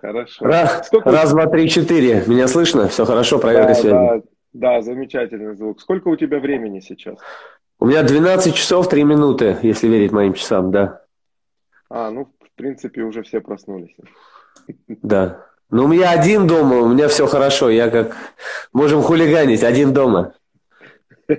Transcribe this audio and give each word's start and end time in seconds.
Хорошо. 0.00 0.44
Раз, 0.44 0.86
Сколько... 0.86 1.10
раз, 1.10 1.30
два, 1.32 1.46
три, 1.46 1.68
четыре. 1.68 2.22
Меня 2.26 2.46
слышно? 2.46 2.88
Все 2.88 3.04
хорошо, 3.04 3.38
проверьте 3.38 3.68
да, 3.68 3.74
связь. 3.74 3.92
Да, 3.92 4.22
да, 4.52 4.82
замечательный 4.82 5.56
звук. 5.56 5.80
Сколько 5.80 6.08
у 6.08 6.16
тебя 6.16 6.38
времени 6.38 6.80
сейчас? 6.80 7.18
У 7.80 7.86
меня 7.86 8.02
12 8.02 8.54
часов 8.54 8.88
3 8.88 9.04
минуты, 9.04 9.56
если 9.62 9.88
верить 9.88 10.12
моим 10.12 10.34
часам, 10.34 10.70
да. 10.70 11.02
А, 11.90 12.10
ну, 12.10 12.26
в 12.40 12.56
принципе, 12.56 13.02
уже 13.02 13.22
все 13.22 13.40
проснулись. 13.40 13.94
Да. 14.88 15.46
Ну, 15.70 15.84
у 15.84 15.88
меня 15.88 16.10
один 16.10 16.46
дома, 16.46 16.78
у 16.78 16.88
меня 16.88 17.08
все 17.08 17.26
хорошо. 17.26 17.68
Я 17.68 17.90
как... 17.90 18.16
Можем 18.72 19.02
хулиганить, 19.02 19.62
один 19.62 19.92
дома. 19.92 20.34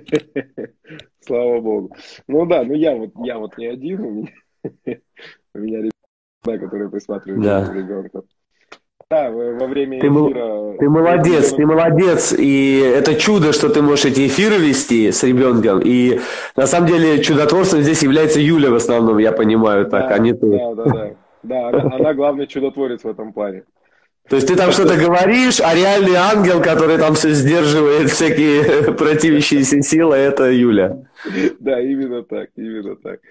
Слава 1.21 1.61
богу. 1.61 1.95
Ну 2.27 2.45
да, 2.45 2.63
ну 2.63 2.73
я 2.73 2.95
вот, 2.95 3.11
я 3.23 3.37
вот 3.37 3.57
не 3.57 3.67
один, 3.67 4.01
у 4.01 4.11
меня, 4.11 4.31
у 5.55 5.59
меня 5.59 5.79
ребята, 5.79 6.65
которые 6.65 6.89
присматривают 6.89 7.43
да. 7.43 7.65
за 7.65 7.73
ребенком. 7.73 8.23
Да, 9.11 9.31
во 9.31 9.65
время 9.65 9.99
ты, 9.99 10.05
эфира... 10.05 10.77
Ты 10.77 10.87
молодец, 10.87 11.51
ты 11.53 11.65
молодец. 11.65 12.31
И 12.37 12.77
это 12.77 13.15
чудо, 13.15 13.53
что 13.53 13.69
ты 13.69 13.81
можешь 13.81 14.05
эти 14.05 14.27
эфиры 14.27 14.57
вести 14.57 15.11
с 15.11 15.23
ребенком. 15.23 15.81
И 15.83 16.19
на 16.55 16.67
самом 16.67 16.89
деле 16.89 17.23
чудотворцем 17.23 17.81
здесь 17.81 18.03
является 18.03 18.39
Юля 18.39 18.69
в 18.69 18.75
основном, 18.75 19.17
я 19.17 19.31
понимаю 19.31 19.87
так, 19.87 20.09
да, 20.09 20.15
а 20.15 20.19
не 20.19 20.33
ты. 20.33 20.47
Да, 20.51 20.75
да, 20.75 20.83
да. 20.83 21.09
Да, 21.41 21.69
она, 21.69 21.95
она 21.95 22.13
главный 22.13 22.45
чудотворец 22.45 23.03
в 23.03 23.07
этом 23.07 23.33
плане. 23.33 23.63
То 24.29 24.35
есть 24.35 24.47
ты 24.47 24.55
там 24.55 24.71
что-то 24.71 24.95
говоришь, 24.95 25.59
а 25.59 25.73
реальный 25.73 26.13
ангел, 26.13 26.61
который 26.61 26.99
там 26.99 27.15
все 27.15 27.31
сдерживает, 27.31 28.11
всякие 28.11 28.93
противящиеся 28.97 29.81
силы, 29.81 30.17
это 30.17 30.51
Юля. 30.51 30.99
Да, 31.59 31.81
именно 31.81 32.21
так, 32.21 32.49
именно 32.55 32.95
так. 32.95 33.21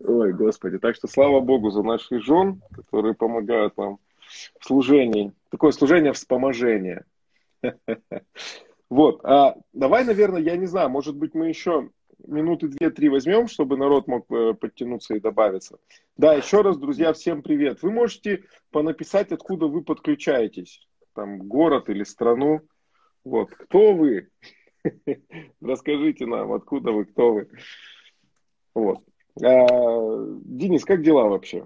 Ой, 0.00 0.32
Господи. 0.32 0.78
Так 0.78 0.96
что 0.96 1.08
слава 1.08 1.40
Богу 1.40 1.70
за 1.70 1.82
наших 1.82 2.22
жен, 2.22 2.62
которые 2.74 3.14
помогают 3.14 3.76
нам 3.76 3.98
в 4.58 4.64
служении. 4.64 5.32
Такое 5.50 5.72
служение 5.72 6.12
вспоможения. 6.12 7.04
Вот. 8.88 9.24
А 9.24 9.56
давай, 9.72 10.04
наверное, 10.04 10.42
я 10.42 10.56
не 10.56 10.66
знаю, 10.66 10.90
может 10.90 11.16
быть, 11.16 11.34
мы 11.34 11.48
еще 11.48 11.88
минуты 12.26 12.68
две-три 12.68 13.08
возьмем, 13.08 13.48
чтобы 13.48 13.76
народ 13.76 14.06
мог 14.06 14.30
э, 14.30 14.54
подтянуться 14.54 15.14
и 15.14 15.20
добавиться. 15.20 15.78
Да, 16.16 16.34
еще 16.34 16.60
раз, 16.60 16.76
друзья, 16.76 17.12
всем 17.12 17.42
привет. 17.42 17.82
Вы 17.82 17.90
можете 17.90 18.44
понаписать, 18.70 19.32
откуда 19.32 19.66
вы 19.66 19.82
подключаетесь. 19.82 20.86
Там 21.14 21.38
город 21.48 21.88
или 21.88 22.04
страну. 22.04 22.60
Вот. 23.24 23.50
Кто 23.50 23.94
вы? 23.94 24.28
Расскажите 25.60 26.26
нам, 26.26 26.52
откуда 26.52 26.92
вы, 26.92 27.04
кто 27.04 27.32
вы. 27.32 27.48
Вот. 28.74 28.98
А, 29.42 30.26
Денис, 30.44 30.84
как 30.84 31.02
дела 31.02 31.24
вообще? 31.24 31.64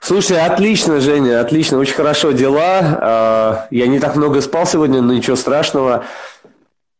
Слушай, 0.00 0.40
отлично, 0.44 1.00
Женя, 1.00 1.40
отлично, 1.40 1.78
очень 1.78 1.94
хорошо 1.94 2.32
дела. 2.32 2.80
А, 2.80 3.68
я 3.70 3.86
не 3.86 3.98
так 3.98 4.16
много 4.16 4.40
спал 4.40 4.66
сегодня, 4.66 5.02
но 5.02 5.12
ничего 5.12 5.36
страшного. 5.36 6.04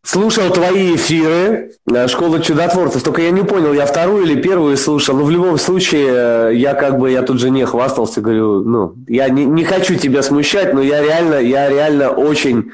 Слушал 0.04 0.50
твои 0.50 0.94
эфиры 0.94 1.72
э, 1.92 2.08
«Школа 2.08 2.40
чудотворцев», 2.40 3.02
только 3.02 3.20
я 3.20 3.30
не 3.30 3.42
понял, 3.42 3.74
я 3.74 3.84
вторую 3.84 4.24
или 4.24 4.40
первую 4.40 4.76
слушал, 4.78 5.16
но 5.16 5.24
в 5.24 5.30
любом 5.30 5.58
случае 5.58 6.06
э, 6.08 6.54
я 6.54 6.72
как 6.74 6.98
бы, 6.98 7.10
я 7.10 7.20
тут 7.22 7.40
же 7.40 7.50
не 7.50 7.66
хвастался, 7.66 8.22
говорю, 8.22 8.62
ну, 8.62 8.94
я 9.06 9.28
не, 9.28 9.44
не 9.44 9.64
хочу 9.64 9.96
тебя 9.96 10.22
смущать, 10.22 10.72
но 10.72 10.80
я 10.80 11.02
реально, 11.02 11.34
я 11.34 11.68
реально 11.68 12.10
очень 12.10 12.72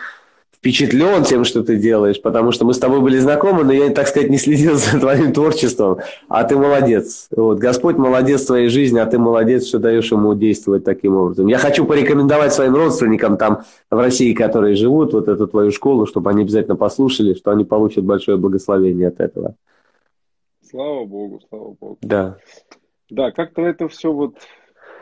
впечатлен 0.64 1.24
тем, 1.24 1.44
что 1.44 1.62
ты 1.62 1.76
делаешь, 1.76 2.22
потому 2.22 2.50
что 2.50 2.64
мы 2.64 2.72
с 2.72 2.78
тобой 2.78 3.02
были 3.02 3.18
знакомы, 3.18 3.64
но 3.64 3.72
я, 3.74 3.90
так 3.90 4.08
сказать, 4.08 4.30
не 4.30 4.38
следил 4.38 4.76
за 4.76 4.98
твоим 4.98 5.34
творчеством, 5.34 5.98
а 6.26 6.42
ты 6.44 6.56
молодец. 6.56 7.28
Вот, 7.36 7.58
Господь 7.58 7.98
молодец 7.98 8.44
в 8.44 8.46
твоей 8.46 8.68
жизни, 8.68 8.98
а 8.98 9.04
ты 9.04 9.18
молодец, 9.18 9.66
что 9.66 9.78
даешь 9.78 10.10
ему 10.10 10.34
действовать 10.34 10.82
таким 10.82 11.16
образом. 11.16 11.48
Я 11.48 11.58
хочу 11.58 11.84
порекомендовать 11.84 12.54
своим 12.54 12.74
родственникам 12.76 13.36
там 13.36 13.64
в 13.90 13.98
России, 13.98 14.32
которые 14.32 14.74
живут, 14.74 15.12
вот 15.12 15.28
эту 15.28 15.46
твою 15.46 15.70
школу, 15.70 16.06
чтобы 16.06 16.30
они 16.30 16.42
обязательно 16.42 16.76
послушали, 16.76 17.34
что 17.34 17.50
они 17.50 17.64
получат 17.64 18.04
большое 18.04 18.38
благословение 18.38 19.08
от 19.08 19.20
этого. 19.20 19.56
Слава 20.62 21.04
Богу, 21.04 21.42
слава 21.50 21.76
Богу. 21.78 21.98
Да. 22.00 22.38
Да, 23.10 23.32
как-то 23.32 23.60
это 23.60 23.86
все 23.88 24.10
вот 24.10 24.36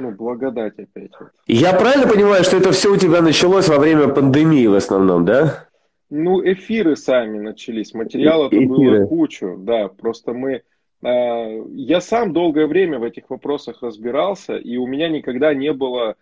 ну, 0.03 0.11
благодать 0.11 0.79
опять. 0.79 1.13
Я 1.47 1.73
правильно 1.75 2.07
понимаю, 2.09 2.45
что 2.45 2.57
это 2.57 2.73
все 2.73 2.93
у 2.93 2.97
тебя 2.97 3.23
началось 3.23 3.69
во 3.69 3.79
время 3.79 4.09
пандемии 4.09 4.67
в 4.67 4.75
основном, 4.75 5.25
да? 5.25 5.69
Ну, 6.11 6.45
эфиры 6.45 6.97
сами 6.97 7.39
начались, 7.39 7.95
материала-то 7.95 8.61
было 8.61 9.07
кучу, 9.07 9.57
да, 9.59 9.89
просто 9.89 10.35
мы... 10.35 10.63
Э, 11.03 11.65
я 11.71 12.01
сам 12.01 12.33
долгое 12.33 12.67
время 12.67 12.99
в 12.99 13.05
этих 13.05 13.31
вопросах 13.31 13.83
разбирался, 13.83 14.57
и 14.57 14.77
у 14.77 14.87
меня 14.87 15.09
никогда 15.09 15.55
не 15.55 15.73
было 15.73 16.17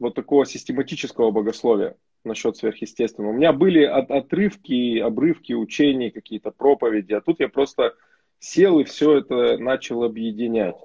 вот 0.00 0.14
такого 0.14 0.46
систематического 0.46 1.30
богословия 1.30 1.94
насчет 2.24 2.56
сверхъестественного. 2.56 3.32
У 3.32 3.36
меня 3.36 3.52
были 3.52 3.84
от, 3.84 4.10
отрывки, 4.10 4.98
обрывки 4.98 5.52
учений, 5.52 6.10
какие-то 6.10 6.50
проповеди, 6.50 7.12
а 7.12 7.20
тут 7.20 7.38
я 7.38 7.48
просто 7.48 7.94
сел 8.38 8.80
и 8.80 8.84
все 8.84 9.18
это 9.18 9.58
начал 9.58 10.02
объединять. 10.02 10.76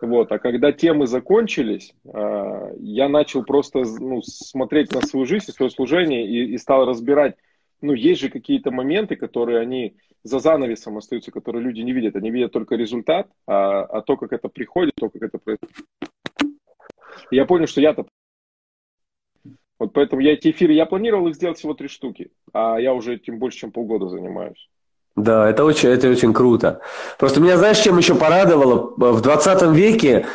Вот. 0.00 0.30
А 0.30 0.38
когда 0.38 0.72
темы 0.72 1.06
закончились, 1.06 1.94
а, 2.12 2.70
я 2.78 3.08
начал 3.08 3.44
просто 3.44 3.82
ну, 3.98 4.22
смотреть 4.22 4.92
на 4.92 5.00
свою 5.00 5.26
жизнь, 5.26 5.50
свое 5.52 5.70
служение 5.70 6.26
и, 6.26 6.52
и 6.52 6.58
стал 6.58 6.86
разбирать, 6.86 7.36
ну, 7.80 7.92
есть 7.92 8.20
же 8.20 8.30
какие-то 8.30 8.70
моменты, 8.70 9.16
которые 9.16 9.60
они 9.60 9.96
за 10.22 10.38
занавесом 10.38 10.98
остаются, 10.98 11.30
которые 11.30 11.62
люди 11.62 11.80
не 11.80 11.92
видят. 11.92 12.16
Они 12.16 12.30
видят 12.30 12.52
только 12.52 12.74
результат, 12.74 13.28
а, 13.46 13.84
а 13.84 14.02
то, 14.02 14.16
как 14.16 14.32
это 14.32 14.48
приходит, 14.48 14.94
то, 14.96 15.08
как 15.08 15.22
это 15.22 15.38
происходит. 15.38 15.76
я 17.30 17.46
понял, 17.46 17.66
что 17.66 17.80
я-то... 17.80 18.06
Вот 19.78 19.92
поэтому 19.92 20.22
я 20.22 20.32
эти 20.32 20.50
эфиры, 20.50 20.72
я 20.72 20.86
планировал 20.86 21.28
их 21.28 21.34
сделать 21.34 21.58
всего 21.58 21.74
три 21.74 21.88
штуки, 21.88 22.30
а 22.54 22.80
я 22.80 22.94
уже 22.94 23.16
этим 23.16 23.38
больше, 23.38 23.58
чем 23.58 23.72
полгода 23.72 24.08
занимаюсь. 24.08 24.70
Да, 25.16 25.48
это 25.48 25.64
очень, 25.64 25.88
это 25.88 26.08
очень 26.10 26.34
круто. 26.34 26.80
Просто 27.18 27.40
меня, 27.40 27.56
знаешь, 27.56 27.78
чем 27.78 27.96
еще 27.96 28.14
порадовало? 28.14 28.92
В 28.96 29.22
20 29.22 29.62
веке 29.74 30.26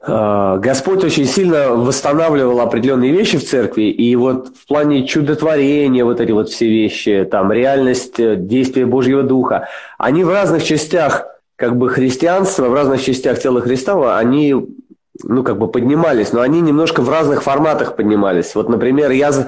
э, 0.00 0.58
Господь 0.58 1.04
очень 1.04 1.26
сильно 1.26 1.72
восстанавливал 1.72 2.60
определенные 2.60 3.12
вещи 3.12 3.36
в 3.36 3.46
церкви, 3.46 3.84
и 3.84 4.16
вот 4.16 4.48
в 4.48 4.66
плане 4.66 5.06
чудотворения, 5.06 6.02
вот 6.02 6.20
эти 6.20 6.32
вот 6.32 6.48
все 6.48 6.66
вещи, 6.66 7.28
там, 7.30 7.52
реальность 7.52 8.18
э, 8.18 8.36
действия 8.36 8.86
Божьего 8.86 9.22
Духа, 9.22 9.68
они 9.98 10.24
в 10.24 10.30
разных 10.30 10.64
частях 10.64 11.26
как 11.56 11.76
бы 11.76 11.90
христианства, 11.90 12.68
в 12.68 12.74
разных 12.74 13.02
частях 13.02 13.38
тела 13.38 13.60
Христа, 13.60 14.16
они 14.16 14.54
ну, 15.24 15.42
как 15.42 15.58
бы 15.58 15.68
поднимались, 15.68 16.32
но 16.32 16.40
они 16.40 16.62
немножко 16.62 17.02
в 17.02 17.10
разных 17.10 17.42
форматах 17.42 17.96
поднимались. 17.96 18.54
Вот, 18.54 18.70
например, 18.70 19.10
я 19.10 19.30
э, 19.30 19.42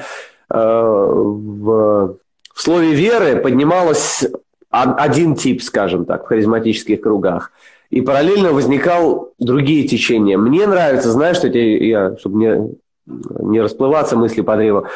в, 0.51 2.17
в 2.55 2.61
слове 2.61 2.93
веры 2.93 3.37
поднималась 3.37 4.25
один 4.71 5.35
тип, 5.35 5.63
скажем 5.63 6.05
так, 6.05 6.25
в 6.25 6.29
харизматических 6.29 7.01
кругах. 7.01 7.53
И 7.91 8.01
параллельно 8.01 8.53
возникал 8.53 9.33
другие 9.39 9.89
течения. 9.89 10.37
Мне 10.37 10.67
нравится, 10.67 11.11
знаешь, 11.11 11.39
что 11.39 11.49
я, 11.49 12.17
чтобы 12.19 12.39
не, 12.39 12.77
не 13.07 13.61
расплываться 13.61 14.17
мысли 14.17 14.43
по 14.43 14.57
древу, 14.57 14.87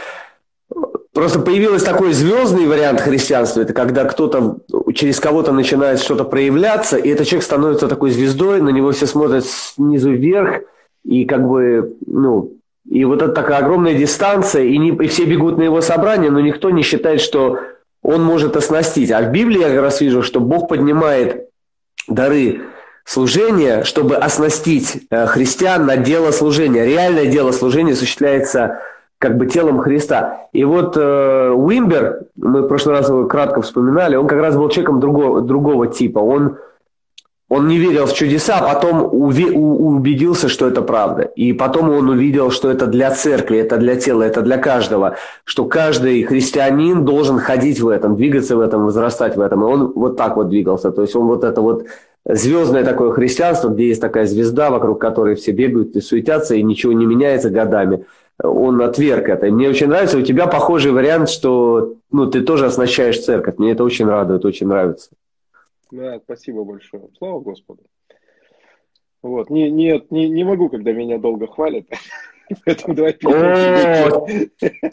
Просто 1.12 1.40
появился 1.40 1.84
такой 1.84 2.12
звездный 2.12 2.66
вариант 2.66 3.02
христианства. 3.02 3.60
Это 3.60 3.74
когда 3.74 4.04
кто-то 4.04 4.60
через 4.94 5.20
кого-то 5.20 5.52
начинает 5.52 6.00
что-то 6.00 6.24
проявляться, 6.24 6.96
и 6.96 7.10
этот 7.10 7.26
человек 7.26 7.44
становится 7.44 7.86
такой 7.86 8.10
звездой, 8.10 8.62
на 8.62 8.70
него 8.70 8.92
все 8.92 9.06
смотрят 9.06 9.44
снизу 9.44 10.10
вверх, 10.12 10.62
и 11.04 11.26
как 11.26 11.46
бы, 11.46 11.96
ну, 12.06 12.52
и 12.88 13.04
вот 13.04 13.20
это 13.20 13.32
такая 13.32 13.58
огромная 13.58 13.94
дистанция, 13.94 14.64
и, 14.64 14.78
не, 14.78 14.88
и 14.90 15.06
все 15.08 15.26
бегут 15.26 15.58
на 15.58 15.64
его 15.64 15.82
собрание, 15.82 16.30
но 16.30 16.40
никто 16.40 16.70
не 16.70 16.82
считает, 16.82 17.20
что 17.20 17.58
он 18.02 18.22
может 18.22 18.56
оснастить. 18.56 19.10
А 19.10 19.22
в 19.22 19.30
Библии 19.30 19.60
я 19.60 19.68
как 19.68 19.80
раз 19.80 20.00
вижу, 20.00 20.22
что 20.22 20.40
Бог 20.40 20.68
поднимает 20.68 21.48
дары 22.08 22.62
служения, 23.04 23.84
чтобы 23.84 24.16
оснастить 24.16 25.02
э, 25.10 25.26
христиан 25.26 25.86
на 25.86 25.96
дело 25.96 26.30
служения. 26.30 26.84
Реальное 26.84 27.26
дело 27.26 27.52
служения 27.52 27.92
осуществляется 27.92 28.80
как 29.18 29.36
бы 29.36 29.46
телом 29.46 29.78
Христа. 29.78 30.48
И 30.52 30.64
вот 30.64 30.96
э, 30.96 31.50
Уимбер, 31.50 32.22
мы 32.36 32.62
в 32.62 32.68
прошлый 32.68 32.96
раз 32.96 33.08
его 33.08 33.26
кратко 33.26 33.62
вспоминали, 33.62 34.16
он 34.16 34.26
как 34.26 34.40
раз 34.40 34.56
был 34.56 34.68
человеком 34.68 34.98
другого, 34.98 35.40
другого 35.42 35.86
типа. 35.86 36.18
Он 36.18 36.58
он 37.52 37.68
не 37.68 37.76
верил 37.76 38.06
в 38.06 38.14
чудеса, 38.14 38.60
а 38.60 38.72
потом 38.72 39.06
убедился, 39.12 40.48
что 40.48 40.66
это 40.66 40.80
правда. 40.80 41.24
И 41.24 41.52
потом 41.52 41.90
он 41.90 42.08
увидел, 42.08 42.50
что 42.50 42.70
это 42.70 42.86
для 42.86 43.10
церкви, 43.10 43.58
это 43.58 43.76
для 43.76 43.96
тела, 43.96 44.22
это 44.22 44.40
для 44.40 44.56
каждого. 44.56 45.16
Что 45.44 45.66
каждый 45.66 46.22
христианин 46.22 47.04
должен 47.04 47.38
ходить 47.38 47.78
в 47.78 47.88
этом, 47.88 48.16
двигаться 48.16 48.56
в 48.56 48.60
этом, 48.60 48.86
возрастать 48.86 49.36
в 49.36 49.40
этом. 49.42 49.60
И 49.60 49.66
он 49.66 49.92
вот 49.94 50.16
так 50.16 50.36
вот 50.36 50.48
двигался. 50.48 50.92
То 50.92 51.02
есть 51.02 51.14
он 51.14 51.26
вот 51.26 51.44
это 51.44 51.60
вот 51.60 51.84
звездное 52.24 52.84
такое 52.84 53.10
христианство, 53.10 53.68
где 53.68 53.88
есть 53.88 54.00
такая 54.00 54.24
звезда, 54.24 54.70
вокруг 54.70 54.98
которой 54.98 55.34
все 55.34 55.52
бегают 55.52 55.94
и 55.94 56.00
суетятся, 56.00 56.54
и 56.54 56.62
ничего 56.62 56.94
не 56.94 57.04
меняется 57.04 57.50
годами. 57.50 58.06
Он 58.42 58.80
отверг 58.80 59.28
это. 59.28 59.44
Мне 59.48 59.68
очень 59.68 59.88
нравится. 59.88 60.16
У 60.16 60.22
тебя 60.22 60.46
похожий 60.46 60.90
вариант, 60.90 61.28
что 61.28 61.96
ну, 62.10 62.30
ты 62.30 62.40
тоже 62.40 62.64
оснащаешь 62.64 63.22
церковь. 63.22 63.56
Мне 63.58 63.72
это 63.72 63.84
очень 63.84 64.06
радует, 64.06 64.46
очень 64.46 64.68
нравится. 64.68 65.10
Да, 65.92 66.18
спасибо 66.20 66.64
большое. 66.64 67.10
Слава 67.18 67.40
Господу. 67.40 67.82
Вот. 69.20 69.50
Не, 69.50 69.70
нет, 69.70 70.10
не, 70.10 70.28
не 70.30 70.42
могу, 70.42 70.70
когда 70.70 70.90
меня 70.92 71.18
долго 71.18 71.46
хвалят. 71.46 71.86
Поэтому 72.64 72.94
давай 72.94 73.16
О, 73.24 74.26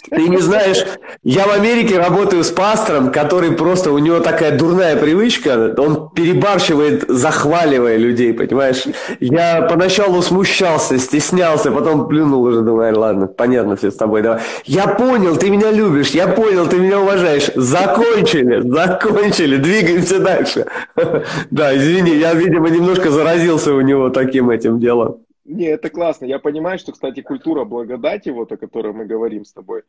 ты 0.09 0.27
не 0.27 0.37
знаешь, 0.37 0.85
я 1.23 1.45
в 1.45 1.51
Америке 1.51 1.97
работаю 1.97 2.43
с 2.43 2.51
пастором, 2.51 3.11
который 3.11 3.51
просто, 3.51 3.91
у 3.91 3.97
него 3.99 4.19
такая 4.19 4.57
дурная 4.57 4.95
привычка, 4.95 5.73
он 5.77 6.09
перебарщивает, 6.09 7.05
захваливая 7.07 7.97
людей, 7.97 8.33
понимаешь? 8.33 8.83
Я 9.19 9.63
поначалу 9.63 10.21
смущался, 10.21 10.97
стеснялся, 10.97 11.71
потом 11.71 12.07
плюнул 12.07 12.43
уже, 12.43 12.61
думаю, 12.61 12.97
ладно, 12.97 13.27
понятно 13.27 13.75
все 13.75 13.91
с 13.91 13.95
тобой, 13.95 14.21
давай. 14.21 14.41
Я 14.65 14.87
понял, 14.87 15.35
ты 15.35 15.49
меня 15.49 15.71
любишь, 15.71 16.09
я 16.09 16.27
понял, 16.27 16.67
ты 16.67 16.77
меня 16.77 16.99
уважаешь. 16.99 17.51
Закончили, 17.55 18.61
закончили, 18.61 19.57
двигаемся 19.57 20.19
дальше. 20.19 20.65
Да, 21.51 21.75
извини, 21.75 22.15
я, 22.15 22.33
видимо, 22.33 22.69
немножко 22.69 23.11
заразился 23.11 23.73
у 23.73 23.81
него 23.81 24.09
таким 24.09 24.49
этим 24.49 24.79
делом. 24.79 25.19
Не, 25.49 25.65
это 25.65 25.89
классно. 25.89 26.25
Я 26.25 26.37
понимаю, 26.37 26.77
что, 26.77 26.91
кстати, 26.91 27.21
культура 27.21 27.65
благодати, 27.65 28.29
вот 28.29 28.51
о 28.51 28.57
которой 28.57 28.93
мы 28.93 29.05
говорим 29.05 29.45
с 29.45 29.51
тобой, 29.51 29.81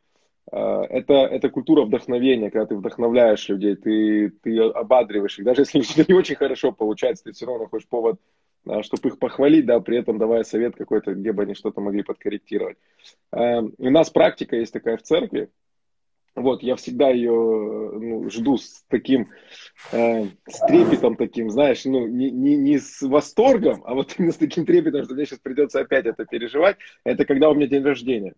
э, 0.51 0.57
это, 0.57 1.13
это 1.13 1.49
культура 1.51 1.83
вдохновения, 1.83 2.49
когда 2.49 2.65
ты 2.65 2.75
вдохновляешь 2.75 3.47
людей, 3.47 3.75
ты, 3.75 4.31
ты 4.41 4.57
ободриваешь 4.59 5.37
их. 5.37 5.45
Даже 5.45 5.61
если 5.61 5.81
что-то 5.81 6.11
не 6.11 6.17
очень 6.17 6.35
хорошо 6.35 6.71
получается, 6.71 7.25
ты 7.25 7.33
все 7.33 7.45
равно 7.45 7.65
находишь 7.65 7.87
повод, 7.87 8.19
э, 8.65 8.81
чтобы 8.81 9.09
их 9.09 9.19
похвалить, 9.19 9.67
да, 9.67 9.79
при 9.79 9.99
этом 9.99 10.17
давая 10.17 10.43
совет 10.43 10.75
какой-то, 10.75 11.13
где 11.13 11.31
бы 11.31 11.43
они 11.43 11.53
что-то 11.53 11.79
могли 11.79 12.01
подкорректировать. 12.01 12.79
Э, 13.31 13.59
у 13.61 13.89
нас 13.91 14.09
практика 14.09 14.55
есть 14.55 14.73
такая 14.73 14.97
в 14.97 15.03
церкви, 15.03 15.51
вот, 16.33 16.63
я 16.63 16.75
всегда 16.75 17.09
ее 17.09 17.31
ну, 17.31 18.29
жду 18.29 18.57
с 18.57 18.83
таким, 18.87 19.27
э, 19.91 20.25
с 20.47 20.59
трепетом 20.67 21.15
таким, 21.15 21.49
знаешь, 21.49 21.85
ну, 21.85 22.07
не, 22.07 22.31
не, 22.31 22.55
не 22.57 22.79
с 22.79 23.01
восторгом, 23.01 23.81
а 23.85 23.93
вот 23.93 24.15
именно 24.17 24.31
с 24.31 24.37
таким 24.37 24.65
трепетом, 24.65 25.03
что 25.05 25.13
мне 25.13 25.25
сейчас 25.25 25.39
придется 25.39 25.79
опять 25.79 26.05
это 26.05 26.25
переживать. 26.25 26.77
Это 27.03 27.25
когда 27.25 27.49
у 27.49 27.53
меня 27.53 27.67
день 27.67 27.83
рождения. 27.83 28.33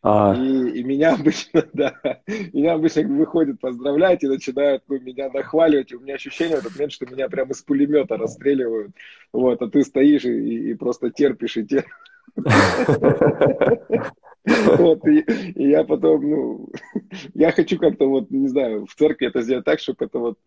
А. 0.00 0.34
И, 0.34 0.80
и 0.80 0.84
меня 0.84 1.14
обычно, 1.14 1.64
да, 1.72 1.94
меня 2.26 2.74
обычно 2.74 3.02
выходят 3.02 3.60
поздравлять 3.60 4.22
и 4.22 4.28
начинают 4.28 4.84
ну, 4.88 5.00
меня 5.00 5.30
нахваливать. 5.30 5.90
И 5.92 5.96
у 5.96 6.00
меня 6.00 6.14
ощущение 6.14 6.56
в 6.56 6.60
этот 6.60 6.74
момент, 6.74 6.92
что 6.92 7.06
меня 7.06 7.28
прямо 7.28 7.50
из 7.50 7.62
пулемета 7.62 8.16
расстреливают. 8.16 8.92
Вот, 9.32 9.60
а 9.60 9.68
ты 9.68 9.82
стоишь 9.82 10.24
и, 10.24 10.70
и 10.70 10.74
просто 10.74 11.10
терпишь 11.10 11.56
и 11.56 11.66
терпишь. 11.66 11.92
Вот, 14.48 15.06
и, 15.06 15.20
и 15.20 15.68
я 15.68 15.84
потом, 15.84 16.22
ну, 16.22 16.68
я 17.34 17.52
хочу 17.52 17.78
как-то 17.78 18.08
вот, 18.08 18.30
не 18.30 18.48
знаю, 18.48 18.86
в 18.86 18.94
церкви 18.94 19.26
это 19.26 19.42
сделать 19.42 19.66
так, 19.66 19.78
чтобы 19.78 20.06
это 20.06 20.18
вот, 20.18 20.38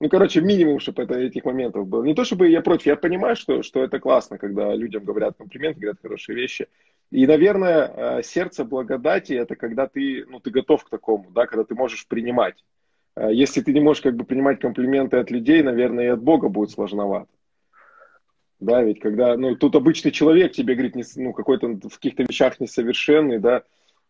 ну, 0.00 0.08
короче, 0.08 0.40
минимум, 0.40 0.80
чтобы 0.80 1.02
это 1.02 1.18
этих 1.18 1.44
моментов 1.44 1.86
было. 1.86 2.02
Не 2.02 2.14
то, 2.14 2.24
чтобы 2.24 2.48
я 2.48 2.62
против, 2.62 2.86
я 2.86 2.96
понимаю, 2.96 3.36
что, 3.36 3.62
что 3.62 3.84
это 3.84 4.00
классно, 4.00 4.38
когда 4.38 4.74
людям 4.74 5.04
говорят 5.04 5.36
комплименты, 5.36 5.80
говорят 5.80 6.00
хорошие 6.00 6.36
вещи. 6.36 6.68
И, 7.10 7.26
наверное, 7.26 7.92
э, 7.94 8.22
сердце 8.22 8.64
благодати– 8.64 9.32
это 9.34 9.56
когда 9.56 9.86
ты, 9.86 10.24
ну, 10.26 10.40
ты 10.40 10.50
готов 10.50 10.84
к 10.84 10.88
такому, 10.88 11.30
да, 11.30 11.46
когда 11.46 11.64
ты 11.64 11.74
можешь 11.74 12.06
принимать. 12.06 12.64
Э, 13.14 13.28
если 13.30 13.60
ты 13.60 13.74
не 13.74 13.80
можешь 13.80 14.02
как 14.02 14.16
бы 14.16 14.24
принимать 14.24 14.58
комплименты 14.58 15.18
от 15.18 15.30
людей, 15.30 15.62
наверное, 15.62 16.04
и 16.04 16.08
от 16.08 16.22
Бога 16.22 16.48
будет 16.48 16.70
сложновато. 16.70 17.28
Да, 18.58 18.82
ведь 18.82 19.00
когда, 19.00 19.36
ну, 19.36 19.54
тут 19.54 19.74
обычный 19.76 20.12
человек 20.12 20.52
тебе 20.52 20.74
говорит, 20.74 20.94
не, 20.94 21.04
ну, 21.16 21.34
какой-то 21.34 21.66
в 21.68 21.94
каких-то 21.94 22.22
вещах 22.22 22.58
несовершенный, 22.58 23.38
да, 23.38 23.64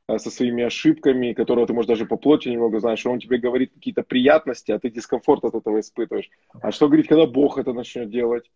со 0.08 0.31
своими 0.31 0.64
ошибками, 0.64 1.32
которого 1.32 1.67
ты, 1.67 1.73
может, 1.73 1.88
даже 1.88 2.06
по 2.06 2.17
плоти 2.17 2.49
немного 2.49 2.81
знаешь, 2.81 3.05
он 3.06 3.20
тебе 3.20 3.38
говорит 3.38 3.73
какие-то 3.75 4.02
приятности, 4.02 4.73
а 4.73 4.79
ты 4.79 4.91
дискомфорт 4.91 5.44
от 5.44 5.55
этого 5.55 5.81
испытываешь. 5.81 6.31
А 6.61 6.73
что 6.73 6.88
говорить, 6.88 7.08
когда 7.08 7.26
Бог 7.26 7.58
это 7.58 7.73
начнет 7.73 8.11
делать? 8.11 8.50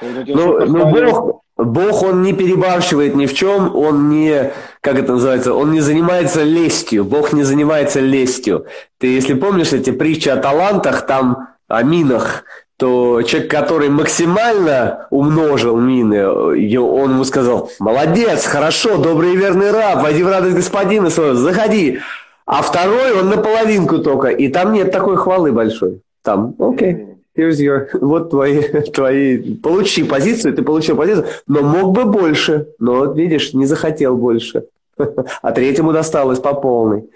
Ну, 0.00 0.66
ну 0.66 0.90
Бог, 0.90 1.42
Бог, 1.56 2.02
он 2.02 2.22
не 2.22 2.32
перебарщивает 2.32 3.16
ни 3.16 3.26
в 3.26 3.34
чем, 3.34 3.74
он 3.74 4.10
не, 4.10 4.52
как 4.80 4.96
это 4.96 5.14
называется, 5.14 5.54
он 5.54 5.72
не 5.72 5.80
занимается 5.80 6.44
лестью, 6.44 7.04
Бог 7.04 7.32
не 7.32 7.42
занимается 7.42 8.00
лестью. 8.00 8.66
Ты, 8.98 9.08
если 9.08 9.34
помнишь 9.34 9.72
эти 9.72 9.90
притчи 9.90 10.28
о 10.28 10.36
талантах, 10.36 11.04
там, 11.06 11.48
о 11.66 11.82
минах, 11.82 12.44
то 12.78 13.22
человек, 13.22 13.50
который 13.50 13.88
максимально 13.88 15.08
умножил 15.10 15.76
мины, 15.76 16.28
он 16.28 17.10
ему 17.10 17.24
сказал, 17.24 17.70
молодец, 17.80 18.44
хорошо, 18.44 18.98
добрый 18.98 19.32
и 19.32 19.36
верный 19.36 19.72
раб, 19.72 20.00
войди 20.00 20.22
в 20.22 20.28
радость 20.28 20.54
господина 20.54 21.10
своего, 21.10 21.34
заходи. 21.34 21.98
А 22.46 22.62
второй, 22.62 23.18
он 23.18 23.30
наполовинку 23.30 23.98
только, 23.98 24.28
и 24.28 24.48
там 24.48 24.72
нет 24.72 24.92
такой 24.92 25.16
хвалы 25.16 25.50
большой. 25.50 26.02
Там, 26.22 26.54
окей, 26.60 26.92
okay, 26.92 27.06
here's 27.36 27.58
your, 27.58 27.88
вот 28.00 28.30
твои, 28.30 28.62
твои, 28.94 29.56
получи 29.56 30.04
позицию, 30.04 30.54
ты 30.54 30.62
получил 30.62 30.96
позицию, 30.96 31.26
но 31.48 31.62
мог 31.62 31.90
бы 31.90 32.04
больше, 32.04 32.68
но, 32.78 33.12
видишь, 33.12 33.54
не 33.54 33.66
захотел 33.66 34.16
больше. 34.16 34.66
А 35.42 35.52
третьему 35.52 35.92
досталось 35.92 36.38
по 36.38 36.54
полной. 36.54 37.10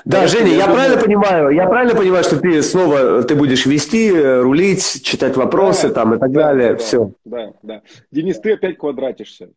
Да, 0.05 0.21
я 0.21 0.27
Женя, 0.27 0.51
я, 0.53 0.67
правильно 0.67 1.01
понимаю, 1.01 1.49
я 1.49 1.65
правильно 1.65 1.95
понимаю, 1.95 2.23
что 2.23 2.39
ты 2.39 2.61
снова 2.61 3.23
ты 3.23 3.33
будешь 3.33 3.65
вести, 3.65 4.11
рулить, 4.11 5.03
читать 5.03 5.35
вопросы 5.35 5.87
да, 5.87 5.93
там 5.95 6.13
и 6.13 6.19
так 6.19 6.31
да, 6.31 6.41
далее, 6.41 6.73
да, 6.73 6.77
все. 6.77 7.11
Да, 7.25 7.53
да. 7.63 7.81
Денис, 8.11 8.39
ты 8.39 8.53
опять 8.53 8.77
квадратишься. 8.77 9.49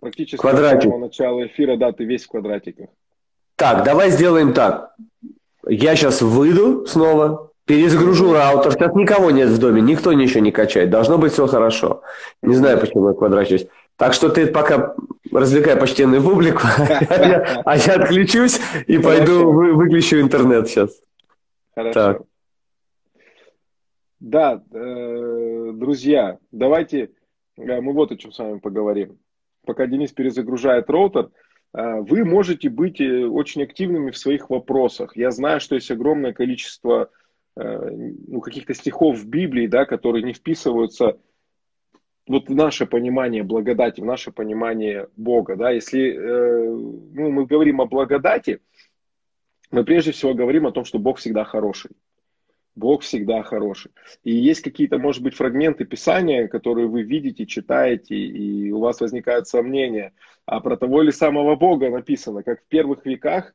Практически 0.00 0.36
Квадратик. 0.36 0.80
с 0.80 0.84
самого 0.84 0.98
начала 0.98 1.46
эфира, 1.46 1.76
да, 1.76 1.92
ты 1.92 2.04
весь 2.04 2.24
в 2.24 2.28
квадратиках. 2.28 2.88
Так, 3.56 3.84
давай 3.84 4.10
сделаем 4.10 4.54
так. 4.54 4.96
Я 5.68 5.94
сейчас 5.94 6.22
выйду 6.22 6.86
снова, 6.86 7.52
перезагружу 7.66 8.32
раутер. 8.32 8.72
Сейчас 8.72 8.94
никого 8.94 9.30
нет 9.30 9.50
в 9.50 9.58
доме, 9.58 9.82
никто 9.82 10.12
ничего 10.14 10.40
не 10.40 10.52
качает. 10.52 10.88
Должно 10.88 11.18
быть 11.18 11.34
все 11.34 11.46
хорошо. 11.46 12.02
Не 12.40 12.54
знаю, 12.54 12.80
почему 12.80 13.10
я 13.10 13.14
квадрачусь. 13.14 13.66
Так 13.96 14.14
что 14.14 14.30
ты 14.30 14.46
пока 14.46 14.94
развлекай 15.32 15.76
почтенную 15.76 16.22
публику, 16.22 16.62
а 17.64 17.76
я 17.76 17.94
отключусь 17.94 18.60
и 18.86 18.98
пойду 18.98 19.50
выключу 19.52 20.20
интернет 20.20 20.68
сейчас. 20.68 20.90
Хорошо. 21.74 22.26
Да, 24.20 24.62
э, 24.72 25.70
друзья, 25.74 26.38
давайте 26.52 27.10
э, 27.56 27.80
мы 27.80 27.92
вот 27.92 28.12
о 28.12 28.16
чем 28.16 28.30
с 28.30 28.38
вами 28.38 28.58
поговорим. 28.60 29.18
Пока 29.66 29.86
Денис 29.86 30.12
перезагружает 30.12 30.88
роутер, 30.90 31.30
э, 31.74 32.00
вы 32.02 32.24
можете 32.24 32.68
быть 32.68 33.00
очень 33.00 33.64
активными 33.64 34.12
в 34.12 34.16
своих 34.16 34.48
вопросах. 34.48 35.16
Я 35.16 35.32
знаю, 35.32 35.58
что 35.58 35.74
есть 35.74 35.90
огромное 35.90 36.32
количество 36.32 37.10
ну, 37.54 38.40
каких-то 38.40 38.72
стихов 38.72 39.18
в 39.18 39.28
Библии, 39.28 39.66
да, 39.66 39.84
которые 39.84 40.22
не 40.22 40.32
вписываются 40.32 41.18
вот 42.26 42.48
наше 42.48 42.86
понимание 42.86 43.42
благодати, 43.42 44.00
в 44.00 44.04
наше 44.04 44.30
понимание 44.30 45.08
Бога, 45.16 45.56
да, 45.56 45.70
если 45.70 46.12
э, 46.12 46.64
ну, 46.66 47.30
мы 47.30 47.46
говорим 47.46 47.80
о 47.80 47.86
благодати, 47.86 48.60
мы 49.70 49.84
прежде 49.84 50.12
всего 50.12 50.34
говорим 50.34 50.66
о 50.66 50.72
том, 50.72 50.84
что 50.84 50.98
Бог 50.98 51.18
всегда 51.18 51.44
хороший. 51.44 51.90
Бог 52.74 53.02
всегда 53.02 53.42
хороший. 53.42 53.90
И 54.22 54.32
есть 54.32 54.62
какие-то, 54.62 54.98
может 54.98 55.22
быть, 55.22 55.34
фрагменты 55.34 55.84
Писания, 55.84 56.48
которые 56.48 56.86
вы 56.86 57.02
видите, 57.02 57.44
читаете, 57.44 58.14
и 58.14 58.70
у 58.70 58.78
вас 58.78 59.00
возникают 59.00 59.46
сомнения. 59.46 60.14
А 60.46 60.60
про 60.60 60.76
того 60.76 61.02
ли 61.02 61.12
самого 61.12 61.56
Бога 61.56 61.90
написано, 61.90 62.42
как 62.42 62.62
в 62.62 62.66
первых 62.68 63.04
веках 63.04 63.52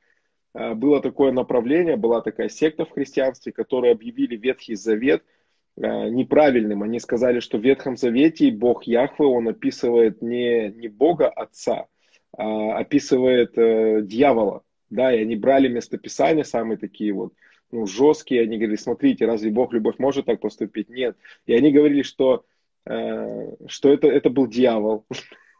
э, 0.53 0.74
было 0.74 1.01
такое 1.01 1.31
направление, 1.31 1.95
была 1.95 2.21
такая 2.21 2.50
секта 2.50 2.86
в 2.86 2.91
христианстве, 2.91 3.51
которые 3.51 3.93
объявили 3.93 4.36
Ветхий 4.36 4.75
Завет– 4.75 5.24
неправильным. 5.77 6.84
Они 6.84 7.00
сказали, 7.00 7.39
что 7.39 7.57
в 7.57 7.63
Ветхом 7.63 7.98
Завете 7.98 8.51
Бог 8.51 8.84
Яхве, 8.84 9.25
он 9.25 9.48
описывает 9.48 10.22
не, 10.22 10.69
не 10.69 10.88
Бога 10.88 11.29
Отца, 11.29 11.88
а 12.36 12.77
описывает 12.77 13.57
э, 13.57 14.01
дьявола. 14.03 14.63
Да, 14.89 15.13
и 15.13 15.22
они 15.22 15.36
брали 15.36 15.67
местописания 15.67 16.43
самые 16.43 16.77
такие 16.77 17.13
вот, 17.13 17.34
ну, 17.72 17.86
жесткие. 17.86 18.43
Они 18.43 18.57
говорили, 18.57 18.77
смотрите, 18.77 19.25
разве 19.25 19.51
Бог 19.51 19.74
любовь 19.74 19.96
может 20.00 20.25
так 20.25 20.39
поступить? 20.39 20.89
Нет. 20.89 21.17
И 21.46 21.53
они 21.53 21.72
говорили, 21.72 22.01
что, 22.01 22.46
э, 22.86 23.51
что 23.67 23.91
это, 23.91 24.07
это 24.07 24.29
был 24.29 24.48
дьявол. 24.48 25.05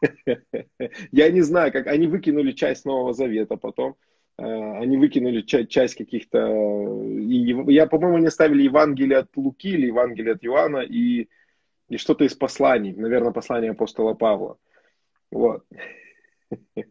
Я 1.12 1.30
не 1.30 1.42
знаю, 1.42 1.72
как 1.72 1.86
они 1.86 2.06
выкинули 2.06 2.52
часть 2.52 2.84
Нового 2.84 3.12
Завета 3.12 3.56
потом. 3.56 3.96
Э, 4.38 4.78
они 4.78 4.96
выкинули 4.96 5.42
часть 5.42 5.96
каких-то... 5.96 6.38
Я, 6.38 7.86
по-моему, 7.86 8.18
они 8.18 8.30
ставили 8.30 8.62
Евангелие 8.62 9.18
от 9.18 9.36
Луки 9.36 9.70
или 9.70 9.86
Евангелие 9.86 10.34
от 10.34 10.44
Иоанна 10.44 10.78
и, 10.78 11.28
и 11.88 11.96
что-то 11.96 12.24
из 12.24 12.34
посланий. 12.34 12.92
Наверное, 12.92 13.32
послание 13.32 13.72
апостола 13.72 14.14
Павла. 14.14 14.56
Вот. 15.30 15.64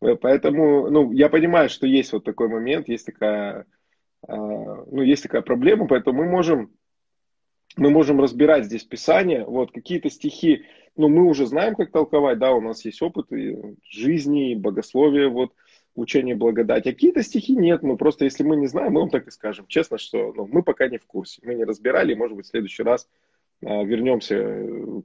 Поэтому, 0.00 0.90
ну, 0.90 1.12
я 1.12 1.28
понимаю, 1.28 1.68
что 1.68 1.86
есть 1.86 2.12
вот 2.12 2.24
такой 2.24 2.48
момент, 2.48 2.88
есть 2.88 3.06
такая, 3.06 3.66
э, 4.26 4.34
ну, 4.34 5.02
есть 5.02 5.22
такая 5.24 5.42
проблема, 5.42 5.86
поэтому 5.88 6.22
мы 6.22 6.30
можем, 6.30 6.72
мы 7.76 7.90
можем 7.90 8.20
разбирать 8.20 8.64
здесь 8.66 8.84
Писание, 8.84 9.44
вот, 9.44 9.72
какие-то 9.72 10.10
стихи, 10.10 10.64
ну, 10.96 11.08
мы 11.08 11.24
уже 11.24 11.46
знаем, 11.46 11.74
как 11.74 11.90
толковать, 11.90 12.38
да, 12.38 12.52
у 12.52 12.60
нас 12.60 12.84
есть 12.84 13.02
опыт 13.02 13.32
и 13.32 13.56
жизни, 13.90 14.52
и 14.52 14.56
богословия, 14.56 15.28
вот, 15.28 15.52
учение 15.94 16.34
благодати. 16.34 16.88
А 16.88 16.92
какие-то 16.92 17.22
стихи 17.22 17.54
нет, 17.54 17.82
мы 17.82 17.96
просто, 17.96 18.24
если 18.24 18.42
мы 18.42 18.56
не 18.56 18.66
знаем, 18.66 18.92
мы 18.92 19.00
вам 19.00 19.10
так 19.10 19.26
и 19.28 19.30
скажем. 19.30 19.66
Честно, 19.68 19.98
что 19.98 20.32
ну, 20.32 20.48
мы 20.50 20.62
пока 20.62 20.88
не 20.88 20.98
в 20.98 21.06
курсе. 21.06 21.40
Мы 21.44 21.54
не 21.54 21.64
разбирали, 21.64 22.14
может 22.14 22.36
быть, 22.36 22.46
в 22.46 22.50
следующий 22.50 22.82
раз 22.82 23.08
вернемся 23.60 24.36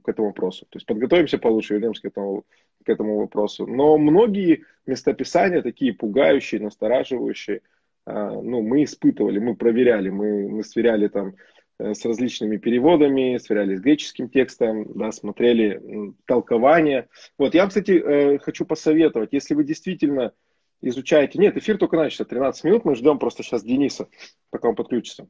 к 0.02 0.08
этому 0.08 0.28
вопросу. 0.28 0.66
То 0.68 0.78
есть 0.78 0.86
подготовимся 0.86 1.38
получше, 1.38 1.74
вернемся 1.74 2.02
к 2.02 2.06
этому, 2.06 2.44
к 2.84 2.88
этому 2.88 3.18
вопросу. 3.18 3.66
Но 3.66 3.96
многие 3.98 4.64
местописания 4.84 5.62
такие 5.62 5.92
пугающие, 5.92 6.60
настораживающие, 6.60 7.60
ну, 8.04 8.62
мы 8.62 8.82
испытывали, 8.82 9.38
мы 9.38 9.54
проверяли, 9.54 10.08
мы, 10.08 10.48
мы 10.48 10.64
сверяли 10.64 11.06
там 11.06 11.34
Э, 11.78 11.94
с 11.94 12.04
различными 12.04 12.56
переводами, 12.56 13.38
сверяли 13.38 13.76
с 13.76 13.80
греческим 13.80 14.28
текстом, 14.28 14.86
да, 14.94 15.12
смотрели 15.12 16.12
толкования. 16.26 17.08
Вот, 17.38 17.54
я, 17.54 17.66
кстати, 17.66 17.92
э, 17.92 18.38
хочу 18.38 18.64
посоветовать, 18.64 19.32
если 19.32 19.54
вы 19.54 19.64
действительно 19.64 20.32
изучаете... 20.80 21.38
Нет, 21.38 21.56
эфир 21.56 21.78
только 21.78 21.96
начался, 21.96 22.24
13 22.24 22.64
минут, 22.64 22.84
мы 22.84 22.94
ждем 22.94 23.18
просто 23.18 23.42
сейчас 23.42 23.62
Дениса, 23.62 24.08
пока 24.50 24.68
он 24.68 24.74
подключится. 24.74 25.28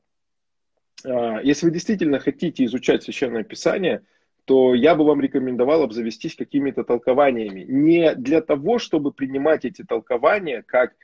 А, 1.04 1.40
если 1.42 1.66
вы 1.66 1.72
действительно 1.72 2.18
хотите 2.18 2.64
изучать 2.64 3.02
Священное 3.02 3.44
Писание, 3.44 4.02
то 4.44 4.74
я 4.74 4.94
бы 4.94 5.04
вам 5.04 5.20
рекомендовал 5.20 5.82
обзавестись 5.82 6.34
какими-то 6.34 6.82
толкованиями. 6.82 7.64
Не 7.68 8.14
для 8.14 8.40
того, 8.40 8.78
чтобы 8.78 9.12
принимать 9.12 9.64
эти 9.66 9.84
толкования 9.84 10.62
как 10.62 10.94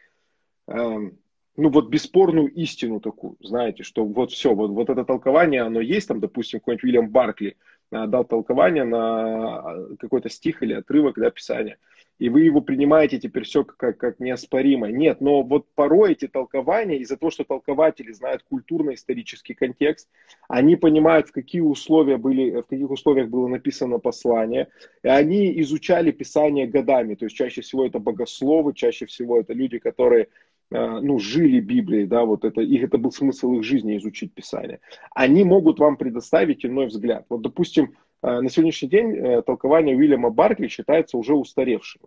эм, 0.67 1.19
ну 1.57 1.69
вот 1.69 1.89
бесспорную 1.89 2.49
истину 2.53 3.01
такую, 3.01 3.37
знаете, 3.41 3.83
что 3.83 4.05
вот 4.05 4.33
все, 4.33 4.55
вот, 4.55 4.71
вот 4.71 4.91
это 4.91 5.05
толкование, 5.05 5.63
оно 5.63 5.81
есть, 5.81 6.09
там, 6.09 6.21
допустим, 6.21 6.61
какой-нибудь 6.61 6.85
Уильям 6.85 7.11
Баркли 7.11 7.57
а, 7.91 8.07
дал 8.07 8.25
толкование 8.25 8.85
на 8.85 9.59
а, 9.59 9.97
какой-то 9.99 10.29
стих 10.29 10.63
или 10.63 10.73
отрывок 10.73 11.15
для 11.15 11.31
Писания, 11.31 11.79
и 12.19 12.29
вы 12.29 12.43
его 12.43 12.61
принимаете 12.61 13.19
теперь 13.19 13.45
все 13.45 13.65
как, 13.65 13.99
как 13.99 14.21
неоспоримое. 14.21 14.93
Нет, 14.93 15.21
но 15.21 15.43
вот 15.43 15.67
порой 15.75 16.13
эти 16.13 16.29
толкования, 16.29 16.99
из-за 16.99 17.17
того, 17.17 17.31
что 17.31 17.45
толкователи 17.45 18.13
знают 18.13 18.43
культурно-исторический 18.43 19.55
контекст, 19.55 20.09
они 20.49 20.77
понимают, 20.77 21.29
в 21.29 21.33
какие 21.33 21.61
условия 21.61 22.17
были, 22.17 22.61
в 22.63 22.67
каких 22.67 22.91
условиях 22.91 23.29
было 23.29 23.49
написано 23.49 23.99
послание, 23.99 24.69
и 25.03 25.09
они 25.09 25.61
изучали 25.63 26.11
Писание 26.11 26.67
годами, 26.67 27.15
то 27.15 27.25
есть 27.25 27.37
чаще 27.37 27.61
всего 27.63 27.87
это 27.87 27.99
богословы, 27.99 28.75
чаще 28.75 29.07
всего 29.07 29.41
это 29.41 29.53
люди, 29.53 29.79
которые 29.79 30.29
Э, 30.71 30.99
ну, 31.01 31.19
жили 31.19 31.61
Библией, 31.61 32.07
да, 32.07 32.25
вот 32.25 32.45
это, 32.45 32.61
их, 32.61 32.83
это 32.83 32.99
был 32.99 33.13
смысл 33.13 33.53
их 33.53 33.63
жизни 33.63 33.97
изучить 33.97 34.35
Писание, 34.35 34.81
они 35.15 35.45
могут 35.45 35.79
вам 35.79 35.97
предоставить 35.97 36.65
иной 36.65 36.87
взгляд. 36.87 37.27
Вот, 37.29 37.43
допустим, 37.43 37.95
на 38.41 38.49
сегодняшний 38.51 38.89
день 38.89 39.17
э, 39.17 39.43
толкование 39.43 39.97
Уильяма 39.97 40.31
Баркли 40.31 40.69
считается 40.69 41.17
уже 41.19 41.35
устаревшим. 41.35 42.03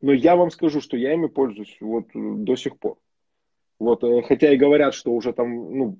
Но 0.00 0.12
я 0.12 0.36
вам 0.36 0.50
скажу, 0.50 0.80
что 0.80 0.96
я 0.96 1.12
ими 1.12 1.26
пользуюсь 1.26 1.76
вот 1.80 2.06
до 2.14 2.56
сих 2.56 2.78
пор. 2.78 2.96
Вот, 3.80 4.02
хотя 4.26 4.52
и 4.52 4.56
говорят, 4.56 4.94
что 4.94 5.12
уже 5.12 5.32
там 5.32 5.76
ну, 5.76 5.98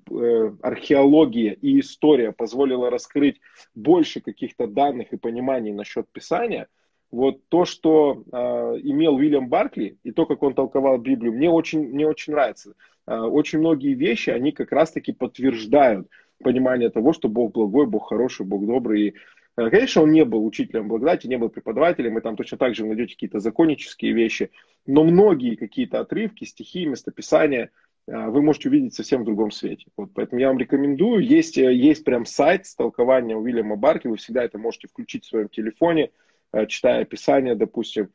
археология 0.63 1.53
и 1.53 1.81
история 1.81 2.33
позволила 2.33 2.89
раскрыть 2.89 3.41
больше 3.75 4.21
каких-то 4.21 4.67
данных 4.67 5.13
и 5.13 5.19
пониманий 5.19 5.73
насчет 5.73 6.09
Писания– 6.13 6.69
вот 7.15 7.49
то, 7.49 7.65
что 7.65 8.25
э, 8.33 8.37
имел 8.83 9.15
Уильям 9.15 9.49
Баркли 9.49 9.99
и 10.03 10.11
то, 10.11 10.27
как 10.27 10.43
он 10.43 10.55
толковал 10.55 10.99
Библию, 10.99 11.33
мне 11.33 11.49
очень, 11.49 11.89
мне 11.89 12.09
очень 12.09 12.33
нравится. 12.33 12.75
Э, 13.07 13.21
очень 13.21 13.61
многие 13.61 13.95
вещи, 13.95 14.31
они 14.31 14.51
как 14.51 14.73
раз-таки 14.73 15.13
подтверждают 15.13 16.09
понимание 16.45 16.91
того, 16.91 17.13
что 17.13 17.29
Бог 17.29 17.53
благой, 17.53 17.87
Бог 17.87 18.09
хороший, 18.09 18.47
Бог 18.47 18.65
добрый. 18.67 19.09
И, 19.09 19.15
э, 19.57 19.71
конечно, 19.71 20.03
он 20.03 20.13
не 20.13 20.25
был 20.25 20.47
учителем 20.47 20.87
благодати, 20.87 21.27
не 21.27 21.39
был 21.39 21.49
преподавателем, 21.49 22.17
и 22.17 22.21
там 22.21 22.37
точно 22.37 22.59
так 22.59 22.77
же 22.77 22.83
вы 22.83 22.91
найдете 22.91 23.15
какие-то 23.15 23.41
законнические 23.41 24.13
вещи, 24.13 24.51
но 24.87 25.03
многие 25.05 25.57
какие-то 25.57 25.99
отрывки, 26.01 26.45
стихи, 26.45 26.87
местописания 26.87 27.71
э, 28.07 28.29
вы 28.29 28.43
можете 28.43 28.69
увидеть 28.69 28.95
совсем 28.95 29.23
в 29.23 29.25
другом 29.25 29.51
свете. 29.51 29.87
Вот, 29.97 30.11
поэтому 30.15 30.41
я 30.41 30.49
вам 30.49 30.59
рекомендую. 30.59 31.25
Есть, 31.25 31.59
э, 31.59 31.75
есть 31.75 32.05
прям 32.05 32.27
сайт 32.27 32.67
с 32.67 32.77
толкованием 32.77 33.39
Уильяма 33.39 33.75
Баркли, 33.75 34.11
вы 34.11 34.17
всегда 34.19 34.45
это 34.45 34.59
можете 34.59 34.87
включить 34.87 35.25
в 35.25 35.29
своем 35.29 35.49
телефоне– 35.49 36.11
читая 36.69 37.03
описание, 37.03 37.55
допустим. 37.55 38.11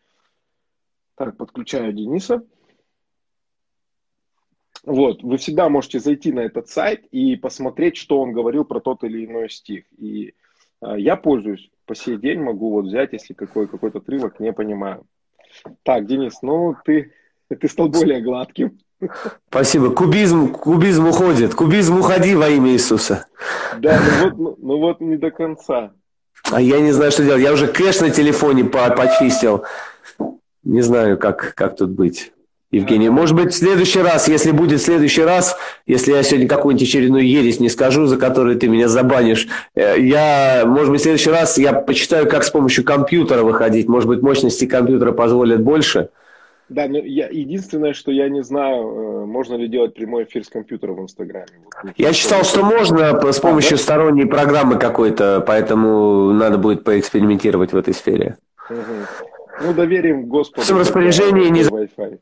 Так, 1.16 1.36
подключаю 1.38 1.92
Дениса. 1.94 2.44
Вот, 4.90 5.22
вы 5.22 5.38
всегда 5.38 5.70
можете 5.70 6.00
зайти 6.00 6.32
на 6.32 6.40
этот 6.40 6.68
сайт 6.68 7.06
и 7.12 7.36
посмотреть, 7.36 7.96
что 7.96 8.20
он 8.20 8.32
говорил 8.32 8.66
про 8.66 8.80
тот 8.80 9.04
или 9.04 9.24
иной 9.24 9.48
стих. 9.52 9.84
И 10.00 10.34
э, 10.82 10.96
я 10.98 11.16
пользуюсь 11.16 11.70
по 11.86 11.94
сей 11.94 12.18
день, 12.18 12.40
могу 12.40 12.72
вот 12.72 12.86
взять, 12.86 13.14
если 13.14 13.36
какой, 13.36 13.68
какой-то 13.68 14.00
отрывок 14.00 14.40
не 14.40 14.52
понимаю. 14.52 15.06
Так, 15.84 16.08
Денис, 16.08 16.42
ну 16.42 16.76
ты, 16.86 17.12
ты 17.50 17.68
стал 17.68 17.90
более 17.90 18.20
гладким. 18.20 18.80
Спасибо. 19.50 19.92
Кубизм, 19.92 20.52
кубизм 20.54 21.08
уходит. 21.08 21.54
Кубизм 21.54 22.00
уходи 22.00 22.34
во 22.34 22.50
имя 22.50 22.72
Иисуса. 22.72 23.28
Да, 23.78 24.00
ну 24.00 24.24
вот, 24.24 24.38
ну, 24.40 24.56
ну 24.58 24.80
вот 24.80 25.02
не 25.02 25.18
до 25.18 25.30
конца. 25.30 25.94
А 26.52 26.60
я 26.60 26.82
не 26.82 26.94
знаю, 26.94 27.12
что 27.12 27.24
делать. 27.24 27.44
Я 27.44 27.54
уже 27.54 27.68
кэш 27.68 28.02
на 28.02 28.10
телефоне 28.10 28.64
по 28.64 28.90
почистил. 28.90 29.66
Не 30.64 30.82
знаю, 30.82 31.20
как, 31.20 31.54
как 31.54 31.78
тут 31.78 31.92
быть. 31.92 32.34
Евгений, 32.72 33.10
может 33.10 33.36
быть, 33.36 33.52
в 33.52 33.58
следующий 33.58 34.00
раз, 34.00 34.28
если 34.28 34.52
будет 34.52 34.80
в 34.80 34.84
следующий 34.84 35.24
раз, 35.24 35.58
если 35.88 36.12
я 36.12 36.22
сегодня 36.22 36.48
какую-нибудь 36.48 36.88
очередную 36.88 37.28
ересь 37.28 37.60
не 37.60 37.68
скажу, 37.68 38.06
за 38.06 38.18
которую 38.18 38.60
ты 38.60 38.68
меня 38.68 38.88
забанишь, 38.88 39.48
э, 39.74 39.96
я, 40.00 40.64
может 40.68 40.92
быть, 40.92 41.00
в 41.00 41.04
следующий 41.04 41.32
раз 41.32 41.58
я 41.58 41.74
почитаю, 41.74 42.30
как 42.30 42.44
с 42.44 42.52
помощью 42.52 42.84
компьютера 42.84 43.42
выходить. 43.42 43.88
Может 43.88 44.08
быть, 44.08 44.22
мощности 44.22 44.66
компьютера 44.66 45.14
позволят 45.14 45.64
больше. 45.64 46.10
Да, 46.70 46.88
но 46.88 47.00
я, 47.00 47.28
единственное, 47.28 47.94
что 47.94 48.12
я 48.12 48.30
не 48.30 48.44
знаю, 48.44 48.84
э, 48.84 49.26
можно 49.26 49.56
ли 49.56 49.68
делать 49.68 49.96
прямой 49.96 50.26
эфир 50.26 50.44
с 50.44 50.50
компьютера 50.50 50.94
в 50.94 51.02
Инстаграме. 51.02 51.48
Вот, 51.82 51.94
я 51.98 52.14
считал, 52.14 52.44
что 52.44 52.64
можно 52.64 53.20
с 53.32 53.40
помощью 53.40 53.74
а, 53.74 53.78
да? 53.78 53.84
сторонней 53.84 54.28
программы 54.28 54.78
какой-то, 54.78 55.44
поэтому 55.46 56.32
надо 56.34 56.60
будет 56.60 56.84
поэкспериментировать 56.84 57.74
в 57.74 57.78
этой 57.78 57.96
сфере. 57.96 58.38
Угу. 58.70 59.66
Ну, 59.66 59.74
доверим 59.74 60.28
Господу. 60.28 60.62
В 60.72 60.80
распоряжении 60.80 61.50
не 61.50 61.62
Wi-Fi. 61.62 62.20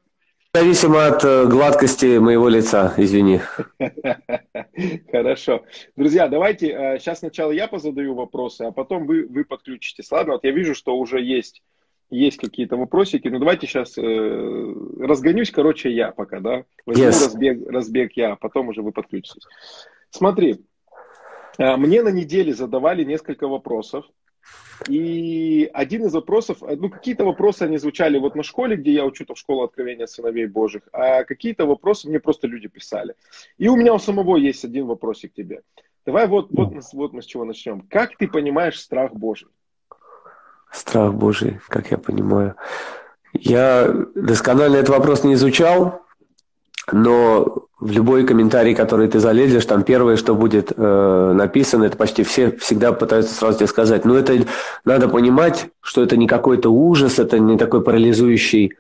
Зависимо 0.54 1.06
от 1.06 1.24
э, 1.24 1.46
гладкости 1.46 2.18
моего 2.18 2.50
лица, 2.50 2.94
извини. 2.98 3.42
Хорошо. 5.12 5.64
Друзья, 5.96 6.28
давайте 6.28 6.98
сейчас 7.00 7.18
э, 7.18 7.20
сначала 7.20 7.52
я 7.52 7.68
позадаю 7.68 8.16
вопросы, 8.16 8.64
а 8.64 8.72
потом 8.72 9.06
вы, 9.06 9.28
вы 9.28 9.46
подключитесь. 9.46 10.12
Ладно, 10.12 10.34
вот 10.34 10.44
я 10.44 10.52
вижу, 10.52 10.74
что 10.74 10.98
уже 10.98 11.22
есть 11.22 11.62
есть 12.10 12.38
какие-то 12.38 12.78
вопросики, 12.78 13.28
но 13.28 13.40
давайте 13.40 13.68
сейчас 13.68 13.98
э, 13.98 14.74
разгонюсь, 15.00 15.52
короче, 15.52 15.92
я 15.92 16.12
пока, 16.12 16.40
да? 16.40 16.64
Возьму 16.86 17.06
yes. 17.06 17.24
разбег, 17.24 17.70
разбег 17.70 18.14
я, 18.16 18.34
а 18.34 18.36
потом 18.36 18.70
уже 18.70 18.82
вы 18.82 18.92
подключитесь. 18.92 19.44
Смотри, 20.10 20.66
э, 21.58 21.76
мне 21.76 22.02
на 22.02 22.10
неделе 22.10 22.54
задавали 22.54 23.04
несколько 23.04 23.48
вопросов, 23.48 24.06
и 24.88 25.70
один 25.74 26.06
из 26.06 26.14
вопросов, 26.14 26.62
э, 26.62 26.76
ну, 26.76 26.90
какие-то 26.90 27.26
вопросы 27.26 27.64
они 27.64 27.78
звучали 27.78 28.20
вот 28.20 28.36
на 28.36 28.44
школе, 28.44 28.76
где 28.76 28.92
я 28.92 29.06
учу, 29.06 29.26
в 29.28 29.38
школу 29.38 29.64
откровения 29.64 30.06
сыновей 30.06 30.46
Божьих, 30.46 30.84
а 30.94 31.24
какие-то 31.24 31.66
вопросы 31.66 32.08
мне 32.08 32.20
просто 32.20 32.48
люди 32.48 32.68
писали. 32.68 33.16
И 33.58 33.68
у 33.68 33.76
меня 33.76 33.94
у 33.94 34.00
самого 34.00 34.38
есть 34.38 34.64
один 34.64 34.86
вопросик 34.86 35.32
к 35.32 35.36
тебе. 35.36 35.62
Давай 36.06 36.28
вот, 36.28 36.48
вот, 36.52 36.74
вот 36.94 37.14
мы 37.14 37.22
с 37.22 37.26
чего 37.26 37.44
начнем. 37.44 37.82
Как 37.90 38.16
ты 38.16 38.28
понимаешь 38.28 38.80
страх 38.80 39.14
Божий? 39.14 39.50
Страх 40.72 41.14
Божий, 41.14 41.60
как 41.68 41.92
я 41.92 41.98
понимаю. 41.98 42.56
Я 43.34 43.94
досконально 44.16 44.78
этот 44.78 44.90
вопрос 44.90 45.24
не 45.24 45.34
изучал, 45.34 46.02
но 46.92 47.66
в 47.80 47.92
любой 47.92 48.26
комментарий, 48.26 48.74
который 48.74 49.08
ты 49.08 49.20
залезешь, 49.20 49.66
там 49.66 49.84
первое, 49.84 50.16
что 50.16 50.36
будет 50.36 50.72
э, 50.76 51.32
написано, 51.34 51.84
это 51.84 51.98
почти 51.98 52.24
все 52.24 52.52
всегда 52.52 52.92
пытаются 52.92 53.34
сразу 53.34 53.60
тебе 53.60 53.68
сказать. 53.68 54.06
Но 54.06 54.18
это 54.18 54.46
надо 54.86 55.08
понимать, 55.08 55.68
что 55.82 56.02
это 56.02 56.18
не 56.18 56.28
какой-то 56.28 56.70
ужас, 56.70 57.20
это 57.20 57.40
не 57.40 57.58
такой 57.58 57.84
парализующий 57.84 58.74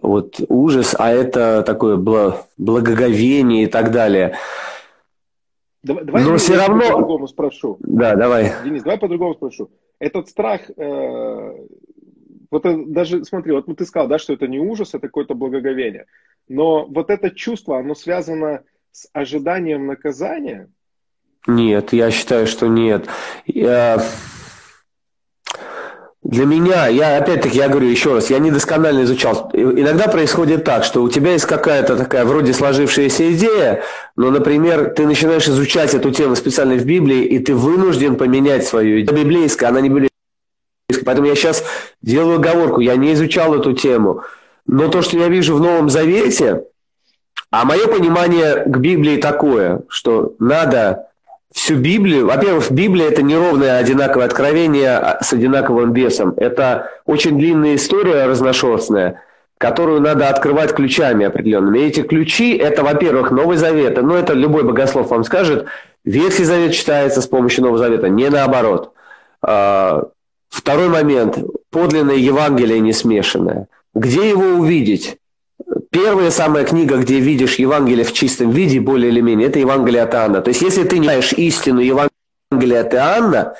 вот 0.00 0.40
ужас, 0.48 0.94
а 0.98 1.12
это 1.12 1.62
такое 1.64 1.96
благоговение 1.96 3.64
и 3.64 3.66
так 3.66 3.92
далее. 3.92 4.36
Давай, 5.82 6.04
давай 6.04 6.24
Но 6.24 6.36
все 6.36 6.56
равно... 6.56 6.80
по-другому 6.80 7.28
спрошу. 7.28 7.76
Да, 7.80 8.16
давай. 8.16 8.52
Денис, 8.64 8.82
давай 8.82 8.98
по-другому 8.98 9.34
спрошу 9.34 9.70
этот 9.98 10.28
страх, 10.28 10.60
э, 10.76 11.54
вот 12.54 12.92
даже, 12.92 13.24
смотри, 13.24 13.52
вот 13.52 13.66
ты 13.76 13.84
сказал, 13.84 14.06
да, 14.06 14.18
что 14.18 14.32
это 14.32 14.46
не 14.46 14.60
ужас, 14.60 14.90
это 14.90 15.08
какое-то 15.08 15.34
благоговение. 15.34 16.06
Но 16.48 16.86
вот 16.86 17.10
это 17.10 17.30
чувство, 17.30 17.78
оно 17.78 17.94
связано 17.94 18.62
с 18.92 19.08
ожиданием 19.12 19.86
наказания? 19.86 20.68
Нет, 21.48 21.92
я 21.92 22.10
считаю, 22.12 22.46
что 22.46 22.68
нет. 22.68 23.06
Я... 23.46 24.02
Для 26.22 26.46
меня, 26.46 26.86
я 26.86 27.18
опять-таки, 27.18 27.58
я 27.58 27.68
говорю 27.68 27.88
еще 27.88 28.14
раз, 28.14 28.30
я 28.30 28.38
недосконально 28.38 29.02
изучал. 29.02 29.50
Иногда 29.52 30.08
происходит 30.08 30.64
так, 30.64 30.84
что 30.84 31.02
у 31.02 31.10
тебя 31.10 31.32
есть 31.32 31.44
какая-то 31.44 31.96
такая 31.96 32.24
вроде 32.24 32.52
сложившаяся 32.52 33.32
идея, 33.34 33.82
но, 34.16 34.30
например, 34.30 34.94
ты 34.94 35.06
начинаешь 35.06 35.48
изучать 35.48 35.92
эту 35.92 36.12
тему 36.12 36.34
специально 36.36 36.76
в 36.76 36.84
Библии, 36.86 37.24
и 37.24 37.40
ты 37.40 37.54
вынужден 37.54 38.16
поменять 38.16 38.64
свою 38.64 39.00
идею. 39.00 39.18
Библейская, 39.18 39.66
она 39.66 39.80
не 39.80 39.88
библейская. 39.88 40.13
Поэтому 41.04 41.26
я 41.26 41.34
сейчас 41.34 41.64
делаю 42.02 42.36
оговорку, 42.36 42.80
я 42.80 42.96
не 42.96 43.12
изучал 43.14 43.54
эту 43.54 43.72
тему. 43.72 44.22
Но 44.66 44.88
то, 44.88 45.02
что 45.02 45.18
я 45.18 45.28
вижу 45.28 45.56
в 45.56 45.60
Новом 45.60 45.88
Завете, 45.90 46.64
а 47.50 47.64
мое 47.64 47.86
понимание 47.86 48.64
к 48.66 48.76
Библии 48.78 49.16
такое, 49.16 49.82
что 49.88 50.34
надо 50.38 51.06
всю 51.52 51.76
Библию. 51.76 52.26
Во-первых, 52.26 52.70
Библия– 52.70 53.08
это 53.10 53.22
неровное 53.22 53.78
одинаковое 53.78 54.26
откровение 54.26 55.18
с 55.20 55.32
одинаковым 55.32 55.92
весом. 55.92 56.34
Это 56.36 56.90
очень 57.06 57.38
длинная 57.38 57.76
история 57.76 58.26
разношерстная, 58.26 59.22
которую 59.58 60.00
надо 60.00 60.28
открывать 60.28 60.74
ключами 60.74 61.26
определенными. 61.26 61.78
И 61.78 61.86
эти 61.86 62.02
ключи– 62.02 62.56
это, 62.58 62.82
во-первых, 62.82 63.30
Новый 63.30 63.56
Завет. 63.56 64.02
Но 64.02 64.16
это 64.16 64.32
любой 64.32 64.64
богослов 64.64 65.10
вам 65.10 65.22
скажет. 65.22 65.66
Ветхий 66.04 66.44
Завет 66.44 66.72
читается 66.72 67.22
с 67.22 67.26
помощью 67.28 67.62
Нового 67.62 67.78
Завета, 67.78 68.08
не 68.08 68.28
наоборот. 68.30 68.92
Второй 70.54 70.88
момент– 70.88 71.36
подлинное 71.70 72.14
Евангелие 72.14 72.78
не 72.78 72.92
смешанное. 72.92 73.66
Где 73.92 74.30
его 74.30 74.60
увидеть? 74.60 75.16
Первая 75.90 76.30
самая 76.30 76.64
книга, 76.64 76.96
где 76.96 77.18
видишь 77.18 77.56
Евангелие 77.56 78.04
в 78.04 78.12
чистом 78.12 78.52
виде, 78.52 78.78
более 78.78 79.10
или 79.10 79.20
менее, 79.20 79.48
это 79.48 79.58
Евангелие 79.58 80.02
от 80.02 80.14
Иоанна. 80.14 80.42
То 80.42 80.50
есть, 80.50 80.62
если 80.62 80.84
ты 80.84 80.98
не 80.98 81.06
знаешь 81.06 81.32
истину 81.32 81.80
Евангелия 81.80 82.82
от 82.82 82.94
Иоанна, 82.94 83.54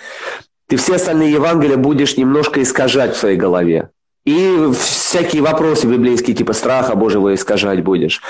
ты 0.68 0.76
все 0.76 0.94
остальные 0.94 1.32
Евангелия 1.32 1.76
будешь 1.76 2.16
немножко 2.16 2.62
искажать 2.62 3.16
в 3.16 3.18
своей 3.18 3.36
голове. 3.36 3.90
И 4.24 4.70
всякие 4.78 5.42
вопросы 5.42 5.88
библейские, 5.88 6.36
типа 6.36 6.52
страха 6.52 6.94
Божьего 6.94 7.34
искажать 7.34 7.82
будешь. 7.82 8.22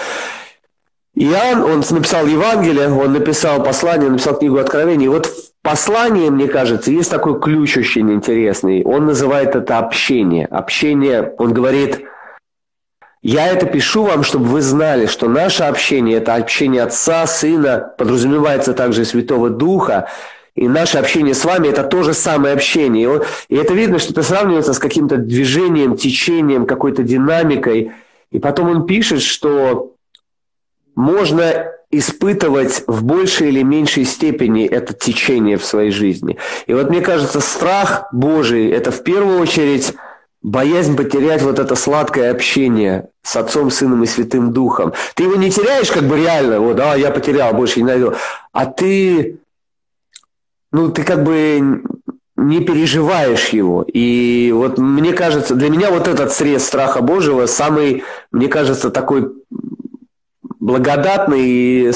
Иоанн, 1.14 1.62
он 1.64 1.84
написал 1.90 2.26
Евангелие, 2.26 2.90
он 2.90 3.12
написал 3.12 3.62
послание, 3.62 4.08
написал 4.08 4.38
книгу 4.38 4.56
Откровений. 4.56 5.04
И 5.04 5.08
вот 5.08 5.30
послании, 5.64 6.28
мне 6.28 6.46
кажется, 6.46 6.92
есть 6.92 7.10
такой 7.10 7.40
ключ 7.40 7.78
очень 7.78 8.12
интересный. 8.12 8.84
Он 8.84 9.06
называет 9.06 9.56
это 9.56 9.78
общение. 9.78 10.46
Общение, 10.46 11.34
он 11.38 11.54
говорит, 11.54 12.04
я 13.22 13.48
это 13.48 13.64
пишу 13.64 14.04
вам, 14.04 14.22
чтобы 14.24 14.44
вы 14.44 14.60
знали, 14.60 15.06
что 15.06 15.26
наше 15.26 15.64
общение– 15.64 16.16
это 16.18 16.34
общение 16.34 16.82
Отца, 16.82 17.26
Сына, 17.26 17.94
подразумевается 17.96 18.74
также 18.74 19.02
и 19.02 19.04
Святого 19.06 19.48
Духа, 19.48 20.08
и 20.54 20.68
наше 20.68 20.98
общение 20.98 21.32
с 21.32 21.46
вами– 21.46 21.68
это 21.70 21.82
то 21.82 22.02
же 22.02 22.12
самое 22.12 22.52
общение. 22.52 23.22
И 23.48 23.56
это 23.56 23.72
видно, 23.72 23.98
что 23.98 24.12
это 24.12 24.22
сравнивается 24.22 24.74
с 24.74 24.78
каким-то 24.78 25.16
движением, 25.16 25.96
течением, 25.96 26.66
какой-то 26.66 27.02
динамикой. 27.02 27.92
И 28.30 28.38
потом 28.38 28.68
он 28.68 28.86
пишет, 28.86 29.22
что 29.22 29.94
можно 30.94 31.73
испытывать 31.98 32.84
в 32.86 33.04
большей 33.04 33.48
или 33.48 33.62
меньшей 33.62 34.04
степени 34.04 34.66
это 34.66 34.94
течение 34.94 35.56
в 35.56 35.64
своей 35.64 35.90
жизни. 35.90 36.38
И 36.66 36.74
вот 36.74 36.90
мне 36.90 37.00
кажется, 37.00 37.40
страх 37.40 38.08
Божий– 38.12 38.70
это 38.70 38.90
в 38.90 39.02
первую 39.02 39.40
очередь 39.40 39.94
боязнь 40.42 40.96
потерять 40.96 41.42
вот 41.42 41.58
это 41.58 41.74
сладкое 41.74 42.30
общение 42.30 43.08
с 43.22 43.34
Отцом, 43.34 43.70
Сыном 43.70 44.02
и 44.02 44.06
Святым 44.06 44.52
Духом. 44.52 44.92
Ты 45.14 45.24
его 45.24 45.36
не 45.36 45.50
теряешь 45.50 45.90
как 45.90 46.04
бы 46.04 46.18
реально, 46.18 46.60
вот, 46.60 46.76
да, 46.76 46.94
я 46.94 47.10
потерял, 47.10 47.54
больше 47.54 47.80
не 47.80 47.86
найду. 47.86 48.12
А 48.52 48.66
ты, 48.66 49.38
ну, 50.70 50.90
ты 50.90 51.02
как 51.02 51.24
бы 51.24 51.82
не 52.36 52.60
переживаешь 52.60 53.48
его. 53.48 53.84
И 53.86 54.52
вот 54.54 54.76
мне 54.76 55.12
кажется, 55.12 55.54
для 55.54 55.70
меня 55.70 55.90
вот 55.90 56.08
этот 56.08 56.32
срез 56.32 56.64
страха 56.64 57.00
Божьего 57.00 57.46
самый, 57.46 58.04
мне 58.30 58.48
кажется, 58.48 58.90
такой 58.90 59.32
благодатный 60.64 61.42
и 61.42 61.92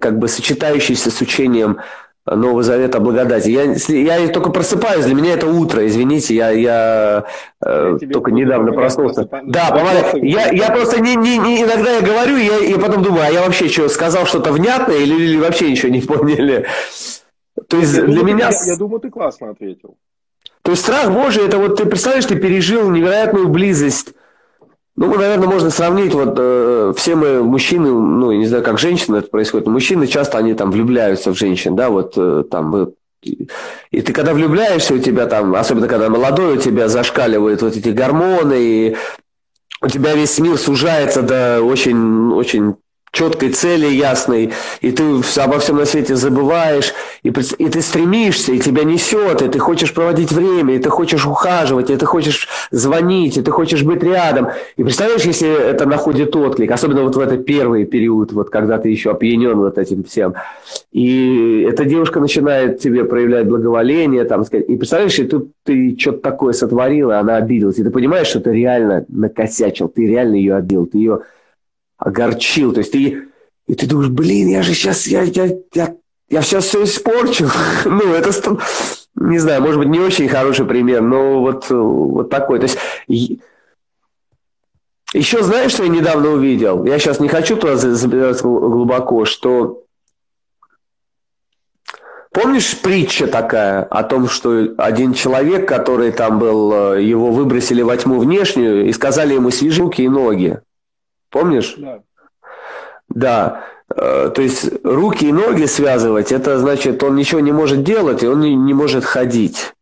как 0.00 0.18
бы 0.18 0.28
сочетающийся 0.28 1.10
с 1.10 1.20
учением 1.20 1.80
Нового 2.26 2.62
Завета 2.62 3.00
благодати. 3.00 3.48
Я, 3.48 4.16
я 4.16 4.28
только 4.28 4.50
просыпаюсь, 4.50 5.04
для 5.04 5.14
меня 5.14 5.34
это 5.34 5.46
утро, 5.46 5.86
извините, 5.86 6.34
я, 6.34 6.50
я, 6.50 7.24
э, 7.62 7.98
я 8.00 8.08
только 8.08 8.30
недавно 8.30 8.72
проснулся. 8.72 9.28
Да, 9.44 9.70
помогай. 9.70 10.20
Я, 10.22 10.50
я 10.50 10.70
просто 10.70 11.00
не, 11.00 11.16
не, 11.16 11.36
не, 11.38 11.62
иногда 11.62 11.90
я 11.96 12.00
говорю, 12.00 12.36
я, 12.36 12.58
я 12.58 12.78
потом 12.78 13.02
думаю, 13.02 13.24
а 13.26 13.30
я 13.30 13.42
вообще 13.42 13.68
что, 13.68 13.88
сказал 13.88 14.24
что-то 14.26 14.52
внятное 14.52 14.96
или, 14.96 15.14
или 15.14 15.36
вообще 15.36 15.70
ничего 15.70 15.92
не 15.92 16.00
поняли? 16.00 16.66
То 17.68 17.76
есть 17.76 17.94
я 17.94 18.04
для 18.04 18.20
думаю, 18.20 18.34
меня... 18.34 18.50
Я, 18.50 18.72
я 18.72 18.76
думаю, 18.76 19.00
ты 19.00 19.10
классно 19.10 19.50
ответил. 19.50 19.96
То 20.62 20.70
есть 20.70 20.82
страх 20.82 21.12
Божий, 21.12 21.44
это 21.44 21.58
вот 21.58 21.76
ты 21.76 21.84
представляешь, 21.84 22.24
ты 22.24 22.36
пережил 22.36 22.90
невероятную 22.90 23.48
близость 23.48 24.14
ну, 24.96 25.12
наверное, 25.14 25.48
можно 25.48 25.70
сравнить, 25.70 26.14
вот 26.14 26.34
э, 26.38 26.92
все 26.96 27.16
мы 27.16 27.42
мужчины, 27.42 27.90
ну, 27.90 28.30
я 28.30 28.38
не 28.38 28.46
знаю, 28.46 28.62
как 28.62 28.78
женщины 28.78 29.16
это 29.16 29.28
происходит, 29.28 29.66
но 29.66 29.72
мужчины 29.72 30.06
часто, 30.06 30.38
они 30.38 30.54
там 30.54 30.70
влюбляются 30.70 31.32
в 31.32 31.38
женщин, 31.38 31.74
да, 31.74 31.90
вот 31.90 32.14
э, 32.16 32.44
там, 32.48 32.92
и 33.22 34.00
ты 34.00 34.12
когда 34.12 34.34
влюбляешься, 34.34 34.94
у 34.94 34.98
тебя 34.98 35.26
там, 35.26 35.54
особенно 35.56 35.88
когда 35.88 36.08
молодой, 36.08 36.56
у 36.56 36.60
тебя 36.60 36.88
зашкаливают 36.88 37.62
вот 37.62 37.76
эти 37.76 37.88
гормоны, 37.88 38.56
и 38.58 38.96
у 39.80 39.88
тебя 39.88 40.14
весь 40.14 40.38
мир 40.38 40.58
сужается 40.58 41.22
до 41.22 41.60
очень, 41.62 42.32
очень 42.32 42.76
четкой 43.14 43.50
цели 43.50 43.86
ясной, 43.86 44.50
и 44.80 44.90
ты 44.90 45.04
обо 45.36 45.58
всем 45.58 45.76
на 45.76 45.86
свете 45.86 46.16
забываешь, 46.16 46.92
и, 47.22 47.28
и 47.28 47.68
ты 47.68 47.80
стремишься, 47.80 48.52
и 48.52 48.58
тебя 48.58 48.82
несет, 48.82 49.40
и 49.40 49.48
ты 49.48 49.58
хочешь 49.58 49.94
проводить 49.94 50.32
время, 50.32 50.74
и 50.74 50.78
ты 50.78 50.90
хочешь 50.90 51.24
ухаживать, 51.24 51.90
и 51.90 51.96
ты 51.96 52.04
хочешь 52.06 52.48
звонить, 52.70 53.36
и 53.36 53.42
ты 53.42 53.50
хочешь 53.52 53.84
быть 53.84 54.02
рядом. 54.02 54.48
И 54.76 54.82
представляешь, 54.82 55.22
если 55.22 55.48
это 55.48 55.86
находит 55.86 56.34
отклик, 56.34 56.72
особенно 56.72 57.02
вот 57.04 57.14
в 57.14 57.20
этот 57.20 57.46
первый 57.46 57.84
период, 57.84 58.32
вот 58.32 58.50
когда 58.50 58.78
ты 58.78 58.88
еще 58.88 59.12
опьянен 59.12 59.56
вот 59.56 59.78
этим 59.78 60.02
всем, 60.02 60.34
и 60.90 61.66
эта 61.70 61.84
девушка 61.84 62.18
начинает 62.18 62.80
тебе 62.80 63.04
проявлять 63.04 63.46
благоволение, 63.46 64.24
там, 64.24 64.44
сказать, 64.44 64.68
и 64.68 64.76
представляешь, 64.76 65.18
и 65.20 65.24
тут 65.24 65.52
ты 65.62 65.96
что-то 65.96 66.18
такое 66.18 66.52
сотворил, 66.52 67.12
и 67.12 67.14
она 67.14 67.36
обиделась, 67.36 67.78
и 67.78 67.84
ты 67.84 67.90
понимаешь, 67.90 68.26
что 68.26 68.40
ты 68.40 68.50
реально 68.50 69.04
накосячил, 69.08 69.88
ты 69.88 70.06
реально 70.06 70.34
ее 70.34 70.56
обидел, 70.56 70.86
ты 70.86 70.98
ее 70.98 71.20
огорчил. 72.04 72.72
То 72.72 72.80
есть 72.80 72.92
ты, 72.92 73.28
и 73.66 73.74
ты 73.74 73.86
думаешь, 73.86 74.10
блин, 74.10 74.48
я 74.48 74.62
же 74.62 74.74
сейчас, 74.74 75.06
я, 75.06 75.22
я, 75.22 75.50
я, 75.72 75.96
я 76.28 76.42
сейчас 76.42 76.66
все 76.66 76.84
испорчу. 76.84 77.48
ну, 77.84 78.14
это, 78.14 78.30
не 79.16 79.38
знаю, 79.38 79.62
может 79.62 79.78
быть, 79.78 79.88
не 79.88 80.00
очень 80.00 80.28
хороший 80.28 80.66
пример, 80.66 81.02
но 81.02 81.40
вот, 81.40 81.70
вот 81.70 82.30
такой. 82.30 82.58
То 82.58 82.64
есть 82.64 82.78
еще 85.12 85.42
знаешь, 85.42 85.72
что 85.72 85.84
я 85.84 85.88
недавно 85.88 86.30
увидел? 86.30 86.84
Я 86.84 86.98
сейчас 86.98 87.20
не 87.20 87.28
хочу 87.28 87.56
туда 87.56 87.76
забираться 87.76 88.44
глубоко, 88.44 89.24
что 89.24 89.80
Помнишь 92.34 92.76
притча 92.82 93.28
такая 93.28 93.84
о 93.84 94.02
том, 94.02 94.28
что 94.28 94.74
один 94.76 95.14
человек, 95.14 95.68
который 95.68 96.10
там 96.10 96.40
был, 96.40 96.94
э, 96.94 97.02
его 97.04 97.30
выбросили 97.30 97.80
во 97.80 97.96
тьму 97.96 98.18
внешнюю 98.18 98.88
и 98.88 98.92
сказали 98.92 99.34
ему 99.34 99.52
свяжи 99.52 99.80
руки 99.80 100.02
и 100.02 100.08
ноги. 100.08 100.58
Помнишь? 101.34 101.74
Да. 101.76 101.98
Да. 103.08 103.64
Э, 103.90 104.30
то 104.32 104.40
есть 104.40 104.70
руки 104.84 105.26
и 105.26 105.32
ноги 105.32 105.64
связывать, 105.64 106.30
это 106.30 106.60
значит, 106.60 107.02
он 107.02 107.16
ничего 107.16 107.40
не 107.40 107.50
может 107.50 107.82
делать, 107.82 108.22
и 108.22 108.28
он 108.28 108.40
не, 108.40 108.54
не 108.54 108.72
может 108.72 109.04
ходить. 109.04 109.74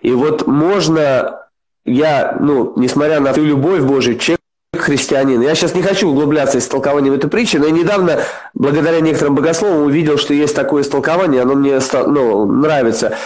И 0.00 0.10
вот 0.10 0.46
можно, 0.46 1.48
я, 1.84 2.38
ну, 2.40 2.72
несмотря 2.76 3.20
на 3.20 3.34
всю 3.34 3.44
любовь 3.44 3.82
Божию, 3.82 4.18
человек 4.18 4.40
христианин. 4.74 5.42
Я 5.42 5.54
сейчас 5.54 5.74
не 5.74 5.82
хочу 5.82 6.08
углубляться 6.08 6.58
в 6.58 6.62
истолкование 6.62 7.14
этой 7.14 7.28
притчи, 7.28 7.58
но 7.58 7.66
я 7.66 7.72
недавно, 7.72 8.18
благодаря 8.54 9.00
некоторым 9.00 9.34
богословам, 9.34 9.82
увидел, 9.82 10.16
что 10.16 10.32
есть 10.32 10.56
такое 10.56 10.82
истолкование, 10.82 11.42
оно 11.42 11.56
мне 11.56 11.78
ну, 11.92 12.46
нравится. 12.46 13.18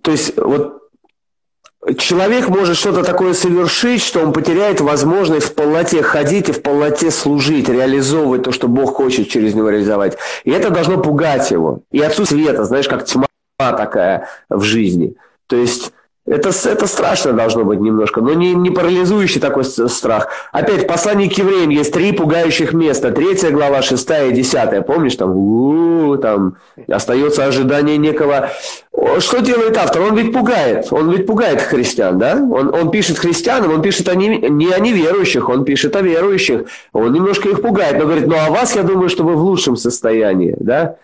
То 0.00 0.12
есть 0.12 0.34
вот 0.38 0.87
человек 1.96 2.48
может 2.48 2.76
что-то 2.76 3.04
такое 3.04 3.34
совершить, 3.34 4.02
что 4.02 4.20
он 4.20 4.32
потеряет 4.32 4.80
возможность 4.80 5.46
в 5.46 5.54
полноте 5.54 6.02
ходить 6.02 6.48
и 6.48 6.52
в 6.52 6.62
полноте 6.62 7.10
служить, 7.10 7.68
реализовывать 7.68 8.42
то, 8.42 8.52
что 8.52 8.68
Бог 8.68 8.96
хочет 8.96 9.28
через 9.28 9.54
него 9.54 9.70
реализовать. 9.70 10.18
И 10.44 10.50
это 10.50 10.70
должно 10.70 10.98
пугать 10.98 11.50
его. 11.50 11.80
И 11.92 12.00
отсутствие 12.00 12.44
света, 12.44 12.64
знаешь, 12.64 12.88
как 12.88 13.04
тьма 13.04 13.26
такая 13.58 14.28
в 14.48 14.62
жизни. 14.62 15.14
То 15.46 15.56
есть 15.56 15.92
это, 16.30 16.50
это 16.50 16.86
страшно 16.86 17.32
должно 17.32 17.64
быть 17.64 17.80
немножко, 17.80 18.20
но 18.20 18.34
не, 18.34 18.54
не 18.54 18.70
парализующий 18.70 19.40
такой 19.40 19.64
страх. 19.64 20.28
Опять 20.52 20.84
в 20.84 20.86
послании 20.86 21.28
к 21.28 21.32
евреям 21.38 21.70
есть 21.70 21.92
три 21.92 22.12
пугающих 22.12 22.72
места. 22.72 23.10
Третья 23.10 23.50
глава, 23.50 23.82
шестая 23.82 24.28
и 24.28 24.32
десятая. 24.32 24.82
Помнишь, 24.82 25.16
там, 25.16 26.18
там 26.20 26.56
остается 26.88 27.44
ожидание 27.44 27.96
некого... 27.96 28.50
Что 29.20 29.38
делает 29.40 29.76
автор? 29.76 30.02
Он 30.02 30.16
ведь 30.16 30.32
пугает. 30.32 30.88
Он 30.90 31.10
ведь 31.10 31.26
пугает 31.26 31.62
христиан, 31.62 32.18
да? 32.18 32.34
Он, 32.34 32.74
он 32.74 32.90
пишет 32.90 33.18
христианам, 33.18 33.72
он 33.72 33.80
пишет 33.80 34.08
о 34.08 34.14
не, 34.14 34.38
не 34.38 34.72
о 34.72 34.78
неверующих, 34.80 35.48
он 35.48 35.64
пишет 35.64 35.94
о 35.94 36.02
верующих. 36.02 36.62
Он 36.92 37.12
немножко 37.12 37.48
их 37.48 37.62
пугает, 37.62 37.96
но 37.98 38.06
говорит, 38.06 38.26
ну 38.26 38.34
а 38.36 38.50
вас, 38.50 38.74
я 38.74 38.82
думаю, 38.82 39.08
что 39.08 39.22
вы 39.22 39.34
в 39.34 39.42
лучшем 39.42 39.76
состоянии, 39.76 40.56
да? 40.58 40.96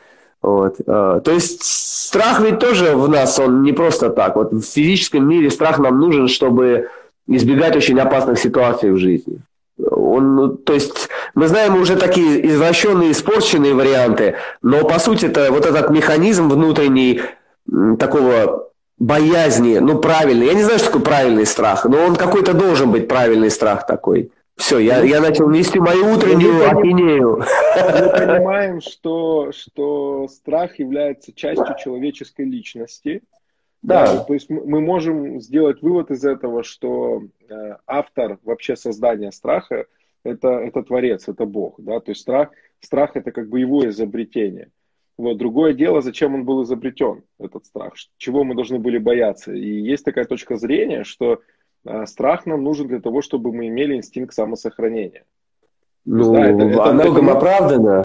Вот. 0.44 0.76
Э, 0.86 1.20
то 1.24 1.30
есть 1.32 1.62
страх 1.62 2.40
ведь 2.40 2.58
тоже 2.58 2.94
в 2.96 3.08
нас, 3.08 3.38
он 3.38 3.62
не 3.62 3.72
просто 3.72 4.10
так. 4.10 4.36
Вот 4.36 4.52
в 4.52 4.62
физическом 4.62 5.26
мире 5.26 5.50
страх 5.50 5.78
нам 5.78 5.98
нужен, 5.98 6.28
чтобы 6.28 6.90
избегать 7.26 7.76
очень 7.76 7.98
опасных 7.98 8.38
ситуаций 8.38 8.90
в 8.90 8.98
жизни. 8.98 9.38
Он, 9.78 10.36
ну, 10.36 10.48
то 10.50 10.74
есть 10.74 11.08
мы 11.34 11.48
знаем 11.48 11.80
уже 11.80 11.96
такие 11.96 12.46
извращенные, 12.46 13.12
испорченные 13.12 13.74
варианты, 13.74 14.34
но 14.60 14.84
по 14.84 14.98
сути 14.98 15.26
это 15.26 15.50
вот 15.50 15.64
этот 15.64 15.88
механизм 15.88 16.50
внутренний 16.50 17.22
такого 17.98 18.68
боязни, 18.98 19.78
ну 19.78 19.98
правильный, 19.98 20.46
я 20.46 20.54
не 20.54 20.62
знаю, 20.62 20.78
что 20.78 20.88
такое 20.88 21.02
правильный 21.02 21.46
страх, 21.46 21.86
но 21.86 22.04
он 22.04 22.16
какой-то 22.16 22.52
должен 22.52 22.92
быть 22.92 23.08
правильный 23.08 23.50
страх 23.50 23.86
такой. 23.86 24.30
Все, 24.56 24.78
я, 24.78 25.02
я 25.02 25.20
начал 25.20 25.50
нести 25.50 25.80
мою 25.80 26.12
утреннюю 26.12 26.70
опинею. 26.70 27.38
Мы 27.38 28.08
понимаем, 28.26 28.80
что, 28.80 29.50
что 29.52 30.28
страх 30.28 30.78
является 30.78 31.32
частью 31.32 31.74
человеческой 31.78 32.46
личности. 32.46 33.22
Да. 33.82 34.06
да. 34.06 34.24
То 34.24 34.32
есть 34.34 34.48
мы 34.48 34.80
можем 34.80 35.40
сделать 35.40 35.82
вывод 35.82 36.10
из 36.10 36.24
этого, 36.24 36.62
что 36.62 37.24
э, 37.48 37.76
автор 37.86 38.38
вообще 38.44 38.76
создания 38.76 39.32
страха 39.32 39.86
это, 40.24 40.48
это 40.48 40.82
творец, 40.82 41.28
это 41.28 41.44
Бог. 41.44 41.74
Да? 41.78 42.00
То 42.00 42.12
есть 42.12 42.22
страх, 42.22 42.50
страх 42.80 43.16
это 43.16 43.30
как 43.32 43.48
бы 43.48 43.60
его 43.60 43.86
изобретение. 43.88 44.70
Вот. 45.16 45.36
Другое 45.36 45.74
дело, 45.74 46.00
зачем 46.00 46.34
он 46.34 46.44
был 46.44 46.62
изобретен, 46.64 47.22
этот 47.38 47.66
страх, 47.66 47.94
чего 48.16 48.42
мы 48.42 48.54
должны 48.54 48.78
были 48.78 48.98
бояться. 48.98 49.52
И 49.52 49.80
есть 49.80 50.04
такая 50.04 50.24
точка 50.24 50.56
зрения, 50.56 51.04
что 51.04 51.40
страх 52.06 52.46
нам 52.46 52.62
нужен 52.62 52.88
для 52.88 53.00
того, 53.00 53.22
чтобы 53.22 53.52
мы 53.52 53.68
имели 53.68 53.96
инстинкт 53.96 54.34
самосохранения. 54.34 55.24
Ну, 56.04 56.32
да, 56.32 56.46
это, 56.46 56.62
это, 56.64 56.84
она 56.84 57.04
это, 57.04 57.32
оправдана. 57.32 58.04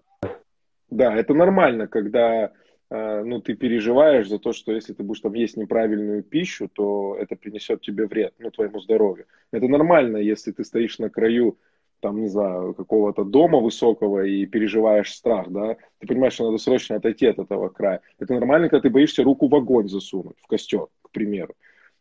Да, 0.89 1.15
это 1.15 1.34
нормально, 1.34 1.88
когда 1.88 2.52
Э, 2.89 3.24
ну, 3.24 3.39
ты 3.39 3.54
переживаешь 3.56 4.28
за 4.28 4.39
то, 4.39 4.52
что 4.52 4.72
если 4.72 4.94
ты 4.94 5.04
будешь 5.04 5.22
там 5.22 5.34
есть 5.34 5.58
неправильную 5.58 6.24
пищу, 6.24 6.68
то 6.68 7.15
это 7.20 7.36
принесет 7.36 7.82
тебе 7.82 8.08
вред, 8.08 8.34
ну, 8.39 8.50
твоему 8.50 8.80
здоровью. 8.80 9.26
Это 9.52 9.68
нормально, 9.68 10.18
если 10.18 10.52
ты 10.52 10.63
стоишь 10.63 10.98
на 10.98 11.10
краю, 11.10 11.58
там, 12.00 12.22
не 12.22 12.30
знаю, 12.30 12.74
какого-то 12.74 13.26
дома 13.26 13.60
высокого 13.60 14.26
и 14.26 14.46
переживаешь 14.46 15.13
страх, 15.13 15.50
да, 15.50 15.76
ты 16.00 16.08
понимаешь, 16.08 16.34
что 16.34 16.46
надо 16.46 16.58
срочно 16.58 16.96
отойти 16.96 17.28
от 17.28 17.39
этого 17.39 17.70
края. 17.70 18.02
Это 18.20 18.34
нормально, 18.34 18.70
когда 18.70 18.82
ты 18.82 18.89
боишься 18.89 19.24
руку 19.24 19.48
в 19.48 19.56
огонь 19.56 19.89
засунуть, 19.89 20.38
в 20.42 20.48
костер, 20.48 20.88
к 21.04 21.12
примеру. 21.12 21.56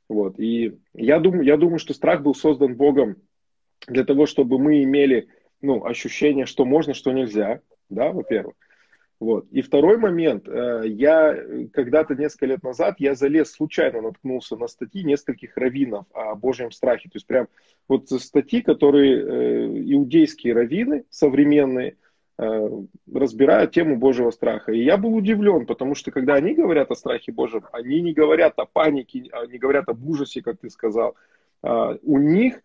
Вот, 0.09 0.39
и 0.39 0.79
я 0.95 1.19
думаю, 1.21 1.45
я 1.45 1.57
думаю, 1.57 1.79
что 1.79 1.93
страх 1.95 2.23
был 2.23 2.35
создан 2.35 2.77
Богом 2.77 3.17
для 3.87 4.05
того, 4.05 4.27
чтобы 4.27 4.59
мы 4.59 4.83
имели, 4.83 5.29
ну, 5.61 5.85
ощущение, 5.85 6.47
что 6.47 6.65
можно, 6.65 6.95
что 6.95 7.13
нельзя, 7.13 7.61
да, 7.91 8.11
во-первых. 8.11 8.55
Вот. 9.21 9.49
И 9.51 9.63
второй 9.63 9.99
момент, 9.99 10.47
э, 10.47 10.83
я 10.87 11.37
когда-то 11.73 12.15
несколько 12.15 12.47
лет 12.47 12.63
назад, 12.63 12.97
я 12.99 13.17
залез, 13.17 13.51
случайно 13.51 14.01
наткнулся 14.01 14.57
на 14.57 14.69
статьи 14.69 15.03
нескольких 15.03 15.57
раввинов 15.57 16.07
о 16.13 16.37
Божьем 16.37 16.71
страхе. 16.71 17.09
То 17.09 17.17
есть 17.17 17.27
прям 17.27 17.49
вот 17.89 18.09
статьи, 18.09 18.63
которые 18.63 19.19
э, 19.19 19.93
иудейские 19.93 20.55
раввины 20.55 21.05
современные 21.11 21.97
разбирают 22.39 23.73
тему 23.73 23.97
Божьего 23.97 24.31
страха. 24.31 24.73
И 24.73 24.85
я 24.85 24.97
был 24.97 25.15
удивлен, 25.15 25.67
потому 25.67 25.95
что 25.95 26.13
когда 26.13 26.35
они 26.35 26.55
говорят 26.55 26.91
о 26.91 26.95
страхе 26.95 27.33
Божьем, 27.33 27.65
они 27.73 28.01
не 28.01 28.13
говорят 28.13 28.55
о 28.59 28.65
панике, 28.65 29.25
не 29.49 29.59
говорят 29.59 29.89
об 29.89 30.09
ужасе, 30.09 30.41
как 30.41 30.61
ты 30.61 30.71
сказал. 30.71 31.17
А 31.63 31.97
у 32.03 32.19
них 32.19 32.61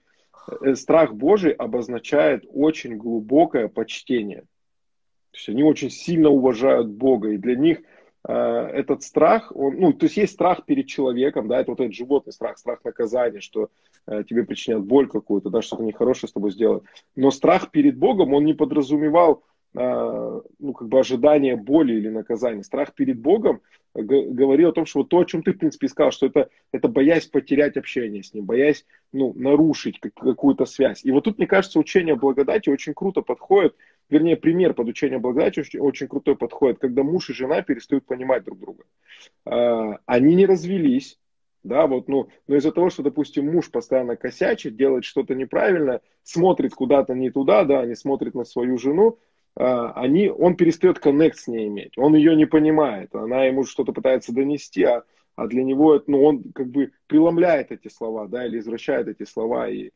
страх 0.75 1.13
Божий 1.13 1.51
обозначает 1.51 2.45
очень 2.49 2.97
глубокое 2.97 3.67
почтение. 3.67 4.41
То 5.31 5.37
есть 5.37 5.49
они 5.49 5.63
очень 5.63 5.89
сильно 5.89 6.29
уважают 6.29 6.89
Бога, 6.89 7.29
и 7.29 7.37
для 7.37 7.55
них 7.55 7.79
э, 8.27 8.33
этот 8.33 9.01
страх, 9.01 9.51
он, 9.55 9.77
ну, 9.79 9.93
то 9.93 10.05
есть 10.05 10.17
есть 10.17 10.33
страх 10.33 10.65
перед 10.65 10.85
человеком, 10.85 11.47
да, 11.47 11.59
это 11.59 11.71
вот 11.71 11.79
этот 11.79 11.93
животный 11.93 12.33
страх, 12.33 12.59
страх 12.59 12.83
наказания, 12.83 13.39
что 13.39 13.69
э, 14.05 14.23
тебе 14.29 14.43
причинят 14.43 14.83
боль 14.83 15.07
какую-то, 15.07 15.49
да, 15.49 15.63
что-то 15.63 15.81
нехорошее 15.83 16.29
с 16.29 16.33
тобой 16.33 16.51
сделают. 16.51 16.83
Но 17.15 17.31
страх 17.31 17.71
перед 17.71 17.97
Богом, 17.97 18.35
он 18.35 18.45
не 18.45 18.53
подразумевал 18.53 19.41
э, 19.41 19.52
ну, 19.73 20.73
как 20.73 20.87
бы 20.87 20.99
ожидание 20.99 21.55
боли 21.55 21.93
или 21.93 22.09
наказания. 22.09 22.63
Страх 22.63 22.93
перед 22.93 23.19
Богом 23.19 23.61
говорил 23.95 24.69
о 24.69 24.73
том, 24.73 24.85
что 24.85 24.99
вот 24.99 25.09
то, 25.09 25.19
о 25.19 25.25
чем 25.25 25.41
ты, 25.41 25.53
в 25.53 25.57
принципе, 25.57 25.87
сказал, 25.87 26.11
что 26.11 26.27
это, 26.27 26.49
это 26.71 26.87
боясь 26.87 27.25
потерять 27.25 27.75
общение 27.77 28.23
с 28.23 28.33
Ним, 28.33 28.45
боясь 28.45 28.85
ну, 29.11 29.33
нарушить 29.35 29.99
какую-то 29.99 30.65
связь. 30.65 31.03
И 31.03 31.11
вот 31.11 31.23
тут, 31.23 31.37
мне 31.37 31.47
кажется, 31.47 31.79
учение 31.79 32.15
благодати 32.15 32.69
очень 32.69 32.93
круто 32.93 33.21
подходит 33.21 33.75
вернее, 34.09 34.37
пример 34.37 34.73
подучения 34.73 35.19
благодати 35.19 35.59
очень, 35.59 35.79
очень 35.79 36.07
крутой 36.07 36.35
подходит, 36.35 36.79
когда 36.79 37.03
муж 37.03 37.29
и 37.29 37.33
жена 37.33 37.61
перестают 37.61 38.05
понимать 38.05 38.43
друг 38.43 38.59
друга. 38.59 38.83
А, 39.45 39.99
они 40.05 40.35
не 40.35 40.45
развелись, 40.45 41.19
да, 41.63 41.87
вот, 41.87 42.07
ну, 42.07 42.29
но 42.47 42.55
из-за 42.57 42.71
того, 42.71 42.89
что, 42.89 43.03
допустим, 43.03 43.51
муж 43.51 43.71
постоянно 43.71 44.15
косячит, 44.15 44.75
делает 44.75 45.05
что-то 45.05 45.33
неправильно, 45.35 46.01
смотрит 46.23 46.73
куда-то 46.73 47.13
не 47.13 47.31
туда, 47.31 47.63
да, 47.63 47.85
не 47.85 47.95
смотрит 47.95 48.35
на 48.35 48.43
свою 48.43 48.77
жену, 48.77 49.09
а, 49.11 49.17
они, 49.55 50.29
он 50.29 50.55
перестает 50.55 50.99
коннект 50.99 51.37
с 51.37 51.47
ней 51.47 51.67
иметь, 51.67 51.97
он 51.97 52.15
ее 52.15 52.35
не 52.35 52.45
понимает, 52.45 53.13
она 53.13 53.45
ему 53.45 53.65
что-то 53.65 53.93
пытается 53.93 54.33
донести, 54.33 54.83
а, 54.83 55.03
а 55.35 55.47
для 55.47 55.63
него, 55.63 56.01
ну, 56.07 56.23
он 56.23 56.43
как 56.53 56.69
бы 56.69 56.91
преломляет 57.07 57.71
эти 57.71 57.87
слова, 57.87 58.27
да, 58.27 58.45
или 58.45 58.59
извращает 58.59 59.07
эти 59.07 59.23
слова, 59.23 59.69
и 59.69 59.91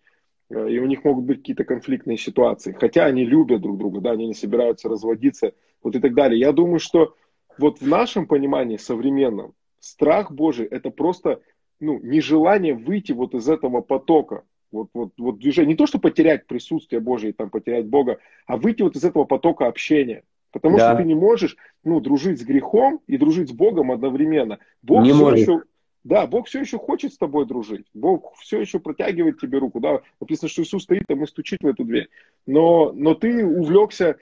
Э, 0.49 0.69
и 0.69 0.79
у 0.79 0.85
них 0.85 1.03
могут 1.03 1.25
быть 1.25 1.37
какие-то 1.37 1.63
конфликтные 1.63 2.17
ситуации. 2.17 2.75
Хотя 2.79 3.05
они 3.05 3.25
любят 3.25 3.61
друг 3.61 3.77
друга, 3.77 4.01
да, 4.01 4.11
они 4.11 4.27
не 4.27 4.33
собираются 4.33 4.89
разводиться, 4.89 5.53
вот 5.81 5.95
и 5.95 5.99
так 5.99 6.13
далее. 6.13 6.39
Я 6.39 6.51
думаю, 6.51 6.79
что 6.79 7.15
вот 7.57 7.81
в 7.81 7.87
нашем 7.87 8.27
понимании 8.27 8.77
современном 8.77 9.53
страх 9.79 10.31
Божий 10.31 10.65
это 10.65 10.89
просто 10.89 11.41
ну, 11.79 11.99
нежелание 11.99 12.73
выйти 12.73 13.11
вот 13.11 13.33
из 13.33 13.47
этого 13.49 13.81
потока. 13.81 14.43
Вот, 14.71 14.89
вот, 14.93 15.12
вот 15.17 15.39
движение. 15.39 15.73
Не 15.73 15.77
то, 15.77 15.88
что 15.88 15.99
потерять 15.99 16.45
присутствие 16.47 16.99
Божие, 16.99 17.34
там, 17.34 17.49
потерять 17.49 17.88
Бога, 17.88 18.19
а 18.45 18.58
выйти 18.58 18.82
вот 18.82 18.95
из 18.95 19.03
этого 19.03 19.23
потока 19.23 19.67
общения. 19.67 20.23
Потому 20.51 20.77
да. 20.77 20.89
что 20.89 21.01
ты 21.01 21.08
не 21.08 21.15
можешь 21.15 21.56
ну, 21.84 21.99
дружить 21.99 22.39
с 22.39 22.43
грехом 22.43 23.01
и 23.08 23.17
дружить 23.17 23.49
с 23.49 23.53
Богом 23.53 23.91
одновременно. 23.91 24.60
Бог 24.82 25.03
не 25.03 25.12
все 25.12 25.19
может. 25.19 25.39
еще 25.39 25.63
да, 26.03 26.25
Бог 26.25 26.47
все 26.47 26.62
еще 26.62 26.80
хочет 26.80 27.13
с 27.13 27.17
тобой 27.17 27.45
дружить. 27.45 27.86
Бог 27.93 28.34
все 28.38 28.62
еще 28.62 28.80
протягивает 28.80 29.41
тебе 29.41 29.58
руку. 29.58 29.82
Да, 29.82 30.01
написано, 30.21 30.47
что 30.47 30.63
Иисус 30.63 30.84
стоит 30.84 31.03
там 31.06 31.21
и 31.21 31.27
стучит 31.27 31.60
в 31.62 31.67
эту 31.67 31.84
дверь. 31.84 32.08
Но, 32.45 32.93
но 32.93 33.13
ты 33.13 33.45
увлекся 33.45 34.17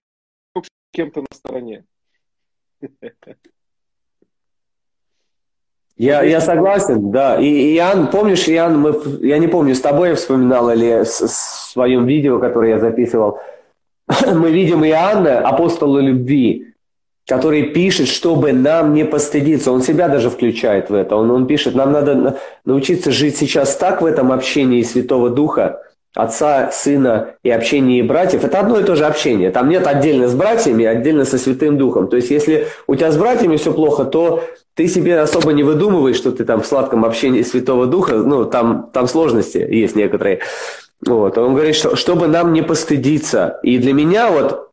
кем-то 0.92 1.22
на 1.22 1.28
стороне. 1.32 1.86
Я, 5.98 6.24
я 6.24 6.42
согласен, 6.42 7.12
да. 7.12 7.40
И 7.40 7.76
Иоанн, 7.76 8.08
помнишь, 8.08 8.50
Иоанн, 8.50 8.80
мы, 8.80 9.02
я 9.22 9.38
не 9.38 9.48
помню, 9.48 9.76
с 9.76 9.82
тобой 9.82 10.10
я 10.10 10.16
вспоминал 10.16 10.70
или 10.70 11.04
в 11.04 11.08
своем 11.08 12.06
видео, 12.06 12.40
которое 12.40 12.72
я 12.72 12.80
записывал, 12.80 13.40
мы 14.34 14.52
видим 14.52 14.84
Иоанна, 14.84 15.40
апостола 15.40 16.00
любви, 16.00 16.74
который 17.26 17.64
пишет, 17.64 18.10
чтобы 18.10 18.52
нам 18.52 18.94
не 18.94 19.06
постыдиться. 19.06 19.72
Он 19.72 19.82
себя 19.82 20.10
даже 20.10 20.30
включает 20.30 20.90
в 20.90 20.94
это. 20.94 21.16
Он, 21.16 21.32
он 21.32 21.48
пишет, 21.48 21.76
нам 21.76 21.94
надо 21.94 22.40
научиться 22.66 23.12
жить 23.12 23.38
сейчас 23.38 23.78
так 23.78 24.02
в 24.02 24.06
этом 24.06 24.34
общении 24.34 24.84
Святого 24.84 25.30
Духа, 25.30 25.82
Отца, 26.16 26.72
Сына 26.72 27.36
и 27.44 27.50
общении 27.52 28.02
братьев. 28.02 28.44
Это 28.44 28.60
одно 28.60 28.80
и 28.80 28.84
то 28.84 28.96
же 28.96 29.06
общение. 29.06 29.52
Там 29.52 29.70
нет 29.70 29.86
отдельно 29.86 30.28
с 30.28 30.34
братьями, 30.34 30.86
отдельно 30.86 31.26
со 31.26 31.38
Святым 31.38 31.78
Духом. 31.78 32.08
То 32.08 32.16
есть, 32.16 32.32
если 32.32 32.68
у 32.88 32.96
тебя 32.96 33.12
с 33.12 33.18
братьями 33.18 33.58
все 33.58 33.74
плохо, 33.74 34.06
то 34.06 34.44
ты 34.76 34.88
себе 34.88 35.20
особо 35.20 35.52
не 35.54 35.64
выдумываешь, 35.64 36.16
что 36.16 36.32
ты 36.32 36.46
там 36.46 36.62
в 36.62 36.66
сладком 36.66 37.06
общении 37.06 37.42
Святого 37.44 37.86
Духа. 37.86 38.16
Ну, 38.16 38.46
там, 38.46 38.90
там 38.94 39.08
сложности 39.08 39.58
есть 39.58 39.96
некоторые. 39.96 40.40
Вот. 41.06 41.38
Он 41.38 41.54
говорит, 41.54 41.76
что, 41.76 41.96
чтобы 41.96 42.28
нам 42.28 42.54
не 42.54 42.62
постыдиться. 42.62 43.60
И 43.62 43.78
для 43.78 43.94
меня 43.94 44.32
вот 44.32 44.72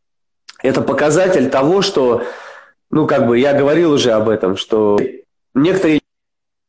это 0.62 0.80
показатель 0.80 1.50
того, 1.50 1.82
что 1.82 2.22
ну, 2.92 3.06
как 3.06 3.26
бы 3.26 3.38
я 3.38 3.54
говорил 3.54 3.92
уже 3.92 4.12
об 4.12 4.28
этом, 4.28 4.56
что 4.56 4.98
некоторые 5.54 6.01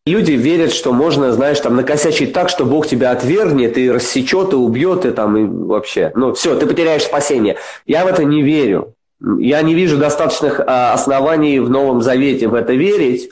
люди 0.06 0.32
верят, 0.34 0.74
что 0.74 0.92
можно, 0.92 1.32
знаешь, 1.32 1.60
там 1.60 1.76
накосячить 1.76 2.34
так, 2.34 2.50
что 2.50 2.66
Бог 2.66 2.88
тебя 2.88 3.12
отвергнет 3.12 3.78
и 3.78 3.90
рассечет, 3.90 4.54
и 4.54 4.56
убьет, 4.56 5.06
и 5.06 5.12
там, 5.12 5.38
и 5.38 5.46
вообще. 5.46 6.12
Ну, 6.16 6.34
все, 6.34 6.56
ты 6.56 6.66
потеряешь 6.66 7.04
спасение. 7.04 7.58
Я 7.86 8.04
в 8.06 8.08
это 8.08 8.24
не 8.24 8.42
верю. 8.42 8.94
Я 9.40 9.62
не 9.62 9.74
вижу 9.74 9.98
достаточных 9.98 10.60
а, 10.60 10.94
оснований 10.94 11.60
в 11.60 11.70
Новом 11.70 12.02
Завете 12.02 12.50
в 12.50 12.56
это 12.56 12.74
верить. 12.74 13.32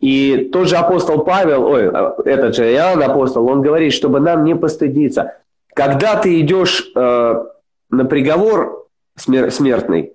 И 0.00 0.48
тот 0.50 0.68
же 0.68 0.76
апостол 0.76 1.24
Павел, 1.24 1.64
ой, 1.64 1.90
этот 2.24 2.56
же 2.56 2.72
Иоанн 2.72 3.02
апостол, 3.02 3.46
он 3.46 3.60
говорит, 3.60 3.92
чтобы 3.92 4.18
нам 4.20 4.44
не 4.44 4.56
постыдиться. 4.56 5.34
Когда 5.74 6.16
ты 6.16 6.40
идешь 6.40 6.90
э, 6.96 7.44
на 7.90 8.04
приговор 8.06 8.86
смер- 9.18 9.50
смертный, 9.50 10.14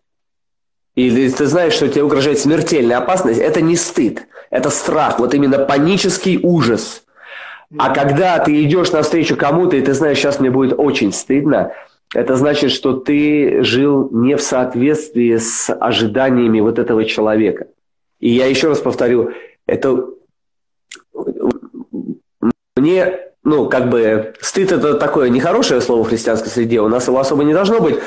или 0.95 1.29
ты 1.29 1.45
знаешь, 1.45 1.73
что 1.73 1.87
тебе 1.87 2.03
угрожает 2.03 2.39
смертельная 2.39 2.97
опасность, 2.97 3.39
это 3.39 3.61
не 3.61 3.75
стыд, 3.75 4.27
это 4.49 4.69
страх, 4.69 5.19
вот 5.19 5.33
именно 5.33 5.59
панический 5.59 6.39
ужас. 6.41 7.03
А 7.77 7.93
когда 7.93 8.39
ты 8.39 8.63
идешь 8.63 8.91
навстречу 8.91 9.35
кому-то, 9.35 9.75
и 9.75 9.81
ты 9.81 9.93
знаешь, 9.93 10.17
сейчас 10.17 10.39
мне 10.39 10.49
будет 10.49 10.73
очень 10.77 11.11
стыдно, 11.11 11.73
это 12.13 12.35
значит, 12.35 12.71
что 12.71 12.93
ты 12.93 13.63
жил 13.63 14.09
не 14.11 14.35
в 14.35 14.41
соответствии 14.41 15.35
с 15.35 15.73
ожиданиями 15.73 16.61
вот 16.61 16.79
этого 16.79 17.03
человека. 17.03 17.67
И 18.19 18.29
я 18.29 18.45
еще 18.45 18.69
раз 18.69 18.79
повторю, 18.79 19.31
это 19.65 20.05
мне, 22.77 23.19
ну, 23.43 23.67
как 23.67 23.89
бы, 23.89 24.33
стыд 24.39 24.71
это 24.71 24.93
такое 24.93 25.29
нехорошее 25.29 25.81
слово 25.81 26.03
в 26.03 26.09
христианской 26.09 26.49
среде, 26.49 26.79
у 26.79 26.87
нас 26.87 27.07
его 27.07 27.19
особо 27.19 27.43
не 27.43 27.53
должно 27.53 27.81
быть, 27.81 27.97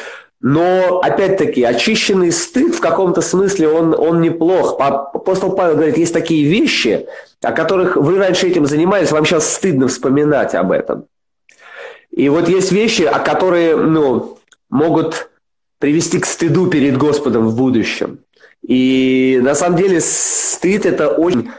но, 0.40 1.00
опять-таки, 1.00 1.64
очищенный 1.64 2.30
стыд 2.30 2.74
в 2.74 2.80
каком-то 2.80 3.22
смысле, 3.22 3.68
он, 3.68 3.94
он 3.94 4.20
неплох. 4.20 4.76
Апостол 4.78 5.52
Павел 5.56 5.74
говорит, 5.74 5.98
есть 5.98 6.14
такие 6.14 6.48
вещи, 6.48 7.06
о 7.42 7.52
которых 7.52 7.96
вы 7.96 8.18
раньше 8.18 8.46
этим 8.46 8.64
занимались, 8.64 9.10
вам 9.10 9.24
сейчас 9.24 9.52
стыдно 9.52 9.88
вспоминать 9.88 10.54
об 10.54 10.70
этом. 10.70 11.06
И 12.10 12.28
вот 12.28 12.48
есть 12.48 12.70
вещи, 12.70 13.02
о 13.02 13.18
которые, 13.18 13.76
ну, 13.76 14.38
могут 14.70 15.28
привести 15.78 16.20
к 16.20 16.26
стыду 16.26 16.68
перед 16.68 16.96
Господом 16.96 17.48
в 17.48 17.56
будущем. 17.56 18.20
И 18.66 19.40
на 19.42 19.54
самом 19.54 19.76
деле 19.76 20.00
стыд– 20.00 20.86
это 20.86 21.08
очень 21.08 21.50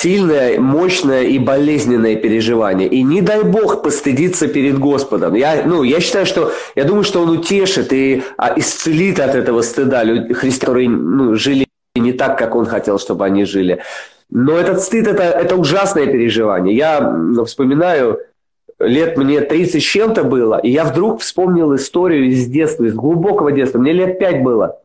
сильное, 0.00 0.60
мощное 0.60 1.24
и 1.24 1.38
болезненное 1.38 2.14
переживание. 2.14 2.88
И 2.88 3.02
не 3.02 3.20
дай 3.20 3.42
Бог 3.42 3.82
постыдиться 3.82 4.46
перед 4.46 4.78
Господом. 4.78 5.34
Я, 5.34 5.64
ну, 5.66 5.82
я 5.82 6.00
считаю, 6.00 6.24
что, 6.24 6.52
я 6.76 6.84
думаю, 6.84 7.02
что 7.02 7.20
Он 7.20 7.30
утешит 7.30 7.92
и 7.92 8.22
а, 8.36 8.54
исцелит 8.56 9.18
от 9.18 9.34
этого 9.34 9.62
стыда 9.62 10.04
христиан, 10.34 10.60
которые 10.60 10.88
ну, 10.88 11.34
жили 11.34 11.66
не 11.96 12.12
так, 12.12 12.38
как 12.38 12.54
Он 12.54 12.64
хотел, 12.66 13.00
чтобы 13.00 13.24
они 13.24 13.44
жили. 13.44 13.82
Но 14.30 14.56
этот 14.56 14.80
стыд 14.82 15.08
это,– 15.08 15.22
это 15.24 15.56
ужасное 15.56 16.06
переживание. 16.06 16.76
Я 16.76 17.00
ну, 17.00 17.44
вспоминаю, 17.44 18.20
лет 18.78 19.16
мне 19.16 19.40
30 19.40 19.82
с 19.82 19.84
чем-то 19.84 20.22
было, 20.22 20.60
и 20.62 20.70
я 20.70 20.84
вдруг 20.84 21.22
вспомнил 21.22 21.74
историю 21.74 22.26
из 22.26 22.46
детства, 22.46 22.84
из 22.84 22.94
глубокого 22.94 23.50
детства. 23.50 23.78
Мне 23.78 23.92
лет 23.92 24.18
5 24.18 24.42
было. 24.44 24.80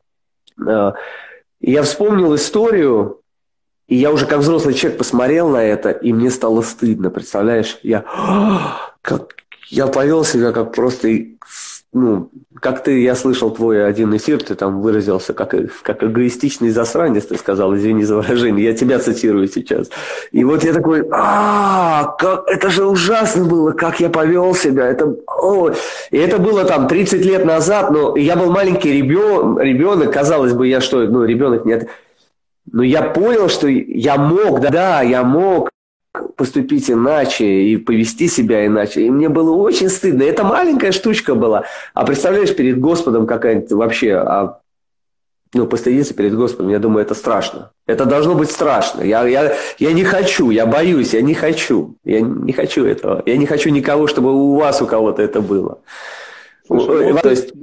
Э, 0.66 0.94
я 1.62 1.84
вспомнил 1.84 2.34
историю, 2.34 3.20
и 3.94 3.96
я 3.96 4.12
уже 4.12 4.26
как 4.26 4.40
взрослый 4.40 4.74
человек 4.74 4.98
посмотрел 4.98 5.50
на 5.50 5.64
это, 5.64 5.92
и 5.92 6.12
мне 6.14 6.32
стало 6.32 6.64
стыдно, 6.64 7.12
представляешь? 7.12 7.78
Я, 7.84 8.04
как, 9.04 9.36
я 9.68 9.86
повел 9.86 10.24
себя 10.24 10.52
как 10.52 10.74
просто 10.74 11.10
ну, 11.94 12.32
как 12.60 12.84
ты, 12.84 13.04
я 13.04 13.14
слышал 13.14 13.52
твой 13.52 13.88
один 13.88 14.16
эфир, 14.18 14.42
ты 14.42 14.56
там 14.56 14.82
выразился 14.82 15.36
как, 15.36 15.54
как 15.84 16.04
эгоистичный 16.04 16.72
засранец, 16.72 17.28
ты 17.28 17.38
сказал, 17.38 17.76
извини 17.76 18.04
за 18.04 18.16
выражение, 18.16 18.66
я 18.66 18.74
тебя 18.74 18.98
цитирую 18.98 19.48
сейчас. 19.48 19.92
И 20.32 20.44
вот 20.44 20.64
я 20.64 20.74
такой, 20.74 21.08
а, 21.12 22.16
как, 22.18 22.48
это 22.48 22.72
же 22.72 22.88
ужасно 22.88 23.46
было, 23.46 23.74
как 23.74 24.00
я 24.00 24.10
повел 24.10 24.56
себя, 24.56 24.88
это, 24.88 25.16
о. 25.28 25.70
И 26.10 26.18
это 26.18 26.40
было 26.40 26.64
там 26.64 26.88
30 26.88 27.24
лет 27.24 27.46
назад, 27.46 27.92
но 27.92 28.18
я 28.18 28.36
был 28.36 28.52
маленький 28.52 28.92
ребен, 28.92 29.60
ребенок, 29.60 30.12
казалось 30.12 30.54
бы, 30.54 30.68
я 30.68 30.82
что, 30.82 31.02
ну, 31.02 31.26
ребенок 31.26 31.64
нет, 31.64 31.90
но 32.72 32.84
я 32.84 33.02
понял, 33.02 33.50
что 33.50 33.68
я 33.68 34.18
мог, 34.18 34.62
да, 34.62 34.70
да, 34.70 35.02
я 35.02 35.24
мог 35.24 35.70
поступить 36.36 36.90
иначе 36.90 37.46
и 37.46 37.78
повести 37.78 38.28
себя 38.28 38.66
иначе. 38.66 39.02
И 39.02 39.10
мне 39.10 39.30
было 39.30 39.56
очень 39.56 39.90
стыдно. 39.90 40.24
Это 40.24 40.44
маленькая 40.44 40.92
штучка 40.92 41.36
была. 41.36 41.66
А 41.94 42.06
представляешь, 42.06 42.56
перед 42.56 42.80
Господом 42.80 43.28
какая-нибудь 43.28 43.72
вообще... 43.72 44.14
А, 44.16 44.60
ну, 45.56 45.68
постыдиться 45.68 46.16
перед 46.16 46.36
Господом, 46.36 46.70
я 46.70 46.80
думаю, 46.80 47.06
это 47.06 47.14
страшно. 47.14 47.72
Это 47.86 48.06
должно 48.06 48.34
быть 48.34 48.50
страшно. 48.50 49.04
Я, 49.04 49.28
я, 49.28 49.54
я 49.78 49.94
не 49.94 50.04
хочу, 50.04 50.50
я 50.50 50.66
боюсь, 50.66 51.14
я 51.14 51.22
не 51.22 51.36
хочу. 51.36 51.96
Я 52.04 52.22
не 52.22 52.54
хочу 52.54 52.86
этого. 52.86 53.22
Я 53.28 53.38
не 53.38 53.46
хочу 53.46 53.70
никого, 53.70 54.08
чтобы 54.08 54.34
у 54.34 54.56
вас, 54.56 54.82
у 54.82 54.88
кого-то 54.88 55.22
это 55.22 55.42
было. 55.42 55.80
Слушай, 56.66 57.14
ну, 57.14 57.20
То 57.20 57.30
есть 57.30 57.54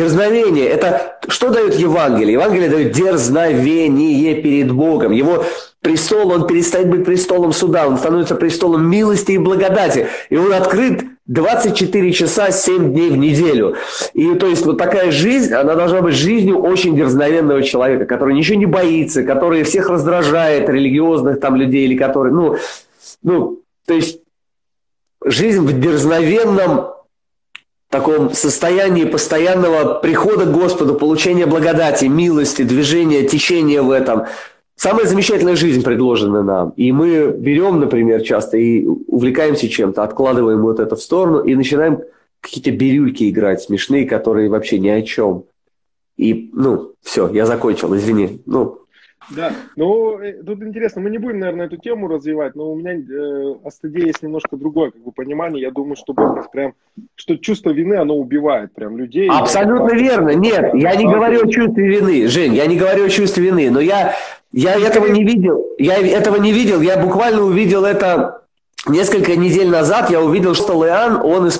Дерзновение– 0.00 0.66
это 0.68 1.18
что 1.28 1.50
дает 1.50 1.74
Евангелие? 1.74 2.32
Евангелие 2.32 2.70
дает 2.70 2.92
дерзновение 2.92 4.34
перед 4.34 4.72
Богом. 4.72 5.12
Его 5.12 5.44
престол, 5.82 6.30
он 6.32 6.46
перестает 6.46 6.88
быть 6.88 7.04
престолом 7.04 7.52
суда, 7.52 7.86
он 7.86 7.98
становится 7.98 8.34
престолом 8.34 8.88
милости 8.88 9.32
и 9.32 9.38
благодати. 9.38 10.08
И 10.30 10.38
он 10.38 10.54
открыт 10.54 11.02
24 11.26 12.12
часа 12.12 12.50
7 12.50 12.94
дней 12.94 13.10
в 13.10 13.18
неделю. 13.18 13.76
И 14.14 14.34
то 14.36 14.46
есть 14.46 14.64
вот 14.64 14.78
такая 14.78 15.10
жизнь, 15.10 15.52
она 15.52 15.74
должна 15.74 16.00
быть 16.00 16.14
жизнью 16.14 16.62
очень 16.62 16.96
дерзновенного 16.96 17.62
человека, 17.62 18.06
который 18.06 18.34
ничего 18.34 18.58
не 18.58 18.64
боится, 18.64 19.22
который 19.22 19.64
всех 19.64 19.90
раздражает, 19.90 20.70
религиозных 20.70 21.40
там 21.40 21.56
людей, 21.56 21.84
или 21.84 21.98
который, 21.98 22.32
ну, 22.32 22.56
ну, 23.22 23.60
то 23.86 23.92
есть 23.92 24.20
жизнь 25.22 25.60
в 25.60 25.78
дерзновенном 25.78 26.86
таком 27.90 28.32
состоянии 28.32 29.04
постоянного 29.04 29.94
прихода 29.94 30.46
к 30.46 30.52
Господу, 30.52 30.94
получения 30.94 31.46
благодати, 31.46 32.06
милости, 32.06 32.62
движения, 32.62 33.26
течения 33.26 33.82
в 33.82 33.90
этом. 33.90 34.26
Самая 34.76 35.06
замечательная 35.06 35.56
жизнь 35.56 35.82
предложена 35.82 36.42
нам. 36.42 36.70
И 36.76 36.92
мы 36.92 37.34
берем, 37.36 37.80
например, 37.80 38.22
часто 38.22 38.56
и 38.56 38.86
увлекаемся 38.86 39.68
чем-то, 39.68 40.02
откладываем 40.02 40.62
вот 40.62 40.80
это 40.80 40.96
в 40.96 41.02
сторону 41.02 41.40
и 41.40 41.54
начинаем 41.54 42.00
какие-то 42.40 42.70
бирюльки 42.70 43.28
играть 43.28 43.60
смешные, 43.60 44.06
которые 44.06 44.48
вообще 44.48 44.78
ни 44.78 44.88
о 44.88 45.02
чем. 45.02 45.44
И, 46.16 46.50
ну, 46.54 46.92
все, 47.02 47.28
я 47.28 47.44
закончил, 47.44 47.94
извини. 47.96 48.40
Ну, 48.46 48.79
да, 49.28 49.52
ну, 49.76 50.18
э, 50.18 50.42
тут 50.42 50.62
интересно, 50.62 51.02
мы 51.02 51.10
не 51.10 51.18
будем, 51.18 51.40
наверное, 51.40 51.66
эту 51.66 51.76
тему 51.76 52.08
развивать, 52.08 52.54
но 52.54 52.72
у 52.72 52.76
меня 52.76 52.94
э, 52.94 53.54
о 53.62 53.70
стыде 53.70 54.06
есть 54.06 54.22
немножко 54.22 54.56
другое 54.56 54.90
как 54.90 55.02
бы, 55.02 55.12
понимание. 55.12 55.62
Я 55.62 55.70
думаю, 55.70 55.96
что 55.96 56.14
Бог 56.14 56.50
прям, 56.50 56.74
что 57.14 57.36
чувство 57.36 57.70
вины, 57.70 57.94
оно 57.94 58.16
убивает 58.16 58.72
прям 58.74 58.96
людей. 58.96 59.28
Абсолютно 59.28 59.94
верно. 59.94 60.30
Нет, 60.30 60.74
я 60.74 60.96
не 60.96 61.04
говорю 61.04 61.46
о 61.46 61.50
чувстве 61.50 61.86
вины, 61.86 62.26
Жень, 62.28 62.54
я 62.54 62.66
не 62.66 62.76
говорю 62.76 63.04
о 63.04 63.08
чувстве 63.08 63.44
вины, 63.44 63.70
но 63.70 63.80
я, 63.80 64.14
я 64.52 64.74
этого 64.74 65.06
не 65.06 65.24
видел. 65.24 65.64
Я 65.78 65.98
этого 65.98 66.36
не 66.36 66.52
видел, 66.52 66.80
я 66.80 66.96
буквально 66.96 67.42
увидел 67.42 67.84
это 67.84 68.42
несколько 68.88 69.36
недель 69.36 69.68
назад, 69.68 70.10
я 70.10 70.20
увидел, 70.20 70.54
что 70.54 70.82
Леан, 70.84 71.20
он 71.22 71.50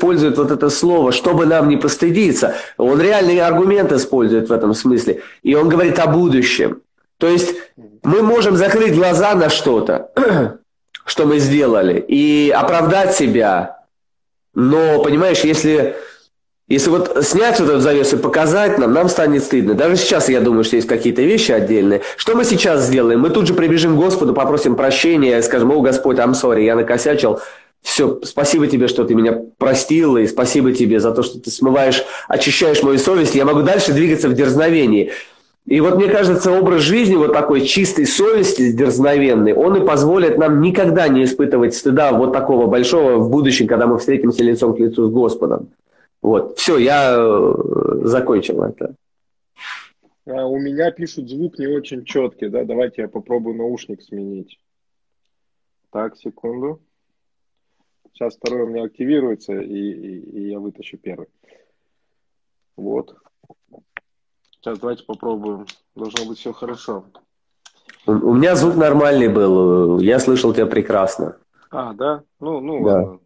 использует 0.00 0.38
вот 0.38 0.50
это 0.50 0.70
слово, 0.70 1.12
чтобы 1.12 1.46
нам 1.46 1.68
не 1.68 1.76
постыдиться. 1.76 2.54
Он 2.78 3.00
реальные 3.00 3.42
аргументы 3.44 3.96
использует 3.96 4.48
в 4.48 4.52
этом 4.52 4.74
смысле. 4.74 5.20
И 5.42 5.54
он 5.54 5.68
говорит 5.68 5.98
о 5.98 6.06
будущем. 6.06 6.80
То 7.20 7.28
есть 7.28 7.54
мы 8.02 8.22
можем 8.22 8.56
закрыть 8.56 8.94
глаза 8.94 9.34
на 9.34 9.50
что-то, 9.50 10.10
что 11.04 11.26
мы 11.26 11.38
сделали, 11.38 12.00
и 12.00 12.50
оправдать 12.50 13.14
себя. 13.14 13.84
Но, 14.54 15.02
понимаешь, 15.02 15.40
если, 15.40 15.96
если 16.66 16.88
вот 16.88 17.18
снять 17.22 17.60
вот 17.60 17.68
эту 17.68 17.80
завесу 17.80 18.16
и 18.16 18.20
показать 18.20 18.78
нам, 18.78 18.94
нам 18.94 19.10
станет 19.10 19.44
стыдно. 19.44 19.74
Даже 19.74 19.96
сейчас, 19.96 20.30
я 20.30 20.40
думаю, 20.40 20.64
что 20.64 20.76
есть 20.76 20.88
какие-то 20.88 21.20
вещи 21.20 21.52
отдельные. 21.52 22.00
Что 22.16 22.34
мы 22.34 22.44
сейчас 22.44 22.86
сделаем? 22.86 23.20
Мы 23.20 23.28
тут 23.28 23.46
же 23.46 23.52
прибежим 23.52 23.96
к 23.96 24.00
Господу, 24.00 24.32
попросим 24.32 24.74
прощения, 24.74 25.42
скажем, 25.42 25.70
о, 25.72 25.82
Господь, 25.82 26.16
I'm 26.16 26.32
sorry, 26.32 26.64
я 26.64 26.74
накосячил. 26.74 27.40
Все, 27.82 28.18
спасибо 28.24 28.66
тебе, 28.66 28.88
что 28.88 29.04
ты 29.04 29.14
меня 29.14 29.38
простил, 29.58 30.16
и 30.16 30.26
спасибо 30.26 30.72
тебе 30.72 31.00
за 31.00 31.12
то, 31.12 31.22
что 31.22 31.38
ты 31.38 31.50
смываешь, 31.50 32.02
очищаешь 32.28 32.82
мою 32.82 32.98
совесть. 32.98 33.34
Я 33.34 33.44
могу 33.44 33.60
дальше 33.60 33.92
двигаться 33.92 34.28
в 34.28 34.34
дерзновении. 34.34 35.12
И 35.66 35.80
вот 35.80 35.96
мне 35.96 36.08
кажется, 36.08 36.50
образ 36.50 36.82
жизни 36.82 37.14
вот 37.14 37.32
такой 37.32 37.60
чистой 37.60 38.06
совести, 38.06 38.72
дерзновенный, 38.72 39.54
он 39.54 39.76
и 39.76 39.86
позволит 39.86 40.38
нам 40.38 40.60
никогда 40.60 41.06
не 41.08 41.24
испытывать 41.24 41.74
стыда 41.74 42.12
вот 42.12 42.32
такого 42.32 42.66
большого 42.66 43.18
в 43.18 43.30
будущем, 43.30 43.66
когда 43.66 43.86
мы 43.86 43.98
встретимся 43.98 44.42
лицом 44.42 44.74
к 44.74 44.78
лицу 44.78 45.06
с 45.06 45.12
Господом. 45.12 45.68
Вот, 46.22 46.58
все, 46.58 46.76
я 46.76 47.14
э, 47.16 48.00
закончил 48.04 48.62
это. 48.62 48.94
А 50.26 50.46
у 50.46 50.58
меня 50.58 50.90
пишут 50.90 51.28
звук 51.28 51.58
не 51.58 51.66
очень 51.66 52.04
четкий, 52.04 52.48
да, 52.48 52.64
давайте 52.64 53.02
я 53.02 53.08
попробую 53.08 53.56
наушник 53.56 54.02
сменить. 54.02 54.58
Так, 55.90 56.16
секунду. 56.16 56.80
Сейчас 58.12 58.36
второй 58.36 58.62
у 58.62 58.66
меня 58.66 58.84
активируется, 58.84 59.54
и, 59.54 59.92
и, 59.92 60.18
и 60.18 60.50
я 60.50 60.58
вытащу 60.58 60.98
первый. 60.98 61.28
Вот. 62.76 63.16
Сейчас 64.60 64.78
давайте 64.78 65.04
попробуем. 65.04 65.66
Должно 65.94 66.26
быть 66.26 66.38
все 66.38 66.52
хорошо. 66.52 67.04
У, 68.06 68.12
у 68.12 68.34
меня 68.34 68.56
звук 68.56 68.76
нормальный 68.76 69.28
был. 69.28 70.00
Я 70.00 70.18
слышал 70.18 70.52
тебя 70.52 70.66
прекрасно. 70.66 71.36
А, 71.70 71.92
да? 71.94 72.22
Ну, 72.40 72.60
ну 72.60 72.84
да. 72.84 72.92
ладно. 72.92 73.18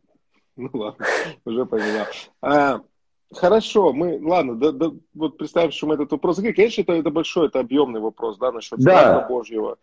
Ну 0.56 0.70
ладно, 0.72 1.06
уже 1.44 1.66
понял. 1.66 2.04
А, 2.40 2.80
хорошо, 3.32 3.92
мы, 3.92 4.20
ладно, 4.22 4.54
да, 4.54 4.70
да, 4.70 4.92
вот 5.14 5.36
представим, 5.36 5.72
что 5.72 5.88
мы 5.88 5.94
этот 5.94 6.12
вопрос... 6.12 6.36
Конечно, 6.36 6.82
это, 6.82 6.92
это 6.92 7.10
большой, 7.10 7.48
это 7.48 7.60
объемный 7.60 8.00
вопрос, 8.00 8.38
да, 8.38 8.52
насчет 8.52 8.78
да. 8.78 9.26
Божьего. 9.28 9.78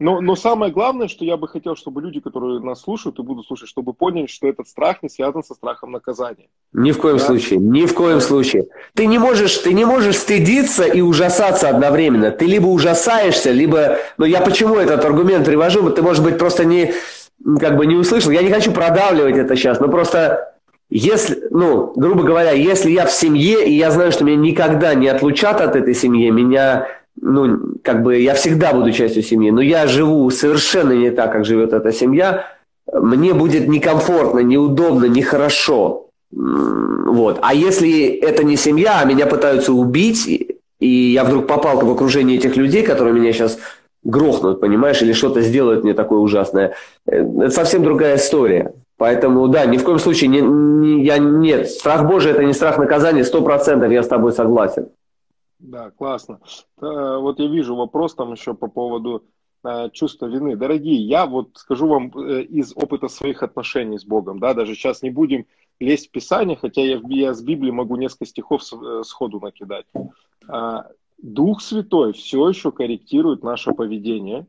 Но, 0.00 0.20
но 0.20 0.34
самое 0.34 0.72
главное, 0.72 1.06
что 1.06 1.24
я 1.24 1.36
бы 1.36 1.46
хотел, 1.46 1.76
чтобы 1.76 2.02
люди, 2.02 2.18
которые 2.18 2.58
нас 2.60 2.80
слушают 2.80 3.18
и 3.18 3.22
будут 3.22 3.46
слушать, 3.46 3.68
чтобы 3.68 3.92
поняли, 3.92 4.26
что 4.26 4.48
этот 4.48 4.66
страх 4.66 5.02
не 5.02 5.08
связан 5.08 5.44
со 5.44 5.54
страхом 5.54 5.92
наказания. 5.92 6.48
Ни 6.72 6.90
в 6.90 6.98
коем 6.98 7.18
да? 7.18 7.24
случае, 7.24 7.60
ни 7.60 7.86
в 7.86 7.94
коем 7.94 8.20
случае. 8.20 8.66
Ты 8.94 9.06
не 9.06 9.18
можешь, 9.18 9.58
ты 9.58 9.72
не 9.72 9.84
можешь 9.84 10.16
стыдиться 10.16 10.84
и 10.84 11.00
ужасаться 11.00 11.68
одновременно. 11.68 12.32
Ты 12.32 12.46
либо 12.46 12.66
ужасаешься, 12.66 13.52
либо... 13.52 13.98
Ну, 14.18 14.24
я 14.24 14.40
почему 14.40 14.74
этот 14.76 15.04
аргумент 15.04 15.46
привожу? 15.46 15.88
Ты, 15.90 16.02
может 16.02 16.24
быть, 16.24 16.38
просто 16.38 16.64
не, 16.64 16.92
как 17.60 17.76
бы 17.76 17.86
не 17.86 17.94
услышал. 17.94 18.32
Я 18.32 18.42
не 18.42 18.50
хочу 18.50 18.72
продавливать 18.72 19.36
это 19.36 19.54
сейчас, 19.54 19.78
но 19.78 19.88
просто 19.88 20.54
если, 20.90 21.48
ну, 21.50 21.92
грубо 21.96 22.22
говоря, 22.22 22.50
если 22.50 22.90
я 22.90 23.06
в 23.06 23.12
семье, 23.12 23.66
и 23.66 23.72
я 23.72 23.90
знаю, 23.90 24.12
что 24.12 24.24
меня 24.24 24.36
никогда 24.36 24.94
не 24.94 25.08
отлучат 25.08 25.60
от 25.60 25.76
этой 25.76 25.94
семьи, 25.94 26.30
меня 26.30 26.86
ну, 27.20 27.58
как 27.82 28.02
бы 28.02 28.18
я 28.18 28.34
всегда 28.34 28.72
буду 28.72 28.92
частью 28.92 29.22
семьи, 29.22 29.50
но 29.50 29.60
я 29.60 29.86
живу 29.86 30.28
совершенно 30.30 30.92
не 30.92 31.10
так, 31.10 31.32
как 31.32 31.44
живет 31.44 31.72
эта 31.72 31.92
семья, 31.92 32.46
мне 32.92 33.34
будет 33.34 33.68
некомфортно, 33.68 34.40
неудобно, 34.40 35.06
нехорошо. 35.06 36.08
Вот. 36.30 37.38
А 37.42 37.54
если 37.54 38.06
это 38.06 38.44
не 38.44 38.56
семья, 38.56 39.00
а 39.00 39.04
меня 39.04 39.26
пытаются 39.26 39.72
убить, 39.72 40.26
и 40.80 40.88
я 40.88 41.24
вдруг 41.24 41.46
попал 41.46 41.80
в 41.80 41.90
окружение 41.90 42.36
этих 42.36 42.56
людей, 42.56 42.82
которые 42.82 43.14
меня 43.14 43.32
сейчас 43.32 43.58
грохнут, 44.02 44.60
понимаешь, 44.60 45.00
или 45.00 45.12
что-то 45.12 45.40
сделают 45.40 45.82
мне 45.82 45.94
такое 45.94 46.18
ужасное, 46.18 46.74
э, 47.06 47.22
это 47.22 47.50
совсем 47.50 47.82
другая 47.82 48.16
история. 48.16 48.74
Поэтому, 48.98 49.48
да, 49.48 49.64
ни 49.64 49.78
в 49.78 49.84
коем 49.84 49.98
случае, 49.98 50.28
не, 50.28 50.40
не, 50.40 51.04
я, 51.04 51.18
нет, 51.18 51.70
страх 51.70 52.06
Божий– 52.06 52.30
это 52.32 52.44
не 52.44 52.52
страх 52.52 52.78
наказания, 52.78 53.24
сто 53.24 53.42
процентов 53.42 53.90
я 53.90 54.02
с 54.02 54.08
тобой 54.08 54.32
согласен. 54.32 54.88
Да, 55.64 55.90
классно. 55.90 56.40
Вот 56.76 57.40
я 57.40 57.46
вижу 57.46 57.74
вопрос 57.74 58.14
там 58.14 58.32
еще 58.32 58.52
по 58.52 58.68
поводу 58.68 59.24
э, 59.64 59.88
чувства 59.94 60.26
вины. 60.26 60.56
Дорогие, 60.56 60.96
я 60.96 61.24
вот 61.24 61.52
скажу 61.54 61.88
вам 61.88 62.12
э, 62.18 62.42
из 62.42 62.76
опыта 62.76 63.08
своих 63.08 63.42
отношений 63.42 63.98
с 63.98 64.04
Богом, 64.04 64.38
да, 64.40 64.52
даже 64.52 64.74
сейчас 64.74 65.00
не 65.00 65.08
будем 65.08 65.46
лезть 65.80 66.08
в 66.08 66.10
Писание, 66.10 66.58
хотя 66.58 66.82
я, 66.82 67.00
я 67.08 67.32
с 67.32 67.42
Библии 67.42 67.70
могу 67.70 67.96
несколько 67.96 68.26
стихов 68.26 68.60
э, 68.74 69.02
сходу 69.04 69.40
накидать. 69.40 69.86
А, 70.46 70.90
Дух 71.16 71.62
Святой 71.62 72.12
все 72.12 72.46
еще 72.46 72.70
корректирует 72.70 73.42
наше 73.42 73.72
поведение. 73.72 74.46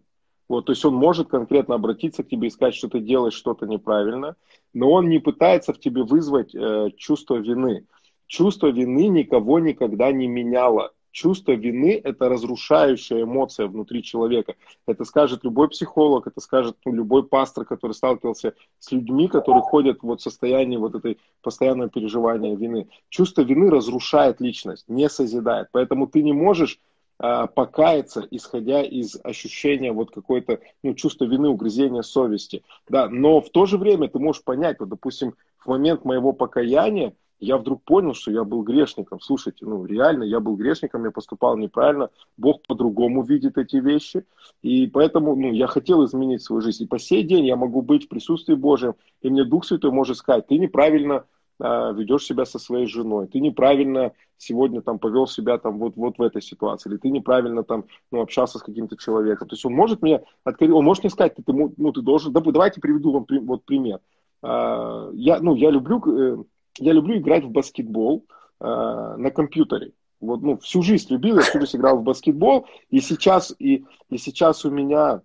Вот, 0.50 0.66
то 0.66 0.74
есть 0.74 0.84
он 0.84 0.96
может 0.96 1.30
конкретно 1.30 1.76
обратиться 1.76 2.24
к 2.24 2.28
тебе 2.28 2.50
и 2.50 2.52
сказать, 2.52 2.76
что 2.76 2.90
ты 2.90 3.00
делаешь 3.00 3.34
что-то 3.34 3.68
неправильно, 3.68 4.36
но 4.74 4.92
он 4.92 5.08
не 5.08 5.20
пытается 5.20 5.72
в 5.72 5.80
тебе 5.80 6.04
вызвать 6.04 6.54
э, 6.54 6.90
чувство 6.98 7.38
вины. 7.38 7.88
Чувство 8.28 8.68
вины 8.68 9.08
никого 9.08 9.60
никогда 9.60 10.12
не 10.12 10.28
меняло 10.28 10.92
чувство 11.16 11.54
вины– 11.54 12.00
это 12.04 12.28
разрушающая 12.28 13.24
эмоция 13.24 13.68
внутри 13.68 14.04
человека. 14.04 14.56
Это 14.86 15.06
скажет 15.06 15.46
любой 15.46 15.70
психолог, 15.70 16.28
это 16.28 16.42
скажет 16.42 16.76
ну, 16.84 16.92
любой 16.92 17.24
пастор, 17.26 17.64
который 17.64 17.94
сталкивался 17.94 18.54
с 18.80 18.92
людьми, 18.92 19.30
которые 19.30 19.62
ходят 19.62 20.04
вот 20.04 20.20
в 20.20 20.24
состоянии 20.24 20.76
вот 20.76 20.94
этой 20.94 21.18
постоянного 21.42 21.90
переживания 21.90 22.58
вины. 22.58 22.90
Чувство 23.08 23.44
вины 23.44 23.70
разрушает 23.70 24.42
личность, 24.42 24.84
не 24.90 25.08
созидает. 25.08 25.70
Поэтому 25.72 26.08
ты 26.08 26.22
не 26.22 26.34
можешь 26.34 26.80
а, 27.18 27.48
покаяться, 27.48 28.28
исходя 28.30 28.84
из 28.84 29.18
ощущения 29.24 29.94
вот 29.94 30.12
какой-то, 30.12 30.60
ну, 30.84 30.96
чувства 30.96 31.24
вины, 31.24 31.48
угрызения 31.48 32.02
совести. 32.02 32.62
Да, 32.90 33.08
но 33.08 33.40
в 33.40 33.50
то 33.52 33.66
же 33.66 33.78
время 33.78 34.10
ты 34.10 34.20
можешь 34.20 34.44
понять, 34.44 34.82
вот, 34.82 34.90
допустим, 34.90 35.34
в 35.60 35.68
момент 35.68 36.04
моего 36.04 36.34
покаяния 36.34 37.14
я 37.40 37.58
вдруг 37.58 37.84
понял, 37.84 38.14
что 38.14 38.32
я 38.32 38.44
был 38.44 38.64
грешником. 38.64 39.20
Слушайте, 39.20 39.66
ну 39.66 39.86
реально, 39.86 40.24
я 40.24 40.40
был 40.40 40.56
грешником, 40.56 41.04
я 41.06 41.12
поступал 41.12 41.58
неправильно, 41.58 42.10
Бог 42.38 42.62
по-другому 42.68 43.24
видит 43.24 43.58
эти 43.58 43.78
вещи, 43.78 44.26
и 44.62 44.88
поэтому 44.88 45.36
ну, 45.36 45.52
я 45.52 45.68
хотел 45.68 46.06
изменить 46.06 46.42
свою 46.42 46.62
жизнь. 46.62 46.84
И 46.84 46.88
по 46.88 47.00
сей 47.00 47.24
день 47.24 47.46
я 47.46 47.56
могу 47.56 47.82
быть 47.82 48.06
в 48.06 48.10
присутствии 48.10 48.56
Божьем, 48.56 48.96
и 49.22 49.30
мне 49.30 49.44
Дух 49.44 49.66
Святой 49.66 49.92
может 49.92 50.18
сказать, 50.18 50.48
ты 50.48 50.58
неправильно 50.58 51.26
э, 51.60 51.94
ведешь 51.96 52.24
себя 52.24 52.46
со 52.46 52.60
своей 52.60 52.88
женой, 52.88 53.28
ты 53.28 53.40
неправильно 53.40 54.14
сегодня 54.38 54.82
там 54.82 55.00
повел 55.00 55.28
себя 55.28 55.58
там 55.58 55.78
вот, 55.78 55.96
вот 55.96 56.18
в 56.18 56.22
этой 56.22 56.42
ситуации, 56.42 56.90
или 56.90 56.98
ты 56.98 57.10
неправильно 57.10 57.64
там 57.64 57.86
ну, 58.12 58.22
общался 58.22 58.60
с 58.60 58.64
каким-то 58.64 58.98
человеком. 58.98 59.48
То 59.48 59.56
есть 59.56 59.66
он 59.66 59.74
может 59.74 60.02
мне 60.02 60.24
открыть, 60.44 60.72
он 60.72 60.86
может 60.86 61.04
мне 61.04 61.10
сказать, 61.10 61.36
ты, 61.36 61.44
ты, 61.44 61.54
ну, 61.54 61.92
ты 61.92 62.02
должен, 62.02 62.34
да, 62.34 62.42
давайте 62.42 62.82
приведу 62.82 63.12
вам 63.12 63.26
вот 63.46 63.66
пример. 63.66 64.00
Э, 64.42 65.12
я, 65.14 65.40
ну, 65.40 65.56
я 65.56 65.70
люблю 65.70 66.02
э, 66.06 66.44
я 66.78 66.94
люблю 66.94 67.18
играть 67.18 67.44
в 67.44 67.50
баскетбол 67.50 68.26
э, 68.60 68.66
на 68.66 69.32
компьютере. 69.32 69.94
Вот, 70.22 70.42
ну, 70.42 70.58
всю 70.58 70.82
жизнь 70.82 71.12
любил, 71.12 71.36
я 71.36 71.42
всю 71.42 71.60
жизнь 71.60 71.78
играл 71.78 71.98
в 71.98 72.04
баскетбол, 72.04 72.68
и 72.90 73.00
сейчас, 73.00 73.54
и, 73.60 73.86
и 74.10 74.18
сейчас 74.18 74.66
у 74.66 74.72
меня 74.72 75.22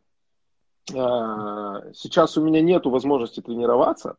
э, 0.93 0.95
сейчас 1.95 2.37
у 2.37 2.45
меня 2.45 2.61
нету 2.61 2.91
возможности 2.91 3.41
тренироваться, 3.41 4.17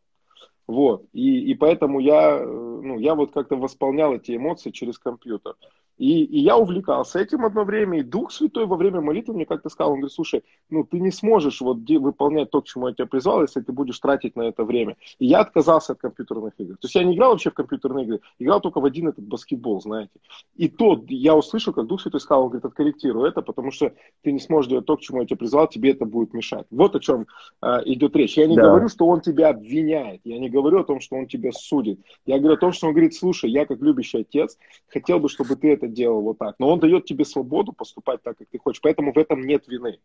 вот, 0.67 1.05
и, 1.11 1.51
и 1.51 1.55
поэтому 1.55 1.99
я, 1.99 2.37
э, 2.37 2.45
ну, 2.45 2.97
я 2.99 3.15
вот 3.15 3.33
как-то 3.33 3.57
восполнял 3.57 4.15
эти 4.15 4.35
эмоции 4.35 4.71
через 4.71 4.97
компьютер. 4.97 5.55
И, 5.97 6.23
и 6.23 6.39
я 6.39 6.57
увлекался 6.57 7.19
этим 7.19 7.45
одно 7.45 7.63
время, 7.63 7.99
и 7.99 8.03
Дух 8.03 8.31
Святой 8.31 8.65
во 8.65 8.75
время 8.75 9.01
молитвы 9.01 9.35
мне 9.35 9.45
как-то 9.45 9.69
сказал, 9.69 9.91
он 9.91 9.99
говорит, 9.99 10.13
слушай, 10.13 10.43
ну 10.69 10.83
ты 10.83 10.99
не 10.99 11.11
сможешь 11.11 11.61
вот 11.61 11.77
выполнять 11.87 12.49
то, 12.49 12.61
к 12.61 12.65
чему 12.65 12.87
я 12.87 12.93
тебя 12.93 13.05
призвал, 13.05 13.41
если 13.41 13.61
ты 13.61 13.71
будешь 13.71 13.99
тратить 13.99 14.35
на 14.35 14.43
это 14.43 14.63
время. 14.63 14.97
И 15.19 15.27
я 15.27 15.41
отказался 15.41 15.93
от 15.93 15.99
компьютерных 15.99 16.53
игр. 16.57 16.73
То 16.73 16.85
есть 16.85 16.95
я 16.95 17.03
не 17.03 17.15
играл 17.15 17.31
вообще 17.31 17.51
в 17.51 17.53
компьютерные 17.53 18.05
игры, 18.05 18.19
играл 18.39 18.61
только 18.61 18.79
в 18.79 18.85
один 18.85 19.09
этот 19.09 19.25
баскетбол, 19.25 19.81
знаете. 19.81 20.11
И 20.55 20.69
то 20.69 21.03
я 21.07 21.35
услышал, 21.35 21.73
как 21.73 21.85
Дух 21.85 22.01
Святой 22.01 22.19
сказал, 22.19 22.43
он 22.43 22.49
говорит, 22.49 22.65
откорректируй 22.65 23.29
это, 23.29 23.41
потому 23.41 23.71
что 23.71 23.93
ты 24.23 24.31
не 24.31 24.39
сможешь 24.39 24.69
делать 24.69 24.85
то, 24.85 24.97
к 24.97 25.01
чему 25.01 25.21
я 25.21 25.27
тебя 25.27 25.37
призвал, 25.37 25.67
тебе 25.67 25.91
это 25.91 26.05
будет 26.05 26.33
мешать. 26.33 26.65
Вот 26.71 26.95
о 26.95 26.99
чем 26.99 27.27
э, 27.61 27.67
идет 27.85 28.15
речь. 28.15 28.37
Я 28.37 28.47
не 28.47 28.55
да. 28.55 28.63
говорю, 28.63 28.89
что 28.89 29.05
он 29.05 29.21
тебя 29.21 29.49
обвиняет, 29.49 30.21
я 30.23 30.39
не 30.39 30.49
говорю 30.49 30.79
о 30.79 30.83
том, 30.83 30.99
что 30.99 31.15
он 31.15 31.27
тебя 31.27 31.51
судит. 31.51 31.99
Я 32.25 32.39
говорю 32.39 32.55
о 32.55 32.59
том, 32.59 32.71
что 32.71 32.87
он 32.87 32.93
говорит, 32.93 33.13
слушай, 33.13 33.49
я 33.49 33.65
как 33.65 33.81
любящий 33.81 34.21
отец 34.21 34.57
хотел 34.87 35.19
бы, 35.19 35.29
чтобы 35.29 35.55
ты 35.55 35.73
это 35.73 35.80
делал 35.87 36.21
вот 36.21 36.37
так. 36.37 36.55
Но 36.59 36.69
он 36.69 36.79
дает 36.79 37.05
тебе 37.05 37.25
свободу 37.25 37.73
поступать 37.73 38.21
так, 38.23 38.37
как 38.37 38.47
ты 38.49 38.59
хочешь. 38.59 38.81
Поэтому 38.81 39.13
в 39.13 39.17
этом 39.17 39.41
нет 39.41 39.67
вины. 39.67 39.99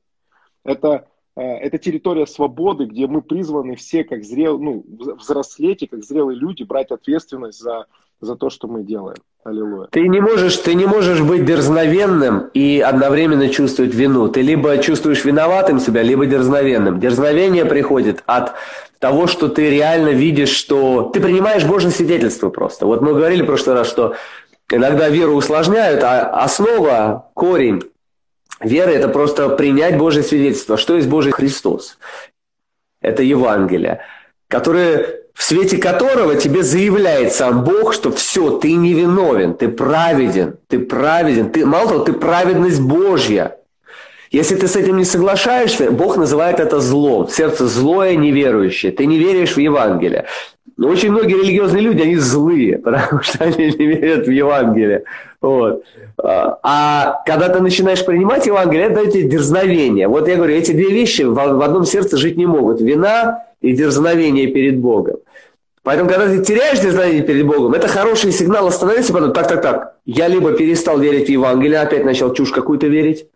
Это, 0.65 1.09
э, 1.37 1.43
это 1.43 1.79
территория 1.79 2.27
свободы, 2.27 2.87
где 2.87 3.07
мы 3.07 3.23
призваны 3.23 3.77
все 3.77 4.05
как 4.05 4.25
зрелые, 4.25 4.63
ну, 4.63 4.85
взрослеть 5.17 5.83
и 5.83 5.87
как 5.87 6.05
зрелые 6.05 6.39
люди 6.39 6.63
брать 6.63 6.91
ответственность 6.91 7.61
за, 7.61 7.87
за 8.21 8.37
то, 8.37 8.51
что 8.51 8.69
мы 8.69 8.83
делаем. 8.83 9.19
Аллилуйя. 9.45 9.87
Ты 9.93 10.09
не 10.09 10.21
можешь, 10.21 10.57
ты 10.57 10.75
не 10.75 10.87
можешь 10.87 11.21
быть 11.21 11.45
дерзновенным 11.45 12.51
и 12.53 12.81
одновременно 12.81 13.49
чувствовать 13.49 13.95
вину. 13.95 14.29
Ты 14.29 14.43
либо 14.43 14.77
чувствуешь 14.79 15.25
виноватым 15.25 15.79
себя, 15.79 16.03
либо 16.03 16.27
дерзновенным. 16.27 16.99
Дерзновение 16.99 17.65
приходит 17.65 18.25
от 18.27 18.55
того, 18.99 19.29
что 19.29 19.49
ты 19.49 19.71
реально 19.71 20.09
видишь, 20.09 20.49
что 20.49 21.11
ты 21.15 21.21
принимаешь 21.21 21.65
Божье 21.65 21.91
свидетельство 21.91 22.51
просто. 22.51 22.87
Вот 22.87 23.03
мы 23.03 23.13
говорили 23.13 23.43
в 23.43 23.47
прошлый 23.47 23.77
раз, 23.77 23.89
что 23.89 24.17
иногда 24.71 25.09
веру 25.09 25.35
усложняют, 25.35 26.03
а 26.03 26.43
основа, 26.43 27.31
корень 27.35 27.83
веры– 28.61 28.93
это 28.95 29.09
просто 29.09 29.49
принять 29.51 29.99
Божье 29.99 30.23
свидетельство. 30.23 30.77
Что 30.77 30.97
есть 30.97 31.09
Божий 31.09 31.33
Христос? 31.33 31.99
Это 33.01 33.23
Евангелие, 33.23 34.01
которое, 34.49 35.21
в 35.35 35.43
свете 35.43 35.77
которого 35.77 36.37
тебе 36.37 36.63
заявляет 36.63 37.33
сам 37.33 37.65
Бог, 37.65 37.93
что 37.93 38.11
все, 38.11 38.59
ты 38.59 38.73
невиновен, 38.73 39.55
ты 39.55 39.69
праведен, 39.69 40.57
ты 40.69 40.79
праведен. 40.79 41.51
Ты, 41.51 41.67
мало 41.67 41.89
того, 41.89 42.05
ты 42.05 42.13
праведность 42.13 42.81
Божья. 42.81 43.59
Если 44.31 44.57
ты 44.57 44.67
с 44.67 44.75
этим 44.75 44.97
не 44.97 45.05
соглашаешься, 45.05 45.91
Бог 45.91 46.17
называет 46.17 46.59
это 46.59 46.81
злом. 46.81 47.29
Сердце 47.29 47.69
злое, 47.69 48.17
неверующее. 48.17 48.91
Ты 48.91 49.07
не 49.07 49.19
веришь 49.19 49.55
в 49.55 49.61
Евангелие. 49.61 50.27
Но 50.77 50.89
очень 50.89 51.11
многие 51.11 51.35
религиозные 51.35 51.83
люди, 51.83 52.03
они 52.03 52.17
злые, 52.17 52.79
потому 52.85 53.23
что 53.23 53.45
они 53.45 53.67
не 53.67 53.87
верят 53.87 54.27
в 54.27 54.31
Евангелие. 54.31 55.05
Вот. 55.41 55.85
А, 56.23 56.59
а 56.63 57.23
когда 57.27 57.49
ты 57.49 57.61
начинаешь 57.61 58.05
принимать 58.05 58.47
Евангелие, 58.47 58.87
это 58.87 58.97
дает 58.97 59.13
тебе 59.13 59.25
дерзновение. 59.25 60.09
Вот 60.09 60.29
я 60.29 60.37
говорю, 60.37 60.55
эти 60.55 60.73
две 60.73 60.91
вещи 60.91 61.23
в 61.23 61.39
одном 61.39 61.85
сердце 61.85 62.17
жить 62.17 62.37
не 62.37 62.47
могут. 62.47 62.81
Вина 62.81 63.45
и 63.61 63.73
дерзновение 63.73 64.49
перед 64.49 64.79
Богом. 64.79 65.17
Поэтому, 65.83 66.11
когда 66.11 66.27
ты 66.27 66.43
теряешь 66.43 66.81
дерзновение 66.81 67.23
перед 67.23 67.47
Богом, 67.47 67.73
это 67.73 67.87
хороший 67.87 68.33
сигнал 68.33 68.67
остановиться, 68.67 69.13
потом, 69.13 69.33
так, 69.33 69.47
так, 69.47 69.63
так, 69.63 69.95
я 70.05 70.27
либо 70.27 70.53
перестал 70.53 70.99
верить 70.99 71.29
в 71.29 71.31
Евангелие, 71.31 71.79
опять 71.79 72.05
начал 72.05 72.35
чушь 72.35 72.51
какую-то 72.51 72.89
верить, 72.89 73.29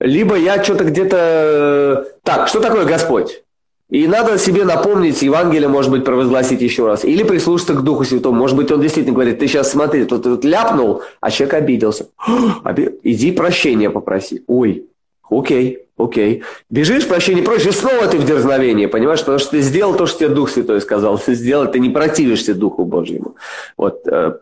либо 0.00 0.34
я 0.34 0.64
что-то 0.64 0.84
где-то... 0.84 2.08
Так, 2.22 2.48
что 2.48 2.60
такое 2.60 2.86
Господь? 2.86 3.42
И 3.90 4.06
надо 4.06 4.36
себе 4.36 4.64
напомнить, 4.64 5.22
Евангелие, 5.22 5.68
может 5.68 5.90
быть, 5.90 6.04
провозгласить 6.04 6.60
еще 6.60 6.86
раз. 6.86 7.04
Или 7.04 7.22
прислушаться 7.22 7.72
к 7.72 7.82
Духу 7.82 8.04
Святому. 8.04 8.38
Может 8.38 8.56
быть, 8.56 8.70
он 8.70 8.82
действительно 8.82 9.14
говорит, 9.14 9.38
ты 9.38 9.48
сейчас 9.48 9.70
смотри, 9.70 10.04
тут, 10.04 10.24
тут 10.24 10.44
ляпнул, 10.44 11.02
а 11.20 11.30
человек 11.30 11.54
обиделся. 11.54 12.08
Иди 13.02 13.32
прощения 13.32 13.88
попроси. 13.88 14.42
Ой, 14.46 14.84
окей, 15.30 15.86
окей. 15.96 16.42
Бежишь, 16.68 17.08
прощения 17.08 17.42
просишь, 17.42 17.68
и 17.68 17.72
снова 17.72 18.06
ты 18.08 18.18
в 18.18 18.26
дерзновении, 18.26 18.84
понимаешь? 18.84 19.20
Потому 19.20 19.38
что 19.38 19.52
ты 19.52 19.62
сделал 19.62 19.94
то, 19.94 20.04
что 20.04 20.18
тебе 20.18 20.28
Дух 20.28 20.50
Святой 20.50 20.82
сказал. 20.82 21.18
Ты 21.18 21.32
сделал, 21.34 21.70
ты 21.70 21.78
не 21.78 21.88
противишься 21.88 22.54
Духу 22.54 22.84
Божьему. 22.84 23.36
Вот. 23.78 24.06
Э, 24.06 24.34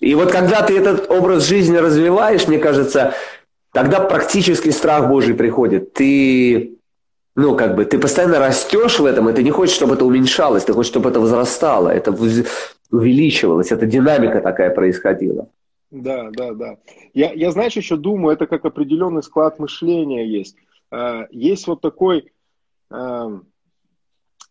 и 0.00 0.16
вот 0.16 0.32
когда 0.32 0.62
ты 0.62 0.76
этот 0.76 1.08
образ 1.08 1.46
жизни 1.46 1.76
развиваешь, 1.76 2.48
мне 2.48 2.58
кажется, 2.58 3.14
тогда 3.72 4.00
практически 4.00 4.70
страх 4.70 5.08
Божий 5.08 5.34
приходит. 5.34 5.92
Ты 5.92 6.79
ну, 7.40 7.56
как 7.56 7.74
бы, 7.74 7.84
ты 7.84 7.98
постоянно 7.98 8.38
растешь 8.38 8.98
в 8.98 9.04
этом, 9.04 9.28
и 9.28 9.32
ты 9.32 9.42
не 9.42 9.50
хочешь, 9.50 9.74
чтобы 9.74 9.94
это 9.94 10.04
уменьшалось, 10.04 10.64
ты 10.64 10.74
хочешь, 10.74 10.90
чтобы 10.90 11.08
это 11.08 11.20
возрастало, 11.20 11.88
это 11.88 12.12
увеличивалось, 12.90 13.72
эта 13.72 13.86
динамика 13.86 14.40
такая 14.40 14.74
происходила. 14.74 15.48
Да, 15.90 16.30
да, 16.30 16.52
да. 16.52 16.76
Я, 17.14 17.32
я 17.32 17.50
знаешь, 17.50 17.76
еще 17.76 17.96
думаю, 17.96 18.34
это 18.34 18.46
как 18.46 18.64
определенный 18.64 19.22
склад 19.22 19.58
мышления 19.58 20.26
есть. 20.26 20.56
А, 20.90 21.26
есть 21.30 21.66
вот 21.66 21.80
такой, 21.80 22.30
а, 22.90 23.40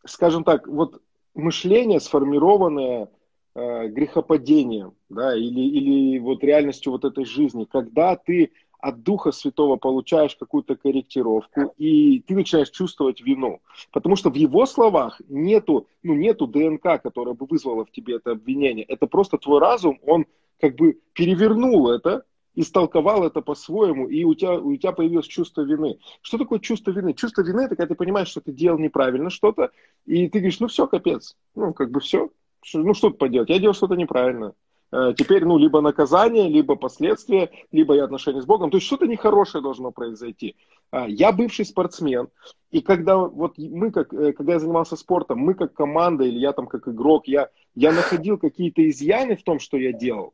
скажем 0.06 0.44
так, 0.44 0.68
вот 0.68 1.02
мышление, 1.36 2.00
сформированное 2.00 3.10
а, 3.56 3.88
грехопадением, 3.88 4.94
да, 5.10 5.36
или, 5.36 5.62
или 5.62 6.20
вот 6.20 6.44
реальностью 6.44 6.92
вот 6.92 7.06
этой 7.06 7.26
жизни, 7.26 7.68
когда 7.72 8.16
ты 8.16 8.52
от 8.80 9.04
Духа 9.04 9.32
Святого 9.32 9.76
получаешь 9.76 10.36
какую-то 10.36 10.76
корректировку, 10.76 11.74
и 11.78 12.22
ты 12.22 12.34
начинаешь 12.36 12.70
чувствовать 12.70 13.22
вину. 13.22 13.62
Потому 13.92 14.16
что 14.16 14.30
в 14.30 14.36
его 14.36 14.66
словах 14.66 15.22
нету, 15.28 15.88
ну, 16.02 16.14
нету 16.16 16.48
ДНК, 16.48 17.02
которая 17.02 17.36
бы 17.36 17.46
вызвала 17.46 17.86
в 17.86 17.92
тебе 17.92 18.16
это 18.16 18.32
обвинение. 18.32 18.86
Это 18.86 19.08
просто 19.08 19.38
твой 19.38 19.60
разум, 19.60 20.00
он 20.06 20.26
как 20.60 20.76
бы 20.76 21.00
перевернул 21.14 21.90
это, 21.92 22.24
истолковал 22.56 23.26
это 23.26 23.42
по-своему, 23.42 24.08
и 24.08 24.24
у 24.24 24.34
тебя, 24.34 24.54
у 24.60 24.76
тебя 24.76 24.92
появилось 24.92 25.28
чувство 25.28 25.62
вины. 25.62 26.00
Что 26.22 26.38
такое 26.38 26.60
чувство 26.60 26.92
вины? 26.92 27.14
Чувство 27.14 27.42
вины– 27.42 27.62
это 27.66 27.76
когда 27.76 27.88
ты 27.88 27.96
понимаешь, 27.96 28.30
что 28.30 28.42
ты 28.42 28.52
делал 28.52 28.80
неправильно 28.80 29.30
что-то, 29.30 29.72
и 30.06 30.28
ты 30.28 30.40
говоришь, 30.40 30.60
ну 30.60 30.68
все, 30.68 30.88
капец, 30.88 31.38
ну 31.56 31.74
как 31.74 31.92
бы 31.92 32.00
все, 32.00 32.30
ну 32.74 32.94
что 32.94 33.12
поделать, 33.12 33.50
я 33.50 33.60
делал 33.60 33.74
что-то 33.74 33.96
неправильно. 33.96 34.54
Э, 34.92 35.14
теперь, 35.16 35.46
ну, 35.46 35.58
либо 35.58 35.82
наказание, 35.82 36.50
либо 36.50 36.76
последствия, 36.76 37.52
либо 37.72 37.96
и 37.96 38.00
отношения 38.00 38.42
с 38.42 38.46
Богом. 38.46 38.72
То 38.72 38.78
есть 38.78 38.88
что-то 38.88 39.06
нехорошее 39.06 39.62
должно 39.62 39.92
произойти. 39.92 40.56
А, 40.92 41.08
я 41.08 41.32
бывший 41.32 41.66
спортсмен, 41.66 42.30
и 42.72 42.82
когда 42.82 43.18
вот 43.18 43.58
мы, 43.58 43.92
как, 43.92 44.12
э, 44.14 44.34
когда 44.34 44.54
я 44.54 44.60
занимался 44.60 44.96
спортом, 44.96 45.40
мы 45.40 45.54
как 45.54 45.74
команда, 45.74 46.24
или 46.24 46.40
я 46.40 46.54
там 46.54 46.66
как 46.66 46.88
игрок, 46.88 47.28
я, 47.28 47.50
я 47.76 47.92
находил 47.92 48.40
какие-то 48.40 48.88
изъяны 48.90 49.36
в 49.36 49.44
том, 49.44 49.60
что 49.60 49.78
я 49.78 49.94
делал. 49.94 50.34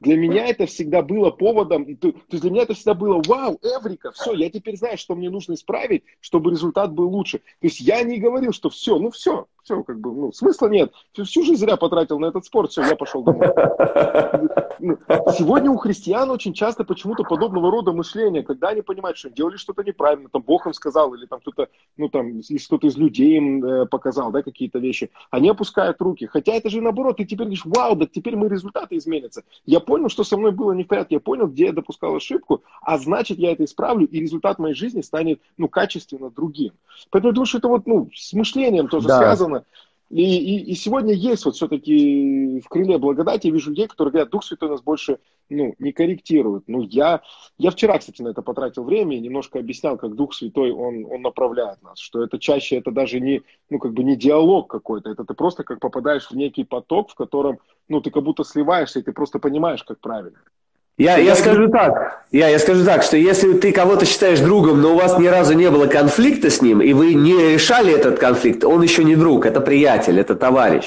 Для 0.00 0.16
меня 0.16 0.46
это 0.46 0.66
всегда 0.66 1.00
было 1.00 1.30
поводом, 1.30 1.96
то, 1.96 2.12
то 2.12 2.18
есть 2.30 2.42
для 2.42 2.50
меня 2.50 2.62
это 2.64 2.74
всегда 2.74 2.94
было, 2.94 3.22
вау, 3.26 3.58
Эврика, 3.62 4.10
все, 4.10 4.34
я 4.34 4.50
теперь 4.50 4.76
знаю, 4.76 4.98
что 4.98 5.14
мне 5.14 5.30
нужно 5.30 5.54
исправить, 5.54 6.02
чтобы 6.20 6.50
результат 6.50 6.92
был 6.92 7.08
лучше. 7.08 7.38
То 7.38 7.66
есть 7.66 7.80
я 7.80 8.02
не 8.02 8.18
говорил, 8.18 8.52
что 8.52 8.68
все, 8.68 8.98
ну 8.98 9.10
все, 9.10 9.46
все, 9.66 9.82
как 9.82 9.98
бы, 9.98 10.12
ну, 10.12 10.32
смысла 10.32 10.68
нет. 10.68 10.92
Всю, 11.12 11.24
всю 11.24 11.42
жизнь 11.42 11.60
зря 11.60 11.76
потратил 11.76 12.20
на 12.20 12.26
этот 12.26 12.44
спорт, 12.44 12.70
все, 12.70 12.82
я 12.82 12.94
пошел 12.94 13.22
домой. 13.22 13.48
Ну, 14.78 14.98
сегодня 15.36 15.70
у 15.70 15.76
христиан 15.76 16.30
очень 16.30 16.52
часто 16.52 16.84
почему-то 16.84 17.24
подобного 17.24 17.70
рода 17.70 17.92
мышления, 17.92 18.42
когда 18.42 18.68
они 18.68 18.82
понимают, 18.82 19.16
что 19.16 19.30
делали 19.30 19.56
что-то 19.56 19.82
неправильно, 19.82 20.28
там 20.28 20.42
Бог 20.42 20.66
им 20.66 20.74
сказал, 20.74 21.14
или 21.14 21.26
там 21.26 21.40
кто-то, 21.40 21.68
ну 21.96 22.08
там, 22.08 22.40
кто-то 22.40 22.86
из 22.86 22.96
людей 22.96 23.38
им 23.38 23.64
э, 23.64 23.86
показал, 23.86 24.30
да, 24.30 24.42
какие-то 24.42 24.78
вещи, 24.78 25.10
они 25.30 25.48
опускают 25.48 26.00
руки. 26.00 26.26
Хотя 26.26 26.52
это 26.52 26.68
же 26.68 26.80
наоборот, 26.80 27.16
ты 27.16 27.24
теперь 27.24 27.46
говоришь, 27.46 27.64
вау, 27.64 27.96
да 27.96 28.06
теперь 28.06 28.36
мои 28.36 28.48
результаты 28.48 28.96
изменятся. 28.98 29.42
Я 29.64 29.80
понял, 29.80 30.10
что 30.10 30.22
со 30.24 30.36
мной 30.36 30.52
было 30.52 30.72
не 30.72 30.84
в 30.84 30.88
порядке, 30.88 31.16
я 31.16 31.20
понял, 31.20 31.46
где 31.48 31.66
я 31.66 31.72
допускал 31.72 32.14
ошибку, 32.14 32.62
а 32.82 32.98
значит, 32.98 33.38
я 33.38 33.52
это 33.52 33.64
исправлю, 33.64 34.06
и 34.06 34.20
результат 34.20 34.58
моей 34.58 34.74
жизни 34.74 35.00
станет, 35.00 35.40
ну, 35.56 35.68
качественно 35.68 36.30
другим. 36.30 36.72
Поэтому 37.10 37.30
я 37.30 37.34
думаю, 37.34 37.46
что 37.46 37.58
это 37.58 37.68
вот, 37.68 37.86
ну, 37.86 38.10
с 38.14 38.32
мышлением 38.34 38.88
тоже 38.88 39.08
да. 39.08 39.18
связано. 39.18 39.55
И, 40.08 40.22
и, 40.22 40.70
и 40.70 40.74
сегодня 40.74 41.12
есть 41.12 41.44
вот 41.44 41.56
все-таки 41.56 42.60
в 42.60 42.68
крыле 42.68 42.96
благодати, 42.96 43.48
я 43.48 43.52
вижу 43.52 43.70
людей, 43.70 43.88
которые 43.88 44.12
говорят, 44.12 44.30
Дух 44.30 44.44
Святой 44.44 44.68
нас 44.68 44.80
больше 44.80 45.18
ну, 45.48 45.74
не 45.80 45.92
корректирует. 45.92 46.64
Ну, 46.68 46.82
я, 46.82 47.22
я 47.58 47.70
вчера, 47.72 47.98
кстати, 47.98 48.22
на 48.22 48.28
это 48.28 48.42
потратил 48.42 48.84
время 48.84 49.16
и 49.16 49.20
немножко 49.20 49.58
объяснял, 49.58 49.96
как 49.96 50.14
Дух 50.14 50.34
Святой, 50.34 50.70
он, 50.70 51.04
он 51.10 51.22
направляет 51.22 51.82
нас, 51.82 51.98
что 51.98 52.22
это 52.22 52.38
чаще, 52.38 52.76
это 52.76 52.92
даже 52.92 53.18
не, 53.18 53.42
ну, 53.68 53.80
как 53.80 53.94
бы 53.94 54.04
не 54.04 54.14
диалог 54.14 54.70
какой-то, 54.70 55.10
это 55.10 55.24
ты 55.24 55.34
просто 55.34 55.64
как 55.64 55.80
попадаешь 55.80 56.30
в 56.30 56.36
некий 56.36 56.62
поток, 56.62 57.10
в 57.10 57.14
котором, 57.16 57.58
ну, 57.88 58.00
ты 58.00 58.10
как 58.10 58.22
будто 58.22 58.44
сливаешься, 58.44 59.00
и 59.00 59.02
ты 59.02 59.12
просто 59.12 59.40
понимаешь, 59.40 59.82
как 59.82 59.98
правильно. 59.98 60.38
Я, 60.98 61.18
я 61.18 61.36
скажу 61.36 61.68
так, 61.68 62.22
я, 62.32 62.48
я 62.48 62.58
скажу 62.58 62.82
так, 62.82 63.02
что 63.02 63.18
если 63.18 63.52
ты 63.52 63.70
кого-то 63.70 64.06
считаешь 64.06 64.40
другом, 64.40 64.80
но 64.80 64.94
у 64.94 64.96
вас 64.96 65.18
ни 65.18 65.26
разу 65.26 65.52
не 65.52 65.70
было 65.70 65.86
конфликта 65.86 66.48
с 66.48 66.62
ним, 66.62 66.80
и 66.80 66.94
вы 66.94 67.12
не 67.12 67.52
решали 67.52 67.92
этот 67.92 68.18
конфликт, 68.18 68.64
он 68.64 68.80
еще 68.80 69.04
не 69.04 69.14
друг, 69.14 69.44
это 69.44 69.60
приятель, 69.60 70.18
это 70.18 70.34
товарищ. 70.34 70.86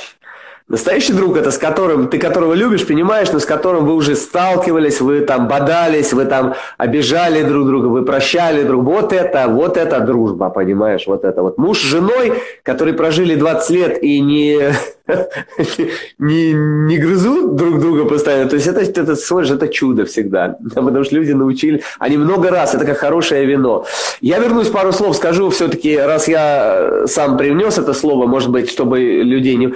Настоящий 0.69 1.13
друг 1.13 1.35
это 1.35 1.49
с 1.49 1.57
которым, 1.57 2.09
ты 2.09 2.19
которого 2.19 2.53
любишь, 2.53 2.85
понимаешь, 2.85 3.31
но 3.31 3.39
с 3.39 3.45
которым 3.45 3.87
вы 3.87 3.95
уже 3.95 4.15
сталкивались, 4.15 5.01
вы 5.01 5.21
там 5.21 5.47
бодались, 5.47 6.13
вы 6.13 6.25
там 6.25 6.53
обижали 6.77 7.41
друг 7.41 7.65
друга, 7.65 7.87
вы 7.87 8.05
прощали 8.05 8.61
друг 8.61 8.83
друга. 8.83 9.01
Вот 9.01 9.11
это, 9.13 9.47
вот 9.47 9.77
это 9.77 9.99
дружба, 9.99 10.51
понимаешь, 10.51 11.07
вот 11.07 11.23
это 11.23 11.41
вот. 11.41 11.57
Муж 11.57 11.79
с 11.79 11.81
женой, 11.81 12.33
которые 12.61 12.93
прожили 12.93 13.33
20 13.33 13.69
лет 13.71 14.03
и 14.03 14.19
не, 14.19 14.59
не, 16.19 16.53
не 16.53 16.97
грызут 16.97 17.55
друг 17.55 17.79
друга 17.79 18.05
постоянно. 18.05 18.49
То 18.49 18.55
есть 18.55 18.67
это, 18.67 18.81
это, 18.81 19.15
смотришь, 19.15 19.51
это 19.51 19.67
чудо 19.67 20.05
всегда. 20.05 20.57
Потому 20.75 21.03
что 21.03 21.15
люди 21.15 21.31
научили, 21.31 21.81
они 21.97 22.17
много 22.17 22.51
раз, 22.51 22.75
это 22.75 22.85
как 22.85 22.97
хорошее 22.97 23.45
вино. 23.45 23.85
Я 24.21 24.39
вернусь 24.39 24.67
пару 24.67 24.91
слов, 24.91 25.15
скажу 25.15 25.49
все-таки, 25.49 25.97
раз 25.97 26.27
я 26.27 27.07
сам 27.07 27.37
привнес 27.37 27.77
это 27.77 27.93
слово, 27.93 28.27
может 28.27 28.51
быть, 28.51 28.69
чтобы 28.69 28.99
людей 28.99 29.55
не... 29.55 29.73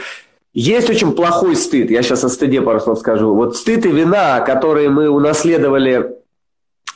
Есть 0.54 0.90
очень 0.90 1.14
плохой 1.14 1.56
стыд, 1.56 1.90
я 1.90 2.04
сейчас 2.04 2.24
о 2.24 2.30
стыде 2.30 2.62
пару 2.62 2.80
слов 2.80 3.00
скажу. 3.00 3.34
Вот 3.34 3.58
стыд 3.58 3.88
и 3.88 3.90
вина, 3.90 4.40
которые 4.42 4.90
мы 4.90 5.10
унаследовали, 5.10 6.12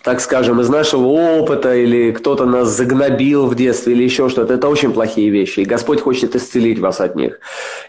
так 0.04 0.22
скажем, 0.22 0.62
из 0.62 0.70
нашего 0.70 1.08
опыта, 1.08 1.76
или 1.76 2.12
кто-то 2.12 2.46
нас 2.46 2.70
загнобил 2.70 3.48
в 3.48 3.56
детстве, 3.56 3.94
или 3.94 4.04
еще 4.04 4.30
что-то, 4.30 4.54
это 4.54 4.70
очень 4.70 4.94
плохие 4.94 5.32
вещи, 5.32 5.62
и 5.62 5.66
Господь 5.66 6.02
хочет 6.02 6.36
исцелить 6.36 6.78
вас 6.78 7.02
от 7.02 7.16
них. 7.16 7.40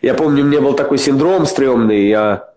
Я 0.00 0.14
помню, 0.14 0.42
у 0.42 0.46
меня 0.46 0.62
был 0.62 0.72
такой 0.72 0.96
синдром 0.96 1.44
стрёмный, 1.44 2.08
я, 2.08 2.48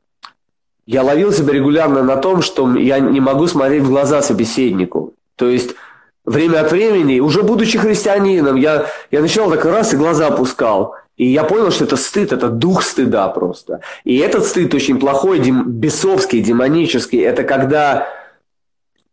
я 0.86 1.04
ловил 1.04 1.34
себя 1.34 1.52
регулярно 1.52 2.04
на 2.04 2.16
том, 2.16 2.42
что 2.42 2.76
я 2.76 3.00
не 3.00 3.20
могу 3.20 3.48
смотреть 3.48 3.84
в 3.84 3.90
глаза 3.90 4.22
собеседнику. 4.22 5.16
То 5.36 5.50
есть 5.50 5.76
время 6.24 6.62
от 6.62 6.72
времени, 6.72 7.20
уже 7.20 7.44
будучи 7.44 7.78
христианином, 7.78 8.56
я, 8.56 8.86
я 9.12 9.20
начинал 9.20 9.50
так 9.50 9.66
раз 9.66 9.94
и 9.94 9.98
глаза 9.98 10.28
опускал– 10.28 10.96
и 11.18 11.26
я 11.26 11.44
понял, 11.44 11.72
что 11.72 11.84
это 11.84 11.98
стыд, 11.98 12.32
это 12.32 12.50
дух 12.50 12.82
стыда 12.82 13.28
просто. 13.28 13.82
И 14.04 14.18
этот 14.18 14.46
стыд 14.46 14.74
очень 14.74 15.00
плохой, 15.00 15.40
дем, 15.40 15.70
бесовский, 15.70 16.42
демонический. 16.42 17.20
Это 17.20 17.44
когда, 17.44 18.08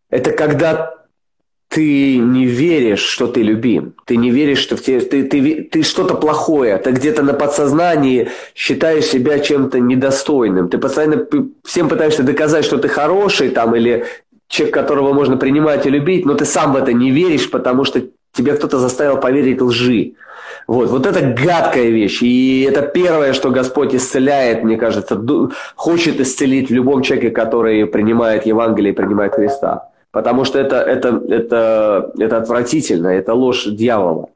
это 0.09 0.33
когда 0.33 0.95
ты 1.69 2.17
не 2.17 2.47
веришь, 2.47 3.03
что 3.03 3.27
ты 3.27 3.43
любим. 3.43 3.95
Ты 4.07 4.17
не 4.17 4.31
веришь, 4.31 4.59
что 4.59 4.77
в 4.77 4.83
тебе, 4.83 5.01
ты, 5.01 5.25
ты, 5.25 5.65
ты 5.65 5.83
что-то 5.83 6.15
плохое. 6.15 6.79
Ты 6.79 6.93
где-то 6.93 7.23
на 7.23 7.35
подсознании 7.35 8.31
считаешь 8.55 9.05
себя 9.05 9.39
чем-то 9.39 9.79
недостойным. 9.79 10.71
Ты 10.71 10.79
постоянно 10.79 11.27
всем 11.65 11.91
пытаешься 11.91 12.23
доказать, 12.23 12.65
что 12.65 12.79
ты 12.79 12.89
хороший 12.89 13.51
там, 13.51 13.77
или 13.77 14.07
человек, 14.49 14.75
которого 14.75 15.13
можно 15.13 15.37
принимать 15.37 15.85
и 15.85 15.91
любить, 15.91 16.25
но 16.25 16.35
ты 16.35 16.47
сам 16.47 16.73
в 16.73 16.77
это 16.77 16.95
не 16.95 17.11
веришь, 17.11 17.51
потому 17.51 17.85
что 17.85 18.03
тебя 18.33 18.57
кто-то 18.57 18.79
заставил 18.79 19.21
поверить 19.21 19.61
лжи. 19.61 20.15
Вот, 20.67 20.91
вот 20.91 21.07
это 21.07 21.21
гадкая 21.21 21.89
вещь. 21.89 22.23
И 22.23 22.63
это 22.63 22.83
первое, 22.83 23.33
что 23.33 23.51
Господь 23.51 23.95
исцеляет, 23.95 24.65
мне 24.65 24.77
кажется, 24.77 25.21
хочет 25.77 26.21
исцелить 26.21 26.69
в 26.69 26.75
любом 26.75 27.03
человеке, 27.03 27.31
который 27.31 27.87
принимает 27.87 28.47
Евангелие 28.47 28.93
и 28.93 28.97
принимает 28.97 29.35
Христа. 29.35 29.91
Потому 30.11 30.45
что 30.45 30.59
это, 30.59 30.77
это, 30.77 31.23
это, 31.29 32.13
это 32.19 32.37
отвратительно, 32.39 33.09
это 33.09 33.35
ложь 33.35 33.67
дьявола. 33.67 34.29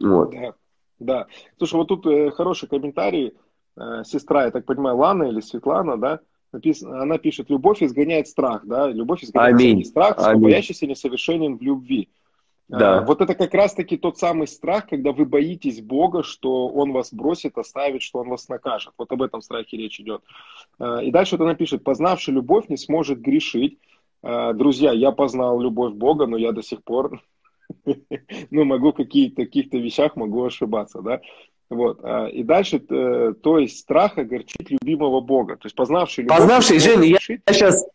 Вот. 0.00 0.30
Да, 0.32 0.52
да. 0.98 1.26
Слушай, 1.58 1.74
вот 1.74 1.88
тут 1.88 2.06
э, 2.06 2.30
хороший 2.30 2.68
комментарий. 2.68 3.34
Э, 3.76 4.02
сестра, 4.04 4.44
я 4.44 4.50
так 4.50 4.64
понимаю, 4.64 4.96
Лана 4.96 5.24
или 5.24 5.40
Светлана, 5.40 5.96
да, 5.96 6.20
написано, 6.52 7.02
она 7.02 7.18
пишет, 7.18 7.50
любовь 7.50 7.82
изгоняет 7.82 8.28
страх, 8.28 8.62
да, 8.64 8.88
любовь 8.88 9.24
изгоняет 9.24 9.54
Аминь. 9.54 9.84
страх, 9.84 10.14
Аминь. 10.18 10.42
боящийся 10.42 10.86
несовершенен 10.86 11.58
в 11.58 11.62
любви. 11.62 12.08
Да. 12.68 13.02
Вот 13.02 13.20
это 13.20 13.34
как 13.34 13.52
раз-таки 13.52 13.96
тот 13.96 14.18
самый 14.18 14.46
страх, 14.46 14.88
когда 14.88 15.12
вы 15.12 15.26
боитесь 15.26 15.82
Бога, 15.82 16.22
что 16.22 16.68
Он 16.68 16.92
вас 16.92 17.12
бросит, 17.12 17.58
оставит, 17.58 18.02
что 18.02 18.20
Он 18.20 18.28
вас 18.28 18.48
накажет. 18.48 18.94
Вот 18.96 19.12
об 19.12 19.22
этом 19.22 19.42
страхе 19.42 19.76
речь 19.76 20.00
идет. 20.00 20.22
А, 20.78 21.02
и 21.02 21.10
дальше 21.10 21.36
вот 21.36 21.44
она 21.44 21.54
пишет, 21.54 21.84
познавший 21.84 22.32
любовь 22.32 22.68
не 22.68 22.76
сможет 22.76 23.20
грешить. 23.20 23.78
А, 24.22 24.54
друзья, 24.54 24.92
я 24.92 25.12
познал 25.12 25.60
любовь 25.60 25.92
Бога, 25.92 26.26
но 26.26 26.38
я 26.38 26.52
до 26.52 26.62
сих 26.62 26.82
пор, 26.82 27.22
ну, 28.50 28.64
могу 28.64 28.92
в 28.92 28.96
каких-то 28.96 29.76
вещах 29.76 30.16
могу 30.16 30.44
ошибаться, 30.44 31.02
да. 31.02 31.20
Вот. 31.70 32.00
И 32.30 32.42
дальше, 32.42 32.80
э, 32.88 33.32
то 33.42 33.58
есть 33.58 33.78
страх 33.78 34.18
огорчить 34.18 34.70
любимого 34.70 35.20
Бога. 35.20 35.56
То 35.56 35.66
есть 35.66 35.74
познавший 35.74 36.24
любовь... 36.24 36.38
Познавший, 36.38 36.78
Женя, 36.78 37.04
я 37.04 37.18
сейчас... 37.18 37.86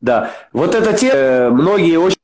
Да, 0.00 0.32
вот 0.52 0.74
это 0.74 0.96
те, 0.96 1.10
э, 1.12 1.50
многие 1.50 1.98
очень 1.98 2.19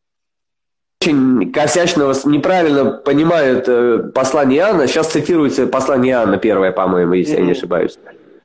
очень 1.06 1.52
косячно, 1.52 2.12
неправильно 2.24 2.90
понимают 2.90 3.64
э, 3.68 4.10
послание 4.12 4.58
Иоанна. 4.58 4.86
Сейчас 4.86 5.08
цитируется 5.08 5.66
послание 5.66 6.14
Иоанна, 6.14 6.38
первое, 6.38 6.72
по-моему, 6.72 7.14
если 7.14 7.36
mm-hmm. 7.36 7.40
я 7.40 7.44
не 7.46 7.52
ошибаюсь. 7.52 7.98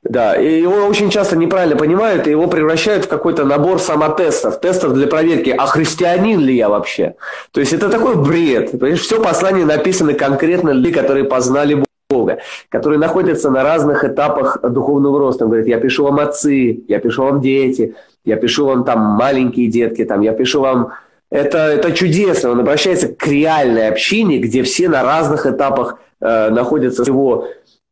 Да, 0.04 0.36
и 0.36 0.62
его 0.62 0.88
очень 0.88 1.12
часто 1.12 1.38
неправильно 1.38 1.76
понимают, 1.76 2.26
и 2.28 2.32
его 2.32 2.48
превращают 2.48 3.06
в 3.06 3.08
какой-то 3.08 3.46
набор 3.46 3.80
самотестов, 3.80 4.60
тестов 4.60 4.94
для 4.94 5.08
проверки, 5.08 5.54
а 5.56 5.68
христианин 5.68 6.40
ли 6.40 6.56
я 6.56 6.70
вообще? 6.70 7.16
То 7.52 7.60
есть 7.60 7.72
это 7.72 7.88
такой 7.88 8.16
бред. 8.16 8.72
Понимаешь, 8.72 9.02
все 9.02 9.22
послание 9.22 9.66
написано 9.66 10.14
конкретно 10.14 10.72
люди, 10.72 10.92
которые 10.92 11.26
познали 11.26 11.84
Бога, 12.10 12.40
которые 12.70 12.98
находятся 13.00 13.52
на 13.52 13.64
разных 13.64 14.04
этапах 14.04 14.58
духовного 14.64 15.20
роста. 15.20 15.46
Он 15.46 15.52
говорит, 15.52 15.68
я 15.68 15.80
пишу 15.80 16.04
вам 16.04 16.20
отцы, 16.20 16.84
я 16.88 17.00
пишу 17.00 17.24
вам 17.24 17.40
дети, 17.40 17.96
я 18.26 18.38
пишу 18.38 18.66
вам 18.66 18.84
там 18.84 19.00
маленькие 19.00 19.68
детки, 19.68 20.04
там, 20.04 20.22
я 20.22 20.34
пишу 20.34 20.62
вам 20.62 20.94
это, 21.32 21.58
это 21.60 21.94
чудесно. 21.94 22.52
Он 22.52 22.60
обращается 22.60 23.08
к 23.08 23.26
реальной 23.26 23.88
общине, 23.88 24.38
где 24.38 24.64
все 24.64 24.90
на 24.90 25.02
разных 25.02 25.46
этапах 25.46 25.98
э, 26.20 26.50
находятся 26.50 27.04
его 27.04 27.48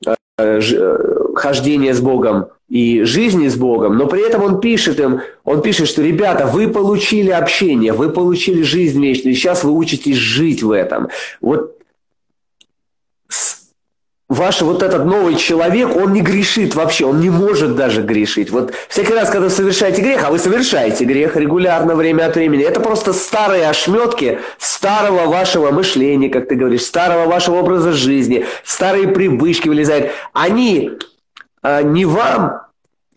э, 0.06 0.60
ж, 0.60 0.74
э, 0.74 0.98
хождения 1.36 1.94
с 1.94 2.02
Богом 2.02 2.48
и 2.68 3.04
жизни 3.04 3.48
с 3.48 3.56
Богом, 3.56 3.98
но 3.98 4.06
при 4.06 4.28
этом 4.28 4.44
он 4.44 4.60
пишет 4.60 5.00
им, 5.00 5.22
он 5.44 5.62
пишет, 5.62 5.88
что, 5.88 6.04
ребята, 6.04 6.46
вы 6.46 6.68
получили 6.68 7.32
общение, 7.32 7.94
вы 7.94 8.10
получили 8.10 8.62
жизнь 8.62 9.02
вечную, 9.02 9.34
сейчас 9.34 9.64
вы 9.64 9.72
учитесь 9.72 10.18
жить 10.18 10.62
в 10.62 10.72
этом. 10.72 11.08
Вот 11.42 11.79
ваш 14.30 14.62
вот 14.62 14.84
этот 14.84 15.06
новый 15.06 15.36
человек, 15.36 15.96
он 15.96 16.14
не 16.14 16.22
грешит 16.22 16.76
вообще, 16.76 17.06
он 17.06 17.20
не 17.20 17.32
может 17.32 17.76
даже 17.76 18.04
грешить. 18.04 18.52
Вот 18.52 18.72
всякий 18.88 19.14
раз, 19.14 19.30
когда 19.30 19.46
вы 19.46 19.50
совершаете 19.50 20.02
грех, 20.02 20.24
а 20.24 20.30
вы 20.30 20.38
совершаете 20.38 21.04
грех 21.04 21.36
регулярно, 21.36 21.96
время 21.96 22.28
от 22.28 22.36
времени, 22.36 22.64
это 22.64 22.80
просто 22.80 23.12
старые 23.12 23.68
ошметки 23.68 24.40
старого 24.60 25.26
вашего 25.26 25.72
мышления, 25.72 26.30
как 26.30 26.48
ты 26.48 26.56
говоришь, 26.56 26.84
старого 26.84 27.28
вашего 27.28 27.58
образа 27.58 27.92
жизни, 27.92 28.46
старые 28.64 29.08
привычки 29.08 29.68
вылезают. 29.68 30.12
Они 30.34 30.92
а, 31.64 31.82
не 31.82 32.06
вам 32.06 32.62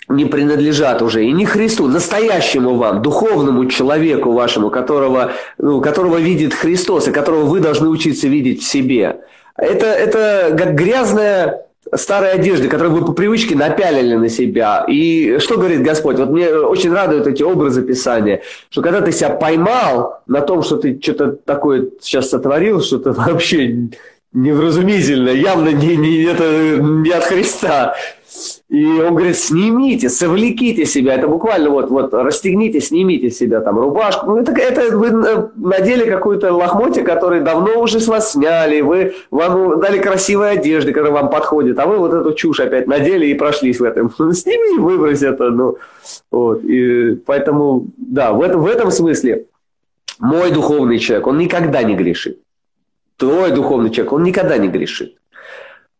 не 0.08 0.24
принадлежат 0.24 1.00
уже, 1.00 1.24
и 1.24 1.32
не 1.32 1.46
Христу, 1.46 1.88
настоящему 1.88 2.76
вам, 2.76 3.02
духовному 3.02 3.66
человеку 3.66 4.32
вашему, 4.32 4.70
которого, 4.70 5.32
ну, 5.58 5.80
которого 5.80 6.18
видит 6.18 6.54
Христос, 6.54 7.08
и 7.08 7.12
которого 7.12 7.44
вы 7.44 7.60
должны 7.60 7.88
учиться 7.88 8.28
видеть 8.28 8.62
в 8.62 8.66
себе. 8.66 9.20
Это, 9.62 9.86
это 9.86 10.56
как 10.58 10.74
грязная 10.74 11.66
старая 11.94 12.34
одежда, 12.34 12.66
которую 12.66 12.96
вы 12.96 13.06
по 13.06 13.12
привычке 13.12 13.54
напялили 13.54 14.16
на 14.16 14.28
себя. 14.28 14.84
И 14.88 15.38
что 15.38 15.56
говорит 15.56 15.82
Господь? 15.82 16.16
Вот 16.16 16.30
мне 16.30 16.52
очень 16.52 16.92
радуют 16.92 17.28
эти 17.28 17.44
образы 17.44 17.82
Писания, 17.82 18.42
что 18.70 18.82
когда 18.82 19.00
ты 19.00 19.12
себя 19.12 19.30
поймал 19.30 20.20
на 20.26 20.40
том, 20.40 20.64
что 20.64 20.78
ты 20.78 20.98
что-то 21.00 21.32
такое 21.32 21.90
сейчас 22.00 22.30
сотворил, 22.30 22.82
что-то 22.82 23.12
вообще 23.16 23.88
невразумительное, 24.32 25.34
явно 25.34 25.68
не, 25.68 25.96
не, 25.96 26.24
это 26.24 26.78
не 26.80 27.10
от 27.10 27.24
Христа, 27.24 27.94
и 28.72 28.86
он 28.86 29.16
говорит, 29.16 29.36
снимите, 29.36 30.08
совлеките 30.08 30.86
себя. 30.86 31.12
Это 31.16 31.28
буквально 31.28 31.68
вот, 31.68 31.90
вот 31.90 32.14
расстегните, 32.14 32.80
снимите 32.80 33.30
себя 33.30 33.60
там 33.60 33.78
рубашку. 33.78 34.24
Ну, 34.24 34.38
это, 34.38 34.52
это 34.52 34.96
вы 34.96 35.10
надели 35.56 36.08
какую-то 36.08 36.54
лохмотье, 36.54 37.02
который 37.02 37.42
давно 37.42 37.78
уже 37.82 38.00
с 38.00 38.08
вас 38.08 38.32
сняли. 38.32 38.80
Вы, 38.80 39.14
вам 39.30 39.78
дали 39.78 39.98
красивые 39.98 40.52
одежды, 40.52 40.94
которые 40.94 41.12
вам 41.12 41.28
подходят. 41.28 41.78
А 41.78 41.86
вы 41.86 41.98
вот 41.98 42.14
эту 42.14 42.32
чушь 42.32 42.60
опять 42.60 42.86
надели 42.86 43.26
и 43.26 43.34
прошлись 43.34 43.78
в 43.78 43.84
этом. 43.84 44.10
Сними 44.32 44.76
и 44.76 44.80
выбрось 44.80 45.22
это. 45.22 45.50
Ну, 45.50 45.76
вот. 46.30 46.64
И 46.64 47.16
поэтому, 47.26 47.88
да, 47.98 48.32
в 48.32 48.40
этом, 48.40 48.62
в 48.62 48.66
этом 48.66 48.90
смысле 48.90 49.48
мой 50.18 50.50
духовный 50.50 50.98
человек, 50.98 51.26
он 51.26 51.36
никогда 51.36 51.82
не 51.82 51.94
грешит. 51.94 52.40
Твой 53.18 53.50
духовный 53.50 53.90
человек, 53.90 54.14
он 54.14 54.22
никогда 54.22 54.56
не 54.56 54.68
грешит. 54.68 55.18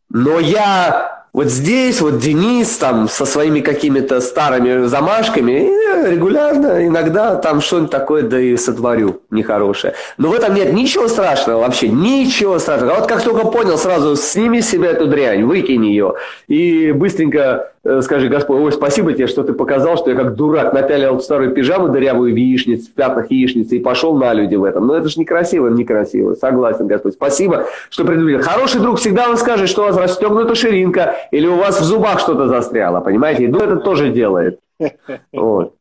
Но 0.08 0.40
я 0.40 1.21
вот 1.32 1.46
здесь 1.46 2.02
вот 2.02 2.18
Денис 2.18 2.76
там 2.76 3.08
со 3.08 3.24
своими 3.24 3.60
какими-то 3.60 4.20
старыми 4.20 4.86
замашками 4.86 5.70
регулярно 6.10 6.86
иногда 6.86 7.36
там 7.36 7.62
что-нибудь 7.62 7.90
такое 7.90 8.22
да 8.22 8.38
и 8.38 8.54
сотворю 8.58 9.22
нехорошее. 9.30 9.94
Но 10.18 10.28
в 10.28 10.34
этом 10.34 10.54
нет 10.54 10.74
ничего 10.74 11.08
страшного 11.08 11.60
вообще, 11.60 11.88
ничего 11.88 12.58
страшного. 12.58 12.96
А 12.96 13.00
вот 13.00 13.08
как 13.08 13.22
только 13.22 13.46
понял, 13.46 13.78
сразу 13.78 14.14
сними 14.16 14.60
с 14.60 14.68
себя 14.68 14.90
эту 14.90 15.06
дрянь, 15.06 15.44
выкинь 15.44 15.86
ее 15.86 16.14
и 16.48 16.92
быстренько 16.92 17.71
скажи, 18.00 18.28
Господь, 18.28 18.60
ой, 18.60 18.72
спасибо 18.72 19.12
тебе, 19.12 19.26
что 19.26 19.42
ты 19.42 19.52
показал, 19.52 19.96
что 19.96 20.10
я 20.10 20.16
как 20.16 20.36
дурак 20.36 20.72
напялил 20.72 21.20
старую 21.20 21.52
пижаму 21.52 21.88
дырявую 21.88 22.32
в 22.32 22.36
яичнице, 22.36 22.90
в 22.90 22.94
пятнах 22.94 23.30
яичницы 23.30 23.76
и 23.76 23.80
пошел 23.80 24.16
на 24.16 24.32
люди 24.32 24.54
в 24.54 24.64
этом. 24.64 24.86
Но 24.86 24.96
это 24.96 25.08
же 25.08 25.18
некрасиво, 25.18 25.68
некрасиво. 25.68 26.34
Согласен, 26.34 26.86
Господь. 26.86 27.14
Спасибо, 27.14 27.66
что 27.90 28.04
предупредил. 28.04 28.42
Хороший 28.42 28.80
друг 28.80 28.98
всегда 28.98 29.26
вам 29.26 29.36
скажет, 29.36 29.68
что 29.68 29.82
у 29.82 29.84
вас 29.86 29.96
расстегнута 29.96 30.54
ширинка 30.54 31.16
или 31.32 31.46
у 31.46 31.56
вас 31.56 31.80
в 31.80 31.84
зубах 31.84 32.20
что-то 32.20 32.46
застряло, 32.46 33.00
понимаете? 33.00 33.48
Ну, 33.48 33.58
это 33.58 33.76
тоже 33.76 34.10
делает. 34.10 34.60
Вот. 35.32 35.74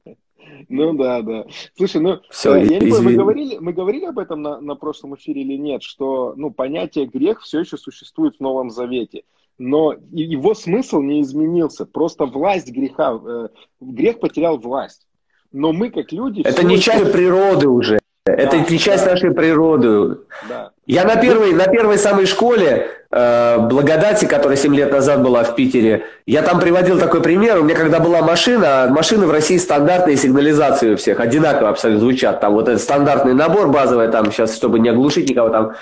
Ну 0.69 0.93
да, 0.93 1.21
да. 1.21 1.45
Слушай, 1.75 2.01
ну 2.01 2.19
Все, 2.29 2.55
э, 2.55 2.65
я 2.65 2.79
не 2.79 2.91
помню, 2.91 3.09
мы 3.09 3.13
говорили, 3.15 3.57
мы 3.59 3.73
говорили 3.73 4.05
об 4.05 4.19
этом 4.19 4.41
на, 4.41 4.61
на 4.61 4.75
прошлом 4.75 5.15
эфире 5.15 5.41
или 5.41 5.57
нет, 5.57 5.83
что 5.83 6.33
ну, 6.37 6.51
понятие 6.51 7.07
грех 7.07 7.41
все 7.41 7.59
еще 7.59 7.77
существует 7.77 8.37
в 8.37 8.39
Новом 8.39 8.69
Завете 8.69 9.23
но 9.61 9.93
его 10.11 10.55
смысл 10.55 11.01
не 11.01 11.21
изменился. 11.21 11.85
Просто 11.85 12.25
власть 12.25 12.71
греха, 12.71 13.19
э, 13.23 13.47
грех 13.79 14.19
потерял 14.19 14.57
власть. 14.57 15.05
Но 15.51 15.71
мы 15.71 15.91
как 15.91 16.11
люди... 16.11 16.41
Это 16.41 16.65
не 16.65 16.79
часть 16.79 17.11
природы 17.11 17.67
уже. 17.67 17.99
Это 18.25 18.57
да, 18.57 18.65
не 18.67 18.79
часть 18.79 19.05
да. 19.05 19.11
нашей 19.11 19.31
природы. 19.31 20.17
Да. 20.49 20.71
Я 20.87 21.05
на 21.05 21.15
первой, 21.15 21.53
на 21.53 21.65
первой 21.67 21.99
самой 21.99 22.25
школе 22.25 22.87
э, 23.11 23.57
благодати, 23.59 24.25
которая 24.25 24.57
7 24.57 24.75
лет 24.75 24.91
назад 24.91 25.21
была 25.21 25.43
в 25.43 25.55
Питере, 25.55 26.05
я 26.25 26.41
там 26.41 26.59
приводил 26.59 26.99
такой 26.99 27.21
пример. 27.21 27.59
У 27.59 27.63
меня 27.63 27.75
когда 27.75 27.99
была 27.99 28.21
машина, 28.21 28.87
машины 28.89 29.27
в 29.27 29.31
России 29.31 29.57
стандартные 29.57 30.17
сигнализации 30.17 30.93
у 30.93 30.97
всех, 30.97 31.19
одинаково 31.19 31.69
абсолютно 31.69 32.01
звучат. 32.01 32.39
Там 32.39 32.53
вот 32.53 32.67
этот 32.67 32.81
стандартный 32.81 33.35
набор 33.35 33.67
базовый, 33.67 34.07
там 34.07 34.31
сейчас, 34.31 34.55
чтобы 34.55 34.79
не 34.79 34.89
оглушить 34.89 35.29
никого, 35.29 35.49
там 35.49 35.73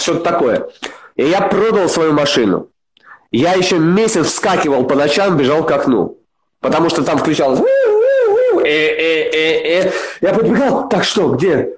что-то 0.00 0.20
такое. 0.20 0.68
И 1.16 1.24
я 1.24 1.42
продал 1.42 1.88
свою 1.88 2.12
машину. 2.12 2.68
Я 3.30 3.52
еще 3.52 3.78
месяц 3.78 4.26
вскакивал 4.26 4.84
по 4.84 4.94
ночам, 4.94 5.36
бежал 5.36 5.64
к 5.64 5.70
окну. 5.70 6.18
Потому 6.60 6.88
что 6.90 7.02
там 7.02 7.18
включалось... 7.18 7.60
Я 10.20 10.34
подбегал, 10.34 10.88
так 10.88 11.04
что, 11.04 11.28
где? 11.30 11.76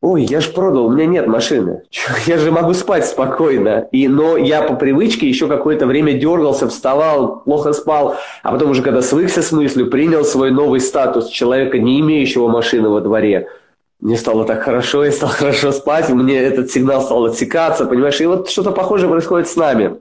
Ой, 0.00 0.22
я 0.22 0.40
же 0.40 0.50
продал, 0.50 0.86
у 0.86 0.90
меня 0.92 1.06
нет 1.06 1.26
машины. 1.26 1.82
Я 2.26 2.38
же 2.38 2.50
могу 2.50 2.74
спать 2.74 3.06
спокойно. 3.06 3.88
И, 3.92 4.08
но 4.08 4.36
я 4.36 4.62
по 4.62 4.74
привычке 4.74 5.28
еще 5.28 5.48
какое-то 5.48 5.86
время 5.86 6.12
дергался, 6.14 6.68
вставал, 6.68 7.40
плохо 7.40 7.72
спал. 7.72 8.16
А 8.42 8.52
потом 8.52 8.70
уже 8.70 8.82
когда 8.82 9.02
свыкся 9.02 9.42
с 9.42 9.52
мыслью, 9.52 9.90
принял 9.90 10.24
свой 10.24 10.50
новый 10.50 10.80
статус 10.80 11.28
человека, 11.28 11.78
не 11.78 12.00
имеющего 12.00 12.48
машины 12.48 12.88
во 12.88 13.00
дворе– 13.00 13.48
мне 14.00 14.16
стало 14.16 14.44
так 14.44 14.62
хорошо, 14.62 15.04
я 15.04 15.12
стал 15.12 15.28
хорошо 15.32 15.72
спать, 15.72 16.08
мне 16.08 16.38
этот 16.38 16.70
сигнал 16.70 17.02
стал 17.02 17.26
отсекаться, 17.26 17.86
понимаешь? 17.86 18.20
И 18.20 18.26
вот 18.26 18.50
что-то 18.50 18.72
похожее 18.72 19.08
происходит 19.08 19.48
с 19.48 19.56
нами. 19.56 19.96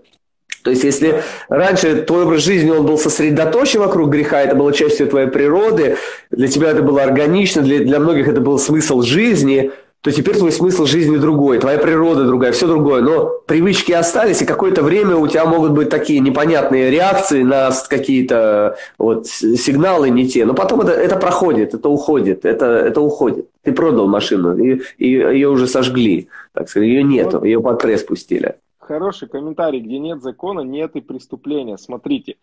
То 0.63 0.71
есть, 0.71 0.83
если 0.83 1.21
раньше 1.47 2.01
твой 2.01 2.23
образ 2.23 2.41
жизни, 2.41 2.71
он 2.71 2.87
был 2.87 2.97
сосредоточен 2.97 3.81
вокруг 3.81 4.09
греха, 4.09 4.41
это 4.41 4.55
было 4.55 4.73
частью 4.73 5.07
твоей 5.07 5.27
природы, 5.27 5.97
для 6.31 6.47
тебя 6.47 6.71
это 6.71 6.81
было 6.81 7.03
органично, 7.03 7.61
для, 7.61 7.79
для 7.79 7.99
многих 7.99 8.27
это 8.27 8.41
был 8.41 8.57
смысл 8.57 9.01
жизни– 9.01 9.71
то 10.05 10.11
теперь 10.11 10.37
твой 10.37 10.51
смысл 10.51 10.85
жизни 10.85 11.17
другой, 11.17 11.57
твоя 11.57 11.79
природа 11.79 12.25
другая, 12.25 12.51
все 12.51 12.67
другое. 12.67 13.01
Но 13.01 13.39
привычки 13.47 13.91
остались, 13.91 14.39
и 14.39 14.45
какое-то 14.45 14.83
время 14.83 15.15
у 15.15 15.27
тебя 15.27 15.45
могут 15.45 15.71
быть 15.71 15.89
такие 15.89 16.19
непонятные 16.19 16.91
реакции 16.91 17.41
на 17.41 17.71
какие-то 17.89 18.77
вот, 18.99 19.25
сигналы 19.25 20.11
не 20.11 20.27
те. 20.27 20.45
Но 20.45 20.53
потом 20.53 20.81
это, 20.81 20.91
это 20.91 21.15
проходит, 21.15 21.73
это 21.73 21.89
уходит, 21.89 22.45
это, 22.45 22.65
это 22.67 23.01
уходит. 23.01 23.49
Ты 23.63 23.73
продал 23.73 24.07
машину, 24.07 24.55
и, 24.55 24.79
и 24.99 25.09
ее 25.09 25.49
уже 25.49 25.65
сожгли, 25.65 26.29
так 26.53 26.69
сказать, 26.69 26.87
ее 26.87 27.01
нету, 27.01 27.43
ее 27.43 27.59
под 27.59 27.81
пресс 27.81 28.03
пустили. 28.03 28.57
Хороший 28.77 29.27
комментарий, 29.27 29.79
где 29.79 29.97
нет 29.97 30.21
закона, 30.21 30.59
нет 30.59 30.91
и 30.93 31.01
преступления. 31.01 31.79
Смотрите, 31.79 32.35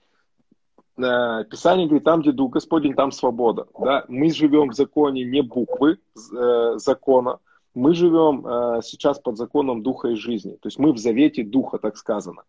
э, 0.99 1.45
Писание 1.49 1.87
говорит, 1.87 2.03
там, 2.03 2.23
где 2.23 2.33
Дух 2.33 2.55
Господень, 2.55 2.95
там 2.95 3.13
свобода. 3.13 3.69
Да? 3.79 4.05
Мы 4.09 4.33
живем 4.33 4.71
в 4.71 4.75
законе 4.75 5.23
не 5.23 5.43
буквы 5.43 5.99
э, 6.17 6.73
закона, 6.79 7.39
мы 7.75 7.95
живем 7.95 8.47
э, 8.47 8.81
сейчас 8.83 9.19
под 9.19 9.37
законом 9.37 9.83
духа 9.83 10.09
и 10.09 10.15
жизни. 10.15 10.53
То 10.53 10.69
есть 10.69 10.79
мы 10.79 10.93
в 10.93 10.99
завете 10.99 11.43
духа, 11.43 11.79
так 11.79 11.97
сказано. 11.97 12.43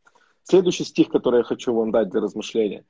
Следующий 0.43 0.83
стих, 0.83 1.09
который 1.09 1.37
я 1.37 1.43
хочу 1.43 1.73
вам 1.73 1.91
дать 1.91 2.09
для 2.09 2.21
размышления. 2.21 2.85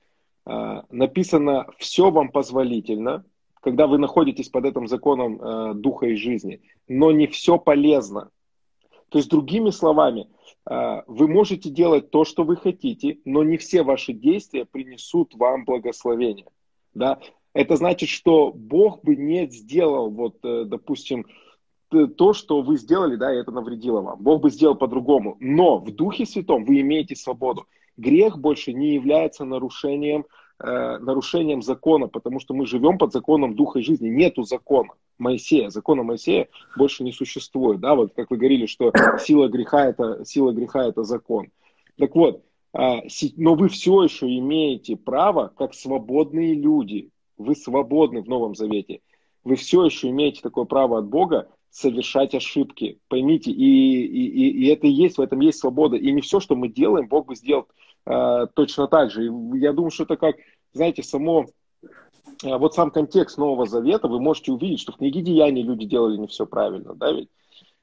Э, 0.46 0.82
написано 0.90 1.68
«все 1.78 2.10
вам 2.10 2.30
позволительно», 2.30 3.24
когда 3.64 3.88
вы 3.88 3.98
находитесь 3.98 4.50
под 4.50 4.66
этим 4.66 4.88
законом 4.88 5.42
э, 5.42 5.74
духа 5.76 6.08
и 6.08 6.16
жизни, 6.16 6.62
но 6.88 7.12
не 7.12 7.28
все 7.28 7.58
полезно. 7.58 8.30
То 9.08 9.20
есть, 9.20 9.30
другими 9.30 9.70
словами, 9.70 10.28
э, 10.70 11.02
вы 11.08 11.28
можете 11.28 11.70
делать 11.70 12.10
то, 12.10 12.26
что 12.26 12.44
вы 12.44 12.58
хотите, 12.58 13.20
но 13.24 13.44
не 13.44 13.58
все 13.58 13.84
ваши 13.84 14.12
действия 14.12 14.66
принесут 14.66 15.34
вам 15.36 15.64
благословение. 15.64 16.48
Да? 16.94 17.20
Это 17.54 17.78
значит, 17.78 18.10
что 18.10 18.52
Бог 18.52 19.02
бы 19.04 19.16
не 19.16 19.48
сделал, 19.50 20.10
вот, 20.10 20.38
э, 20.44 20.66
допустим, 20.66 21.26
то, 22.08 22.34
что 22.34 22.62
вы 22.62 22.78
сделали, 22.78 23.16
да, 23.16 23.34
и 23.34 23.38
это 23.38 23.52
навредило 23.52 24.02
вам. 24.02 24.22
Бог 24.22 24.42
бы 24.42 24.50
сделал 24.50 24.76
по-другому. 24.76 25.38
Но 25.40 25.78
в 25.78 25.92
Духе 25.92 26.26
Святом 26.26 26.66
вы 26.66 26.82
имеете 26.82 27.16
свободу. 27.16 27.66
Грех 27.98 28.38
больше 28.38 28.74
не 28.74 28.94
является 28.94 29.46
нарушением, 29.46 30.26
э, 30.60 30.98
нарушением 30.98 31.62
закона, 31.62 32.08
потому 32.08 32.40
что 32.40 32.54
мы 32.54 32.66
живем 32.66 32.98
под 32.98 33.14
законом 33.14 33.56
Духа 33.56 33.80
и 33.80 33.84
жизни. 33.84 34.10
Нету 34.10 34.44
закона 34.44 34.90
Моисея. 35.18 35.70
Закона 35.70 36.04
Моисея 36.04 36.48
больше 36.76 37.04
не 37.04 37.12
существует. 37.12 37.80
Да, 37.80 37.96
вот 37.96 38.14
как 38.16 38.32
вы 38.32 38.38
говорили, 38.38 38.66
что 38.66 38.92
сила 39.20 39.48
греха 39.48 39.86
это, 39.86 40.26
сила 40.26 40.52
греха 40.52 40.86
это 40.88 41.04
закон. 41.04 41.50
Так 41.98 42.16
вот, 42.16 42.44
э, 42.74 43.02
но 43.38 43.56
вы 43.56 43.70
все 43.70 44.04
еще 44.04 44.28
имеете 44.38 44.96
право, 44.96 45.52
как 45.56 45.74
свободные 45.74 46.56
люди, 46.56 47.10
вы 47.38 47.56
свободны 47.56 48.22
в 48.22 48.28
Новом 48.28 48.56
Завете, 48.56 49.02
вы 49.44 49.56
все 49.56 49.86
еще 49.86 50.10
имеете 50.10 50.42
такое 50.42 50.66
право 50.66 50.98
от 51.00 51.06
Бога 51.06 51.50
совершать 51.74 52.36
ошибки. 52.36 53.00
Поймите, 53.08 53.52
и, 53.52 54.06
и, 54.06 54.50
и 54.64 54.68
это 54.68 54.86
и 54.86 54.92
есть, 54.92 55.18
в 55.18 55.22
этом 55.22 55.40
есть 55.40 55.60
свобода. 55.60 55.98
И 55.98 56.12
не 56.12 56.22
все, 56.22 56.40
что 56.40 56.56
мы 56.56 56.68
делаем, 56.70 57.08
Бог 57.08 57.26
бы 57.26 57.36
сделал 57.36 57.68
э, 58.06 58.48
точно 58.54 58.88
так 58.88 59.10
же. 59.10 59.26
И 59.26 59.60
я 59.60 59.74
думаю, 59.74 59.90
что 59.90 60.04
это 60.04 60.16
как, 60.16 60.36
знаете, 60.72 61.02
само, 61.02 61.48
э, 62.44 62.58
вот 62.58 62.76
сам 62.76 62.92
контекст 62.92 63.40
Нового 63.40 63.66
Завета, 63.66 64.08
вы 64.08 64.22
можете 64.22 64.52
увидеть, 64.52 64.82
что 64.82 64.92
в 64.92 64.98
книге 64.98 65.24
Деяний 65.24 65.64
люди 65.64 65.88
делали 65.88 66.18
не 66.18 66.28
все 66.28 66.46
правильно, 66.46 66.94
да, 66.94 67.12
ведь? 67.12 67.30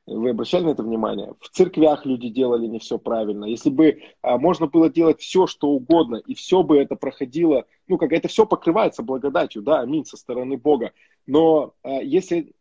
Вы 0.06 0.30
обращали 0.30 0.64
на 0.64 0.70
это 0.70 0.82
внимание? 0.82 1.34
В 1.40 1.50
церквях 1.50 2.04
люди 2.04 2.28
делали 2.30 2.66
не 2.66 2.80
все 2.80 2.98
правильно. 2.98 3.44
Если 3.44 3.70
бы 3.70 4.02
а, 4.22 4.38
можно 4.38 4.66
было 4.66 4.88
делать 4.88 5.20
все, 5.20 5.46
что 5.46 5.68
угодно, 5.68 6.16
и 6.16 6.34
все 6.34 6.62
бы 6.64 6.78
это 6.78 6.96
проходило, 6.96 7.64
ну, 7.86 7.96
как 7.96 8.12
это 8.12 8.26
все 8.26 8.44
покрывается 8.44 9.02
благодатью, 9.02 9.62
да, 9.62 9.80
аминь, 9.80 10.04
со 10.04 10.16
стороны 10.16 10.56
Бога. 10.56 10.92
Но 11.26 11.74
а, 11.82 12.02
если 12.02 12.54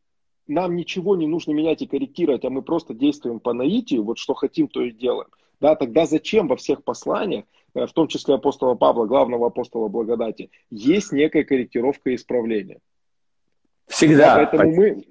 нам 0.50 0.76
ничего 0.76 1.16
не 1.16 1.28
нужно 1.28 1.52
менять 1.52 1.82
и 1.82 1.88
корректировать, 1.88 2.44
а 2.44 2.50
мы 2.50 2.62
просто 2.62 2.94
действуем 2.94 3.40
по 3.40 3.54
наитию, 3.54 4.04
вот 4.04 4.18
что 4.18 4.34
хотим, 4.34 4.68
то 4.68 4.82
и 4.82 4.92
делаем, 4.92 5.30
да, 5.62 5.76
тогда 5.76 6.06
зачем 6.06 6.48
во 6.48 6.56
всех 6.56 6.84
посланиях, 6.84 7.46
э, 7.76 7.86
в 7.86 7.94
том 7.94 8.08
числе 8.08 8.36
апостола 8.36 8.76
Павла, 8.76 9.06
главного 9.06 9.48
апостола 9.48 9.88
благодати, 9.88 10.50
есть 10.70 11.12
некая 11.12 11.44
корректировка 11.44 12.10
и 12.10 12.16
исправление? 12.16 12.80
Всегда. 13.88 14.36
Да, 14.36 14.46
поэтому 14.46 14.76
мы, 14.76 15.04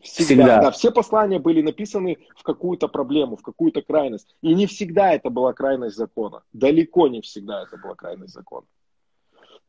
Всегда, 0.00 0.24
всегда. 0.24 0.60
Да, 0.62 0.70
все 0.70 0.92
послания 0.92 1.38
были 1.38 1.60
написаны 1.60 2.18
в 2.36 2.42
какую-то 2.42 2.88
проблему, 2.88 3.36
в 3.36 3.42
какую-то 3.42 3.82
крайность. 3.82 4.36
И 4.42 4.54
не 4.54 4.66
всегда 4.66 5.12
это 5.12 5.28
была 5.28 5.52
крайность 5.52 5.96
закона. 5.96 6.42
Далеко 6.52 7.08
не 7.08 7.20
всегда 7.20 7.62
это 7.62 7.76
была 7.76 7.94
крайность 7.94 8.32
закона. 8.32 8.66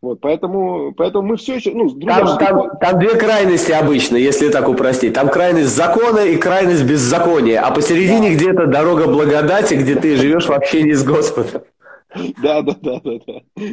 Вот, 0.01 0.21
поэтому, 0.21 0.93
поэтому 0.93 1.27
мы 1.27 1.37
все 1.37 1.55
еще... 1.55 1.71
Ну, 1.71 1.89
друзья, 1.89 2.25
там, 2.25 2.37
там, 2.37 2.77
там 2.79 2.99
две 2.99 3.17
крайности 3.17 3.73
обычно, 3.73 4.15
если 4.15 4.49
так 4.49 4.69
упростить. 4.69 5.13
Там 5.13 5.29
крайность 5.29 5.75
закона 5.75 6.19
и 6.19 6.37
крайность 6.37 6.85
беззакония. 6.85 7.61
А 7.61 7.71
посередине 7.71 8.29
да. 8.29 8.35
где-то 8.35 8.67
дорога 8.67 9.07
благодати, 9.07 9.73
где 9.73 9.95
ты 9.95 10.15
живешь 10.15 10.47
в 10.47 10.53
общении 10.53 10.93
с 10.93 11.03
Господом. 11.03 11.63
Да, 12.41 12.61
да, 12.61 12.75
да, 12.81 13.01
да, 13.03 13.11
да. 13.27 13.63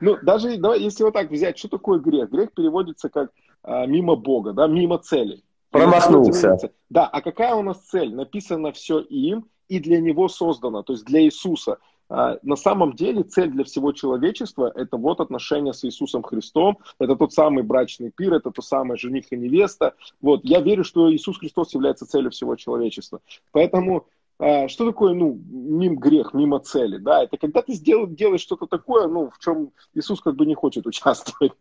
Ну, 0.00 0.16
даже 0.22 0.56
давай, 0.56 0.80
если 0.80 1.04
вот 1.04 1.12
так 1.12 1.30
взять, 1.30 1.58
что 1.58 1.68
такое 1.68 2.00
грех? 2.00 2.30
Грех 2.30 2.52
переводится 2.52 3.08
как 3.08 3.30
а, 3.62 3.86
мимо 3.86 4.16
Бога, 4.16 4.52
да, 4.52 4.66
мимо 4.66 4.98
цели. 4.98 5.42
Промахнулся. 5.70 6.56
Да, 6.88 7.06
а 7.06 7.20
какая 7.20 7.54
у 7.54 7.62
нас 7.62 7.78
цель? 7.78 8.14
Написано 8.14 8.72
все 8.72 9.00
им 9.00 9.46
и 9.68 9.78
для 9.78 10.00
него 10.00 10.28
создано, 10.28 10.82
то 10.82 10.94
есть 10.94 11.04
для 11.04 11.20
Иисуса. 11.22 11.78
А, 12.08 12.38
на 12.42 12.56
самом 12.56 12.94
деле 12.94 13.22
цель 13.22 13.50
для 13.50 13.64
всего 13.64 13.92
человечества– 13.92 14.72
это 14.74 14.96
вот 14.96 15.20
отношения 15.20 15.72
с 15.72 15.84
Иисусом 15.84 16.22
Христом, 16.22 16.78
это 16.98 17.16
тот 17.16 17.32
самый 17.32 17.64
брачный 17.64 18.10
пир, 18.10 18.34
это 18.34 18.50
то 18.50 18.62
самое 18.62 18.98
жених 18.98 19.32
и 19.32 19.36
невеста. 19.36 19.94
Вот, 20.20 20.40
я 20.44 20.60
верю, 20.60 20.84
что 20.84 21.12
Иисус 21.12 21.38
Христос 21.38 21.74
является 21.74 22.06
целью 22.06 22.30
всего 22.30 22.56
человечества. 22.56 23.20
Поэтому 23.52 24.06
а, 24.38 24.68
что 24.68 24.84
такое, 24.84 25.14
ну, 25.14 25.40
мим 25.48 25.96
грех, 25.96 26.34
мимо 26.34 26.60
цели, 26.60 26.98
да, 26.98 27.24
это 27.24 27.38
когда 27.38 27.62
ты 27.62 27.72
сделал, 27.72 28.06
делаешь 28.06 28.42
что-то 28.42 28.66
такое, 28.66 29.08
ну, 29.08 29.30
в 29.30 29.38
чем 29.38 29.72
Иисус 29.94 30.20
как 30.20 30.36
бы 30.36 30.44
не 30.44 30.54
хочет 30.54 30.86
участвовать. 30.86 31.52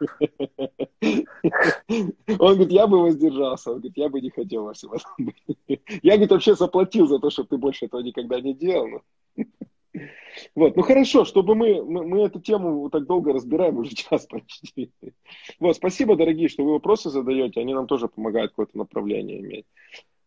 Он 1.02 2.54
говорит, 2.54 2.72
я 2.72 2.88
бы 2.88 3.02
воздержался, 3.02 3.72
он 3.72 3.78
говорит, 3.78 3.98
я 3.98 4.10
бы 4.10 4.20
не 4.20 4.30
хотел 4.30 4.66
во 4.66 4.74
всем 4.74 4.92
этом 4.92 5.12
быть. 5.18 5.82
Я, 6.04 6.14
говорит, 6.14 6.32
вообще 6.32 6.56
заплатил 6.56 7.08
за 7.08 7.20
то, 7.20 7.30
чтобы 7.30 7.48
ты 7.50 7.58
больше 7.58 7.86
этого 7.86 8.02
никогда 8.02 8.42
не 8.42 8.54
делал. 8.54 9.02
Вот, 10.54 10.76
ну 10.76 10.84
хорошо, 10.84 11.26
чтобы 11.26 11.56
мы, 11.56 11.84
мы, 11.84 12.06
мы 12.06 12.22
эту 12.22 12.40
тему 12.40 12.90
так 12.90 13.06
долго 13.06 13.34
разбираем, 13.34 13.78
уже 13.80 13.96
час 13.96 14.26
почти. 14.26 14.92
Вот, 15.60 15.76
спасибо, 15.76 16.16
дорогие, 16.16 16.50
что 16.50 16.64
вы 16.64 16.74
вопросы 16.74 17.10
задаете, 17.10 17.62
они 17.62 17.74
нам 17.74 17.88
тоже 17.88 18.08
помогают 18.08 18.52
какое-то 18.52 18.78
направление 18.78 19.40
иметь. 19.40 19.66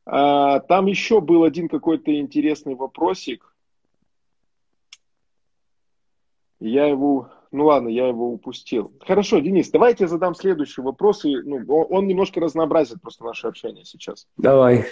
А, 0.07 0.61
там 0.61 0.87
еще 0.87 1.21
был 1.21 1.45
один 1.45 1.69
какой-то 1.69 2.19
интересный 2.19 2.75
вопросик. 2.75 3.55
Я 6.61 6.87
его, 6.87 7.31
ну 7.53 7.67
ладно, 7.67 7.89
я 7.89 8.09
его 8.09 8.33
упустил. 8.33 8.93
Хорошо, 9.01 9.39
Денис, 9.39 9.71
давайте 9.71 10.05
я 10.05 10.09
задам 10.09 10.35
следующий 10.35 10.81
вопрос. 10.81 11.25
И, 11.25 11.37
ну, 11.37 11.59
он 11.67 12.07
немножко 12.07 12.41
разнообразит 12.41 13.01
просто 13.01 13.25
наше 13.25 13.47
общение 13.47 13.85
сейчас. 13.85 14.27
Давай. 14.37 14.87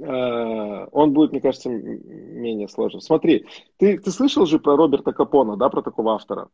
А, 0.00 0.88
он 0.92 1.12
будет, 1.12 1.32
мне 1.32 1.40
кажется, 1.40 1.68
менее 1.68 2.68
сложен. 2.68 3.00
Смотри, 3.00 3.46
ты, 3.78 3.98
ты 3.98 4.10
слышал 4.10 4.46
же 4.46 4.58
про 4.58 4.76
Роберта 4.76 5.12
Капона, 5.12 5.56
да, 5.56 5.68
про 5.68 5.82
такого 5.82 6.14
автора? 6.14 6.48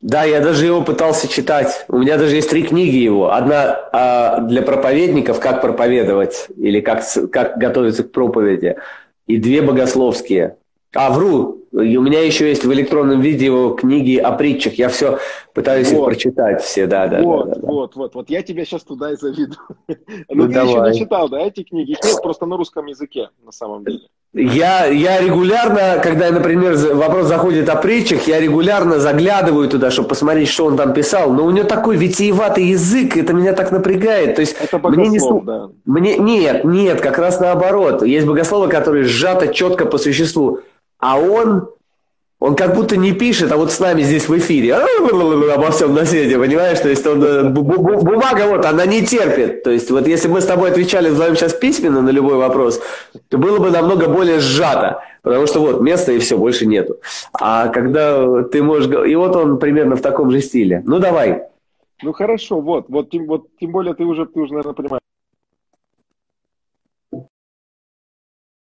Да, 0.00 0.24
я 0.24 0.40
даже 0.40 0.66
его 0.66 0.82
пытался 0.82 1.28
читать. 1.28 1.84
У 1.88 1.98
меня 1.98 2.18
даже 2.18 2.34
есть 2.34 2.50
три 2.50 2.64
книги 2.64 2.96
его. 2.96 3.32
Одна 3.32 3.78
а, 3.92 4.40
для 4.40 4.62
проповедников, 4.62 5.38
как 5.38 5.62
проповедовать 5.62 6.48
или 6.56 6.80
как, 6.80 7.04
как 7.30 7.56
готовиться 7.56 8.02
к 8.02 8.10
проповеди. 8.10 8.76
И 9.28 9.38
две 9.38 9.62
богословские. 9.62 10.56
А, 10.92 11.12
вру. 11.12 11.61
И 11.72 11.96
у 11.96 12.02
меня 12.02 12.20
еще 12.20 12.48
есть 12.48 12.64
в 12.64 12.72
электронном 12.72 13.20
виде 13.20 13.46
его 13.46 13.70
книги 13.70 14.16
о 14.16 14.32
притчах. 14.32 14.74
Я 14.74 14.90
все 14.90 15.18
пытаюсь 15.54 15.90
вот. 15.90 16.00
их 16.00 16.04
прочитать 16.04 16.62
все, 16.62 16.86
да, 16.86 17.06
да. 17.06 17.22
Вот, 17.22 17.48
да, 17.48 17.54
да, 17.54 17.60
вот, 17.66 17.96
вот, 17.96 18.14
вот. 18.14 18.28
Я 18.28 18.42
тебя 18.42 18.66
сейчас 18.66 18.82
туда 18.82 19.12
и 19.12 19.16
заведу. 19.16 19.56
Ну, 20.28 20.48
ты 20.48 20.58
еще 20.58 20.90
не 20.90 20.98
читал, 20.98 21.28
да, 21.28 21.40
эти 21.40 21.62
книги? 21.62 21.92
Их 21.92 21.98
нет 22.04 22.22
просто 22.22 22.46
на 22.46 22.56
русском 22.56 22.86
языке, 22.86 23.30
на 23.44 23.52
самом 23.52 23.84
деле. 23.84 24.00
Я, 24.34 24.86
я 24.86 25.20
регулярно, 25.20 26.00
когда, 26.02 26.30
например, 26.30 26.74
вопрос 26.94 27.26
заходит 27.26 27.68
о 27.68 27.76
притчах, 27.76 28.26
я 28.26 28.40
регулярно 28.40 28.98
заглядываю 28.98 29.68
туда, 29.68 29.90
чтобы 29.90 30.08
посмотреть, 30.08 30.48
что 30.48 30.64
он 30.64 30.76
там 30.76 30.94
писал. 30.94 31.32
Но 31.32 31.44
у 31.44 31.50
него 31.50 31.66
такой 31.66 31.96
витиеватый 31.96 32.64
язык, 32.64 33.16
это 33.16 33.34
меня 33.34 33.52
так 33.52 33.72
напрягает. 33.72 34.36
То 34.36 34.40
есть 34.40 34.56
это 34.58 34.78
богослов, 34.78 35.04
мне 35.04 35.40
не... 35.40 35.46
да. 35.46 35.70
Мне... 35.84 36.16
Нет, 36.16 36.64
нет, 36.64 37.00
как 37.02 37.18
раз 37.18 37.40
наоборот. 37.40 38.02
Есть 38.02 38.26
богословы, 38.26 38.68
которые 38.68 39.04
сжато 39.04 39.48
четко 39.48 39.84
по 39.84 39.98
существу. 39.98 40.60
А 41.02 41.18
он 41.18 41.68
он 42.38 42.56
как 42.56 42.74
будто 42.74 42.96
не 42.96 43.12
пишет, 43.12 43.52
а 43.52 43.56
вот 43.56 43.70
с 43.70 43.78
нами 43.78 44.02
здесь 44.02 44.28
в 44.28 44.36
эфире 44.36 44.74
обо 44.74 45.70
всем 45.70 45.94
на 45.94 46.04
свете, 46.04 46.38
понимаешь? 46.38 46.80
То 46.80 46.88
есть 46.88 47.06
он, 47.06 47.22
э, 47.22 47.48
бумага 47.50 48.48
вот, 48.48 48.64
она 48.64 48.84
не 48.84 49.06
терпит. 49.06 49.62
То 49.62 49.70
есть 49.70 49.90
вот 49.92 50.08
если 50.08 50.26
мы 50.26 50.40
с 50.40 50.46
тобой 50.46 50.70
отвечали 50.70 51.08
вдвоем 51.08 51.36
сейчас 51.36 51.54
письменно 51.54 52.02
на 52.02 52.10
любой 52.10 52.36
вопрос, 52.36 52.80
то 53.28 53.38
было 53.38 53.58
бы 53.58 53.70
намного 53.70 54.08
более 54.08 54.40
сжато. 54.40 55.02
Потому 55.22 55.46
что 55.46 55.60
вот 55.60 55.80
места 55.80 56.10
и 56.12 56.18
все, 56.18 56.36
больше 56.36 56.66
нету. 56.66 56.96
А 57.32 57.68
когда 57.68 58.42
ты 58.42 58.60
можешь... 58.60 58.92
И 59.08 59.14
вот 59.14 59.36
он 59.36 59.58
примерно 59.60 59.94
в 59.94 60.02
таком 60.02 60.32
же 60.32 60.40
стиле. 60.40 60.82
Ну, 60.84 60.98
давай. 60.98 61.44
Ну, 62.02 62.12
хорошо, 62.12 62.60
вот. 62.60 62.86
Вот 62.88 63.10
тем, 63.10 63.26
вот, 63.26 63.46
тем 63.60 63.70
более 63.70 63.94
ты 63.94 64.04
уже, 64.04 64.26
ты 64.26 64.40
уже, 64.40 64.52
наверное, 64.52 64.74
понимаешь. 64.74 65.02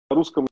Русском 0.09 0.47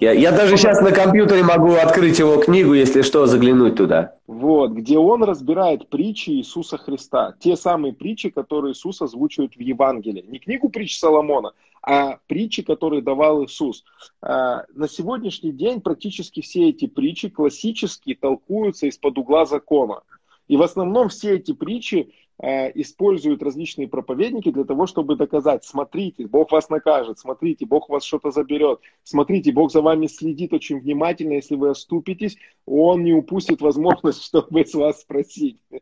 я, 0.00 0.12
я 0.12 0.30
даже 0.30 0.56
сейчас 0.56 0.80
на 0.80 0.92
компьютере 0.92 1.42
могу 1.42 1.74
открыть 1.74 2.18
его 2.20 2.36
книгу, 2.36 2.72
если 2.72 3.02
что, 3.02 3.26
заглянуть 3.26 3.76
туда. 3.76 4.14
Вот, 4.28 4.70
где 4.70 4.96
он 4.96 5.24
разбирает 5.24 5.88
притчи 5.88 6.30
Иисуса 6.30 6.78
Христа. 6.78 7.34
Те 7.40 7.56
самые 7.56 7.92
притчи, 7.92 8.30
которые 8.30 8.72
Иисус 8.72 9.02
озвучивает 9.02 9.56
в 9.56 9.60
Евангелии. 9.60 10.24
Не 10.28 10.38
книгу 10.38 10.68
притч 10.68 10.98
Соломона, 10.98 11.52
а 11.82 12.18
притчи, 12.28 12.62
которые 12.62 13.02
давал 13.02 13.44
Иисус. 13.44 13.84
А, 14.22 14.64
на 14.74 14.88
сегодняшний 14.88 15.52
день 15.52 15.80
практически 15.80 16.42
все 16.42 16.68
эти 16.68 16.86
притчи 16.86 17.28
классически 17.28 18.14
толкуются 18.14 18.86
из-под 18.86 19.18
угла 19.18 19.46
закона. 19.46 20.02
И 20.46 20.56
в 20.56 20.62
основном 20.62 21.08
все 21.08 21.34
эти 21.34 21.52
притчи 21.52 22.14
используют 22.40 23.42
различные 23.42 23.88
проповедники 23.88 24.50
для 24.50 24.64
того, 24.64 24.86
чтобы 24.86 25.16
доказать, 25.16 25.64
смотрите, 25.64 26.26
Бог 26.26 26.52
вас 26.52 26.68
накажет, 26.68 27.18
смотрите, 27.18 27.66
Бог 27.66 27.88
вас 27.88 28.04
что-то 28.04 28.30
заберет, 28.30 28.80
смотрите, 29.02 29.50
Бог 29.50 29.72
за 29.72 29.82
вами 29.82 30.06
следит 30.06 30.52
очень 30.52 30.78
внимательно, 30.78 31.32
если 31.32 31.56
вы 31.56 31.70
оступитесь, 31.70 32.36
Он 32.64 33.02
не 33.02 33.12
упустит 33.12 33.60
возможность, 33.60 34.22
чтобы 34.24 34.64
с 34.64 34.74
вас 34.74 35.00
спросить. 35.00 35.58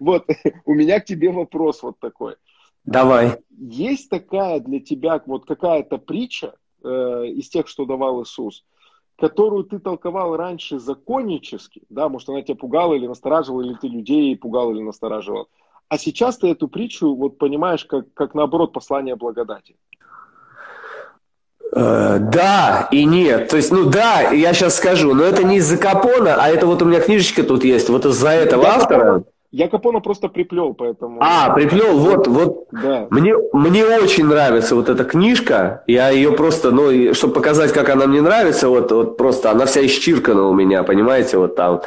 Вот, 0.00 0.26
у 0.64 0.74
меня 0.74 1.00
к 1.00 1.04
тебе 1.04 1.30
вопрос 1.30 1.82
вот 1.82 1.98
такой. 1.98 2.36
Давай. 2.84 3.38
Есть 3.50 4.08
такая 4.08 4.60
для 4.60 4.80
тебя 4.80 5.20
вот 5.26 5.44
какая-то 5.44 5.98
притча 5.98 6.54
э, 6.82 6.88
из 7.26 7.48
тех, 7.48 7.68
что 7.68 7.84
давал 7.84 8.22
Иисус, 8.22 8.64
которую 9.18 9.64
ты 9.64 9.78
толковал 9.78 10.36
раньше 10.36 10.78
законнически, 10.78 11.82
да, 11.88 12.08
может, 12.08 12.28
она 12.28 12.42
тебя 12.42 12.54
пугала 12.54 12.94
или 12.94 13.06
настораживала, 13.06 13.62
или 13.62 13.74
ты 13.74 13.88
людей 13.88 14.36
пугал 14.36 14.70
или 14.70 14.80
настораживал, 14.80 15.48
а 15.88 15.98
сейчас 15.98 16.38
ты 16.38 16.48
эту 16.48 16.68
притчу 16.68 17.14
вот 17.14 17.38
понимаешь 17.38 17.84
как, 17.84 18.12
как 18.14 18.34
наоборот 18.34 18.72
послание 18.72 19.16
благодати. 19.16 19.76
Э, 21.74 22.18
да 22.20 22.88
и 22.92 23.04
нет. 23.04 23.48
То 23.48 23.56
есть, 23.56 23.72
ну 23.72 23.90
да, 23.90 24.30
я 24.30 24.52
сейчас 24.52 24.76
скажу, 24.76 25.14
но 25.14 25.24
это 25.24 25.42
не 25.42 25.56
из-за 25.56 25.78
Капона, 25.78 26.36
а 26.36 26.48
это 26.48 26.66
вот 26.66 26.82
у 26.82 26.84
меня 26.84 27.00
книжечка 27.00 27.42
тут 27.42 27.64
есть, 27.64 27.88
вот 27.88 28.06
из-за 28.06 28.30
этого 28.30 28.66
автора. 28.68 29.24
Я 29.50 29.68
Капона 29.68 30.00
просто 30.00 30.28
приплел, 30.28 30.74
поэтому... 30.74 31.20
А, 31.22 31.50
приплел, 31.54 31.98
вот, 31.98 32.26
вот. 32.26 32.66
Да. 32.70 33.06
Мне, 33.08 33.34
мне 33.54 33.84
очень 33.84 34.26
нравится 34.26 34.74
вот 34.74 34.90
эта 34.90 35.04
книжка. 35.04 35.84
Я 35.86 36.10
ее 36.10 36.32
просто, 36.32 36.70
ну, 36.70 37.14
чтобы 37.14 37.32
показать, 37.32 37.72
как 37.72 37.88
она 37.88 38.06
мне 38.06 38.20
нравится, 38.20 38.68
вот, 38.68 38.92
вот 38.92 39.16
просто 39.16 39.50
она 39.50 39.64
вся 39.64 39.84
исчиркана 39.86 40.42
у 40.48 40.52
меня, 40.52 40.82
понимаете, 40.82 41.38
вот 41.38 41.56
там. 41.56 41.80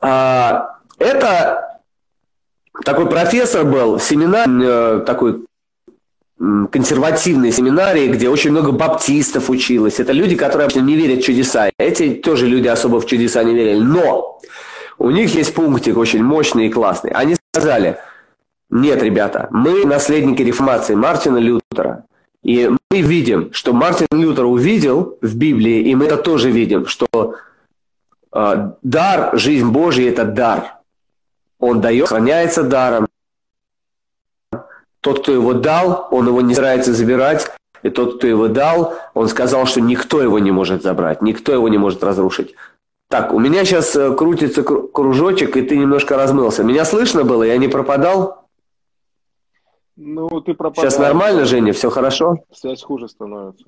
А, 0.00 0.76
это 1.00 1.80
такой 2.84 3.06
профессор 3.06 3.64
был, 3.64 3.98
семинар, 3.98 4.46
э, 4.48 5.00
такой 5.04 5.44
консервативной 6.70 7.50
семинарии, 7.50 8.06
где 8.06 8.28
очень 8.28 8.52
много 8.52 8.70
баптистов 8.70 9.50
училось. 9.50 9.98
Это 9.98 10.12
люди, 10.12 10.36
которые 10.36 10.68
не 10.82 10.94
верят 10.94 11.18
в 11.18 11.26
чудеса. 11.26 11.70
Эти 11.78 12.10
тоже 12.10 12.46
люди 12.46 12.68
особо 12.68 13.00
в 13.00 13.06
чудеса 13.06 13.42
не 13.42 13.54
верили. 13.54 13.80
Но 13.80 14.37
у 14.98 15.10
них 15.10 15.34
есть 15.34 15.54
пунктик 15.54 15.96
очень 15.96 16.22
мощный 16.22 16.66
и 16.66 16.70
классный. 16.70 17.10
Они 17.10 17.36
сказали, 17.52 17.98
нет, 18.70 19.02
ребята, 19.02 19.48
мы 19.50 19.84
наследники 19.86 20.42
реформации 20.42 20.94
Мартина 20.94 21.38
Лютера. 21.38 22.04
И 22.42 22.70
мы 22.90 23.00
видим, 23.00 23.52
что 23.52 23.72
Мартин 23.72 24.06
Лютер 24.10 24.44
увидел 24.44 25.18
в 25.20 25.36
Библии, 25.36 25.82
и 25.82 25.94
мы 25.94 26.06
это 26.06 26.16
тоже 26.16 26.50
видим, 26.50 26.86
что 26.86 27.36
э, 28.32 28.70
дар, 28.82 29.36
жизнь 29.38 29.68
Божья– 29.68 30.08
это 30.10 30.24
дар. 30.24 30.76
Он 31.58 31.80
дает, 31.80 32.08
сохраняется 32.08 32.62
даром. 32.62 33.08
Тот, 35.00 35.22
кто 35.22 35.32
его 35.32 35.52
дал, 35.54 36.08
он 36.10 36.28
его 36.28 36.40
не 36.40 36.54
старается 36.54 36.92
забирать. 36.92 37.50
И 37.82 37.90
тот, 37.90 38.18
кто 38.18 38.26
его 38.26 38.48
дал, 38.48 38.94
он 39.14 39.28
сказал, 39.28 39.66
что 39.66 39.80
никто 39.80 40.20
его 40.20 40.38
не 40.38 40.50
может 40.50 40.82
забрать, 40.82 41.22
никто 41.22 41.52
его 41.52 41.68
не 41.68 41.78
может 41.78 42.02
разрушить. 42.02 42.54
Так, 43.08 43.32
у 43.32 43.38
меня 43.38 43.64
сейчас 43.64 43.96
э, 43.96 44.14
крутится 44.14 44.62
кружочек, 44.62 45.56
и 45.56 45.62
ты 45.62 45.76
немножко 45.76 46.16
размылся. 46.16 46.62
Меня 46.62 46.84
слышно 46.84 47.24
было? 47.24 47.42
Я 47.42 47.56
не 47.56 47.68
пропадал? 47.68 48.48
Ну, 49.96 50.28
ты 50.42 50.52
пропадал. 50.52 50.84
Сейчас 50.84 50.98
нормально, 50.98 51.46
Женя? 51.46 51.72
Все 51.72 51.88
хорошо? 51.88 52.36
Связь 52.52 52.82
хуже 52.82 53.08
становится. 53.08 53.64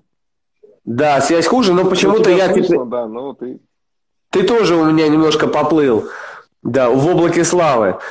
Да, 0.84 1.20
связь 1.22 1.46
хуже, 1.46 1.72
но 1.72 1.86
почему-то 1.86 2.30
я... 2.30 2.52
Слышно, 2.52 2.84
да, 2.84 3.06
но 3.06 3.32
ты... 3.32 3.60
Ты 4.30 4.42
тоже 4.42 4.76
у 4.76 4.84
меня 4.84 5.08
немножко 5.08 5.48
поплыл. 5.48 6.08
Да, 6.62 6.90
в 6.90 7.06
облаке 7.06 7.44
славы. 7.44 7.98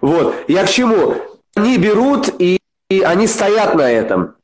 Вот. 0.00 0.34
Я 0.46 0.64
к 0.64 0.68
чему? 0.68 1.16
Они 1.56 1.76
берут 1.76 2.28
и 2.38 2.60
они 2.88 3.26
стоят 3.26 3.74
на 3.74 3.90
этом. 3.90 4.36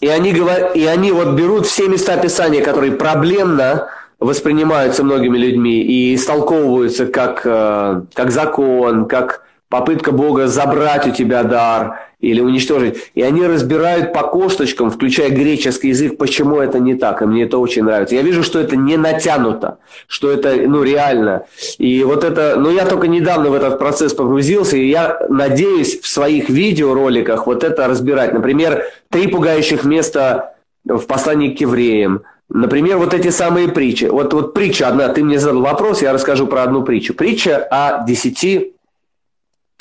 И 0.00 0.08
они, 0.08 0.32
говорят, 0.32 0.76
и 0.76 0.86
они 0.86 1.10
вот 1.10 1.34
берут 1.34 1.66
все 1.66 1.88
места 1.88 2.16
Писания, 2.16 2.62
которые 2.62 2.92
проблемно 2.92 3.88
воспринимаются 4.20 5.04
многими 5.04 5.38
людьми 5.38 5.80
и 5.80 6.14
истолковываются 6.14 7.06
как, 7.06 7.42
э, 7.44 8.02
как 8.14 8.30
закон, 8.30 9.06
как 9.06 9.42
попытка 9.68 10.12
Бога 10.12 10.46
забрать 10.46 11.06
у 11.06 11.10
тебя 11.10 11.42
дар 11.42 12.00
или 12.20 12.40
уничтожить. 12.40 13.10
И 13.14 13.22
они 13.22 13.46
разбирают 13.46 14.12
по 14.12 14.22
косточкам, 14.24 14.90
включая 14.90 15.30
греческий 15.30 15.88
язык, 15.88 16.16
почему 16.18 16.58
это 16.58 16.80
не 16.80 16.94
так. 16.94 17.22
И 17.22 17.26
мне 17.26 17.44
это 17.44 17.58
очень 17.58 17.84
нравится. 17.84 18.16
Я 18.16 18.22
вижу, 18.22 18.42
что 18.42 18.58
это 18.58 18.76
не 18.76 18.96
натянуто, 18.96 19.78
что 20.08 20.30
это 20.30 20.56
ну, 20.56 20.82
реально. 20.82 21.46
И 21.78 22.02
вот 22.02 22.24
это, 22.24 22.56
ну 22.58 22.70
я 22.70 22.86
только 22.86 23.06
недавно 23.06 23.50
в 23.50 23.54
этот 23.54 23.78
процесс 23.78 24.14
погрузился, 24.14 24.76
и 24.76 24.88
я 24.88 25.20
надеюсь 25.28 26.00
в 26.00 26.08
своих 26.08 26.48
видеороликах 26.48 27.46
вот 27.46 27.62
это 27.62 27.86
разбирать. 27.86 28.32
Например, 28.32 28.84
три 29.10 29.28
пугающих 29.28 29.84
места 29.84 30.54
в 30.84 31.06
послании 31.06 31.54
к 31.54 31.60
евреям, 31.60 32.22
Например, 32.50 32.96
вот 32.96 33.12
эти 33.12 33.28
самые 33.28 33.68
притчи. 33.68 34.06
Вот, 34.06 34.32
вот 34.32 34.54
притча 34.54 34.88
одна, 34.88 35.08
ты 35.08 35.22
мне 35.22 35.38
задал 35.38 35.60
вопрос, 35.60 36.00
я 36.00 36.14
расскажу 36.14 36.46
про 36.46 36.62
одну 36.62 36.82
притчу. 36.82 37.12
Притча 37.12 37.58
о 37.70 38.06
десяти 38.06 38.72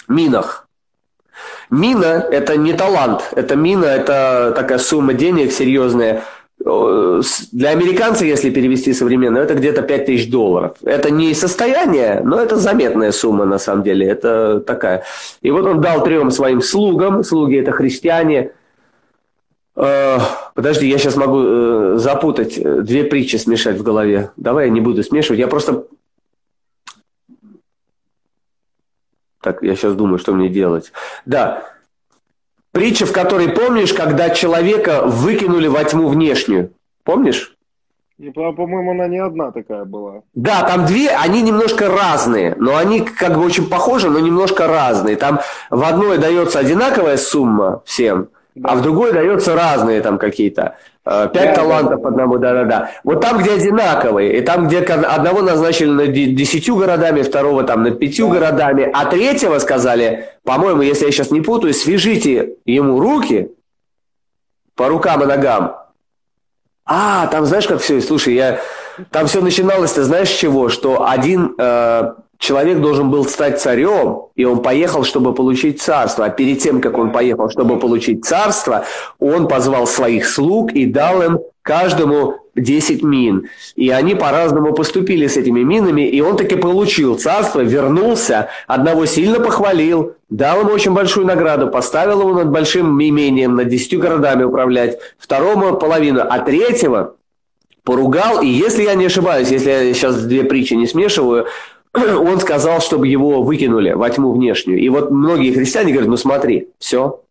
минах. 0.09 0.66
Мина– 1.69 2.25
это 2.31 2.55
не 2.55 2.73
талант, 2.73 3.29
это 3.35 3.55
мина– 3.55 3.85
это 3.85 4.53
такая 4.55 4.77
сумма 4.77 5.13
денег 5.13 5.51
серьезная. 5.51 6.23
Для 6.59 7.69
американца, 7.69 8.25
если 8.25 8.49
перевести 8.49 8.93
современно, 8.93 9.37
это 9.37 9.53
где-то 9.53 9.83
5 9.83 10.05
тысяч 10.05 10.29
долларов. 10.29 10.77
Это 10.83 11.11
не 11.11 11.33
состояние, 11.33 12.21
но 12.23 12.39
это 12.39 12.55
заметная 12.55 13.11
сумма 13.11 13.45
на 13.45 13.59
самом 13.59 13.83
деле. 13.83 14.07
Это 14.07 14.59
такая. 14.61 15.03
И 15.41 15.51
вот 15.51 15.65
он 15.65 15.81
дал 15.81 16.03
трем 16.03 16.31
своим 16.31 16.61
слугам, 16.61 17.23
слуги– 17.23 17.57
это 17.59 17.71
христиане. 17.71 18.51
Э, 19.75 20.17
подожди, 20.55 20.87
я 20.87 20.97
сейчас 20.97 21.15
могу 21.15 21.43
э, 21.43 21.95
запутать, 21.97 22.57
э, 22.57 22.81
две 22.81 23.03
притчи 23.03 23.35
смешать 23.35 23.77
в 23.77 23.83
голове. 23.83 24.31
Давай 24.35 24.65
я 24.65 24.71
не 24.71 24.81
буду 24.81 25.03
смешивать. 25.03 25.39
Я 25.39 25.47
просто 25.47 25.85
Так, 29.41 29.61
я 29.61 29.75
сейчас 29.75 29.95
думаю, 29.95 30.17
что 30.17 30.33
мне 30.33 30.49
делать. 30.49 30.91
Да. 31.25 31.63
Притча, 32.71 33.05
в 33.05 33.13
которой 33.13 33.49
помнишь, 33.49 33.93
когда 33.93 34.29
человека 34.29 35.03
выкинули 35.05 35.67
во 35.67 35.83
тьму 35.83 36.07
внешнюю. 36.07 36.71
Помнишь? 37.03 37.57
И, 38.17 38.31
по-моему, 38.31 38.91
она 38.91 39.07
не 39.07 39.19
одна 39.19 39.51
такая 39.51 39.85
была. 39.85 40.21
Да, 40.33 40.63
там 40.63 40.87
две, 40.87 41.09
они 41.09 41.43
немножко 41.43 41.87
разные, 41.87 42.55
но 42.57 42.75
они 42.75 43.01
как 43.01 43.35
бы 43.35 43.45
очень 43.45 43.69
похожи, 43.69 44.09
но 44.09 44.19
немножко 44.19 44.65
разные. 44.65 45.15
Там 45.17 45.39
в 45.69 45.83
одной 45.83 46.17
дается 46.17 46.57
одинаковая 46.57 47.17
сумма 47.17 47.83
всем, 47.85 48.29
да. 48.55 48.69
а 48.69 48.75
в 48.75 48.81
другой 48.81 49.13
дается 49.13 49.53
разные 49.53 50.01
там 50.01 50.17
какие-то. 50.17 50.77
Э, 51.09 51.29
пять 51.33 51.55
талантов 51.55 52.03
одному, 52.03 52.37
да-да-да. 52.37 52.91
Вот 53.05 53.21
там, 53.21 53.37
где 53.37 53.53
одинаковые, 53.53 54.39
и 54.39 54.41
там, 54.41 54.67
где 54.67 54.79
одного 54.79 55.41
назначили 55.41 55.89
над 55.89 56.11
десятью 56.11 56.75
городами, 56.75 57.21
второго 57.21 57.63
там 57.63 57.83
над 57.83 57.97
пятью 57.97 58.27
да. 58.27 58.33
городами, 58.33 58.89
а 58.93 59.05
третьего 59.05 59.57
сказали, 59.59 60.25
по-моему, 60.43 60.81
если 60.81 61.05
я 61.05 61.11
сейчас 61.13 61.31
не 61.31 61.39
путаю, 61.39 61.73
свяжите 61.73 62.55
ему 62.65 62.99
руки 62.99 63.51
по 64.75 64.89
рукам 64.89 65.23
и 65.23 65.27
ногам. 65.27 65.77
А, 66.85 67.27
там 67.27 67.45
знаешь, 67.45 67.67
как 67.67 67.79
все, 67.79 68.01
слушай, 68.01 68.33
я... 68.33 68.59
Там 69.09 69.27
все 69.27 69.41
начиналось, 69.41 69.93
ты 69.93 70.03
знаешь, 70.03 70.29
с 70.29 70.35
чего? 70.35 70.67
Что 70.67 71.07
один 71.07 71.55
э, 71.57 72.13
человек 72.37 72.79
должен 72.79 73.09
был 73.09 73.25
стать 73.25 73.61
царем, 73.61 74.27
и 74.35 74.45
он 74.45 74.61
поехал, 74.61 75.03
чтобы 75.03 75.33
получить 75.33 75.81
царство. 75.81 76.25
А 76.25 76.29
перед 76.29 76.59
тем, 76.59 76.81
как 76.81 76.97
он 76.97 77.11
поехал, 77.11 77.49
чтобы 77.49 77.79
получить 77.79 78.25
царство, 78.25 78.85
он 79.19 79.47
позвал 79.47 79.87
своих 79.87 80.27
слуг 80.27 80.71
и 80.71 80.85
дал 80.85 81.21
им 81.21 81.39
каждому 81.61 82.35
10 82.55 83.03
мин. 83.03 83.49
И 83.75 83.89
они 83.89 84.15
по-разному 84.15 84.73
поступили 84.73 85.27
с 85.27 85.37
этими 85.37 85.61
минами, 85.61 86.07
и 86.07 86.21
он 86.21 86.37
таки 86.37 86.55
получил 86.55 87.17
царство, 87.17 87.61
вернулся, 87.61 88.47
одного 88.67 89.05
сильно 89.05 89.39
похвалил, 89.39 90.13
дал 90.29 90.61
ему 90.61 90.71
очень 90.71 90.93
большую 90.93 91.25
награду, 91.25 91.67
поставил 91.67 92.21
его 92.21 92.33
над 92.33 92.49
большим 92.49 93.01
имением, 93.01 93.55
над 93.55 93.67
10 93.67 93.99
городами 93.99 94.43
управлять, 94.43 94.97
второму 95.17 95.75
половину, 95.75 96.21
а 96.27 96.39
третьего 96.39 97.15
поругал, 97.83 98.41
и 98.41 98.47
если 98.47 98.83
я 98.83 98.95
не 98.95 99.05
ошибаюсь, 99.05 99.49
если 99.49 99.69
я 99.69 99.93
сейчас 99.93 100.21
две 100.23 100.43
притчи 100.43 100.73
не 100.73 100.87
смешиваю, 100.87 101.47
он 102.17 102.39
сказал, 102.39 102.81
чтобы 102.81 103.07
его 103.07 103.43
выкинули 103.43 103.91
во 103.91 104.09
тьму 104.09 104.31
внешнюю. 104.31 104.79
И 104.79 104.89
вот 104.89 105.11
многие 105.11 105.53
христиане 105.53 105.91
говорят, 105.91 106.09
ну 106.09 106.17
смотри, 106.17 106.69
все, 106.79 107.23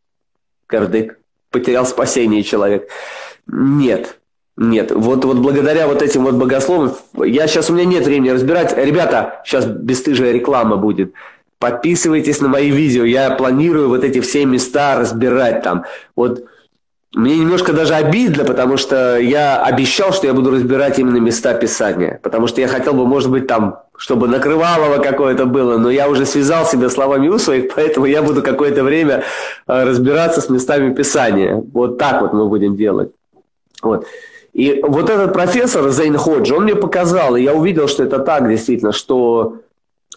кардык, 0.66 1.18
потерял 1.50 1.86
спасение 1.86 2.42
человек. 2.42 2.88
Нет, 3.46 4.18
нет, 4.56 4.90
вот, 4.90 5.24
вот 5.24 5.38
благодаря 5.38 5.86
вот 5.86 6.02
этим 6.02 6.24
вот 6.24 6.34
богословам, 6.34 6.94
я 7.24 7.46
сейчас, 7.46 7.70
у 7.70 7.74
меня 7.74 7.84
нет 7.84 8.06
времени 8.06 8.30
разбирать. 8.30 8.76
Ребята, 8.76 9.42
сейчас 9.44 9.66
бесстыжая 9.66 10.32
реклама 10.32 10.76
будет. 10.76 11.12
Подписывайтесь 11.58 12.40
на 12.40 12.48
мои 12.48 12.70
видео, 12.70 13.04
я 13.04 13.30
планирую 13.30 13.88
вот 13.88 14.04
эти 14.04 14.20
все 14.20 14.44
места 14.44 14.98
разбирать 14.98 15.62
там. 15.62 15.84
Вот 16.14 16.44
мне 17.14 17.38
немножко 17.38 17.72
даже 17.72 17.94
обидно, 17.94 18.44
потому 18.44 18.76
что 18.76 19.18
я 19.18 19.62
обещал, 19.62 20.12
что 20.12 20.26
я 20.26 20.34
буду 20.34 20.50
разбирать 20.50 20.98
именно 20.98 21.16
места 21.16 21.54
Писания. 21.54 22.20
Потому 22.22 22.46
что 22.46 22.60
я 22.60 22.68
хотел 22.68 22.92
бы, 22.92 23.06
может 23.06 23.30
быть, 23.30 23.46
там, 23.46 23.80
чтобы 23.96 24.28
накрывалово 24.28 25.02
какое-то 25.02 25.46
было, 25.46 25.78
но 25.78 25.90
я 25.90 26.08
уже 26.08 26.26
связал 26.26 26.66
себя 26.66 26.88
словами 26.88 27.28
у 27.28 27.38
своих, 27.38 27.72
поэтому 27.76 28.06
я 28.06 28.22
буду 28.22 28.42
какое-то 28.42 28.82
время 28.84 29.24
э, 29.66 29.84
разбираться 29.84 30.40
с 30.40 30.48
местами 30.48 30.94
Писания. 30.94 31.62
Вот 31.72 31.98
так 31.98 32.22
вот 32.22 32.32
мы 32.32 32.48
будем 32.48 32.76
делать. 32.76 33.10
Вот. 33.82 34.06
И 34.52 34.80
вот 34.82 35.10
этот 35.10 35.34
профессор 35.34 35.90
Зейн 35.90 36.16
Ходжи, 36.16 36.54
он 36.54 36.64
мне 36.64 36.74
показал, 36.74 37.36
и 37.36 37.42
я 37.42 37.52
увидел, 37.52 37.88
что 37.88 38.04
это 38.04 38.18
так 38.20 38.48
действительно, 38.48 38.92
что 38.92 39.58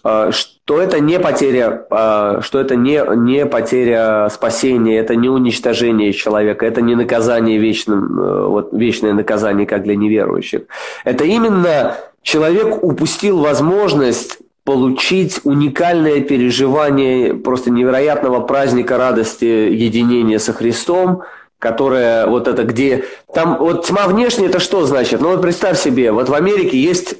а, 0.01 0.31
что 0.31 0.81
это 0.81 0.99
не 0.99 1.19
потеря, 1.19 1.85
а, 1.89 2.41
что 2.41 2.59
это 2.59 2.75
не, 2.75 3.03
не 3.17 3.45
потеря 3.45 4.29
спасения, 4.29 4.97
это 4.97 5.15
не 5.15 5.27
уничтожение 5.27 6.13
человека, 6.13 6.65
это 6.65 6.81
не 6.81 6.95
наказание 6.95 7.57
вечным, 7.57 8.19
э, 8.19 8.47
вот 8.47 8.71
вечное 8.71 9.13
наказание, 9.13 9.67
как 9.67 9.83
для 9.83 9.95
неверующих. 9.95 10.61
Это 11.03 11.25
именно 11.25 11.97
человек 12.29 12.83
упустил 12.83 13.39
возможность 13.39 14.37
получить 14.63 15.41
уникальное 15.45 16.21
переживание 16.21 17.33
просто 17.33 17.71
невероятного 17.71 18.41
праздника 18.41 18.97
радости 18.97 19.45
единения 19.45 20.37
со 20.37 20.53
Христом, 20.53 21.23
которое 21.57 22.27
вот 22.27 22.47
это 22.47 22.63
где... 22.65 23.05
Там 23.33 23.57
вот 23.57 23.87
тьма 23.87 24.07
внешняя, 24.07 24.45
это 24.45 24.59
что 24.59 24.85
значит? 24.85 25.21
Ну 25.21 25.29
вот 25.29 25.41
представь 25.41 25.79
себе, 25.79 26.11
вот 26.11 26.29
в 26.29 26.33
Америке 26.35 26.77
есть 26.77 27.15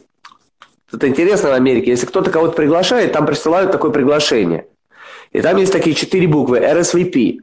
это 0.93 1.07
интересно 1.07 1.49
в 1.49 1.53
Америке. 1.53 1.91
Если 1.91 2.05
кто-то 2.05 2.30
кого-то 2.30 2.53
приглашает, 2.53 3.12
там 3.12 3.26
присылают 3.26 3.72
такое 3.72 3.91
приглашение. 3.91 4.68
И 5.32 5.41
там 5.41 5.57
есть 5.57 5.72
такие 5.72 5.95
четыре 5.95 6.28
буквы 6.28 6.60
RSVP. 6.60 7.39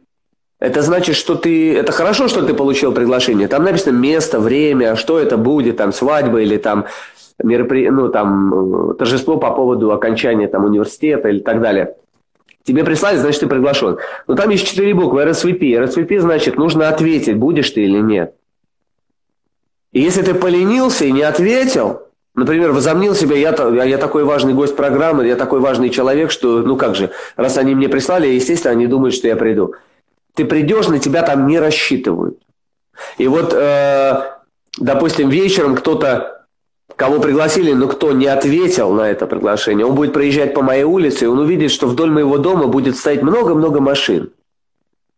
Это 0.61 0.83
значит, 0.83 1.17
что 1.17 1.35
ты... 1.35 1.77
Это 1.77 1.91
хорошо, 1.93 2.29
что 2.29 2.43
ты 2.43 2.55
получил 2.55 2.93
приглашение. 2.93 3.47
Там 3.49 3.65
написано 3.65 3.97
место, 3.97 4.41
время, 4.41 4.97
что 4.97 5.19
это 5.19 5.37
будет, 5.37 5.77
там 5.77 5.93
свадьба 5.93 6.41
или 6.41 6.57
там 6.57 6.87
меропри... 7.43 7.91
ну, 7.91 8.09
там, 8.09 8.95
торжество 8.99 9.37
по 9.37 9.51
поводу 9.51 9.93
окончания 9.93 10.49
там, 10.49 10.65
университета 10.65 11.29
или 11.29 11.41
так 11.41 11.61
далее. 11.61 11.97
Тебе 12.65 12.83
прислали, 12.85 13.17
значит, 13.17 13.41
ты 13.41 13.47
приглашен. 13.47 13.99
Но 14.27 14.35
там 14.35 14.51
есть 14.51 14.67
четыре 14.67 14.93
буквы 14.93 15.23
RSVP. 15.23 15.61
RSVP 15.61 16.19
значит, 16.19 16.57
нужно 16.57 16.89
ответить, 16.89 17.37
будешь 17.37 17.71
ты 17.71 17.85
или 17.85 17.99
нет. 17.99 18.35
И 19.93 20.01
если 20.01 20.23
ты 20.23 20.35
поленился 20.35 21.05
и 21.05 21.13
не 21.13 21.23
ответил, 21.23 22.03
Например, 22.37 22.71
возомнил 22.71 23.15
себя, 23.15 23.35
я, 23.35 23.85
я 23.85 23.97
такой 23.97 24.25
важный 24.25 24.53
гость 24.53 24.77
программы, 24.77 25.27
я 25.27 25.37
такой 25.37 25.59
важный 25.61 25.89
человек, 25.89 26.31
что, 26.31 26.61
ну 26.61 26.77
как 26.77 26.95
же, 26.95 27.11
раз 27.35 27.57
они 27.57 27.75
мне 27.75 27.89
прислали, 27.89 28.29
естественно, 28.29 28.73
они 28.73 28.87
думают, 28.87 29.15
что 29.15 29.27
я 29.27 29.37
приду. 29.37 29.75
ты 30.35 30.45
придешь, 30.45 30.89
на 30.89 30.99
тебя 30.99 31.23
там 31.23 31.47
не 31.47 31.59
рассчитывают. 31.59 32.39
И 33.17 33.27
вот, 33.27 33.55
э, 33.55 34.23
допустим, 34.79 35.31
вечером 35.31 35.77
кто-то, 35.77 36.36
кого 36.97 37.21
пригласили, 37.21 37.73
но 37.73 37.87
кто 37.89 38.13
не 38.13 38.27
ответил 38.27 38.93
на 38.93 39.11
это 39.11 39.27
приглашение, 39.27 39.87
он 39.87 39.95
будет 39.95 40.13
проезжать 40.13 40.55
по 40.55 40.63
моей 40.63 40.85
улице, 40.85 41.27
и 41.27 41.29
он 41.29 41.39
увидит, 41.39 41.71
что 41.71 41.87
вдоль 41.87 42.11
моего 42.11 42.39
дома 42.39 42.67
будет 42.67 42.97
стоять 42.97 43.23
много-много 43.23 43.81
машин. 43.81 44.31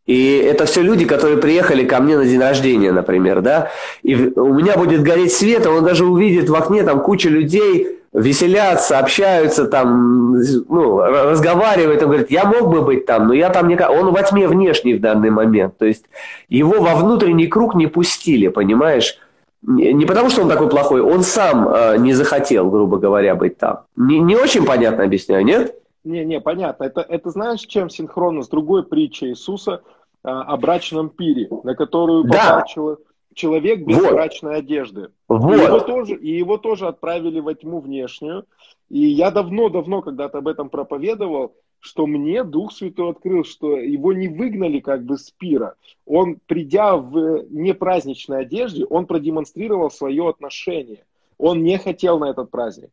И 0.07 0.39
это 0.39 0.65
все 0.65 0.81
люди, 0.83 1.05
которые 1.05 1.37
приехали 1.37 1.85
ко 1.85 2.01
мне 2.01 2.17
на 2.17 2.25
день 2.25 2.41
рождения, 2.41 2.93
например, 2.93 3.43
да. 3.43 3.71
И 4.03 4.15
у 4.15 4.55
меня 4.55 4.77
будет 4.77 5.03
гореть 5.03 5.35
свет, 5.35 5.67
а 5.67 5.71
он 5.71 5.85
даже 5.85 6.07
увидит 6.07 6.49
в 6.49 6.55
окне 6.55 6.83
там 6.83 7.01
куча 7.01 7.29
людей, 7.29 7.99
веселятся, 8.15 8.99
общаются 8.99 9.67
там, 9.67 10.33
ну, 10.69 11.01
разговаривают, 11.01 12.03
он 12.03 12.09
говорит, 12.09 12.31
я 12.31 12.47
мог 12.47 12.71
бы 12.71 12.81
быть 12.81 13.05
там, 13.05 13.29
но 13.29 13.35
я 13.35 13.51
там 13.51 13.69
не... 13.69 13.77
Он 13.77 14.11
во 14.13 14.23
тьме 14.23 14.49
внешний 14.49 14.95
в 14.95 15.01
данный 15.01 15.29
момент, 15.29 15.77
то 15.77 15.85
есть 15.85 16.07
его 16.49 16.81
во 16.81 16.95
внутренний 16.95 17.47
круг 17.47 17.75
не 17.75 17.87
пустили, 17.87 18.49
понимаешь? 18.49 19.19
Не 19.63 20.07
потому, 20.07 20.31
что 20.31 20.43
он 20.43 20.49
такой 20.49 20.69
плохой, 20.69 21.01
он 21.01 21.23
сам 21.23 21.69
э, 21.69 21.99
не 21.99 22.13
захотел, 22.13 22.71
грубо 22.71 22.99
говоря, 22.99 23.35
быть 23.35 23.59
там. 23.59 23.87
Не, 23.97 24.21
не 24.21 24.37
очень 24.37 24.65
понятно 24.65 25.03
объясняю, 25.05 25.45
нет? 25.45 25.75
Не, 26.05 26.25
не, 26.25 26.41
понятно. 26.41 26.85
Это, 26.85 27.01
это 27.01 27.31
знаешь, 27.31 27.61
чем 27.61 27.91
синхронно 27.91 28.43
с 28.43 28.49
другой 28.49 28.85
притчей 28.85 29.31
Иисуса 29.31 29.83
э, 30.25 30.29
о 30.29 30.57
брачном 30.57 31.11
пире, 31.11 31.49
на 31.65 31.75
которую 31.75 32.25
да. 32.25 32.63
попал 32.67 32.99
человек 33.35 33.85
без 33.85 33.97
вот. 33.97 34.13
брачной 34.13 34.57
одежды. 34.57 35.09
Вот. 35.29 35.55
И, 35.55 35.63
его 35.63 35.81
тоже, 35.81 36.15
и 36.15 36.31
его 36.37 36.57
тоже 36.57 36.87
отправили 36.87 37.41
во 37.41 37.55
тьму 37.55 37.81
внешнюю. 37.81 38.45
И 38.89 39.01
я 39.01 39.31
давно-давно 39.31 40.03
когда-то 40.03 40.39
об 40.39 40.49
этом 40.49 40.71
проповедовал, 40.71 41.55
что 41.81 42.07
мне 42.07 42.45
Дух 42.45 42.73
Святой 42.73 43.11
открыл, 43.11 43.45
что 43.45 43.77
его 43.77 44.13
не 44.13 44.29
выгнали 44.29 44.81
как 44.81 45.05
бы 45.05 45.17
с 45.17 45.31
пира. 45.31 45.75
Он, 46.07 46.39
придя 46.47 46.97
в 46.97 47.45
непраздничной 47.51 48.41
одежде, 48.41 48.85
он 48.85 49.07
продемонстрировал 49.07 49.91
свое 49.91 50.29
отношение. 50.29 51.05
Он 51.39 51.63
не 51.63 51.79
хотел 51.79 52.19
на 52.19 52.31
этот 52.31 52.51
праздник. 52.51 52.91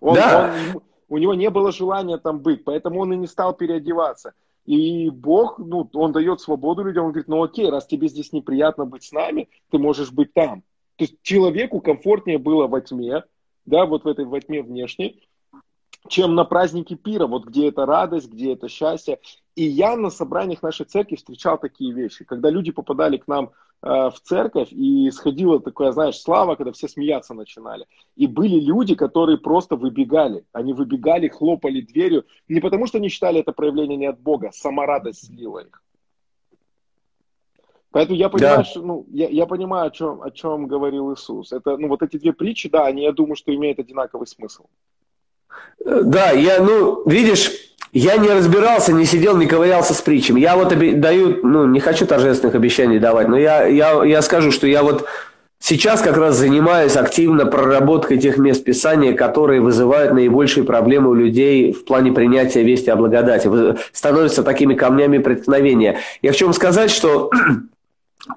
Он, 0.00 0.14
да. 0.14 0.54
он, 0.74 0.82
у 1.08 1.18
него 1.18 1.34
не 1.34 1.50
было 1.50 1.72
желания 1.72 2.18
там 2.18 2.40
быть, 2.40 2.64
поэтому 2.64 3.00
он 3.00 3.12
и 3.12 3.16
не 3.16 3.26
стал 3.26 3.52
переодеваться. 3.54 4.32
И 4.64 5.10
Бог, 5.10 5.58
ну, 5.58 5.88
Он 5.92 6.12
дает 6.12 6.40
свободу 6.40 6.84
людям, 6.84 7.06
Он 7.06 7.10
говорит, 7.10 7.28
ну 7.28 7.42
окей, 7.42 7.68
раз 7.68 7.86
тебе 7.86 8.08
здесь 8.08 8.32
неприятно 8.32 8.84
быть 8.84 9.04
с 9.04 9.12
нами, 9.12 9.48
ты 9.70 9.78
можешь 9.78 10.12
быть 10.12 10.32
там. 10.32 10.62
То 10.96 11.04
есть 11.04 11.16
человеку 11.22 11.80
комфортнее 11.80 12.38
было 12.38 12.66
во 12.68 12.80
тьме, 12.80 13.24
да, 13.66 13.86
вот 13.86 14.04
в 14.04 14.08
этой 14.08 14.24
во 14.24 14.40
тьме 14.40 14.62
внешней, 14.62 15.28
чем 16.08 16.34
на 16.34 16.44
празднике 16.44 16.96
пира, 16.96 17.26
вот 17.26 17.46
где 17.46 17.68
это 17.68 17.86
радость, 17.86 18.30
где 18.30 18.52
это 18.52 18.68
счастье. 18.68 19.20
И 19.54 19.64
я 19.64 19.96
на 19.96 20.10
собраниях 20.10 20.62
нашей 20.62 20.86
церкви 20.86 21.16
встречал 21.16 21.58
такие 21.58 21.92
вещи, 21.92 22.24
когда 22.24 22.50
люди 22.50 22.72
попадали 22.72 23.18
к 23.18 23.28
нам 23.28 23.50
э, 23.82 24.10
в 24.10 24.14
церковь, 24.22 24.72
и 24.72 25.10
сходила 25.10 25.60
такая, 25.60 25.92
знаешь, 25.92 26.18
слава, 26.18 26.56
когда 26.56 26.72
все 26.72 26.88
смеяться 26.88 27.34
начинали. 27.34 27.86
И 28.16 28.26
были 28.26 28.58
люди, 28.58 28.94
которые 28.94 29.38
просто 29.38 29.76
выбегали. 29.76 30.44
Они 30.52 30.72
выбегали, 30.72 31.28
хлопали 31.28 31.80
дверью, 31.82 32.24
не 32.48 32.60
потому 32.60 32.86
что 32.86 32.98
они 32.98 33.08
считали 33.08 33.40
это 33.40 33.52
проявление 33.52 33.96
не 33.96 34.06
от 34.06 34.20
Бога, 34.20 34.50
сама 34.52 34.86
радость 34.86 35.26
слила 35.26 35.60
их. 35.60 35.82
Поэтому 37.92 38.16
я 38.16 38.30
понимаю, 38.30 38.58
да. 38.58 38.64
что, 38.64 38.80
ну, 38.80 39.06
я, 39.10 39.28
я 39.28 39.44
понимаю, 39.44 39.88
о 39.88 39.90
чем, 39.90 40.22
о 40.22 40.30
чем 40.30 40.66
говорил 40.66 41.12
Иисус. 41.12 41.52
Это, 41.52 41.76
ну, 41.76 41.88
вот 41.88 42.02
эти 42.02 42.16
две 42.16 42.32
притчи, 42.32 42.70
да, 42.70 42.86
они, 42.86 43.02
я 43.02 43.12
думаю, 43.12 43.36
что 43.36 43.54
имеют 43.54 43.78
одинаковый 43.78 44.26
смысл. 44.26 44.64
Да, 45.84 46.30
я, 46.30 46.60
ну, 46.60 47.02
видишь, 47.06 47.50
я 47.92 48.16
не 48.16 48.28
разбирался, 48.28 48.92
не 48.92 49.04
сидел, 49.04 49.36
не 49.36 49.46
ковырялся 49.46 49.94
с 49.94 50.00
притчами. 50.00 50.40
Я 50.40 50.56
вот 50.56 50.72
оби- 50.72 50.92
даю, 50.92 51.40
ну, 51.42 51.66
не 51.66 51.80
хочу 51.80 52.06
торжественных 52.06 52.54
обещаний 52.54 52.98
давать, 52.98 53.28
но 53.28 53.36
я, 53.36 53.66
я, 53.66 54.02
я 54.04 54.22
скажу, 54.22 54.50
что 54.50 54.66
я 54.66 54.82
вот 54.82 55.06
сейчас 55.58 56.00
как 56.00 56.16
раз 56.16 56.36
занимаюсь 56.36 56.96
активно 56.96 57.46
проработкой 57.46 58.18
тех 58.18 58.38
мест 58.38 58.64
Писания, 58.64 59.12
которые 59.12 59.60
вызывают 59.60 60.12
наибольшие 60.14 60.64
проблемы 60.64 61.10
у 61.10 61.14
людей 61.14 61.72
в 61.72 61.84
плане 61.84 62.12
принятия 62.12 62.62
вести 62.62 62.90
о 62.90 62.96
благодати, 62.96 63.50
становятся 63.92 64.42
такими 64.42 64.74
камнями 64.74 65.18
преткновения. 65.18 65.98
Я 66.22 66.30
хочу 66.30 66.46
вам 66.46 66.54
сказать, 66.54 66.90
что 66.90 67.30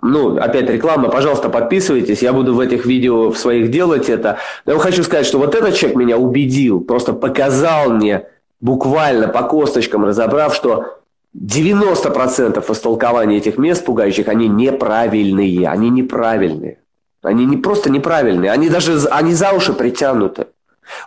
ну, 0.01 0.38
опять 0.38 0.69
реклама, 0.69 1.09
пожалуйста, 1.09 1.49
подписывайтесь, 1.49 2.23
я 2.23 2.33
буду 2.33 2.55
в 2.55 2.59
этих 2.59 2.86
видео 2.86 3.29
в 3.29 3.38
своих 3.38 3.69
делать 3.69 4.09
это. 4.09 4.39
Но 4.65 4.73
я 4.73 4.79
хочу 4.79 5.03
сказать, 5.03 5.25
что 5.25 5.38
вот 5.38 5.53
этот 5.53 5.75
человек 5.75 5.97
меня 5.97 6.17
убедил, 6.17 6.81
просто 6.81 7.13
показал 7.13 7.91
мне, 7.91 8.25
буквально 8.59 9.27
по 9.27 9.43
косточкам 9.43 10.05
разобрав, 10.05 10.55
что 10.55 10.99
90% 11.36 12.71
истолкования 12.71 13.38
этих 13.38 13.57
мест 13.57 13.86
пугающих, 13.86 14.27
они 14.27 14.47
неправильные, 14.47 15.67
они 15.67 15.89
неправильные. 15.89 16.79
Они 17.21 17.45
не 17.45 17.57
просто 17.57 17.89
неправильные, 17.89 18.51
они 18.51 18.69
даже 18.69 19.07
они 19.09 19.33
за 19.33 19.51
уши 19.51 19.73
притянуты. 19.73 20.47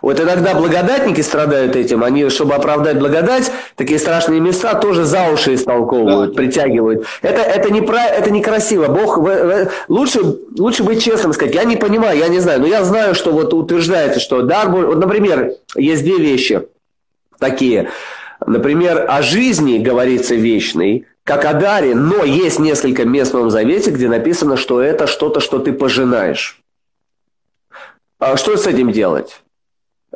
Вот 0.01 0.19
иногда 0.19 0.53
благодатники 0.53 1.21
страдают 1.21 1.75
этим, 1.75 2.03
они, 2.03 2.29
чтобы 2.29 2.53
оправдать 2.53 2.99
благодать, 2.99 3.51
такие 3.75 3.99
страшные 3.99 4.39
места 4.39 4.75
тоже 4.75 5.05
за 5.05 5.29
уши 5.31 5.55
истолковывают, 5.55 6.33
да. 6.33 6.37
притягивают. 6.37 7.05
Это, 7.21 7.41
это, 7.41 7.71
не 7.71 7.81
про, 7.81 8.03
это 8.05 8.29
некрасиво. 8.31 8.87
Бог, 8.87 9.19
лучше, 9.87 10.19
лучше 10.57 10.83
быть 10.83 11.03
честным, 11.03 11.33
сказать, 11.33 11.55
я 11.55 11.63
не 11.63 11.75
понимаю, 11.75 12.17
я 12.17 12.27
не 12.27 12.39
знаю, 12.39 12.61
но 12.61 12.67
я 12.67 12.83
знаю, 12.83 13.15
что 13.15 13.31
вот 13.31 13.53
утверждается, 13.53 14.19
что 14.19 14.41
дар, 14.41 14.69
вот, 14.69 14.97
например, 14.97 15.53
есть 15.75 16.03
две 16.03 16.17
вещи 16.17 16.67
такие. 17.39 17.89
Например, 18.45 19.05
о 19.09 19.21
жизни 19.21 19.79
говорится 19.79 20.35
вечной, 20.35 21.07
как 21.23 21.45
о 21.45 21.53
даре, 21.53 21.93
но 21.93 22.23
есть 22.23 22.59
несколько 22.59 23.05
мест 23.05 23.31
в 23.31 23.33
Новом 23.35 23.51
Завете, 23.51 23.91
где 23.91 24.07
написано, 24.07 24.57
что 24.57 24.81
это 24.81 25.07
что-то, 25.07 25.39
что 25.39 25.59
ты 25.59 25.73
пожинаешь. 25.73 26.61
А 28.17 28.35
что 28.35 28.57
с 28.57 28.65
этим 28.67 28.91
делать? 28.91 29.41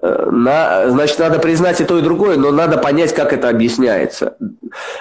На, 0.04 0.90
значит, 0.90 1.18
надо 1.20 1.40
признать 1.40 1.80
и 1.80 1.86
то, 1.86 1.98
и 1.98 2.02
другое, 2.02 2.36
но 2.36 2.52
надо 2.52 2.78
понять, 2.78 3.16
как 3.16 3.32
это 3.32 3.48
объясняется. 3.48 4.36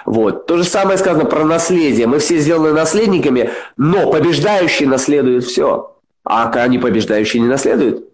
Вот. 0.07 0.46
То 0.46 0.59
же 0.59 0.64
самое 0.64 0.96
сказано 0.96 1.24
про 1.24 1.44
наследие. 1.44 2.07
Мы 2.07 2.20
все 2.20 2.38
сделаны 2.38 2.72
наследниками, 2.72 3.50
но 3.76 4.11
побеждающий 4.12 4.86
наследует 4.86 5.44
все. 5.44 5.96
А 6.24 6.48
они 6.50 6.78
побеждающие 6.78 7.42
не 7.42 7.48
наследуют. 7.48 8.05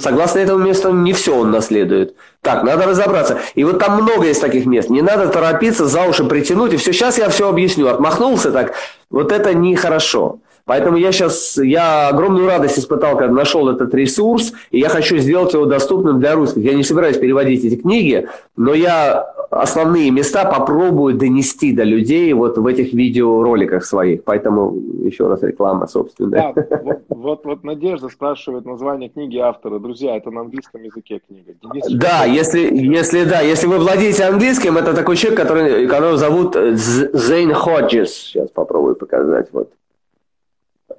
Согласно 0.00 0.38
этому 0.38 0.64
месту, 0.64 0.92
не 0.92 1.12
все 1.12 1.36
он 1.36 1.50
наследует. 1.50 2.16
Так, 2.40 2.64
надо 2.64 2.86
разобраться. 2.86 3.38
И 3.54 3.62
вот 3.62 3.78
там 3.78 4.02
много 4.02 4.26
есть 4.26 4.40
таких 4.40 4.64
мест. 4.64 4.88
Не 4.88 5.02
надо 5.02 5.28
торопиться, 5.28 5.84
за 5.84 6.04
уши 6.04 6.24
притянуть, 6.24 6.72
и 6.72 6.76
все, 6.78 6.94
сейчас 6.94 7.18
я 7.18 7.28
все 7.28 7.50
объясню. 7.50 7.88
Отмахнулся 7.88 8.50
так. 8.50 8.72
Вот 9.10 9.30
это 9.30 9.52
нехорошо. 9.52 10.38
Поэтому 10.66 10.96
я 10.96 11.12
сейчас, 11.12 11.56
я 11.58 12.08
огромную 12.08 12.48
радость 12.48 12.76
испытал, 12.76 13.16
когда 13.16 13.32
нашел 13.32 13.68
этот 13.68 13.94
ресурс, 13.94 14.52
и 14.72 14.80
я 14.80 14.88
хочу 14.88 15.16
сделать 15.18 15.52
его 15.52 15.64
доступным 15.64 16.18
для 16.18 16.34
русских. 16.34 16.62
Я 16.62 16.74
не 16.74 16.82
собираюсь 16.82 17.18
переводить 17.18 17.64
эти 17.64 17.76
книги, 17.76 18.28
но 18.56 18.74
я 18.74 19.32
основные 19.50 20.10
места 20.10 20.44
попробую 20.44 21.14
донести 21.14 21.72
до 21.72 21.84
людей 21.84 22.32
вот 22.32 22.58
в 22.58 22.66
этих 22.66 22.92
видеороликах 22.92 23.84
своих. 23.84 24.24
Поэтому 24.24 24.74
еще 25.04 25.28
раз 25.28 25.40
реклама, 25.44 25.86
собственно. 25.86 26.30
Да, 26.30 26.52
вот, 26.82 27.02
вот, 27.10 27.44
вот 27.44 27.62
Надежда 27.62 28.08
спрашивает 28.08 28.66
название 28.66 29.08
книги 29.08 29.38
автора. 29.38 29.78
Друзья, 29.78 30.16
это 30.16 30.32
на 30.32 30.40
английском 30.40 30.82
языке 30.82 31.20
книга. 31.24 31.52
Денис 31.62 31.86
да, 31.90 32.24
если, 32.24 32.74
если, 32.74 33.22
да, 33.22 33.40
если 33.40 33.68
вы 33.68 33.78
владеете 33.78 34.24
английским, 34.24 34.76
это 34.76 34.94
такой 34.94 35.14
человек, 35.14 35.40
который, 35.40 35.86
которого 35.86 36.16
зовут 36.16 36.56
Зейн 36.56 37.54
Ходжес. 37.54 38.12
Сейчас 38.14 38.50
попробую 38.50 38.96
показать. 38.96 39.46
Вот. 39.52 39.70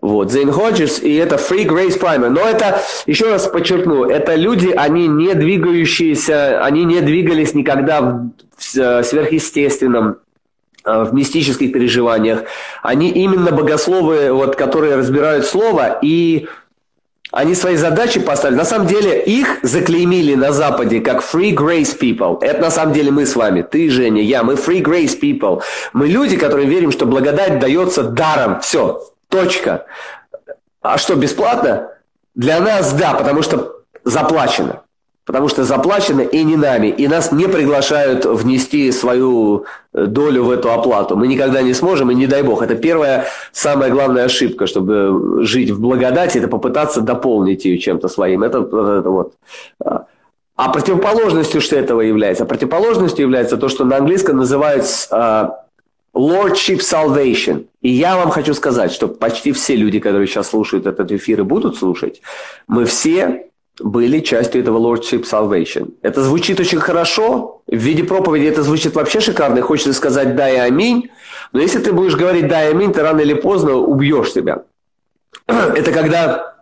Вот, 0.01 0.31
Зейн 0.31 0.51
Ходжес, 0.51 1.01
и 1.01 1.15
это 1.15 1.35
Free 1.35 1.65
Grace 1.65 1.99
Primer. 1.99 2.29
Но 2.29 2.41
это, 2.41 2.81
еще 3.07 3.29
раз 3.29 3.47
подчеркну, 3.47 4.05
это 4.05 4.35
люди, 4.35 4.69
они 4.69 5.07
не 5.07 5.33
двигающиеся, 5.33 6.63
они 6.63 6.85
не 6.85 7.01
двигались 7.01 7.53
никогда 7.55 8.01
в, 8.01 8.29
в 8.57 8.77
э, 8.77 9.03
сверхъестественном, 9.03 10.17
э, 10.85 11.03
в 11.03 11.13
мистических 11.13 11.71
переживаниях. 11.71 12.43
Они 12.83 13.09
именно 13.09 13.51
богословы, 13.51 14.31
вот, 14.31 14.55
которые 14.55 14.95
разбирают 14.95 15.45
слово, 15.45 15.97
и 16.03 16.47
они 17.31 17.55
свои 17.55 17.75
задачи 17.75 18.19
поставили. 18.19 18.57
На 18.57 18.65
самом 18.65 18.87
деле 18.87 19.21
их 19.21 19.59
заклеймили 19.63 20.35
на 20.35 20.51
Западе 20.53 21.01
как 21.01 21.21
free 21.21 21.53
grace 21.53 21.97
people. 21.99 22.41
Это 22.41 22.61
на 22.61 22.71
самом 22.71 22.93
деле 22.93 23.11
мы 23.11 23.25
с 23.25 23.35
вами. 23.35 23.63
Ты, 23.63 23.89
Женя, 23.89 24.21
я. 24.21 24.43
Мы 24.43 24.53
free 24.53 24.81
grace 24.81 25.19
people. 25.19 25.61
Мы 25.91 26.07
люди, 26.07 26.37
которые 26.37 26.67
верим, 26.67 26.91
что 26.91 27.05
благодать 27.05 27.59
дается 27.59 28.03
даром. 28.03 28.61
Все. 28.61 29.01
Точка. 29.29 29.85
А 30.81 30.97
что, 30.97 31.15
бесплатно? 31.15 31.89
Для 32.35 32.59
нас 32.59 32.93
да, 32.93 33.13
потому 33.13 33.41
что 33.41 33.81
заплачено. 34.03 34.83
Потому 35.25 35.49
что 35.49 35.65
заплачено 35.65 36.21
и 36.21 36.43
не 36.43 36.55
нами. 36.55 36.87
И 36.87 37.07
нас 37.09 37.33
не 37.33 37.47
приглашают 37.47 38.25
внести 38.25 38.89
свою 38.93 39.65
э, 39.93 40.05
долю 40.05 40.45
в 40.45 40.51
эту 40.51 40.71
оплату. 40.71 41.17
Мы 41.17 41.27
никогда 41.27 41.61
не 41.61 41.73
сможем, 41.73 42.09
и 42.11 42.15
не 42.15 42.27
дай 42.27 42.43
бог. 42.43 42.61
Это 42.61 42.75
первая, 42.75 43.25
самая 43.51 43.91
главная 43.91 44.23
ошибка, 44.23 44.67
чтобы 44.67 45.43
жить 45.43 45.71
в 45.71 45.81
благодати, 45.81 46.37
это 46.37 46.47
попытаться 46.47 47.01
дополнить 47.01 47.65
ее 47.65 47.77
чем-то 47.77 48.07
своим. 48.07 48.43
Это, 48.43 48.59
это 48.59 49.09
вот. 49.09 49.33
А 50.57 50.69
противоположностью 50.69 51.59
что 51.59 51.75
этого 51.75 51.99
является? 52.01 52.45
А 52.45 52.47
противоположностью 52.47 53.23
является 53.23 53.57
то, 53.57 53.67
что 53.67 53.83
на 53.83 53.97
английском 53.97 54.37
называют 54.37 54.85
uh, 54.85 55.51
Lordship 56.17 56.79
Salvation. 56.79 57.67
И 57.81 57.89
я 57.89 58.17
вам 58.17 58.31
хочу 58.31 58.53
сказать, 58.53 58.91
что 58.91 59.07
почти 59.07 59.51
все 59.51 59.75
люди, 59.75 59.99
которые 59.99 60.27
сейчас 60.27 60.49
слушают 60.49 60.87
этот 60.87 61.11
эфир 61.11 61.41
и 61.41 61.43
будут 61.43 61.77
слушать, 61.77 62.21
мы 62.67 62.85
все 62.85 63.47
были 63.79 64.19
частью 64.21 64.61
этого 64.61 64.79
Lordship 64.79 65.23
Salvation. 65.29 65.93
Это 66.01 66.23
звучит 66.23 66.59
очень 66.59 66.79
хорошо. 66.79 67.61
В 67.67 67.75
виде 67.75 68.03
проповеди 68.03 68.45
это 68.45 68.63
звучит 68.63 68.95
вообще 68.95 69.19
шикарно. 69.19 69.61
Хочется 69.61 69.93
сказать 69.93 70.35
«да» 70.35 70.49
и 70.49 70.55
«аминь». 70.55 71.09
Но 71.53 71.61
если 71.61 71.79
ты 71.79 71.91
будешь 71.91 72.15
говорить 72.15 72.47
«да» 72.47 72.65
и 72.65 72.71
«аминь», 72.71 72.91
ты 72.91 73.01
рано 73.01 73.21
или 73.21 73.35
поздно 73.35 73.75
убьешь 73.75 74.31
себя. 74.31 74.63
Это 75.47 75.91
когда 75.91 76.55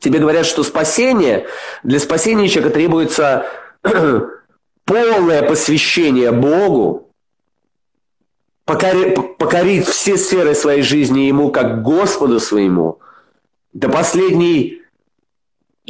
тебе 0.00 0.18
говорят, 0.18 0.46
что 0.46 0.64
спасение, 0.64 1.46
для 1.84 2.00
спасения 2.00 2.48
человека 2.48 2.74
требуется 2.74 3.46
полное 4.84 5.42
посвящение 5.42 6.32
Богу, 6.32 7.05
покорить, 8.66 9.86
все 9.86 10.16
сферы 10.18 10.54
своей 10.54 10.82
жизни 10.82 11.20
Ему 11.20 11.50
как 11.50 11.82
Господу 11.82 12.40
своему, 12.40 12.98
до 13.72 13.88
последней 13.88 14.82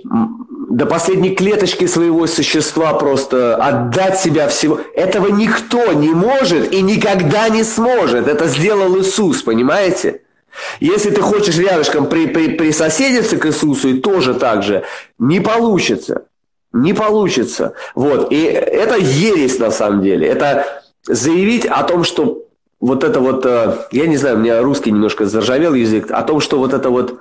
до 0.04 0.84
последней 0.84 1.34
клеточки 1.34 1.86
своего 1.86 2.26
существа 2.26 2.92
просто 2.94 3.56
отдать 3.56 4.20
себя 4.20 4.46
всего. 4.46 4.78
Этого 4.94 5.28
никто 5.28 5.92
не 5.94 6.10
может 6.10 6.70
и 6.70 6.82
никогда 6.82 7.48
не 7.48 7.64
сможет. 7.64 8.28
Это 8.28 8.46
сделал 8.46 8.98
Иисус, 8.98 9.42
понимаете? 9.42 10.20
Если 10.80 11.10
ты 11.10 11.22
хочешь 11.22 11.56
рядышком 11.56 12.08
при, 12.08 12.26
при, 12.26 12.48
присоседиться 12.48 13.38
к 13.38 13.46
Иисусу, 13.46 13.88
и 13.88 14.00
тоже 14.00 14.34
так 14.34 14.62
же, 14.62 14.84
не 15.18 15.40
получится. 15.40 16.26
Не 16.74 16.92
получится. 16.92 17.72
Вот. 17.94 18.30
И 18.30 18.42
это 18.42 18.96
ересь 18.98 19.58
на 19.58 19.70
самом 19.70 20.02
деле. 20.02 20.26
Это 20.26 20.66
заявить 21.06 21.64
о 21.64 21.84
том, 21.84 22.04
что 22.04 22.45
вот 22.86 23.02
это 23.02 23.20
вот, 23.20 23.44
э, 23.44 23.78
я 23.90 24.06
не 24.06 24.16
знаю, 24.16 24.36
у 24.36 24.38
меня 24.38 24.62
русский 24.62 24.92
немножко 24.92 25.26
заржавел 25.26 25.74
язык, 25.74 26.10
о 26.10 26.22
том, 26.22 26.40
что 26.40 26.58
вот 26.58 26.72
это 26.72 26.90
вот 26.90 27.18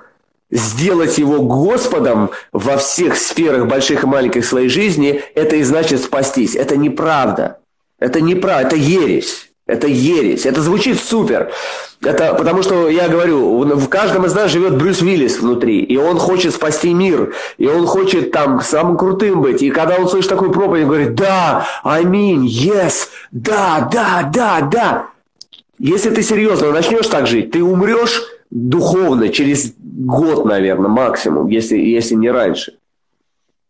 сделать 0.48 1.18
его 1.18 1.42
Господом 1.42 2.30
во 2.52 2.76
всех 2.76 3.16
сферах 3.16 3.66
больших 3.66 4.04
и 4.04 4.06
маленьких 4.06 4.44
своей 4.44 4.68
жизни, 4.68 5.22
это 5.34 5.56
и 5.56 5.64
значит 5.64 6.00
спастись. 6.00 6.54
Это 6.54 6.76
неправда. 6.76 7.58
Это 7.98 8.20
неправда, 8.20 8.68
это 8.68 8.76
ересь. 8.76 9.50
Это 9.66 9.88
ересь. 9.88 10.46
Это 10.46 10.62
звучит 10.62 11.00
супер. 11.00 11.50
Это 12.00 12.34
потому 12.34 12.62
что, 12.62 12.88
я 12.88 13.08
говорю, 13.08 13.64
в 13.64 13.88
каждом 13.88 14.24
из 14.24 14.34
нас 14.34 14.52
живет 14.52 14.76
Брюс 14.76 15.02
Уиллис 15.02 15.40
внутри, 15.40 15.80
и 15.80 15.96
он 15.96 16.18
хочет 16.18 16.54
спасти 16.54 16.94
мир, 16.94 17.34
и 17.58 17.66
он 17.66 17.86
хочет 17.86 18.30
там 18.30 18.60
самым 18.60 18.96
крутым 18.96 19.42
быть. 19.42 19.62
И 19.62 19.70
когда 19.70 19.96
он 19.96 20.08
слышит 20.08 20.30
такую 20.30 20.52
проповедь, 20.52 20.84
он 20.84 20.88
говорит, 20.90 21.14
да, 21.16 21.66
mean, 21.84 22.44
yes, 22.44 23.08
да, 23.32 23.88
да, 23.90 24.30
да, 24.32 24.60
да. 24.60 25.15
Если 25.78 26.10
ты 26.10 26.22
серьезно 26.22 26.72
начнешь 26.72 27.06
так 27.06 27.26
жить, 27.26 27.50
ты 27.50 27.62
умрешь 27.62 28.22
духовно 28.50 29.28
через 29.28 29.74
год, 29.78 30.44
наверное, 30.44 30.88
максимум, 30.88 31.48
если, 31.48 31.76
если 31.76 32.14
не 32.14 32.30
раньше. 32.30 32.78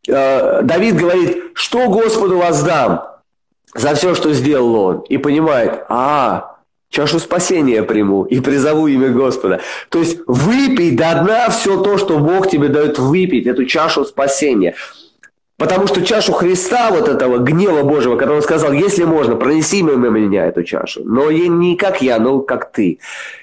Э, 0.09 0.63
Давид 0.63 0.97
говорит, 0.97 1.37
что 1.55 1.89
Господу 1.89 2.39
воздам 2.39 3.03
за 3.75 3.95
все, 3.95 4.15
что 4.15 4.33
сделал 4.33 4.75
он, 4.75 5.01
и 5.09 5.19
понимает, 5.19 5.85
а, 5.89 6.57
чашу 6.89 7.19
спасения 7.19 7.83
приму 7.83 8.25
и 8.25 8.41
призову 8.41 8.87
имя 8.87 9.09
Господа. 9.11 9.61
То 9.89 9.99
есть 9.99 10.21
выпей 10.27 10.97
до 10.97 11.23
дна 11.23 11.51
все 11.51 11.83
то, 11.83 11.99
что 11.99 12.19
Бог 12.19 12.49
тебе 12.49 12.69
дает 12.69 12.99
выпить, 12.99 13.47
эту 13.47 13.65
чашу 13.65 14.05
спасения. 14.05 14.75
Потому 15.59 15.87
что 15.87 16.05
чашу 16.05 16.33
Христа, 16.35 16.91
вот 16.91 17.09
этого 17.09 17.39
гнева 17.39 17.83
Божьего, 17.83 18.17
который 18.17 18.37
он 18.37 18.43
сказал, 18.43 18.73
если 18.73 19.05
можно, 19.05 19.37
пронеси 19.37 19.83
мимо 19.83 20.11
меня 20.11 20.47
эту 20.47 20.63
чашу. 20.63 21.01
Но 21.05 21.31
не 21.31 21.77
как 21.77 22.03
я, 22.03 22.19
но 22.19 22.41
как 22.41 22.71
ты. 22.73 22.99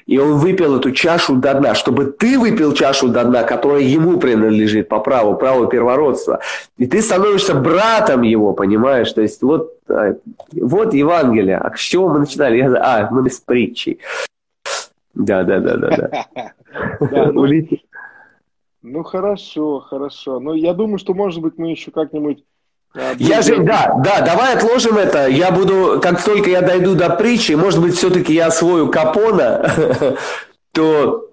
И 0.06 0.20
он 0.20 0.34
выпил 0.34 0.78
эту 0.78 0.92
чашу 0.92 1.36
до 1.36 1.56
дна, 1.56 1.74
чтобы 1.74 2.06
ты 2.06 2.38
выпил 2.38 2.74
чашу 2.74 3.08
до 3.08 3.24
дна, 3.24 3.44
которая 3.44 3.82
ему 3.82 4.20
принадлежит 4.20 4.90
по 4.90 5.00
праву, 5.00 5.36
праву 5.36 5.66
первородства. 5.66 6.40
И 6.78 6.86
ты 6.86 7.02
становишься 7.02 7.56
братом 7.56 8.22
его, 8.22 8.54
понимаешь? 8.54 9.12
То 9.12 9.22
есть 9.22 9.42
вот, 9.42 9.74
а, 9.90 10.14
вот 10.52 10.94
Евангелие. 10.94 11.58
А 11.58 11.76
с 11.76 11.80
чего 11.80 12.10
мы 12.10 12.20
начинали? 12.20 12.62
А, 12.62 13.10
мы 13.10 13.28
с 13.28 13.40
притчей. 13.40 13.98
Да, 15.16 15.44
да, 15.44 15.60
да, 15.60 15.78
да, 15.78 15.90
да. 15.90 17.32
Ну 18.84 19.04
хорошо, 19.04 19.80
хорошо. 19.80 20.40
Но 20.40 20.54
я 20.54 20.74
думаю, 20.74 20.98
что 21.00 21.14
может 21.14 21.42
быть 21.42 21.58
мы 21.58 21.72
еще 21.72 21.90
как-нибудь 21.90 22.44
а, 22.96 23.14
я 23.18 23.42
же, 23.42 23.58
да, 23.64 23.96
да, 24.04 24.22
давай 24.22 24.56
отложим 24.56 24.98
это. 24.98 25.28
Я 25.28 25.52
буду, 25.52 26.00
как 26.00 26.24
только 26.24 26.52
я 26.52 26.62
дойду 26.62 26.94
до 26.94 27.10
притчи, 27.10 27.54
может 27.54 27.82
быть, 27.82 27.96
все-таки 27.96 28.34
я 28.34 28.48
освою 28.48 28.90
Капона, 28.90 30.16
то, 30.74 31.32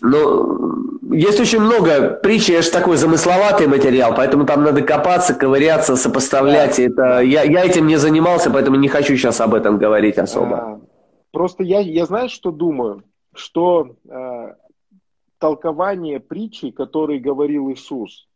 ну, 0.00 1.00
есть 1.10 1.40
очень 1.40 1.60
много 1.60 2.10
притчи, 2.10 2.52
это 2.52 2.62
же 2.62 2.70
такой 2.70 2.96
замысловатый 2.96 3.66
материал, 3.66 4.14
поэтому 4.14 4.46
там 4.46 4.62
надо 4.62 4.82
копаться, 4.82 5.34
ковыряться, 5.34 5.96
сопоставлять. 5.96 6.78
Это, 6.78 7.20
я, 7.20 7.42
я 7.42 7.64
этим 7.64 7.88
не 7.88 7.96
занимался, 7.96 8.50
поэтому 8.50 8.76
не 8.76 8.88
хочу 8.88 9.16
сейчас 9.16 9.40
об 9.40 9.54
этом 9.54 9.78
говорить 9.78 10.18
особо. 10.18 10.56
А, 10.56 10.80
просто 11.32 11.64
я, 11.64 11.80
я 11.80 12.06
знаю, 12.06 12.28
что 12.28 12.52
думаю, 12.52 13.02
что 13.34 13.96
а, 14.08 14.54
толкование 15.42 16.20
притчи, 16.20 16.70
который 16.70 17.18
говорил 17.18 17.68
Иисус. 17.72 18.28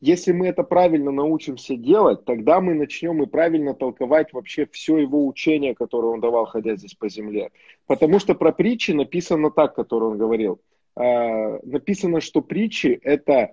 Если 0.00 0.32
мы 0.32 0.48
это 0.48 0.64
правильно 0.64 1.12
научимся 1.12 1.76
делать, 1.76 2.24
тогда 2.24 2.60
мы 2.60 2.74
начнем 2.74 3.22
и 3.22 3.26
правильно 3.26 3.72
толковать 3.72 4.32
вообще 4.32 4.66
все 4.72 4.98
его 4.98 5.28
учение, 5.28 5.76
которое 5.76 6.08
он 6.08 6.20
давал, 6.20 6.46
ходя 6.46 6.74
здесь 6.74 6.94
по 6.94 7.08
земле. 7.08 7.52
Потому 7.86 8.18
что 8.18 8.34
про 8.34 8.50
притчи 8.50 8.90
написано 8.90 9.52
так, 9.52 9.76
которое 9.76 10.06
он 10.06 10.18
говорил. 10.18 10.60
Э, 10.96 11.60
написано, 11.62 12.20
что 12.20 12.40
притчи– 12.42 12.98
это 13.04 13.52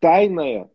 тайное 0.00 0.68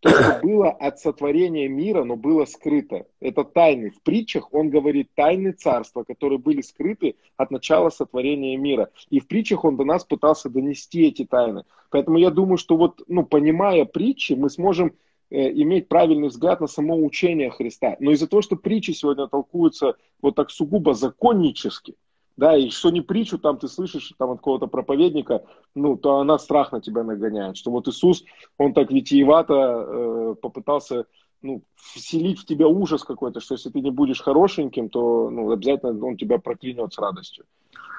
то, 0.00 0.08
что 0.10 0.40
было 0.42 0.70
от 0.70 0.98
сотворения 0.98 1.68
мира, 1.68 2.04
но 2.04 2.16
было 2.16 2.46
скрыто. 2.46 3.06
Это 3.20 3.44
тайны. 3.44 3.90
В 3.90 4.00
притчах 4.02 4.52
он 4.52 4.70
говорит 4.70 5.10
тайны 5.14 5.52
царства, 5.52 6.04
которые 6.04 6.38
были 6.38 6.62
скрыты 6.62 7.16
от 7.36 7.50
начала 7.50 7.90
сотворения 7.90 8.56
мира. 8.56 8.90
И 9.10 9.20
в 9.20 9.28
притчах 9.28 9.64
он 9.64 9.76
до 9.76 9.84
нас 9.84 10.04
пытался 10.04 10.48
донести 10.48 11.06
эти 11.06 11.24
тайны. 11.24 11.64
Поэтому 11.90 12.18
я 12.18 12.30
думаю, 12.30 12.56
что 12.56 12.76
вот, 12.76 13.02
ну, 13.08 13.24
понимая 13.24 13.84
притчи, 13.84 14.32
мы 14.32 14.48
сможем 14.48 14.94
э, 15.30 15.50
иметь 15.52 15.88
правильный 15.88 16.28
взгляд 16.28 16.60
на 16.60 16.66
само 16.66 16.96
учение 16.96 17.50
Христа. 17.50 17.96
Но 18.00 18.12
из-за 18.12 18.26
того, 18.26 18.40
что 18.40 18.56
притчи 18.56 18.92
сегодня 18.92 19.26
толкуются 19.26 19.96
вот 20.22 20.34
так 20.34 20.50
сугубо 20.50 20.94
законнически, 20.94 21.94
да, 22.40 22.56
и 22.56 22.70
что 22.70 22.90
не 22.90 23.02
притчу 23.02 23.38
там 23.38 23.58
ты 23.58 23.68
слышишь 23.68 24.14
там 24.18 24.30
от 24.30 24.38
какого-то 24.38 24.66
проповедника, 24.66 25.44
ну, 25.74 25.96
то 25.96 26.20
она 26.20 26.38
страх 26.38 26.72
на 26.72 26.80
тебя 26.80 27.04
нагоняет, 27.04 27.58
что 27.58 27.70
вот 27.70 27.86
Иисус, 27.86 28.24
он 28.56 28.72
так 28.72 28.90
витиевато 28.90 29.54
э, 29.54 30.34
попытался 30.40 31.04
ну, 31.42 31.62
вселить 31.76 32.40
в 32.40 32.46
тебя 32.46 32.66
ужас 32.66 33.04
какой-то, 33.04 33.40
что 33.40 33.54
если 33.54 33.68
ты 33.68 33.80
не 33.80 33.90
будешь 33.90 34.22
хорошеньким, 34.22 34.88
то 34.88 35.28
ну, 35.28 35.50
обязательно 35.50 36.06
он 36.06 36.16
тебя 36.16 36.38
проклянет 36.38 36.94
с 36.94 36.98
радостью. 36.98 37.44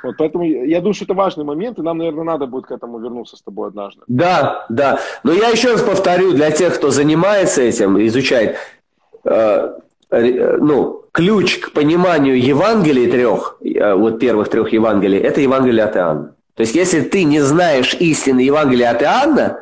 Вот 0.03 0.15
поэтому 0.17 0.43
я 0.43 0.79
думаю, 0.79 0.95
что 0.95 1.05
это 1.05 1.13
важный 1.13 1.45
момент, 1.45 1.77
и 1.77 1.83
нам, 1.83 1.99
наверное, 1.99 2.23
надо 2.23 2.47
будет 2.47 2.65
к 2.65 2.71
этому 2.71 2.97
вернуться 2.97 3.37
с 3.37 3.43
тобой 3.43 3.67
однажды. 3.67 4.01
Да, 4.07 4.65
да. 4.69 4.99
Но 5.23 5.33
я 5.33 5.49
еще 5.49 5.71
раз 5.73 5.83
повторю, 5.83 6.33
для 6.33 6.49
тех, 6.49 6.75
кто 6.75 6.89
занимается 6.89 7.61
этим, 7.61 8.03
изучает, 8.07 8.57
э, 9.23 9.79
ну, 10.11 11.05
ключ 11.11 11.59
к 11.59 11.71
пониманию 11.71 12.41
Евангелий 12.41 13.09
трех, 13.09 13.57
э, 13.63 13.93
вот 13.93 14.19
первых 14.19 14.49
трех 14.49 14.73
Евангелий, 14.73 15.19
это 15.19 15.41
Евангелие 15.41 15.85
от 15.85 15.95
Иоанна. 15.95 16.35
То 16.55 16.61
есть, 16.61 16.75
если 16.75 17.01
ты 17.01 17.23
не 17.23 17.39
знаешь 17.41 17.93
истины 17.93 18.41
Евангелия 18.41 18.91
от 18.91 19.01
Иоанна, 19.01 19.59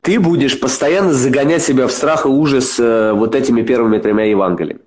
ты 0.00 0.20
будешь 0.20 0.58
постоянно 0.58 1.12
загонять 1.12 1.62
себя 1.62 1.86
в 1.86 1.92
страх 1.92 2.24
и 2.24 2.28
ужас 2.28 2.76
э, 2.78 3.12
вот 3.12 3.34
этими 3.34 3.62
первыми 3.62 3.98
тремя 3.98 4.24
Евангелиями. 4.24 4.80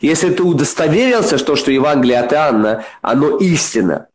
Если 0.00 0.30
ты 0.30 0.42
удостоверился, 0.42 1.36
что, 1.36 1.54
что 1.54 1.70
Евангелие 1.70 2.18
от 2.18 2.32
Иоанна, 2.32 2.84
оно 3.02 3.36
истина, 3.36 4.06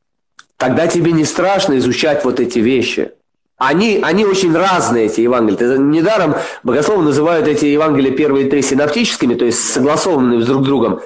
тогда 0.58 0.88
тебе 0.88 1.12
не 1.12 1.26
страшно 1.26 1.78
изучать 1.78 2.26
вот 2.26 2.40
эти 2.40 2.60
вещи– 2.60 3.12
они, 3.62 4.00
они 4.02 4.26
очень 4.26 4.56
разные, 4.56 5.06
эти 5.06 5.22
Евангелия. 5.22 5.78
Недаром 5.78 6.36
богословы 6.64 7.04
называют 7.04 7.48
эти 7.48 7.66
Евангелия 7.66 8.12
первые 8.12 8.50
три 8.50 8.64
синоптическими, 8.64 9.36
то 9.36 9.46
есть 9.46 9.72
согласованными 9.72 10.42
друг 10.42 10.64
с 10.64 10.66
другом. 10.66 11.02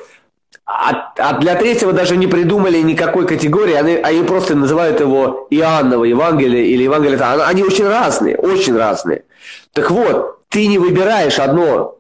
А, 0.66 1.14
а 1.18 1.38
для 1.40 1.56
третьего 1.56 1.92
даже 1.92 2.16
не 2.16 2.28
придумали 2.28 2.80
никакой 2.80 3.28
категории, 3.28 3.74
они, 3.74 3.96
они 3.96 4.24
просто 4.24 4.56
называют 4.56 5.02
его 5.02 5.48
Иоанново 5.50 6.06
Евангелие 6.06 6.68
или 6.68 6.84
Евангелие. 6.84 7.20
Они 7.20 7.62
очень 7.62 7.88
разные, 7.88 8.38
очень 8.38 8.78
разные. 8.78 9.26
Так 9.74 9.92
вот, 9.92 10.40
ты 10.48 10.68
не 10.68 10.80
выбираешь 10.80 11.40
одно, 11.40 11.98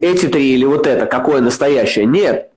эти 0.00 0.26
три 0.26 0.54
или 0.54 0.64
вот 0.64 0.86
это, 0.86 1.04
какое 1.04 1.42
настоящее. 1.42 2.06
Нет. 2.06 2.50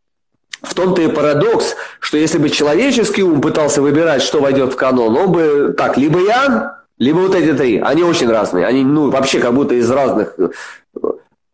В 0.61 0.73
том-то 0.73 1.01
и 1.01 1.07
парадокс, 1.07 1.75
что 1.99 2.17
если 2.17 2.37
бы 2.37 2.49
человеческий 2.49 3.23
ум 3.23 3.41
пытался 3.41 3.81
выбирать, 3.81 4.21
что 4.21 4.39
войдет 4.39 4.73
в 4.73 4.75
канон, 4.77 5.17
он 5.17 5.31
бы 5.31 5.75
так, 5.77 5.97
либо 5.97 6.19
Иоанн, 6.21 6.80
либо 7.01 7.17
вот 7.17 7.33
эти 7.33 7.51
три. 7.53 7.79
Они 7.79 8.03
очень 8.03 8.29
разные. 8.29 8.67
Они, 8.67 8.83
ну, 8.83 9.09
вообще 9.09 9.39
как 9.39 9.55
будто 9.55 9.73
из 9.73 9.89
разных. 9.89 10.35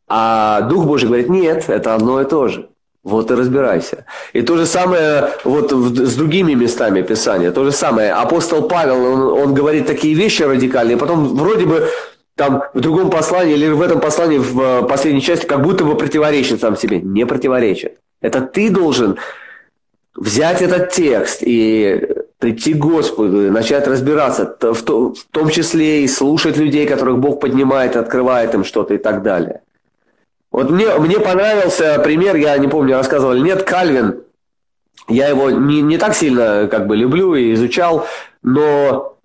А 0.09 0.61
Дух 0.63 0.85
Божий 0.85 1.07
говорит, 1.07 1.29
нет, 1.29 1.69
это 1.69 1.95
одно 1.95 2.21
и 2.21 2.25
то 2.25 2.49
же. 2.49 2.67
Вот 3.03 3.31
и 3.31 3.33
разбирайся. 3.33 4.03
И 4.33 4.41
то 4.41 4.57
же 4.57 4.65
самое 4.65 5.29
вот 5.45 5.71
с 5.71 6.15
другими 6.15 6.53
местами 6.53 7.01
Писания. 7.01 7.51
То 7.51 7.63
же 7.63 7.71
самое. 7.71 8.11
Апостол 8.11 8.67
Павел, 8.67 9.01
он, 9.05 9.21
он 9.21 9.53
говорит 9.53 9.87
такие 9.87 10.13
вещи 10.15 10.43
радикальные, 10.43 10.97
потом 10.97 11.37
вроде 11.37 11.65
бы 11.65 11.87
там 12.35 12.63
в 12.73 12.81
другом 12.81 13.09
послании 13.09 13.53
или 13.53 13.69
в 13.69 13.81
этом 13.81 14.01
послании 14.01 14.39
в 14.39 14.59
э, 14.59 14.83
последней 14.83 15.21
части 15.21 15.45
как 15.45 15.61
будто 15.61 15.85
бы 15.85 15.95
противоречит 15.95 16.59
сам 16.59 16.75
себе. 16.75 16.99
Не 16.99 17.25
противоречит. 17.25 17.99
Это 18.19 18.41
ты 18.41 18.69
должен 18.69 19.17
взять 20.13 20.61
этот 20.61 20.91
текст 20.91 21.41
и 21.41 22.05
прийти 22.39 22.73
к 22.73 22.77
Господу, 22.77 23.51
начать 23.51 23.88
разбираться, 23.88 24.55
в 24.61 24.83
том 24.83 25.49
числе 25.49 26.03
и 26.03 26.07
слушать 26.07 26.57
людей, 26.57 26.85
которых 26.85 27.19
Бог 27.19 27.39
поднимает, 27.39 27.95
открывает 27.95 28.53
им 28.53 28.63
что-то 28.63 28.93
и 28.93 28.97
так 28.97 29.23
далее. 29.23 29.61
Вот 30.51 30.69
мне, 30.69 30.88
мне 30.97 31.19
понравился 31.19 31.99
пример, 32.03 32.35
я 32.35 32.57
не 32.57 32.67
помню, 32.67 32.95
рассказывал 32.95 33.35
нет, 33.35 33.63
Кальвин. 33.63 34.21
Я 35.07 35.27
его 35.29 35.49
не, 35.49 35.81
не 35.81 35.97
так 35.97 36.15
сильно 36.15 36.67
как 36.69 36.88
бы 36.88 36.95
люблю 36.95 37.33
и 37.35 37.53
изучал, 37.53 38.07
но 38.43 39.17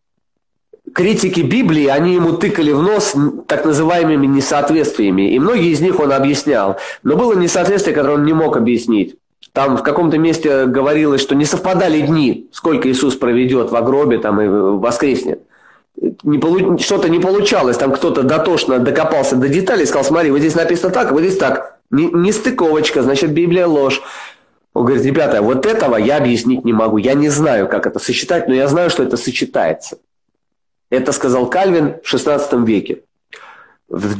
критики 0.95 1.41
Библии, 1.41 1.87
они 1.87 2.15
ему 2.15 2.33
тыкали 2.33 2.73
в 2.73 2.83
нос 2.83 3.15
так 3.47 3.65
называемыми 3.65 4.27
несоответствиями, 4.27 5.33
и 5.33 5.39
многие 5.39 5.71
из 5.71 5.81
них 5.81 5.99
он 6.01 6.13
объяснял. 6.13 6.79
Но 7.03 7.17
было 7.17 7.35
несоответствие, 7.35 7.95
которое 7.95 8.15
он 8.15 8.25
не 8.25 8.33
мог 8.33 8.57
объяснить. 8.57 9.17
Там 9.53 9.77
в 9.77 9.83
каком-то 9.83 10.17
месте 10.17 10.65
говорилось, 10.67 11.21
что 11.21 11.35
не 11.35 11.45
совпадали 11.45 12.01
дни, 12.01 12.49
сколько 12.53 12.91
Иисус 12.91 13.17
проведет 13.17 13.71
в 13.71 13.83
гробе 13.83 14.19
там, 14.19 14.41
и 14.41 14.49
воскреснет. 14.49 15.43
Не 16.23 16.39
полу... 16.39 16.79
Что-то 16.79 17.11
не 17.11 17.19
получалось, 17.19 17.77
там 17.77 17.93
кто-то 17.93 18.23
дотошно 18.23 18.79
докопался 18.79 19.37
до 19.37 19.49
деталей, 19.49 19.87
сказал, 19.87 20.05
смотри, 20.05 20.31
вот 20.31 20.39
здесь 20.39 20.55
написано 20.55 20.91
так, 20.91 21.13
вот 21.13 21.21
здесь 21.21 21.37
так. 21.37 21.79
Не, 21.91 22.07
не 22.07 22.33
стыковочка, 22.33 23.03
значит, 23.03 23.33
Библия 23.33 23.67
ложь. 23.67 24.03
Он 24.73 24.87
говорит, 24.87 25.05
ребята, 25.05 25.43
вот 25.43 25.67
этого 25.67 25.97
я 25.97 26.17
объяснить 26.17 26.65
не 26.65 26.73
могу. 26.73 26.97
Я 26.97 27.13
не 27.13 27.29
знаю, 27.29 27.69
как 27.69 27.87
это 27.87 27.99
сочетать, 27.99 28.49
но 28.49 28.55
я 28.55 28.69
знаю, 28.69 28.89
что 28.89 29.03
это 29.03 29.19
сочетается. 29.19 29.99
Это 30.89 31.13
сказал 31.13 31.51
Кальвин 31.51 31.97
в 32.03 32.15
XVI 32.15 32.65
веке. 32.65 33.03
В 33.89 34.15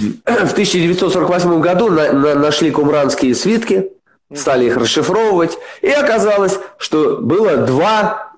1948 0.53 1.61
году 1.63 1.91
на, 1.91 2.13
на, 2.13 2.35
нашли 2.35 2.71
кумранские 2.71 3.35
свитки, 3.35 3.91
стали 4.35 4.67
их 4.67 4.77
расшифровывать, 4.77 5.59
и 5.81 5.91
оказалось, 5.91 6.59
что 6.79 7.19
было 7.19 7.59
два 7.59 8.33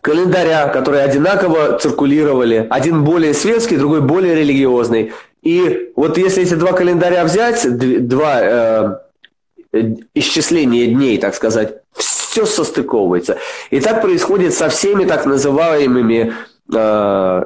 календаря, 0.00 0.68
которые 0.68 1.04
одинаково 1.04 1.78
циркулировали. 1.78 2.66
Один 2.68 3.04
более 3.04 3.34
светский, 3.34 3.76
другой 3.76 4.00
более 4.00 4.34
религиозный. 4.34 5.12
И 5.42 5.92
вот 5.96 6.18
если 6.18 6.42
эти 6.42 6.54
два 6.54 6.72
календаря 6.72 7.24
взять, 7.24 7.66
два 8.08 8.98
э, 9.72 9.92
исчисления 10.14 10.86
дней, 10.86 11.18
так 11.18 11.34
сказать, 11.34 11.78
все 11.96 12.46
состыковывается. 12.46 13.38
И 13.70 13.80
так 13.80 14.02
происходит 14.02 14.54
со 14.54 14.68
всеми 14.68 15.04
так 15.04 15.26
называемыми 15.26 16.34
э, 16.74 17.42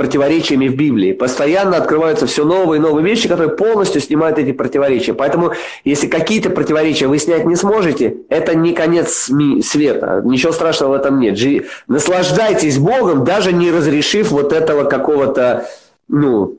противоречиями 0.00 0.66
в 0.66 0.76
Библии. 0.76 1.12
Постоянно 1.12 1.76
открываются 1.76 2.26
все 2.26 2.46
новые 2.46 2.78
и 2.78 2.82
новые 2.82 3.04
вещи, 3.04 3.28
которые 3.28 3.50
полностью 3.50 4.00
снимают 4.00 4.38
эти 4.38 4.52
противоречия. 4.52 5.12
Поэтому, 5.12 5.52
если 5.84 6.06
какие-то 6.06 6.48
противоречия 6.48 7.06
вы 7.06 7.18
снять 7.18 7.44
не 7.44 7.54
сможете, 7.54 8.16
это 8.30 8.54
не 8.54 8.72
конец 8.72 9.30
света. 9.62 10.22
Ничего 10.24 10.52
страшного 10.52 10.92
в 10.92 10.94
этом 10.94 11.20
нет. 11.20 11.38
Наслаждайтесь 11.86 12.78
Богом, 12.78 13.24
даже 13.24 13.52
не 13.52 13.70
разрешив 13.70 14.30
вот 14.30 14.54
этого 14.54 14.84
какого-то, 14.84 15.66
ну, 16.08 16.56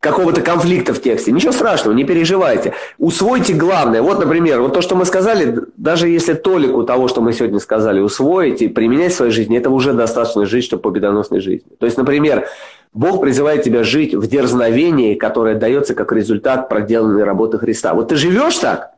какого-то 0.00 0.40
конфликта 0.40 0.94
в 0.94 1.00
тексте. 1.00 1.32
Ничего 1.32 1.52
страшного, 1.52 1.94
не 1.94 2.04
переживайте. 2.04 2.74
Усвойте 2.98 3.54
главное. 3.54 4.02
Вот, 4.02 4.18
например, 4.18 4.60
вот 4.60 4.74
то, 4.74 4.82
что 4.82 4.94
мы 4.94 5.04
сказали, 5.04 5.62
даже 5.76 6.08
если 6.08 6.34
толику 6.34 6.84
того, 6.84 7.08
что 7.08 7.20
мы 7.20 7.32
сегодня 7.32 7.58
сказали, 7.58 8.00
усвоить 8.00 8.62
и 8.62 8.68
применять 8.68 9.12
в 9.12 9.16
своей 9.16 9.32
жизни, 9.32 9.58
это 9.58 9.70
уже 9.70 9.92
достаточно 9.92 10.46
жить, 10.46 10.64
чтобы 10.64 10.82
победоносной 10.82 11.40
жизни. 11.40 11.70
То 11.78 11.86
есть, 11.86 11.98
например, 11.98 12.46
Бог 12.92 13.20
призывает 13.20 13.62
тебя 13.62 13.82
жить 13.82 14.14
в 14.14 14.26
дерзновении, 14.26 15.14
которое 15.14 15.54
дается 15.54 15.94
как 15.94 16.12
результат 16.12 16.68
проделанной 16.68 17.24
работы 17.24 17.58
Христа. 17.58 17.94
Вот 17.94 18.08
ты 18.08 18.16
живешь 18.16 18.56
так? 18.56 18.92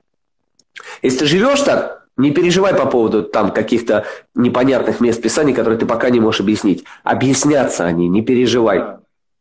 Если 1.03 1.21
ты 1.21 1.27
живешь 1.27 1.61
так, 1.63 2.05
не 2.17 2.33
переживай 2.33 2.75
по 2.75 2.87
поводу 2.87 3.23
там 3.23 3.53
каких-то 3.53 4.05
непонятных 4.35 5.01
мест 5.01 5.23
Писаний, 5.23 5.55
которые 5.55 5.79
ты 5.79 5.87
пока 5.87 6.11
не 6.11 6.21
можешь 6.21 6.41
объяснить. 6.41 6.85
Объяснятся 7.05 7.87
они, 7.87 8.09
не 8.09 8.23
переживай. 8.23 8.99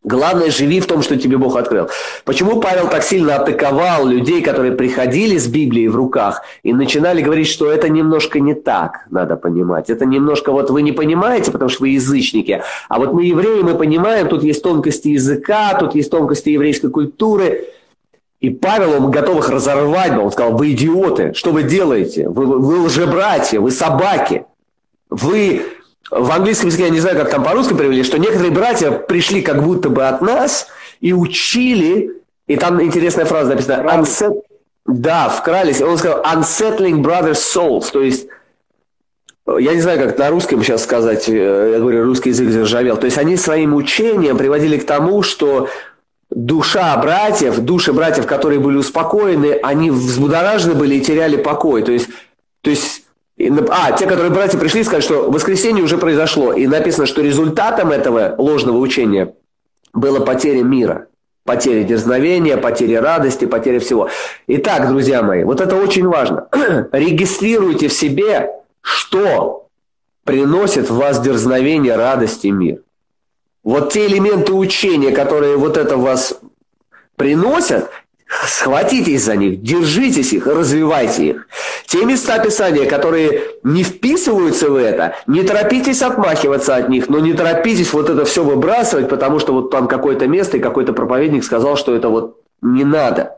Главное, 0.08 0.52
живи 0.52 0.80
в 0.80 0.86
том, 0.86 1.02
что 1.02 1.18
тебе 1.18 1.38
Бог 1.38 1.58
открыл. 1.58 1.90
Почему 2.24 2.62
Павел 2.62 2.88
так 2.88 3.04
сильно 3.04 3.36
атаковал 3.36 4.08
людей, 4.08 4.42
которые 4.42 4.72
приходили 4.72 5.38
с 5.38 5.48
Библией 5.48 5.90
в 5.90 5.98
руках 5.98 6.44
и 6.64 6.72
начинали 6.72 7.22
говорить, 7.22 7.50
что 7.50 7.70
это 7.70 7.90
немножко 7.90 8.40
не 8.40 8.54
так, 8.54 9.06
надо 9.10 9.36
понимать. 9.36 9.90
Это 9.90 10.06
немножко, 10.06 10.54
вот 10.54 10.70
вы 10.70 10.82
не 10.82 10.94
понимаете, 10.94 11.52
потому 11.52 11.68
что 11.68 11.82
вы 11.82 11.90
язычники, 11.90 12.64
а 12.88 13.00
вот 13.00 13.12
мы 13.12 13.26
евреи, 13.26 13.62
мы 13.64 13.76
понимаем, 13.76 14.30
тут 14.30 14.44
есть 14.44 14.64
тонкости 14.64 15.10
языка, 15.10 15.74
тут 15.78 15.94
есть 15.94 16.10
тонкости 16.10 16.52
еврейской 16.52 16.90
культуры. 16.90 17.66
И 18.40 18.50
Павел, 18.50 19.04
он 19.04 19.12
готов 19.12 19.40
их 19.40 19.50
разорвать, 19.50 20.18
он 20.18 20.32
сказал, 20.32 20.56
вы 20.56 20.72
идиоты, 20.72 21.34
что 21.34 21.52
вы 21.52 21.64
делаете? 21.64 22.30
Вы, 22.30 22.46
вы 22.46 22.80
лжебратья, 22.86 23.60
вы 23.60 23.72
собаки. 23.72 24.46
Вы 25.10 25.64
в 26.10 26.32
английском 26.32 26.68
языке, 26.68 26.86
я 26.86 26.90
не 26.90 27.00
знаю, 27.00 27.18
как 27.18 27.30
там 27.30 27.44
по-русски 27.44 27.74
привели, 27.74 28.04
что 28.04 28.18
некоторые 28.18 28.52
братья 28.52 28.92
пришли 28.92 29.42
как 29.42 29.64
будто 29.64 29.90
бы 29.90 30.08
от 30.08 30.22
нас 30.22 30.68
и 31.02 31.14
учили, 31.14 32.12
и 32.48 32.56
там 32.56 32.82
интересная 32.82 33.26
фраза 33.26 33.52
написана, 33.52 33.88
unset... 33.90 34.42
да, 34.86 35.28
вкрались, 35.30 35.82
он 35.82 35.98
сказал 35.98 36.24
unsettling 36.24 37.02
brothers' 37.02 37.42
souls, 37.54 37.92
то 37.92 38.02
есть 38.02 38.28
я 39.60 39.74
не 39.74 39.82
знаю, 39.82 40.00
как 40.00 40.18
на 40.18 40.30
русском 40.30 40.62
сейчас 40.62 40.84
сказать, 40.84 41.30
э, 41.30 41.72
я 41.74 41.80
говорю, 41.80 42.04
русский 42.04 42.30
язык 42.30 42.50
заржавел. 42.50 42.98
То 42.98 43.06
есть 43.06 43.18
они 43.18 43.38
своим 43.38 43.76
учением 43.76 44.38
приводили 44.38 44.78
к 44.78 44.86
тому, 44.86 45.24
что 45.24 45.70
душа 46.30 46.96
братьев, 46.98 47.58
души 47.60 47.94
братьев, 47.94 48.26
которые 48.28 48.60
были 48.60 48.76
успокоены, 48.76 49.58
они 49.64 49.90
взбудоражены 49.90 50.76
были 50.76 50.96
и 50.96 51.02
теряли 51.02 51.38
покой. 51.38 51.82
То 51.84 51.94
есть, 51.94 52.10
то 52.62 52.70
есть 52.70 52.97
а, 53.40 53.92
те, 53.92 54.08
которые 54.08 54.32
братья 54.32 54.58
пришли 54.58 54.84
сказали, 54.84 55.02
что 55.02 55.30
воскресенье 55.30 55.84
уже 55.84 55.98
произошло. 55.98 56.54
И 56.54 56.66
написано, 56.66 57.06
что 57.06 57.22
результатом 57.22 57.92
этого 57.92 58.36
ложного 58.38 58.78
учения 58.78 59.34
было 59.94 60.20
потеря 60.20 60.64
мира. 60.64 61.08
Потеря 61.44 61.84
дерзновения, 61.84 62.58
потеря 62.58 63.02
радости, 63.02 63.46
потеря 63.46 63.80
всего. 63.80 64.10
Итак, 64.48 64.90
друзья 64.90 65.22
мои, 65.22 65.44
вот 65.44 65.62
это 65.62 65.76
очень 65.76 66.08
важно. 66.08 66.48
Регистрируйте 66.92 67.88
в 67.88 67.94
себе, 67.94 68.50
что 68.82 69.68
приносит 70.24 70.90
в 70.90 70.96
вас 70.96 71.22
дерзновение, 71.22 71.96
радость 71.96 72.44
и 72.44 72.52
мир. 72.52 72.82
Вот 73.64 73.94
те 73.94 74.08
элементы 74.08 74.54
учения, 74.54 75.12
которые 75.12 75.58
вот 75.58 75.78
это 75.78 75.96
в 75.96 76.02
вас 76.02 76.40
приносят, 77.16 77.90
Схватитесь 78.28 79.24
за 79.24 79.38
них, 79.38 79.62
держитесь 79.62 80.34
их, 80.34 80.48
развивайте 80.48 81.28
их. 81.28 81.48
Те 81.86 82.04
места 82.04 82.40
Писания, 82.40 82.86
которые 82.86 83.42
не 83.64 83.84
вписываются 83.84 84.70
в 84.70 84.76
это, 84.76 85.16
не 85.28 85.44
торопитесь 85.44 86.02
отмахиваться 86.02 86.76
от 86.76 86.90
них, 86.90 87.08
но 87.08 87.20
не 87.20 87.34
торопитесь 87.34 87.94
вот 87.94 88.10
это 88.10 88.26
все 88.26 88.44
выбрасывать, 88.44 89.08
потому 89.08 89.40
что 89.40 89.54
вот 89.54 89.72
там 89.72 89.88
какое-то 89.88 90.28
место 90.28 90.58
и 90.58 90.60
какой-то 90.60 90.92
проповедник 90.92 91.46
сказал, 91.46 91.78
что 91.78 91.96
это 91.96 92.10
вот 92.10 92.42
не 92.62 92.84
надо. 92.84 93.38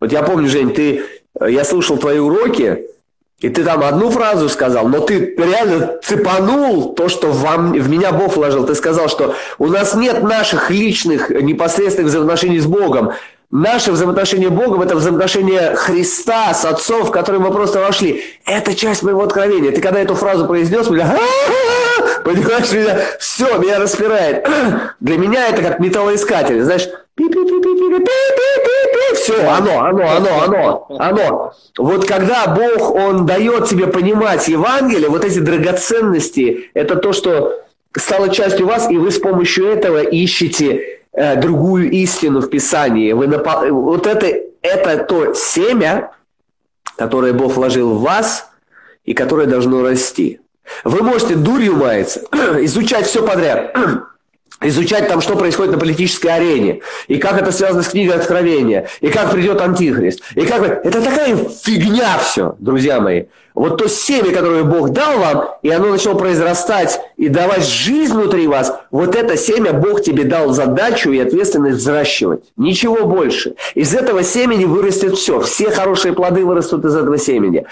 Вот 0.00 0.12
я 0.12 0.22
помню, 0.22 0.48
Жень, 0.48 0.72
ты, 0.72 1.04
я 1.40 1.64
слушал 1.64 1.96
твои 1.98 2.20
уроки, 2.20 2.86
и 3.42 3.48
ты 3.48 3.64
там 3.64 3.82
одну 3.82 4.08
фразу 4.08 4.48
сказал, 4.48 4.88
но 4.88 5.00
ты 5.00 5.34
реально 5.36 5.98
цепанул 6.00 6.94
то, 6.94 7.08
что 7.08 7.32
вам, 7.32 7.72
в 7.72 7.88
меня 7.88 8.12
Бог 8.12 8.36
вложил. 8.36 8.64
Ты 8.64 8.76
сказал, 8.76 9.08
что 9.08 9.34
у 9.58 9.66
нас 9.66 9.94
нет 9.94 10.22
наших 10.22 10.70
личных 10.70 11.28
непосредственных 11.30 12.10
взаимоотношений 12.10 12.60
с 12.60 12.66
Богом. 12.66 13.12
Наше 13.52 13.92
взаимоотношение 13.92 14.48
Богом– 14.48 14.80
это 14.82 14.96
взаимоотношение 14.96 15.76
Христа 15.76 16.54
с 16.54 16.64
Отцом, 16.64 17.04
в 17.04 17.10
которое 17.10 17.38
мы 17.38 17.50
просто 17.50 17.80
вошли. 17.80 18.24
Это 18.46 18.74
часть 18.74 19.02
моего 19.02 19.22
откровения. 19.22 19.72
Ты 19.72 19.82
когда 19.82 20.00
эту 20.00 20.14
фразу 20.14 20.46
произнес, 20.46 20.88
меня, 20.88 21.14
понимаешь, 22.24 22.72
меня, 22.72 22.98
все, 23.20 23.58
меня 23.58 23.78
распирает. 23.78 24.48
Для 25.00 25.18
меня 25.18 25.48
это 25.48 25.60
как 25.60 25.80
металлоискатель, 25.80 26.62
знаешь, 26.62 26.88
все, 29.14 29.46
оно, 29.46 29.84
оно, 29.84 30.10
оно, 30.10 30.42
оно, 30.42 30.86
оно. 30.98 31.52
Вот 31.76 32.08
когда 32.08 32.46
Бог, 32.46 32.94
Он 32.94 33.26
дает 33.26 33.66
тебе 33.68 33.86
понимать 33.86 34.48
Евангелие, 34.48 35.10
вот 35.10 35.26
эти 35.26 35.40
драгоценности, 35.40 36.70
это 36.72 36.96
то, 36.96 37.12
что 37.12 37.60
стало 37.94 38.30
частью 38.30 38.66
вас, 38.66 38.90
и 38.90 38.96
вы 38.96 39.10
с 39.10 39.18
помощью 39.18 39.66
этого 39.66 39.98
ищете 40.02 41.01
Э, 41.14 41.36
другую 41.36 41.90
истину 41.90 42.40
в 42.40 42.48
Писании. 42.48 43.12
Вы 43.12 43.26
напол... 43.26 43.68
Вот 43.70 44.06
это, 44.06 44.26
это 44.62 45.04
то 45.04 45.34
семя, 45.34 46.12
которое 46.96 47.34
Бог 47.34 47.56
вложил 47.56 47.94
в 47.94 48.00
вас 48.00 48.50
и 49.04 49.12
которое 49.12 49.46
должно 49.46 49.82
расти. 49.82 50.40
Вы 50.84 51.02
можете 51.02 51.34
дурью 51.34 51.76
маяться, 51.76 52.20
изучать 52.60 53.06
все 53.06 53.26
подряд, 53.26 53.76
изучать 54.64 55.08
там, 55.08 55.20
что 55.20 55.36
происходит 55.36 55.72
на 55.72 55.78
политической 55.78 56.28
арене, 56.28 56.80
и 57.08 57.16
как 57.18 57.40
это 57.40 57.52
связано 57.52 57.82
с 57.82 57.88
книгой 57.88 58.16
Откровения, 58.16 58.88
и 59.00 59.08
как 59.08 59.30
придет 59.30 59.60
Антихрист, 59.60 60.22
и 60.34 60.42
как... 60.42 60.84
Это 60.84 61.02
такая 61.02 61.36
фигня 61.36 62.18
все, 62.18 62.56
друзья 62.58 63.00
мои. 63.00 63.24
Вот 63.54 63.76
то 63.76 63.88
семя, 63.88 64.32
которое 64.32 64.64
Бог 64.64 64.90
дал 64.90 65.18
вам, 65.18 65.50
и 65.62 65.70
оно 65.70 65.90
начало 65.90 66.14
произрастать 66.14 67.00
и 67.18 67.28
давать 67.28 67.66
жизнь 67.66 68.14
внутри 68.14 68.46
вас, 68.46 68.74
вот 68.90 69.14
это 69.14 69.36
семя 69.36 69.72
Бог 69.72 70.02
тебе 70.02 70.24
дал 70.24 70.52
задачу 70.52 71.10
и 71.10 71.18
ответственность 71.18 71.78
взращивать. 71.78 72.44
Ничего 72.56 73.06
больше. 73.06 73.54
Из 73.74 73.94
этого 73.94 74.22
семени 74.22 74.64
вырастет 74.64 75.16
все. 75.16 75.40
Все 75.40 75.70
хорошие 75.70 76.14
плоды 76.14 76.44
вырастут 76.46 76.84
из 76.86 76.96
этого 76.96 77.18
семени 77.18 77.66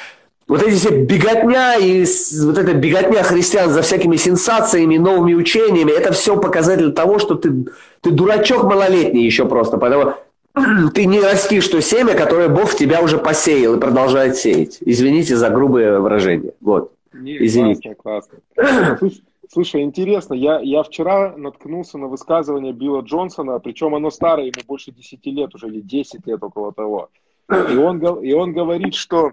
вот 0.50 0.62
эти 0.64 0.74
все 0.74 1.04
беготня 1.04 1.76
и 1.76 2.04
вот 2.44 2.58
эта 2.58 2.74
беготня 2.74 3.22
христиан 3.22 3.70
за 3.70 3.82
всякими 3.82 4.16
сенсациями, 4.16 4.96
новыми 4.96 5.34
учениями, 5.34 5.92
это 5.92 6.12
все 6.12 6.36
показатель 6.36 6.90
того, 6.90 7.20
что 7.20 7.36
ты, 7.36 7.66
ты 8.00 8.10
дурачок 8.10 8.64
малолетний 8.64 9.24
еще 9.24 9.46
просто, 9.46 9.78
потому 9.78 10.14
ты 10.92 11.06
не 11.06 11.20
растишь 11.20 11.68
то 11.68 11.80
семя, 11.80 12.16
которое 12.16 12.48
Бог 12.48 12.70
в 12.70 12.76
тебя 12.76 13.00
уже 13.00 13.16
посеял 13.18 13.76
и 13.76 13.80
продолжает 13.80 14.34
сеять. 14.34 14.78
Извините 14.80 15.36
за 15.36 15.50
грубое 15.50 16.00
выражение. 16.00 16.52
Вот. 16.60 16.94
Не, 17.12 17.46
Извините. 17.46 17.94
Классно, 17.94 18.38
классно. 18.56 18.96
Слушай, 18.98 19.22
слушай, 19.52 19.82
интересно, 19.82 20.34
я, 20.34 20.58
я 20.58 20.82
вчера 20.82 21.32
наткнулся 21.36 21.96
на 21.96 22.08
высказывание 22.08 22.72
Билла 22.72 23.02
Джонсона, 23.02 23.60
причем 23.60 23.94
оно 23.94 24.10
старое, 24.10 24.46
ему 24.46 24.64
больше 24.66 24.90
10 24.90 25.24
лет 25.26 25.54
уже, 25.54 25.68
или 25.68 25.80
10 25.80 26.26
лет 26.26 26.42
около 26.42 26.72
того. 26.72 27.08
И 27.48 27.76
он, 27.76 28.00
и 28.20 28.32
он 28.32 28.52
говорит, 28.52 28.94
что 28.94 29.30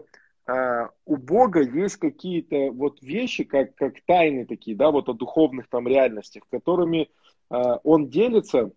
у 1.06 1.18
Бога 1.18 1.62
есть 1.62 1.98
какие-то 1.98 2.72
вот 2.72 3.02
вещи, 3.02 3.44
как, 3.44 3.76
как 3.76 3.96
тайны 4.06 4.46
такие, 4.46 4.78
да, 4.78 4.92
вот 4.92 5.10
о 5.10 5.14
духовных 5.14 5.68
там 5.68 5.88
реальностях, 5.88 6.44
которыми 6.50 7.10
а, 7.50 7.80
он 7.84 8.08
делится 8.10 8.72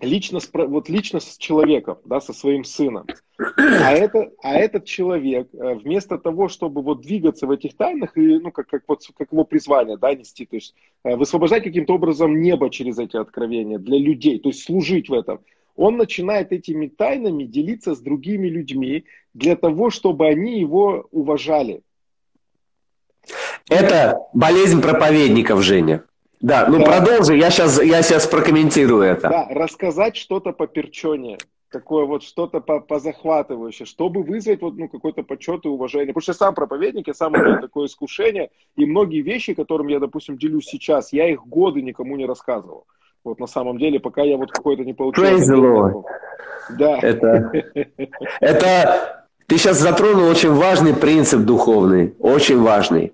лично 0.00 0.40
с, 0.40 0.50
вот 0.52 0.88
лично 0.88 1.20
с 1.20 1.36
человеком, 1.38 1.98
да, 2.04 2.20
со 2.20 2.32
своим 2.32 2.64
сыном. 2.64 3.06
А, 3.38 3.92
это, 3.92 4.32
а 4.42 4.54
этот 4.54 4.84
человек, 4.84 5.48
э, 5.52 5.74
вместо 5.74 6.18
того, 6.18 6.48
чтобы 6.48 6.82
вот 6.82 7.00
двигаться 7.00 7.46
в 7.46 7.50
этих 7.50 7.76
тайнах, 7.76 8.16
и, 8.16 8.38
ну, 8.38 8.50
как, 8.50 8.68
как, 8.68 8.82
вот, 8.86 9.02
как 9.16 9.32
его 9.32 9.44
призвание, 9.44 9.96
да, 9.96 10.14
нести, 10.14 10.46
то 10.46 10.56
есть 10.56 10.74
э, 11.04 11.16
высвобождать 11.16 11.64
каким-то 11.64 11.94
образом 11.94 12.40
небо 12.40 12.70
через 12.70 12.98
эти 12.98 13.16
откровения 13.16 13.78
для 13.78 13.98
людей, 13.98 14.38
то 14.38 14.48
есть 14.48 14.64
служить 14.64 15.08
в 15.08 15.14
этом, 15.14 15.40
он 15.76 15.96
начинает 15.96 16.52
этими 16.52 16.86
тайнами 16.86 17.44
делиться 17.44 17.94
с 17.94 18.00
другими 18.00 18.48
людьми 18.48 19.04
для 19.32 19.56
того, 19.56 19.90
чтобы 19.90 20.26
они 20.26 20.60
его 20.60 21.06
уважали. 21.10 21.82
Это 23.68 24.18
болезнь 24.32 24.80
проповедников, 24.80 25.62
Женя. 25.62 26.04
Да, 26.40 26.66
ну 26.68 26.78
да. 26.78 26.84
продолжи, 26.84 27.36
я 27.36 27.50
сейчас, 27.50 27.82
я 27.82 28.02
сейчас 28.02 28.26
прокомментирую 28.26 29.02
это. 29.02 29.28
Да, 29.28 29.48
рассказать 29.48 30.14
что-то 30.16 30.52
по 30.52 30.66
перчоне, 30.66 31.38
такое 31.70 32.04
вот 32.04 32.22
что-то 32.22 32.60
по, 32.60 32.80
по 32.80 32.98
захватывающее, 32.98 33.86
чтобы 33.86 34.22
вызвать 34.22 34.60
вот, 34.60 34.74
ну, 34.76 34.88
какой-то 34.88 35.22
почет 35.22 35.64
и 35.64 35.68
уважение. 35.68 36.08
Потому 36.08 36.22
что 36.22 36.32
я 36.32 36.36
сам 36.36 36.54
проповедник, 36.54 37.08
я 37.08 37.14
сам 37.14 37.34
имею 37.34 37.60
такое 37.62 37.86
искушение, 37.86 38.50
и 38.76 38.84
многие 38.84 39.22
вещи, 39.22 39.54
которыми 39.54 39.92
я, 39.92 40.00
допустим, 40.00 40.36
делюсь 40.36 40.66
сейчас, 40.66 41.14
я 41.14 41.28
их 41.30 41.46
годы 41.46 41.80
никому 41.80 42.14
не 42.16 42.26
рассказывал. 42.26 42.86
Вот 43.24 43.40
на 43.40 43.46
самом 43.46 43.78
деле, 43.78 43.98
пока 43.98 44.22
я 44.22 44.36
вот 44.36 44.52
какой-то 44.52 44.84
не 44.84 44.92
получил. 44.92 45.24
Praise 45.24 45.48
the 45.48 45.56
Lord. 45.56 46.04
Да. 46.78 46.98
Это, 47.00 47.52
это 48.40 49.24
ты 49.46 49.58
сейчас 49.58 49.78
затронул 49.78 50.28
очень 50.28 50.52
важный 50.52 50.94
принцип 50.94 51.40
духовный, 51.40 52.14
очень 52.18 52.60
важный. 52.60 53.12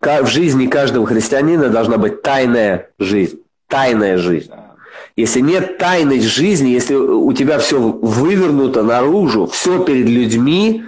В 0.00 0.26
жизни 0.26 0.66
каждого 0.66 1.06
христианина 1.06 1.68
должна 1.68 1.98
быть 1.98 2.22
тайная 2.22 2.90
жизнь. 2.98 3.40
Тайная 3.66 4.18
жизнь. 4.18 4.50
Если 5.16 5.40
нет 5.40 5.78
тайной 5.78 6.20
жизни, 6.20 6.68
если 6.68 6.94
у 6.94 7.32
тебя 7.32 7.58
все 7.58 7.78
вывернуто 7.78 8.82
наружу, 8.82 9.46
все 9.46 9.84
перед 9.84 10.06
людьми, 10.06 10.84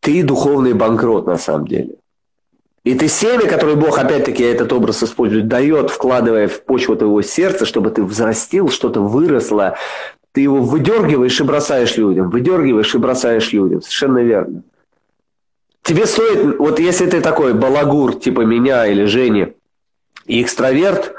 ты 0.00 0.22
духовный 0.22 0.72
банкрот 0.72 1.26
на 1.26 1.36
самом 1.36 1.66
деле. 1.66 1.96
И 2.88 2.94
ты 2.94 3.06
семя, 3.06 3.46
которое 3.46 3.76
Бог, 3.76 3.98
опять-таки, 3.98 4.42
этот 4.42 4.72
образ 4.72 5.02
использует, 5.02 5.46
дает, 5.46 5.90
вкладывая 5.90 6.48
в 6.48 6.62
почву 6.62 6.96
твоего 6.96 7.20
сердца, 7.20 7.66
чтобы 7.66 7.90
ты 7.90 8.02
взрастил, 8.02 8.70
что-то 8.70 9.02
выросло. 9.02 9.76
Ты 10.32 10.40
его 10.40 10.62
выдергиваешь 10.62 11.38
и 11.38 11.44
бросаешь 11.44 11.98
людям, 11.98 12.30
выдергиваешь 12.30 12.94
и 12.94 12.96
бросаешь 12.96 13.52
людям. 13.52 13.82
Совершенно 13.82 14.20
верно. 14.20 14.62
Тебе 15.82 16.06
стоит, 16.06 16.58
вот 16.58 16.80
если 16.80 17.04
ты 17.04 17.20
такой 17.20 17.52
балагур, 17.52 18.14
типа 18.14 18.40
меня 18.40 18.86
или 18.86 19.04
Жени, 19.04 19.52
и 20.24 20.40
экстраверт, 20.40 21.12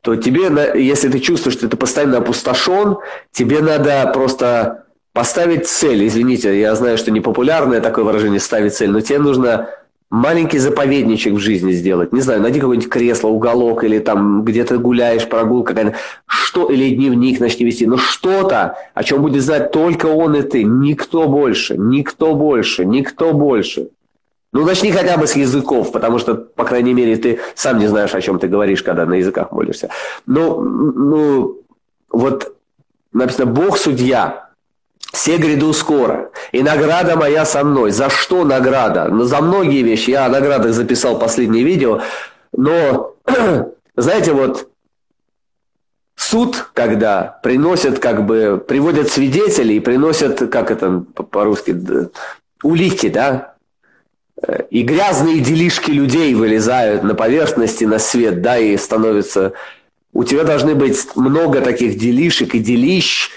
то 0.00 0.16
тебе, 0.16 0.50
если 0.74 1.08
ты 1.08 1.20
чувствуешь, 1.20 1.56
что 1.56 1.68
ты 1.68 1.76
постоянно 1.76 2.18
опустошен, 2.18 2.96
тебе 3.30 3.60
надо 3.60 4.10
просто 4.12 4.86
поставить 5.12 5.68
цель. 5.68 6.04
Извините, 6.04 6.58
я 6.58 6.74
знаю, 6.74 6.98
что 6.98 7.12
непопулярное 7.12 7.80
такое 7.80 8.04
выражение 8.04 8.40
ставить 8.40 8.74
цель, 8.74 8.90
но 8.90 9.00
тебе 9.00 9.20
нужно 9.20 9.68
маленький 10.12 10.58
заповедничек 10.58 11.32
в 11.32 11.38
жизни 11.38 11.72
сделать. 11.72 12.12
Не 12.12 12.20
знаю, 12.20 12.42
найди 12.42 12.60
какое-нибудь 12.60 12.90
кресло, 12.90 13.28
уголок, 13.28 13.82
или 13.82 13.98
там 13.98 14.44
где-то 14.44 14.76
гуляешь, 14.76 15.26
прогулка 15.26 15.72
какая-то, 15.72 15.96
что, 16.26 16.70
или 16.70 16.94
дневник 16.94 17.40
начни 17.40 17.64
вести, 17.64 17.86
но 17.86 17.96
что-то, 17.96 18.76
о 18.92 19.04
чем 19.04 19.22
будет 19.22 19.42
знать 19.42 19.72
только 19.72 20.06
он 20.06 20.36
и 20.36 20.42
ты, 20.42 20.64
никто 20.64 21.28
больше, 21.28 21.78
никто 21.78 22.34
больше, 22.34 22.84
никто 22.84 23.32
больше. 23.32 23.88
Ну, 24.52 24.66
начни 24.66 24.92
хотя 24.92 25.16
бы 25.16 25.26
с 25.26 25.34
языков, 25.34 25.92
потому 25.92 26.18
что, 26.18 26.34
по 26.34 26.64
крайней 26.64 26.92
мере, 26.92 27.16
ты 27.16 27.40
сам 27.54 27.78
не 27.78 27.86
знаешь, 27.86 28.14
о 28.14 28.20
чем 28.20 28.38
ты 28.38 28.48
говоришь, 28.48 28.82
когда 28.82 29.06
на 29.06 29.14
языках 29.14 29.50
молишься. 29.50 29.88
Ну, 30.26 30.60
ну 30.60 31.62
вот 32.10 32.54
написано 33.14 33.46
«Бог 33.46 33.78
судья», 33.78 34.51
все 35.12 35.36
гряду 35.36 35.72
скоро, 35.74 36.30
и 36.52 36.62
награда 36.62 37.16
моя 37.16 37.44
со 37.44 37.62
мной. 37.62 37.92
За 37.92 38.08
что 38.08 38.44
награда? 38.44 39.08
Ну, 39.08 39.24
за 39.24 39.40
многие 39.40 39.82
вещи. 39.82 40.10
Я 40.10 40.24
о 40.24 40.30
наградах 40.30 40.72
записал 40.72 41.18
последнее 41.18 41.64
видео, 41.64 42.00
но, 42.52 43.14
знаете, 43.96 44.32
вот 44.32 44.68
суд, 46.16 46.70
когда 46.72 47.38
приносят, 47.42 47.98
как 47.98 48.24
бы, 48.24 48.62
приводят 48.66 49.10
свидетелей, 49.10 49.80
приносят, 49.80 50.50
как 50.50 50.70
это 50.70 51.04
по-русски, 51.30 51.76
улики, 52.62 53.10
да, 53.10 53.54
и 54.70 54.82
грязные 54.82 55.40
делишки 55.40 55.90
людей 55.90 56.34
вылезают 56.34 57.02
на 57.02 57.14
поверхности, 57.14 57.84
на 57.84 57.98
свет, 57.98 58.40
да, 58.40 58.58
и 58.58 58.76
становятся... 58.78 59.52
У 60.14 60.24
тебя 60.24 60.44
должны 60.44 60.74
быть 60.74 60.98
много 61.16 61.60
таких 61.60 61.98
делишек 61.98 62.54
и 62.54 62.58
делищ 62.58 63.30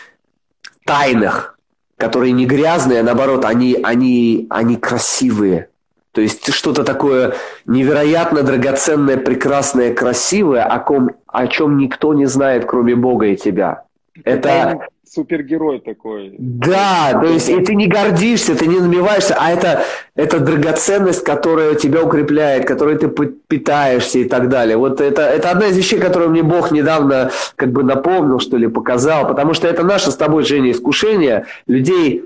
тайных, 0.86 1.55
которые 1.98 2.32
не 2.34 2.46
грязные, 2.46 3.00
а 3.00 3.04
наоборот, 3.04 3.46
они, 3.46 3.78
они, 3.84 4.48
они 4.50 4.76
красивые. 4.76 5.70
То 6.12 6.22
есть 6.22 6.54
что-то 6.54 6.84
такое 6.84 7.36
невероятно 7.66 8.42
драгоценное, 8.42 9.18
прекрасное, 9.18 9.94
красивое, 9.94 10.64
о, 10.64 10.80
ком, 10.80 11.12
о 11.28 11.48
чем 11.48 11.78
никто 11.78 12.14
не 12.14 12.26
знает, 12.26 12.66
кроме 12.66 12.96
Бога 12.96 13.28
и 13.28 13.36
тебя. 13.36 13.84
Это, 14.24 14.88
супергерой 15.08 15.80
такой. 15.80 16.36
Да, 16.38 17.12
то 17.14 17.28
есть 17.28 17.50
и 17.50 17.60
ты 17.64 17.76
не 17.76 17.88
гордишься, 17.88 18.56
ты 18.56 18.68
не 18.68 18.80
набиваешься, 18.80 19.36
а 19.40 19.52
это, 19.52 19.84
это 20.16 20.40
драгоценность, 20.40 21.24
которая 21.24 21.76
тебя 21.76 22.04
укрепляет, 22.04 22.66
которой 22.66 22.98
ты 22.98 23.08
питаешься 23.08 24.20
и 24.20 24.26
так 24.26 24.50
далее. 24.50 24.78
Вот 24.78 25.02
это, 25.02 25.22
это 25.22 25.52
одна 25.52 25.68
из 25.68 25.78
вещей, 25.78 26.00
которую 26.00 26.32
мне 26.32 26.44
Бог 26.44 26.72
недавно 26.72 27.32
как 27.56 27.72
бы 27.72 27.84
напомнил, 27.84 28.40
что 28.40 28.58
ли, 28.58 28.68
показал, 28.68 29.28
потому 29.28 29.54
что 29.54 29.68
это 29.68 29.84
наше 29.84 30.12
с 30.12 30.16
тобой, 30.16 30.44
Женя, 30.44 30.72
искушение 30.72 31.46
людей 31.68 32.26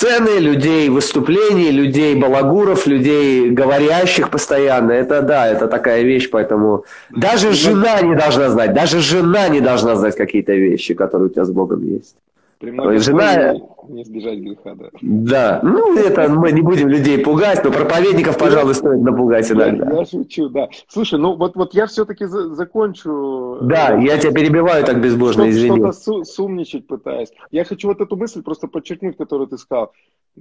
сцены, 0.00 0.38
людей 0.38 0.88
выступлений, 0.88 1.70
людей 1.70 2.14
балагуров, 2.14 2.86
людей 2.86 3.50
говорящих 3.50 4.30
постоянно. 4.30 4.92
Это 4.92 5.22
да, 5.22 5.46
это 5.46 5.68
такая 5.68 6.02
вещь, 6.02 6.30
поэтому 6.30 6.84
даже 7.10 7.52
жена 7.52 8.00
не 8.00 8.16
должна 8.16 8.48
знать, 8.48 8.72
даже 8.72 9.00
жена 9.00 9.48
не 9.48 9.60
должна 9.60 9.96
знать 9.96 10.16
какие-то 10.16 10.54
вещи, 10.54 10.94
которые 10.94 11.26
у 11.26 11.30
тебя 11.30 11.44
с 11.44 11.50
Богом 11.50 11.82
есть. 11.84 12.16
При 12.60 12.98
жена... 12.98 13.54
не 13.88 14.04
сбежать 14.04 14.38
греха, 14.38 14.74
да. 14.74 14.90
Да, 15.00 15.60
ну 15.62 15.96
это 15.96 16.28
мы 16.28 16.52
не 16.52 16.60
будем 16.60 16.88
людей 16.88 17.16
пугать, 17.18 17.64
но 17.64 17.72
проповедников, 17.72 18.36
пожалуй, 18.36 18.74
стоит 18.74 19.00
напугать 19.00 19.50
иногда. 19.50 19.90
Я, 19.90 20.00
я 20.00 20.04
шучу, 20.04 20.50
да. 20.50 20.68
Слушай, 20.86 21.18
ну 21.18 21.36
вот, 21.36 21.56
вот 21.56 21.72
я 21.72 21.86
все-таки 21.86 22.26
за, 22.26 22.54
закончу. 22.54 23.60
Да, 23.62 23.96
я 23.96 24.18
тебя 24.18 24.32
перебиваю 24.32 24.84
так 24.84 25.00
безбожно, 25.00 25.44
что, 25.44 25.50
извини. 25.50 25.78
Что-то 25.78 25.92
су- 25.92 26.24
сумничать 26.24 26.86
пытаюсь. 26.86 27.30
Я 27.50 27.64
хочу 27.64 27.88
вот 27.88 28.02
эту 28.02 28.14
мысль 28.16 28.42
просто 28.42 28.68
подчеркнуть, 28.68 29.16
которую 29.16 29.48
ты 29.48 29.56
сказал. 29.56 29.92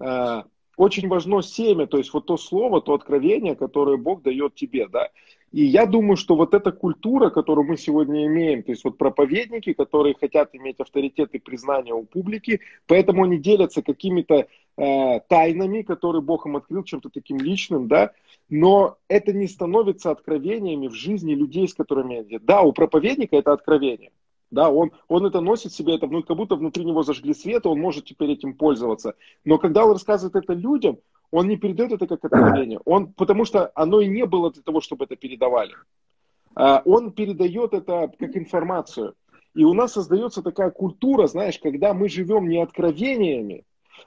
А, 0.01 0.43
очень 0.75 1.07
важно 1.07 1.41
семя, 1.41 1.87
то 1.87 1.97
есть 1.97 2.13
вот 2.13 2.25
то 2.25 2.35
слово, 2.35 2.81
то 2.81 2.95
откровение, 2.95 3.55
которое 3.55 3.95
Бог 3.95 4.23
дает 4.23 4.55
тебе, 4.55 4.89
да. 4.89 5.07
И 5.51 5.65
я 5.65 5.85
думаю, 5.85 6.15
что 6.15 6.35
вот 6.35 6.53
эта 6.53 6.71
культура, 6.71 7.29
которую 7.31 7.67
мы 7.67 7.77
сегодня 7.77 8.27
имеем, 8.27 8.61
то 8.61 8.71
есть 8.71 8.83
вот 8.83 8.97
проповедники, 8.97 9.73
которые 9.73 10.15
хотят 10.19 10.53
иметь 10.53 10.79
авторитет 10.79 11.33
и 11.33 11.39
признание 11.39 11.93
у 11.93 12.03
публики, 12.03 12.61
поэтому 12.85 13.23
они 13.23 13.37
делятся 13.37 13.81
какими-то 13.81 14.47
э, 14.77 15.19
тайнами, 15.27 15.81
которые 15.81 16.21
Бог 16.21 16.45
им 16.45 16.55
открыл, 16.55 16.83
чем-то 16.83 17.09
таким 17.09 17.37
личным, 17.37 17.87
да, 17.87 18.11
но 18.49 18.97
это 19.07 19.33
не 19.33 19.47
становится 19.47 20.11
откровениями 20.11 20.87
в 20.87 20.93
жизни 20.93 21.33
людей, 21.33 21.67
с 21.67 21.73
которыми 21.73 22.25
я 22.29 22.39
Да, 22.39 22.61
у 22.61 22.71
проповедника 22.71 23.35
это 23.35 23.51
откровение. 23.51 24.11
Да, 24.51 24.71
он, 24.71 24.91
он 25.07 25.25
это 25.25 25.41
носит 25.41 25.73
себе, 25.73 25.95
это 25.95 26.07
ну, 26.07 26.23
как 26.23 26.35
будто 26.35 26.55
внутри 26.55 26.83
него 26.83 27.03
зажгли 27.03 27.35
свет, 27.35 27.67
он 27.67 27.79
может 27.79 28.05
теперь 28.05 28.31
этим 28.31 28.55
пользоваться. 28.55 29.13
Но 29.45 29.59
когда 29.59 29.85
он 29.85 29.91
рассказывает 29.91 30.35
это 30.35 30.53
людям, 30.53 30.97
он 31.31 31.47
не 31.47 31.57
передает 31.57 31.91
это 31.91 32.07
как 32.07 32.23
откровение. 32.25 32.79
Он, 32.85 33.13
потому 33.13 33.45
что 33.45 33.71
оно 33.75 34.01
и 34.01 34.07
не 34.07 34.25
было 34.25 34.51
для 34.51 34.63
того, 34.63 34.81
чтобы 34.81 35.05
это 35.05 35.15
передавали. 35.15 35.73
А, 36.55 36.81
он 36.85 37.11
передает 37.11 37.73
это 37.73 38.11
как 38.17 38.35
информацию. 38.35 39.15
И 39.55 39.63
у 39.63 39.73
нас 39.73 39.93
создается 39.93 40.41
такая 40.41 40.71
культура, 40.71 41.27
знаешь, 41.27 41.59
когда 41.59 41.93
мы 41.93 42.09
живем 42.09 42.47
не 42.47 42.61
откровениями, 42.61 43.65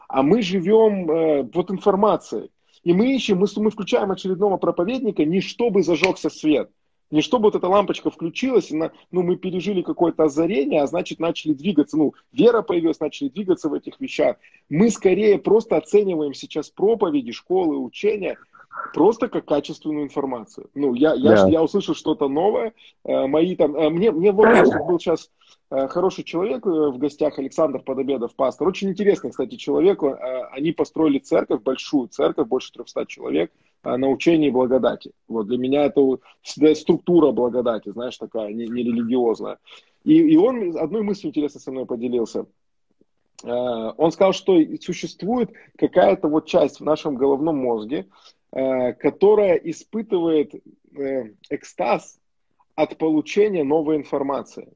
а 0.09 0.23
мы 0.23 0.43
живем 0.43 1.11
э, 1.11 1.43
вот 1.53 1.71
информацией. 1.71 2.51
И 2.85 2.93
мы 2.93 3.15
ищем, 3.15 3.39
мы, 3.39 3.47
мы 3.57 3.71
включаем 3.71 4.11
очередного 4.11 4.57
проповедника 4.57 5.25
не 5.25 5.41
чтобы 5.41 5.83
зажегся 5.83 6.31
свет, 6.31 6.71
не 7.13 7.23
чтобы 7.23 7.45
вот 7.45 7.55
эта 7.55 7.69
лампочка 7.69 8.11
включилась, 8.11 8.71
и 8.71 8.77
на, 8.77 8.91
ну, 9.13 9.23
мы 9.23 9.37
пережили 9.37 9.83
какое-то 9.83 10.25
озарение, 10.25 10.83
а 10.83 10.87
значит 10.87 11.21
начали 11.21 11.53
двигаться, 11.53 11.97
ну, 11.97 12.15
вера 12.33 12.63
появилась, 12.63 12.99
начали 12.99 13.29
двигаться 13.29 13.69
в 13.69 13.75
этих 13.75 14.01
вещах. 14.01 14.37
Мы 14.69 14.91
скорее 14.91 15.39
просто 15.39 15.77
оцениваем 15.77 16.35
сейчас 16.35 16.71
проповеди, 16.71 17.33
школы, 17.33 17.79
учения 17.79 18.37
просто 18.95 19.29
как 19.29 19.45
качественную 19.45 20.05
информацию. 20.05 20.71
Ну, 20.75 20.95
я, 20.95 21.13
я, 21.15 21.37
да. 21.37 21.49
я 21.49 21.63
услышал 21.63 21.95
что-то 21.95 22.29
новое, 22.29 22.73
э, 23.05 23.27
мои 23.27 23.55
там, 23.55 23.77
э, 23.77 23.91
мне, 23.91 24.11
мне 24.11 24.33
вот 24.33 24.49
был 24.89 24.99
сейчас 24.99 25.31
Э, 25.73 25.89
хороший 25.89 26.23
человек 26.23 26.67
в 26.67 26.99
гостях, 26.99 27.39
Александр 27.39 27.81
Подобедов, 27.81 28.35
пастор. 28.35 28.69
Очень 28.69 28.91
интересный, 28.91 29.31
кстати, 29.31 29.55
человек. 29.57 30.03
Они 30.51 30.73
построили 30.73 31.19
церковь, 31.19 31.63
большую 31.63 32.09
церковь, 32.09 32.47
больше 32.47 32.73
300 32.73 33.07
человек, 33.07 33.51
на 33.85 34.09
учении 34.09 34.51
благодати. 34.51 35.13
Вот 35.29 35.47
для 35.47 35.59
меня 35.59 35.85
это 35.85 36.19
структура 36.75 37.33
благодати, 37.33 37.91
знаешь, 37.91 38.17
такая, 38.17 38.53
не, 38.53 38.67
не. 38.67 39.59
И, 40.05 40.15
и 40.15 40.37
он 40.37 40.77
одной 40.77 41.03
мыслью 41.03 41.31
интересно 41.31 41.61
со 41.61 41.71
мной 41.71 41.87
поделился. 41.87 42.47
Он 43.45 44.13
сказал, 44.13 44.33
что 44.33 44.57
существует 44.81 45.51
какая-то 45.77 46.29
вот 46.29 46.47
часть 46.47 46.81
в 46.81 46.85
нашем 46.85 47.17
головном 47.17 47.57
мозге, 47.57 48.07
которая 48.51 49.57
испытывает 49.57 50.55
экстаз 51.51 52.19
от 52.75 52.99
получения 52.99 53.65
новой 53.65 53.97
информации. 53.97 54.69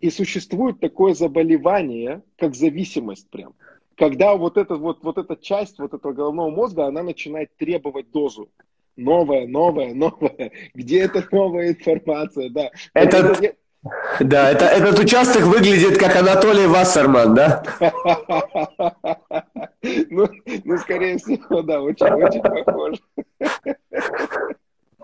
И 0.00 0.10
существует 0.10 0.80
такое 0.80 1.12
заболевание, 1.12 2.22
как 2.36 2.54
зависимость 2.54 3.28
прям. 3.30 3.54
Когда 3.98 4.36
вот, 4.36 4.56
эта, 4.56 4.76
вот, 4.76 5.02
вот 5.02 5.18
эта 5.18 5.36
часть 5.36 5.78
вот 5.78 5.92
этого 5.92 6.12
головного 6.12 6.50
мозга, 6.50 6.86
она 6.86 7.02
начинает 7.02 7.50
требовать 7.56 8.10
дозу. 8.12 8.48
Новая, 8.96 9.46
новая, 9.46 9.92
новая. 9.92 10.52
Где 10.74 11.00
эта 11.00 11.26
новая 11.32 11.70
информация, 11.70 12.48
да. 12.50 12.70
Это, 12.94 13.16
это, 13.18 13.54
да, 14.20 14.50
это, 14.50 14.66
этот 14.66 14.98
участок 15.00 15.42
выглядит 15.44 15.98
как 15.98 16.16
Анатолий 16.16 16.66
Вассерман, 16.66 17.34
да? 17.34 17.62
Ну, 20.10 20.28
ну, 20.64 20.78
скорее 20.78 21.18
всего, 21.18 21.62
да, 21.62 21.80
очень, 21.80 22.06
очень 22.06 22.42
похоже. 22.42 23.00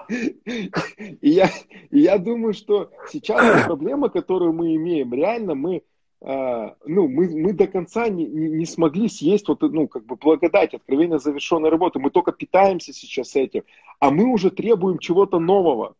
И 1.20 1.30
я, 1.30 1.48
и 1.90 2.00
я 2.00 2.18
думаю, 2.18 2.52
что 2.52 2.90
сейчас 3.10 3.64
проблема, 3.64 4.10
которую 4.10 4.52
мы 4.52 4.74
имеем, 4.76 5.14
реально 5.14 5.54
мы, 5.54 5.82
ну, 6.26 7.09
мы, 7.09 7.28
мы 7.28 7.52
до 7.52 7.66
конца 7.66 8.09
не, 8.09 8.24
не, 8.24 8.48
не 8.48 8.64
смогли 8.64 9.09
съесть 9.09 9.46
вот, 9.46 9.60
ну, 9.60 9.88
как 9.88 10.06
бы 10.06 10.16
благодать, 10.16 10.72
откровенно 10.72 11.18
завершенной 11.18 11.68
работы. 11.68 11.98
Мы 11.98 12.10
только 12.10 12.32
питаемся 12.32 12.94
сейчас 12.94 13.36
этим, 13.36 13.64
а 14.01 14.10
мы 14.10 14.24
уже 14.24 14.51
требуем 14.51 14.98
чего-то 14.98 15.38
нового. 15.38 15.96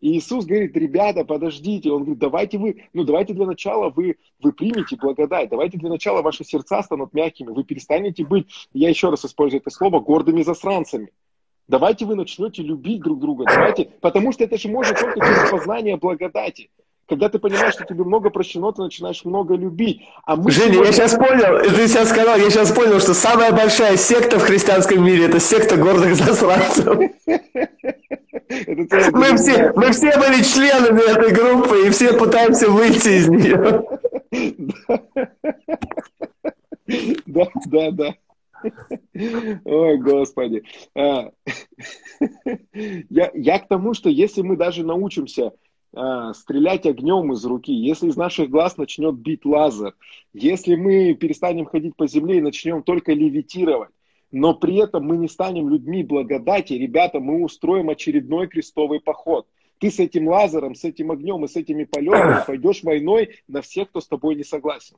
И 0.00 0.18
Иисус 0.18 0.44
говорит, 0.44 0.76
ребята, 0.76 1.24
подождите. 1.24 1.90
Он 1.90 2.02
говорит, 2.02 2.18
давайте 2.18 2.58
вы, 2.58 2.84
ну 2.92 3.04
давайте 3.04 3.32
для 3.32 3.46
начала 3.46 3.88
вы, 3.90 4.18
вы 4.38 4.52
примете 4.52 4.96
благодать, 4.96 5.48
давайте 5.48 5.78
для 5.78 5.88
начала 5.88 6.20
ваши 6.20 6.44
сердца 6.44 6.82
станут 6.82 7.14
мягкими, 7.14 7.50
вы 7.50 7.64
перестанете 7.64 8.22
быть, 8.24 8.46
я 8.74 8.90
еще 8.90 9.08
раз 9.08 9.24
использую 9.24 9.60
это 9.62 9.70
слово, 9.70 10.00
гордыми 10.00 10.42
засранцами. 10.42 11.10
Давайте 11.68 12.04
вы 12.04 12.16
начнете 12.16 12.62
любить 12.62 13.00
друг 13.00 13.18
друга. 13.18 13.46
Давайте, 13.46 13.86
потому 14.02 14.32
что 14.32 14.44
это 14.44 14.58
же 14.58 14.68
можно 14.68 14.94
только 14.94 15.18
через 15.18 15.50
познание 15.50 15.96
благодати. 15.96 16.68
Когда 17.06 17.28
ты 17.28 17.38
понимаешь, 17.38 17.74
что 17.74 17.84
тебе 17.84 18.04
много 18.04 18.30
прощено, 18.30 18.72
ты 18.72 18.82
начинаешь 18.82 19.24
много 19.24 19.54
любить. 19.54 20.02
А 20.24 20.36
мы 20.36 20.50
Женя, 20.50 20.72
сегодня... 20.72 20.86
я 20.86 20.92
сейчас 20.92 21.14
понял, 21.14 21.76
ты 21.76 21.88
сейчас 21.88 22.08
сказал, 22.08 22.38
я 22.38 22.50
сейчас 22.50 22.72
понял, 22.72 23.00
что 23.00 23.12
самая 23.12 23.52
большая 23.52 23.96
секта 23.96 24.38
в 24.38 24.42
христианском 24.42 25.04
мире– 25.04 25.26
это 25.26 25.38
секта 25.38 25.76
гордых 25.76 26.14
засранцев. 26.16 26.98
Мы 28.48 29.36
все, 29.36 29.72
мы 29.74 29.90
все 29.92 30.18
были 30.18 30.42
членами 30.42 31.10
этой 31.10 31.32
группы, 31.32 31.86
и 31.86 31.90
все 31.90 32.12
пытаемся 32.14 32.70
выйти 32.70 33.08
из 33.08 33.28
нее. 33.28 33.84
Да, 37.26 37.46
да, 37.66 37.90
да. 37.90 38.14
Ой, 39.64 39.98
Господи. 39.98 40.62
А, 40.94 41.30
я, 43.10 43.30
я 43.34 43.58
к 43.58 43.68
тому, 43.68 43.94
что 43.94 44.08
если 44.08 44.42
мы 44.42 44.56
даже 44.56 44.84
научимся 44.84 45.52
а, 45.96 46.34
стрелять 46.34 46.86
огнем 46.86 47.32
из 47.32 47.44
руки, 47.44 47.72
если 47.72 48.08
из 48.08 48.16
наших 48.16 48.50
глаз 48.50 48.76
начнет 48.76 49.14
бить 49.14 49.44
лазер, 49.44 49.94
если 50.32 50.74
мы 50.74 51.14
перестанем 51.14 51.66
ходить 51.66 51.96
по 51.96 52.06
земле 52.06 52.38
и 52.38 52.42
начнем 52.42 52.82
только 52.82 53.12
левитировать, 53.12 53.90
но 54.32 54.54
при 54.54 54.76
этом 54.76 55.04
мы 55.04 55.16
не 55.16 55.28
станем 55.28 55.68
людьми 55.68 56.02
благодати, 56.02 56.72
ребята, 56.72 57.20
мы 57.20 57.44
устроим 57.44 57.90
очередной 57.90 58.48
крестовый 58.48 59.00
поход. 59.00 59.46
Ты 59.84 59.90
с 59.90 59.98
этим 59.98 60.28
лазером, 60.28 60.74
с 60.74 60.82
этим 60.84 61.10
огнем 61.10 61.44
и 61.44 61.46
с 61.46 61.56
этими 61.56 61.84
полетами 61.84 62.42
пойдешь 62.46 62.82
войной 62.82 63.36
на 63.48 63.60
всех, 63.60 63.90
кто 63.90 64.00
с 64.00 64.08
тобой 64.08 64.34
не 64.34 64.42
согласен. 64.42 64.96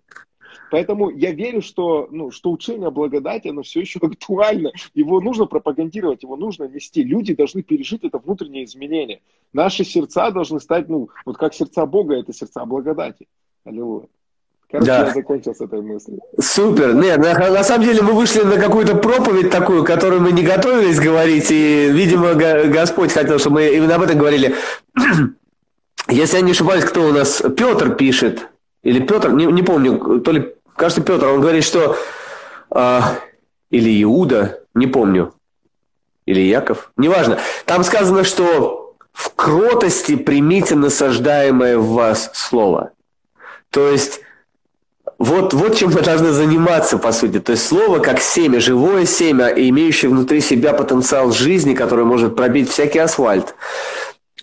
Поэтому 0.71 1.11
я 1.11 1.33
верю, 1.33 1.61
что, 1.61 2.07
ну, 2.13 2.31
что 2.31 2.53
учение 2.53 2.87
о 2.87 2.93
благодати, 2.93 3.49
оно 3.49 3.63
все 3.63 3.81
еще 3.81 3.99
актуально. 4.03 4.71
Его 4.95 5.21
нужно 5.21 5.47
пропагандировать, 5.47 6.23
его 6.23 6.37
нужно 6.37 6.69
нести. 6.69 7.03
Люди 7.03 7.35
должны 7.35 7.65
пережить 7.65 8.05
это 8.05 8.19
внутреннее 8.19 8.63
изменение. 8.63 9.23
Наши 9.53 9.83
сердца 9.83 10.31
должны 10.31 10.61
стать, 10.61 10.89
ну, 10.89 11.09
вот 11.25 11.37
как 11.37 11.53
сердца 11.53 11.85
Бога, 11.85 12.15
это 12.15 12.33
сердца 12.33 12.65
благодати. 12.65 13.27
Аллилуйя. 13.65 14.07
Короче, 14.71 14.87
да. 14.87 15.07
я 15.07 15.15
закончил 15.15 15.55
с 15.55 15.61
этой 15.61 15.81
мыслью. 15.81 16.19
Супер. 16.41 16.95
Нет, 16.95 17.19
на, 17.19 17.35
на 17.51 17.63
самом 17.63 17.85
деле 17.85 18.03
мы 18.03 18.13
вышли 18.13 18.43
на 18.43 18.57
какую-то 18.57 18.97
проповедь 18.97 19.51
такую, 19.51 19.85
которую 19.85 20.21
мы 20.21 20.33
не 20.33 20.43
готовились 20.43 20.99
говорить, 20.99 21.51
и, 21.51 21.89
видимо, 21.91 22.35
Господь 22.35 23.13
хотел, 23.13 23.39
чтобы 23.39 23.57
мы 23.57 23.69
именно 23.69 23.95
об 23.95 24.03
этом 24.03 24.19
говорили. 24.19 24.57
Если 26.09 26.37
я 26.37 26.43
не 26.43 26.53
ошибаюсь, 26.53 26.85
кто 26.85 27.03
у 27.03 27.13
нас? 27.13 27.43
Петр 27.57 27.95
пишет 27.95 28.49
или 28.87 29.01
Петр, 29.01 29.33
не, 29.33 29.47
не 29.47 29.65
помню, 29.65 30.21
то 30.21 30.31
ли, 30.31 30.55
кажется, 30.77 31.03
Петр, 31.03 31.27
он 31.27 31.41
говорит, 31.41 31.65
что 31.65 31.97
э, 32.71 33.01
или 33.71 34.03
Иуда, 34.05 34.61
не 34.75 34.87
помню, 34.87 35.35
или 36.25 36.41
Яков, 36.41 36.93
неважно. 36.97 37.41
Там 37.65 37.83
сказано, 37.83 38.23
что 38.23 38.95
в 39.13 39.35
кротости 39.35 40.15
примите 40.15 40.77
насаждаемое 40.77 41.79
в 41.79 41.89
вас 41.89 42.31
слово. 42.35 42.93
То 43.71 43.89
есть 43.89 44.21
вот, 45.19 45.55
вот 45.55 45.77
чем 45.77 45.93
мы 45.93 46.03
должны 46.03 46.31
заниматься, 46.33 46.99
по 46.99 47.13
сути. 47.13 47.41
То 47.41 47.53
есть 47.53 47.67
слово 47.67 48.01
как 48.01 48.21
семя, 48.21 48.61
живое 48.61 49.07
семя, 49.07 49.47
имеющее 49.49 50.11
внутри 50.11 50.41
себя 50.41 50.75
потенциал 50.75 51.33
жизни, 51.33 51.75
который 51.75 52.05
может 52.05 52.37
пробить 52.37 52.71
всякий 52.71 52.99
асфальт. 52.99 53.55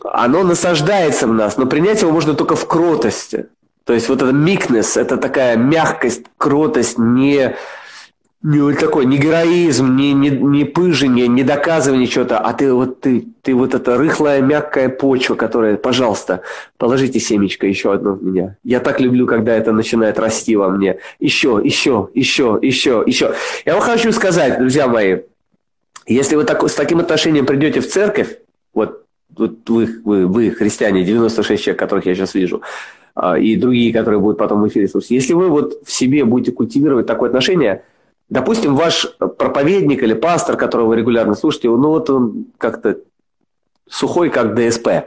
Оно 0.04 0.44
насаждается 0.44 1.28
в 1.28 1.34
нас, 1.34 1.58
но 1.58 1.68
принять 1.68 2.02
его 2.02 2.12
можно 2.12 2.34
только 2.34 2.56
в 2.56 2.68
кротости. 2.68 3.48
То 3.86 3.94
есть 3.94 4.10
вот 4.10 4.22
это 4.22 4.32
meekness, 4.32 5.00
это 5.00 5.18
такая 5.18 5.58
мягкость, 5.58 6.24
кротость, 6.38 6.98
не, 6.98 7.56
не 8.44 8.74
такой, 8.74 9.06
не 9.06 9.18
героизм, 9.18 9.96
не, 9.96 10.12
не, 10.12 10.30
не 10.30 10.66
пыжение, 10.66 11.30
не 11.30 11.44
доказывание 11.44 12.08
чего-то, 12.08 12.40
а 12.40 12.54
ты 12.54 12.74
вот 12.74 13.00
ты, 13.00 13.26
ты 13.42 13.56
вот 13.56 13.74
эта 13.74 13.98
рыхлая, 13.98 14.42
мягкая 14.42 14.90
почва, 14.90 15.36
которая, 15.36 15.78
пожалуйста, 15.78 16.42
положите 16.78 17.22
семечко 17.22 17.66
еще 17.66 17.94
одно 17.94 18.14
в 18.14 18.24
меня. 18.24 18.58
Я 18.66 18.82
так 18.82 19.00
люблю, 19.00 19.28
когда 19.28 19.56
это 19.56 19.72
начинает 19.72 20.20
расти 20.20 20.58
во 20.58 20.68
мне. 20.68 20.98
Еще, 21.22 21.62
еще, 21.64 22.10
еще, 22.14 22.60
еще, 22.62 23.02
еще. 23.06 23.34
Я 23.66 23.76
вам 23.76 23.82
хочу 23.82 24.12
сказать, 24.12 24.60
друзья 24.60 24.88
мои, 24.90 25.20
если 26.06 26.36
вы 26.36 26.44
так, 26.44 26.62
с 26.68 26.76
таким 26.76 27.00
отношением 27.00 27.46
придете 27.46 27.80
в 27.80 27.88
церковь, 27.88 28.40
вот, 28.74 29.06
вот 29.38 29.70
вы, 29.70 29.88
вы, 30.04 30.28
вы, 30.28 30.52
христиане, 30.52 31.06
96 31.06 31.64
человек, 31.64 31.80
которых 31.80 32.06
я 32.08 32.14
сейчас 32.14 32.34
вижу, 32.34 32.62
а, 33.16 33.40
и 33.40 33.56
другие, 33.56 33.94
которые 33.94 34.20
будут 34.20 34.38
потом 34.38 34.62
в 34.62 34.68
эфире 34.68 34.90
слушать. 34.90 35.12
Если 35.12 35.34
вы 35.34 35.48
вот 35.48 35.80
в 35.86 35.92
себе 35.94 36.26
будете 36.26 36.52
культивировать 36.52 37.06
такое 37.06 37.30
отношение, 37.30 37.84
допустим, 38.30 38.76
ваш 38.76 39.08
проповедник 39.18 40.04
или 40.04 40.14
пастор, 40.14 40.58
которого 40.58 40.90
вы 40.90 40.98
регулярно 40.98 41.36
слушаете, 41.36 41.70
ну 41.70 41.90
вот 41.90 42.10
он 42.10 42.48
как-то 42.58 42.98
сухой, 43.90 44.30
как 44.30 44.56
ДСП. 44.56 45.06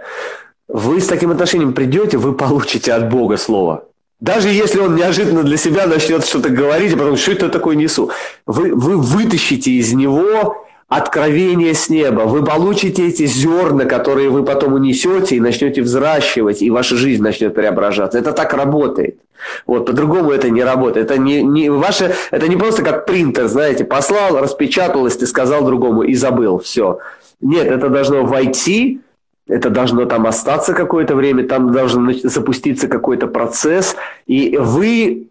Вы 0.68 1.00
с 1.00 1.06
таким 1.06 1.30
отношением 1.30 1.72
придете, 1.72 2.18
вы 2.18 2.34
получите 2.34 2.92
от 2.92 3.08
Бога 3.10 3.36
слово. 3.36 3.84
Даже 4.20 4.48
если 4.48 4.80
он 4.80 4.96
неожиданно 4.96 5.42
для 5.42 5.56
себя 5.56 5.86
начнет 5.86 6.24
что-то 6.24 6.48
говорить, 6.48 6.94
а 6.94 6.96
потом, 6.96 7.16
что 7.16 7.32
это 7.32 7.48
такое 7.48 7.76
несу, 7.76 8.10
вы, 8.46 8.74
вы 8.74 8.96
вытащите 8.96 9.72
из 9.72 9.92
него 9.92 10.65
откровение 10.88 11.74
с 11.74 11.88
неба. 11.88 12.22
Вы 12.22 12.44
получите 12.44 13.08
эти 13.08 13.26
зерна, 13.26 13.84
которые 13.86 14.30
вы 14.30 14.44
потом 14.44 14.74
унесете 14.74 15.36
и 15.36 15.40
начнете 15.40 15.82
взращивать, 15.82 16.62
и 16.62 16.70
ваша 16.70 16.96
жизнь 16.96 17.22
начнет 17.22 17.54
преображаться. 17.54 18.18
Это 18.18 18.32
так 18.32 18.54
работает. 18.54 19.18
Вот, 19.66 19.86
по-другому 19.86 20.30
это 20.30 20.48
не 20.48 20.62
работает. 20.62 21.10
Это 21.10 21.20
не, 21.20 21.42
не, 21.42 21.70
ваше, 21.70 22.14
это 22.30 22.48
не 22.48 22.56
просто 22.56 22.82
как 22.82 23.04
принтер, 23.04 23.48
знаете, 23.48 23.84
послал, 23.84 24.38
распечаталось, 24.40 25.16
ты 25.16 25.26
сказал 25.26 25.64
другому 25.64 26.02
и 26.02 26.14
забыл, 26.14 26.58
все. 26.58 27.00
Нет, 27.40 27.66
это 27.66 27.88
должно 27.88 28.24
войти, 28.24 29.00
это 29.48 29.70
должно 29.70 30.06
там 30.06 30.26
остаться 30.26 30.72
какое-то 30.72 31.14
время, 31.14 31.46
там 31.46 31.72
должен 31.72 32.14
запуститься 32.22 32.88
какой-то 32.88 33.26
процесс, 33.26 33.96
и 34.26 34.56
вы 34.56 35.28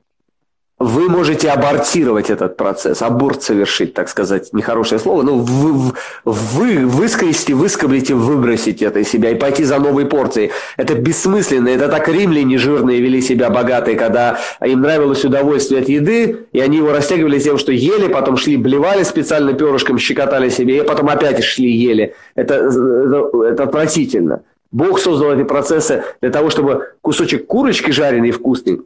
вы 0.86 1.10
можете 1.10 1.49
абортировать 1.49 2.30
этот 2.30 2.57
процесс, 2.57 3.02
аборт 3.02 3.41
совершить, 3.41 3.94
так 3.94 4.07
сказать, 4.07 4.53
нехорошее 4.53 4.99
слово, 4.99 5.24
но 5.24 5.36
вы, 5.36 5.94
вы 6.24 6.86
выскрести, 6.86 7.53
выскоблите, 7.53 8.14
выбросите 8.14 8.86
это 8.86 8.99
из 8.99 9.10
себя 9.10 9.32
и 9.32 9.36
пойти 9.36 9.64
за 9.64 9.80
новой 9.80 10.06
порцией. 10.06 10.52
Это 10.78 10.94
бессмысленно, 10.94 11.70
это 11.70 11.88
так 11.88 12.07
римляне 12.07 12.60
жирные 12.60 13.02
вели 13.02 13.22
себя 13.22 13.49
богатые, 13.49 13.98
когда 13.98 14.40
им 14.64 14.82
нравилось 14.82 15.26
удовольствие 15.26 15.82
от 15.82 15.90
еды, 15.90 16.45
и 16.52 16.60
они 16.60 16.78
его 16.78 16.91
растягивали 16.91 17.40
тем, 17.40 17.57
что 17.57 17.72
ели, 17.72 18.07
потом 18.07 18.38
шли, 18.38 18.56
блевали 18.56 19.02
специально 19.03 19.53
перышком, 19.53 19.98
щекотали 19.98 20.49
себе, 20.49 20.78
и 20.78 20.82
потом 20.82 21.10
опять 21.10 21.44
шли, 21.44 21.72
ели. 21.72 22.14
Это, 22.36 22.56
это, 22.56 23.44
это 23.44 23.64
отвратительно. 23.64 24.44
Бог 24.72 24.99
создал 24.99 25.32
эти 25.32 25.44
процессы 25.44 26.03
для 26.22 26.30
того, 26.30 26.49
чтобы 26.52 26.90
кусочек 27.02 27.48
курочки 27.48 27.90
жареный 27.91 28.32
вкусный 28.32 28.82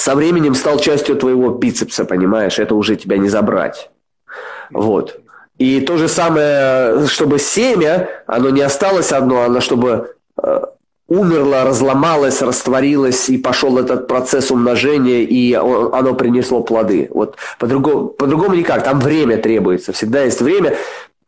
со 0.00 0.14
временем 0.14 0.54
стал 0.54 0.78
частью 0.78 1.16
твоего 1.16 1.50
бицепса, 1.50 2.04
понимаешь? 2.04 2.58
Это 2.58 2.74
уже 2.74 2.96
тебя 2.96 3.18
не 3.18 3.28
забрать. 3.28 3.90
Вот. 4.70 5.20
И 5.58 5.80
то 5.80 5.98
же 5.98 6.08
самое, 6.08 7.06
чтобы 7.06 7.38
семя, 7.38 8.08
оно 8.26 8.48
не 8.48 8.62
осталось 8.62 9.12
одно, 9.12 9.42
оно 9.42 9.60
чтобы 9.60 10.14
э, 10.42 10.60
умерло, 11.06 11.64
разломалось, 11.64 12.40
растворилось, 12.40 13.28
и 13.28 13.36
пошел 13.36 13.76
этот 13.76 14.08
процесс 14.08 14.50
умножения, 14.50 15.20
и 15.20 15.52
оно 15.52 16.14
принесло 16.14 16.62
плоды. 16.62 17.08
Вот 17.10 17.36
по-другому, 17.58 18.08
по-другому 18.08 18.54
никак, 18.54 18.82
там 18.82 19.00
время 19.00 19.36
требуется, 19.36 19.92
всегда 19.92 20.22
есть 20.22 20.40
время, 20.40 20.76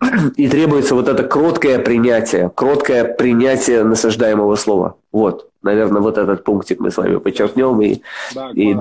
и 0.37 0.49
требуется 0.49 0.95
вот 0.95 1.09
это 1.09 1.25
кроткое 1.25 1.79
принятие, 1.79 2.51
кроткое 2.55 3.05
принятие 3.05 3.85
насаждаемого 3.85 4.57
слова. 4.57 4.95
Вот 5.13 5.52
наверное, 5.63 6.03
вот 6.03 6.19
этот 6.19 6.45
пунктик 6.45 6.81
мы 6.81 6.91
с 6.91 6.97
вами 6.97 7.17
подчеркнем 7.19 7.81
и, 7.81 8.01
да, 8.35 8.51
и 8.55 8.75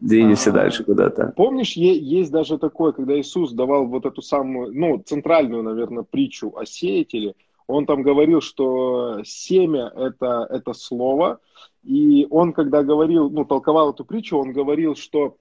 двинемся 0.00 0.50
а, 0.50 0.52
дальше 0.52 0.84
куда-то. 0.84 1.32
Помнишь, 1.36 1.72
есть 1.72 2.30
даже 2.30 2.58
такое, 2.58 2.92
когда 2.92 3.18
Иисус 3.18 3.52
давал 3.52 3.86
вот 3.86 4.06
эту 4.06 4.22
самую, 4.22 4.72
ну, 4.74 5.02
центральную, 5.04 5.62
наверное, 5.62 6.04
притчу 6.08 6.52
о 6.56 6.66
сеятеле, 6.66 7.34
он 7.66 7.84
там 7.86 8.02
говорил, 8.02 8.40
что 8.40 9.20
семя 9.24 9.92
это, 9.94 10.46
это 10.50 10.72
слово, 10.72 11.38
и 11.84 12.26
он, 12.30 12.52
когда 12.52 12.82
говорил, 12.82 13.30
ну, 13.30 13.44
толковал 13.44 13.90
эту 13.90 14.04
притчу, 14.04 14.38
он 14.38 14.52
говорил, 14.52 14.96
что 14.96 15.36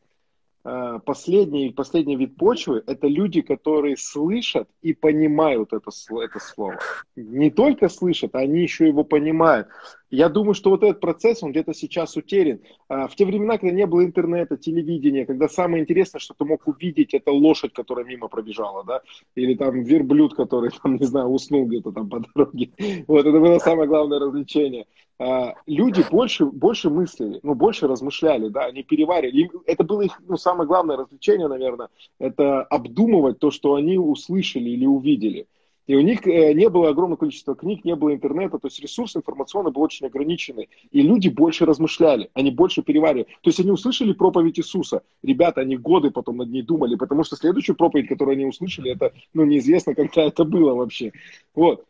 последний, 1.05 1.71
последний 1.71 2.15
вид 2.17 2.35
почвы– 2.35 2.83
это 2.87 3.07
люди, 3.07 3.41
которые 3.41 3.95
слышат 3.95 4.67
и 4.81 4.93
понимают 4.93 5.71
это, 5.71 5.91
это 6.21 6.39
слово. 6.39 6.79
Не 7.15 7.49
только 7.51 7.87
слышат, 7.87 8.35
они 8.35 8.61
еще 8.61 8.87
его 8.87 9.03
понимают. 9.03 9.67
Я 10.09 10.29
думаю, 10.29 10.53
что 10.53 10.69
вот 10.69 10.83
этот 10.83 11.01
процесс, 11.01 11.43
он 11.43 11.51
где-то 11.51 11.73
сейчас 11.73 12.15
утерян. 12.15 12.59
А, 12.87 13.07
в 13.07 13.15
те 13.15 13.25
времена, 13.25 13.57
когда 13.57 13.73
не 13.73 13.85
было 13.85 14.05
интернета, 14.05 14.55
телевидения, 14.55 15.25
когда 15.25 15.49
самое 15.49 15.83
интересное, 15.83 16.19
что 16.19 16.33
ты 16.33 16.45
мог 16.45 16.65
увидеть, 16.67 17.13
это 17.13 17.31
лошадь, 17.31 17.73
которая 17.73 18.05
мимо 18.05 18.29
пробежала, 18.29 18.83
да, 18.85 19.01
или 19.35 19.53
там 19.55 19.83
верблюд, 19.83 20.33
который, 20.33 20.71
там, 20.83 20.95
не 20.95 21.05
знаю, 21.05 21.27
уснул 21.27 21.65
где-то 21.65 21.91
там 21.91 22.09
по 22.09 22.19
дороге. 22.19 22.71
Вот, 23.07 23.25
это 23.25 23.39
было 23.39 23.59
самое 23.59 23.87
главное 23.87 24.19
развлечение. 24.19 24.85
А, 25.19 25.55
люди 25.65 26.05
больше, 26.11 26.45
больше 26.45 26.89
мыслили, 26.89 27.39
ну, 27.41 27.55
больше 27.55 27.87
размышляли, 27.87 28.49
да, 28.49 28.65
они 28.65 28.83
переваривали. 28.83 29.49
Это 29.65 29.83
было 29.83 30.01
их, 30.01 30.19
ну, 30.27 30.37
самое 30.37 30.67
главное 30.67 30.97
развлечение, 30.97 31.47
наверное, 31.47 31.89
это 32.19 32.61
обдумывать 32.63 33.39
то, 33.39 33.49
что 33.49 33.75
они 33.75 33.97
услышали 33.97 34.69
или 34.69 34.85
увидели. 34.85 35.47
И 35.87 35.95
у 35.95 36.01
них 36.01 36.27
э, 36.27 36.53
не 36.53 36.69
было 36.69 36.89
огромного 36.89 37.17
количества 37.17 37.55
книг, 37.55 37.85
не 37.85 37.95
было 37.95 38.13
интернета, 38.13 38.59
то 38.59 38.67
есть 38.67 38.79
ресурс 38.79 39.15
информационный 39.15 39.71
был 39.71 39.81
очень 39.81 40.05
ограниченный. 40.05 40.69
И 40.91 41.01
люди 41.01 41.29
больше 41.29 41.65
размышляли, 41.65 42.29
они 42.33 42.51
больше 42.51 42.83
переваривали. 42.83 43.23
То 43.41 43.49
есть 43.49 43.59
они 43.61 43.71
услышали 43.71 44.11
проповедь 44.11 44.59
Иисуса. 44.59 45.01
Ребята, 45.23 45.61
они 45.61 45.77
годы 45.77 46.11
потом 46.11 46.37
над 46.37 46.49
ней 46.49 46.61
думали, 46.61 46.95
потому 46.95 47.23
что 47.23 47.37
следующую 47.37 47.77
проповедь, 47.77 48.09
которую 48.09 48.35
они 48.35 48.45
услышали, 48.45 48.91
это, 48.91 49.13
ну, 49.33 49.45
неизвестно, 49.45 49.95
когда 49.95 50.23
это 50.23 50.43
было 50.43 50.73
вообще. 50.73 51.13
Вот. 51.55 51.85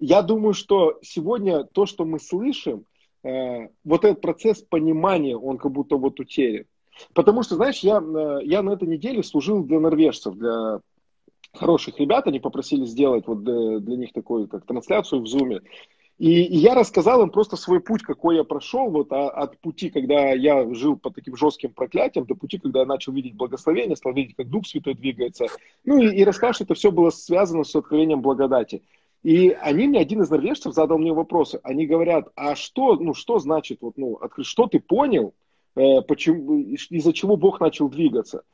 Я 0.00 0.22
думаю, 0.22 0.54
что 0.54 0.98
сегодня 1.02 1.64
то, 1.64 1.86
что 1.86 2.04
мы 2.04 2.18
слышим, 2.18 2.84
э, 3.22 3.68
вот 3.84 4.04
этот 4.04 4.20
процесс 4.22 4.62
понимания, 4.62 5.36
он 5.36 5.58
как 5.58 5.72
будто 5.72 5.96
вот 5.96 6.18
утерян. 6.18 6.64
Потому 7.14 7.42
что, 7.42 7.56
знаешь, 7.56 7.80
я, 7.80 8.00
э, 8.00 8.40
я 8.44 8.62
на 8.62 8.70
этой 8.70 8.88
неделе 8.88 9.22
служил 9.22 9.62
для 9.62 9.78
норвежцев, 9.78 10.34
для 10.34 10.80
хороших 11.52 11.98
ребят, 11.98 12.26
они 12.26 12.40
попросили 12.40 12.84
сделать 12.84 13.26
вот 13.26 13.44
для, 13.44 13.78
для 13.80 13.96
них 13.96 14.12
такую 14.12 14.48
как 14.48 14.64
трансляцию 14.64 15.22
в 15.22 15.26
Зуме. 15.26 15.60
И, 16.18 16.44
и 16.44 16.56
я 16.58 16.74
рассказал 16.74 17.22
им 17.22 17.30
просто 17.30 17.56
свой 17.56 17.80
путь, 17.80 18.02
какой 18.02 18.36
я 18.36 18.44
прошел, 18.44 18.90
вот 18.90 19.10
а, 19.10 19.30
от 19.30 19.58
пути, 19.58 19.88
когда 19.88 20.32
я 20.32 20.72
жил 20.74 20.96
под 20.96 21.14
таким 21.14 21.34
жестким 21.34 21.72
проклятием, 21.72 22.26
до 22.26 22.34
пути, 22.34 22.58
когда 22.58 22.80
я 22.80 22.86
начал 22.86 23.12
видеть 23.12 23.34
благословение, 23.34 23.96
стал 23.96 24.12
видеть, 24.12 24.36
как 24.36 24.50
Дух 24.50 24.66
Святой 24.66 24.92
двигается. 24.92 25.46
Ну 25.84 25.98
и, 25.98 26.14
и 26.14 26.24
рассказал, 26.24 26.52
что 26.52 26.64
это 26.64 26.74
все 26.74 26.92
было 26.92 27.08
связано 27.08 27.64
с 27.64 27.74
откровением 27.74 28.20
благодати. 28.20 28.82
И 29.22 29.50
они 29.50 29.86
мне, 29.86 30.00
один 30.00 30.22
из 30.22 30.30
норвежцев 30.30 30.72
задал 30.74 30.98
мне 30.98 31.12
вопросы. 31.12 31.60
Они 31.62 31.86
говорят, 31.86 32.28
а 32.36 32.56
что, 32.56 32.96
ну, 32.96 33.12
что 33.12 33.38
значит, 33.38 33.78
вот, 33.82 33.98
ну, 33.98 34.18
что 34.40 34.66
ты 34.66 34.80
понял, 34.80 35.34
э, 35.76 36.00
почему, 36.02 36.58
из-за 36.58 37.12
чего 37.12 37.36
Бог 37.36 37.60
начал 37.60 37.88
двигаться? 37.88 38.44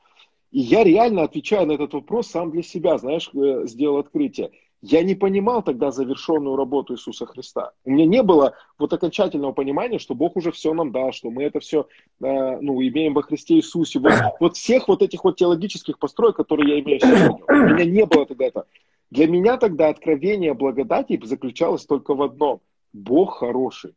И 0.51 0.61
я 0.61 0.83
реально 0.83 1.23
отвечаю 1.23 1.67
на 1.67 1.73
этот 1.73 1.93
вопрос 1.95 2.29
сам 2.29 2.51
для 2.51 2.63
себя, 2.63 2.99
знаешь, 2.99 3.31
э, 3.33 3.67
сделал 3.67 3.99
открытие. 3.99 4.51
Я 4.83 5.03
не 5.03 5.15
понимал 5.15 5.63
тогда 5.63 5.91
завершенную 5.91 6.55
работу 6.55 6.95
Иисуса 6.95 7.27
Христа. 7.27 7.73
У 7.85 7.91
меня 7.91 8.05
не 8.05 8.23
было 8.23 8.55
вот 8.79 8.93
окончательного 8.93 9.53
понимания, 9.53 9.99
что 9.99 10.15
Бог 10.15 10.37
уже 10.37 10.53
все 10.53 10.75
нам 10.75 10.93
дал, 10.93 11.13
что 11.13 11.31
мы 11.31 11.45
это 11.45 11.61
все 11.61 11.87
э, 12.23 12.61
ну, 12.61 12.81
имеем 12.83 13.15
во 13.15 13.23
Христе 13.23 13.55
Иисусе. 13.55 14.01
Вот, 14.01 14.13
вот 14.41 14.57
всех 14.57 14.89
вот 14.89 15.03
этих 15.03 15.25
вот 15.25 15.37
теологических 15.37 15.99
построек, 15.99 16.37
которые 16.37 16.77
я 16.77 16.81
имею 16.81 17.01
сегодня, 17.01 17.39
у 17.49 17.75
меня 17.75 17.85
не 17.85 18.05
было 18.05 18.27
тогда 18.27 18.47
этого. 18.47 18.67
Для 19.11 19.29
меня 19.29 19.57
тогда 19.57 19.89
откровение 19.89 20.55
благодати 20.55 21.21
заключалось 21.23 21.87
только 21.87 22.15
в 22.15 22.23
одном. 22.23 22.61
Бог 22.93 23.39
хороший. 23.39 23.95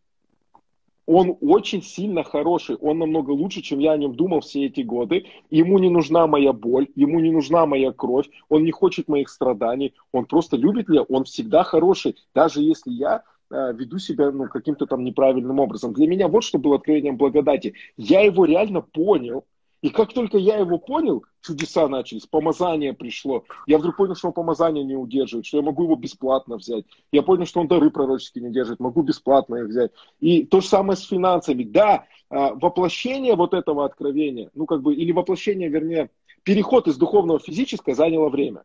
Он 1.12 1.36
очень 1.42 1.82
сильно 1.82 2.24
хороший, 2.24 2.76
он 2.76 3.00
намного 3.00 3.32
лучше, 3.32 3.64
чем 3.64 3.80
я 3.80 3.94
о 3.94 3.98
нем 3.98 4.14
думал 4.14 4.42
все 4.42 4.68
эти 4.68 4.82
годы. 4.82 5.26
Ему 5.50 5.80
не 5.80 5.90
нужна 5.90 6.28
моя 6.28 6.54
боль, 6.54 6.88
ему 6.94 7.20
не 7.20 7.32
нужна 7.32 7.66
моя 7.66 7.92
кровь, 7.92 8.30
он 8.48 8.64
не 8.64 8.70
хочет 8.70 9.08
моих 9.08 9.30
страданий, 9.30 9.96
он 10.12 10.26
просто 10.26 10.56
любит 10.56 10.88
меня, 10.88 11.02
он 11.02 11.24
всегда 11.24 11.64
хороший, 11.64 12.16
даже 12.36 12.62
если 12.62 12.92
я 12.92 13.24
э, 13.50 13.74
веду 13.74 13.98
себя 13.98 14.30
ну, 14.30 14.48
каким-то 14.48 14.86
там 14.86 15.04
неправильным 15.04 15.60
образом. 15.60 15.94
Для 15.94 16.08
меня 16.08 16.28
вот 16.28 16.44
что 16.44 16.60
было 16.60 16.76
откровением 16.76 17.18
благодати. 17.18 17.74
Я 17.98 18.22
его 18.22 18.46
реально 18.46 18.82
понял, 18.82 19.46
и 19.82 19.90
как 19.90 20.14
только 20.14 20.38
я 20.38 20.58
его 20.58 20.78
понял, 20.78 21.24
чудеса 21.42 21.88
начались, 21.88 22.26
помазание 22.26 22.94
пришло. 22.94 23.46
Я 23.66 23.78
вдруг 23.78 23.96
понял, 23.96 24.16
что 24.16 24.28
он 24.28 24.34
помазание 24.34 24.84
не 24.84 24.96
удерживает, 24.96 25.46
что 25.46 25.58
я 25.58 25.64
могу 25.64 25.84
его 25.84 25.96
бесплатно 25.96 26.58
взять. 26.58 26.86
Я 27.12 27.24
понял, 27.24 27.46
что 27.46 27.62
он 27.62 27.68
дары 27.68 27.90
пророческие 27.90 28.44
не 28.44 28.52
держит, 28.52 28.80
могу 28.80 29.04
бесплатно 29.04 29.56
их 29.56 29.68
взять. 29.68 29.92
И 30.20 30.44
то 30.44 30.60
же 30.60 30.68
самое 30.68 30.98
с 30.98 31.04
финансами. 31.04 31.64
Да, 31.64 32.06
а, 32.30 32.54
воплощение 32.56 33.36
вот 33.36 33.54
этого 33.54 33.86
откровения, 33.86 34.50
ну 34.54 34.66
как 34.66 34.82
бы, 34.82 34.94
или 34.94 35.14
воплощение, 35.14 35.70
вернее, 35.70 36.10
переход 36.44 36.88
из 36.88 36.98
духовного 36.98 37.40
в 37.40 37.44
физическое 37.44 37.96
заняло 37.96 38.30
время. 38.30 38.64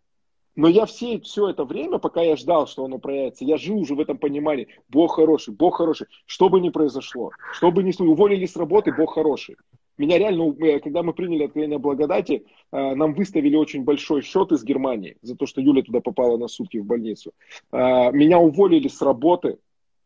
Но 0.57 0.69
я 0.69 0.87
все, 0.87 1.21
все 1.21 1.49
это 1.49 1.65
время, 1.65 1.99
пока 1.99 2.23
я 2.23 2.37
ждал, 2.37 2.67
что 2.67 2.85
оно 2.85 2.99
проявится, 2.99 3.45
я 3.45 3.57
жил 3.57 3.79
уже 3.79 3.95
в 3.95 4.01
этом 4.01 4.19
понимании. 4.19 4.69
Бог 4.89 5.17
хороший, 5.17 5.53
Бог 5.53 5.77
хороший. 5.77 6.07
Что 6.27 6.49
бы 6.49 6.61
ни 6.61 6.71
произошло, 6.71 7.31
что 7.53 7.73
бы 7.73 7.83
ни 7.83 7.93
уволили 8.03 8.47
с 8.47 8.57
работы, 8.57 8.93
Бог 8.93 9.15
хороший. 9.15 9.57
Меня 9.97 10.19
реально, 10.19 10.55
когда 10.81 11.03
мы 11.03 11.13
приняли 11.13 11.45
откровение 11.45 11.79
благодати, 11.79 12.45
э, 12.73 12.95
нам 12.95 13.15
выставили 13.15 13.57
очень 13.57 13.85
большой 13.85 14.23
счет 14.23 14.53
из 14.53 14.65
Германии 14.65 15.17
за 15.23 15.37
то, 15.37 15.47
что 15.47 15.61
Юля 15.61 15.83
туда 15.83 16.01
попала 16.01 16.37
на 16.37 16.49
сутки 16.49 16.79
в 16.79 16.85
больницу. 16.85 17.33
Э, 17.73 18.11
меня 18.13 18.39
уволили 18.39 18.89
с 18.89 19.01
работы, 19.03 19.59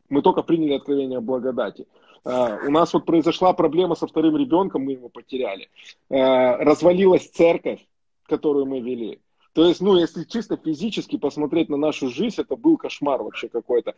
мы 0.09 0.21
только 0.21 0.43
приняли 0.43 0.73
откровение 0.73 1.19
благодати. 1.19 1.85
У 2.25 2.71
нас 2.71 2.93
вот 2.93 3.05
произошла 3.05 3.53
проблема 3.53 3.95
со 3.95 4.05
вторым 4.05 4.35
ребенком, 4.35 4.83
мы 4.83 4.91
его 4.91 5.07
потеряли. 5.07 5.69
Развалилась 6.09 7.29
церковь, 7.29 7.79
которую 8.25 8.65
мы 8.65 8.81
вели. 8.81 9.19
То 9.53 9.65
есть, 9.65 9.81
ну, 9.81 9.97
если 9.97 10.23
чисто 10.23 10.57
физически 10.57 11.17
посмотреть 11.17 11.69
на 11.69 11.77
нашу 11.77 12.09
жизнь, 12.09 12.39
это 12.39 12.55
был 12.55 12.77
кошмар 12.77 13.21
вообще 13.21 13.49
какой-то. 13.49 13.95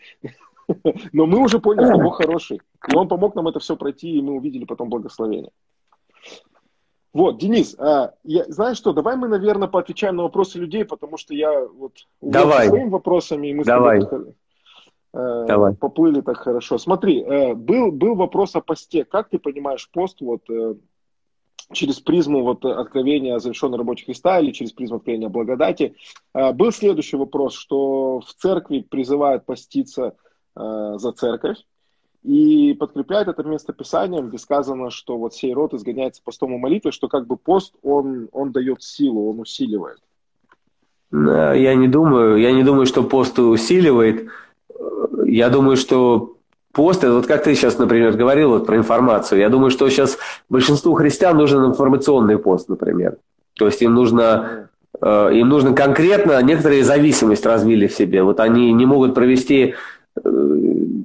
Но 1.12 1.26
мы 1.26 1.40
уже 1.40 1.60
поняли, 1.60 1.86
что 1.86 2.02
Бог 2.02 2.16
хороший. 2.16 2.62
И 2.88 2.96
Он 2.96 3.08
помог 3.08 3.36
нам 3.36 3.48
это 3.48 3.60
все 3.60 3.76
пройти, 3.76 4.10
и 4.10 4.22
мы 4.22 4.34
увидели 4.34 4.66
потом 4.66 4.90
благословение. 4.90 5.52
Вот, 7.14 7.40
Денис, 7.40 7.76
а, 7.78 8.14
я, 8.24 8.46
знаешь 8.46 8.78
что, 8.78 8.94
давай 8.94 9.18
мы, 9.18 9.28
наверное, 9.28 9.68
поотвечаем 9.68 10.16
на 10.16 10.24
вопросы 10.24 10.58
людей, 10.58 10.86
потому 10.86 11.18
что 11.18 11.34
я 11.34 11.66
вот 11.66 11.94
давай. 12.22 12.70
своими 12.70 12.90
вопросами, 12.90 13.48
и 13.48 13.54
мы 13.54 13.66
давай. 13.66 14.02
с 14.02 14.08
тобой 14.08 14.34
э, 15.14 15.46
давай. 15.48 15.76
поплыли 15.76 16.22
так 16.22 16.38
хорошо. 16.38 16.78
Смотри, 16.78 17.22
э, 17.22 17.54
был, 17.54 17.92
был 17.92 18.16
вопрос 18.16 18.56
о 18.56 18.62
посте. 18.62 19.04
Как 19.04 19.30
ты 19.30 19.40
понимаешь 19.40 19.90
пост 19.92 20.22
вот 20.22 20.50
э, 20.50 20.76
через 21.74 22.00
призму 22.00 22.44
вот 22.44 22.64
откровения 22.64 23.36
о 23.36 23.40
завершенной 23.40 23.78
работе 23.78 24.06
Христа 24.06 24.40
или 24.40 24.52
через 24.52 24.72
призму 24.72 24.98
откровения 24.98 25.28
о 25.28 25.32
благодати? 25.32 25.96
Э, 26.34 26.54
был 26.54 26.72
следующий 26.72 27.18
вопрос, 27.18 27.56
что 27.56 28.22
в 28.22 28.34
церкви 28.36 28.86
призывают 28.90 29.46
поститься 29.46 30.16
э, 30.56 30.94
за 30.96 31.12
церковь, 31.12 31.58
и 32.24 32.74
подкрепляет 32.74 33.28
это 33.28 33.44
местописанием, 33.44 34.30
где 34.30 34.38
сказано, 34.38 34.92
что 34.92 35.18
вот 35.18 35.34
сей 35.34 35.54
род 35.54 35.74
изгоняется 35.74 36.22
постом 36.24 36.54
и 36.54 36.58
молитвой, 36.58 36.92
что 36.92 37.08
как 37.08 37.26
бы 37.26 37.36
пост, 37.36 37.74
он, 37.82 38.30
он 38.32 38.52
дает 38.52 38.84
силу, 38.84 39.32
он 39.32 39.40
усиливает. 39.40 39.98
Я 41.12 41.76
не 41.76 41.88
думаю, 41.88 42.38
я 42.38 42.52
не 42.52 42.64
думаю, 42.64 42.86
что 42.86 43.04
пост 43.04 43.38
усиливает. 43.40 44.30
Я 45.26 45.50
думаю, 45.50 45.78
что 45.78 46.38
пост, 46.72 47.04
это 47.04 47.14
вот 47.14 47.28
как 47.28 47.44
ты 47.44 47.56
сейчас, 47.56 47.78
например, 47.78 48.14
говорил 48.14 48.52
вот 48.52 48.66
про 48.66 48.78
информацию, 48.78 49.42
я 49.42 49.50
думаю, 49.50 49.72
что 49.72 49.90
сейчас 49.90 50.18
большинству 50.50 50.94
христиан 50.94 51.38
нужен 51.38 51.66
информационный 51.66 52.38
пост, 52.38 52.70
например. 52.70 53.18
То 53.58 53.66
есть 53.66 53.82
им 53.82 53.94
нужно, 53.94 54.70
э, 55.02 55.30
им 55.34 55.50
нужно 55.50 55.74
конкретно, 55.74 56.42
некоторые 56.42 56.84
зависимость 56.84 57.46
развили 57.46 57.88
в 57.88 57.94
себе. 57.94 58.24
Вот 58.24 58.40
они 58.40 58.72
не 58.72 58.86
могут 58.86 59.14
провести 59.14 59.76
э, 60.16 60.30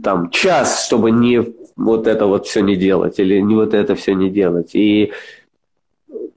там 0.07 0.31
час, 0.31 0.87
чтобы 0.87 1.11
не 1.11 1.45
вот 1.75 2.07
это 2.07 2.27
вот 2.27 2.47
все 2.47 2.61
не 2.61 2.77
делать 2.77 3.19
или 3.19 3.41
не 3.41 3.57
вот 3.57 3.75
это 3.75 3.97
все 3.97 4.15
не 4.15 4.31
делать. 4.31 4.71
И 4.73 5.13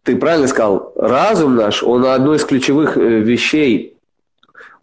ты 0.01 0.15
правильно 0.15 0.47
сказал, 0.47 0.91
разум 0.95 1.55
наш, 1.55 1.83
он 1.83 2.03
одно 2.05 2.33
из 2.33 2.43
ключевых 2.45 2.97
э, 2.97 3.19
вещей. 3.19 3.95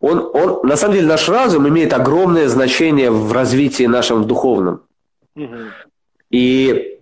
Он, 0.00 0.30
он, 0.32 0.60
на 0.62 0.76
самом 0.76 0.94
деле 0.94 1.08
наш 1.08 1.28
разум 1.28 1.66
имеет 1.68 1.92
огромное 1.92 2.46
значение 2.46 3.10
в 3.10 3.32
развитии 3.32 3.88
нашем 3.88 4.24
духовном. 4.24 4.82
Угу. 5.34 5.56
И 6.30 7.00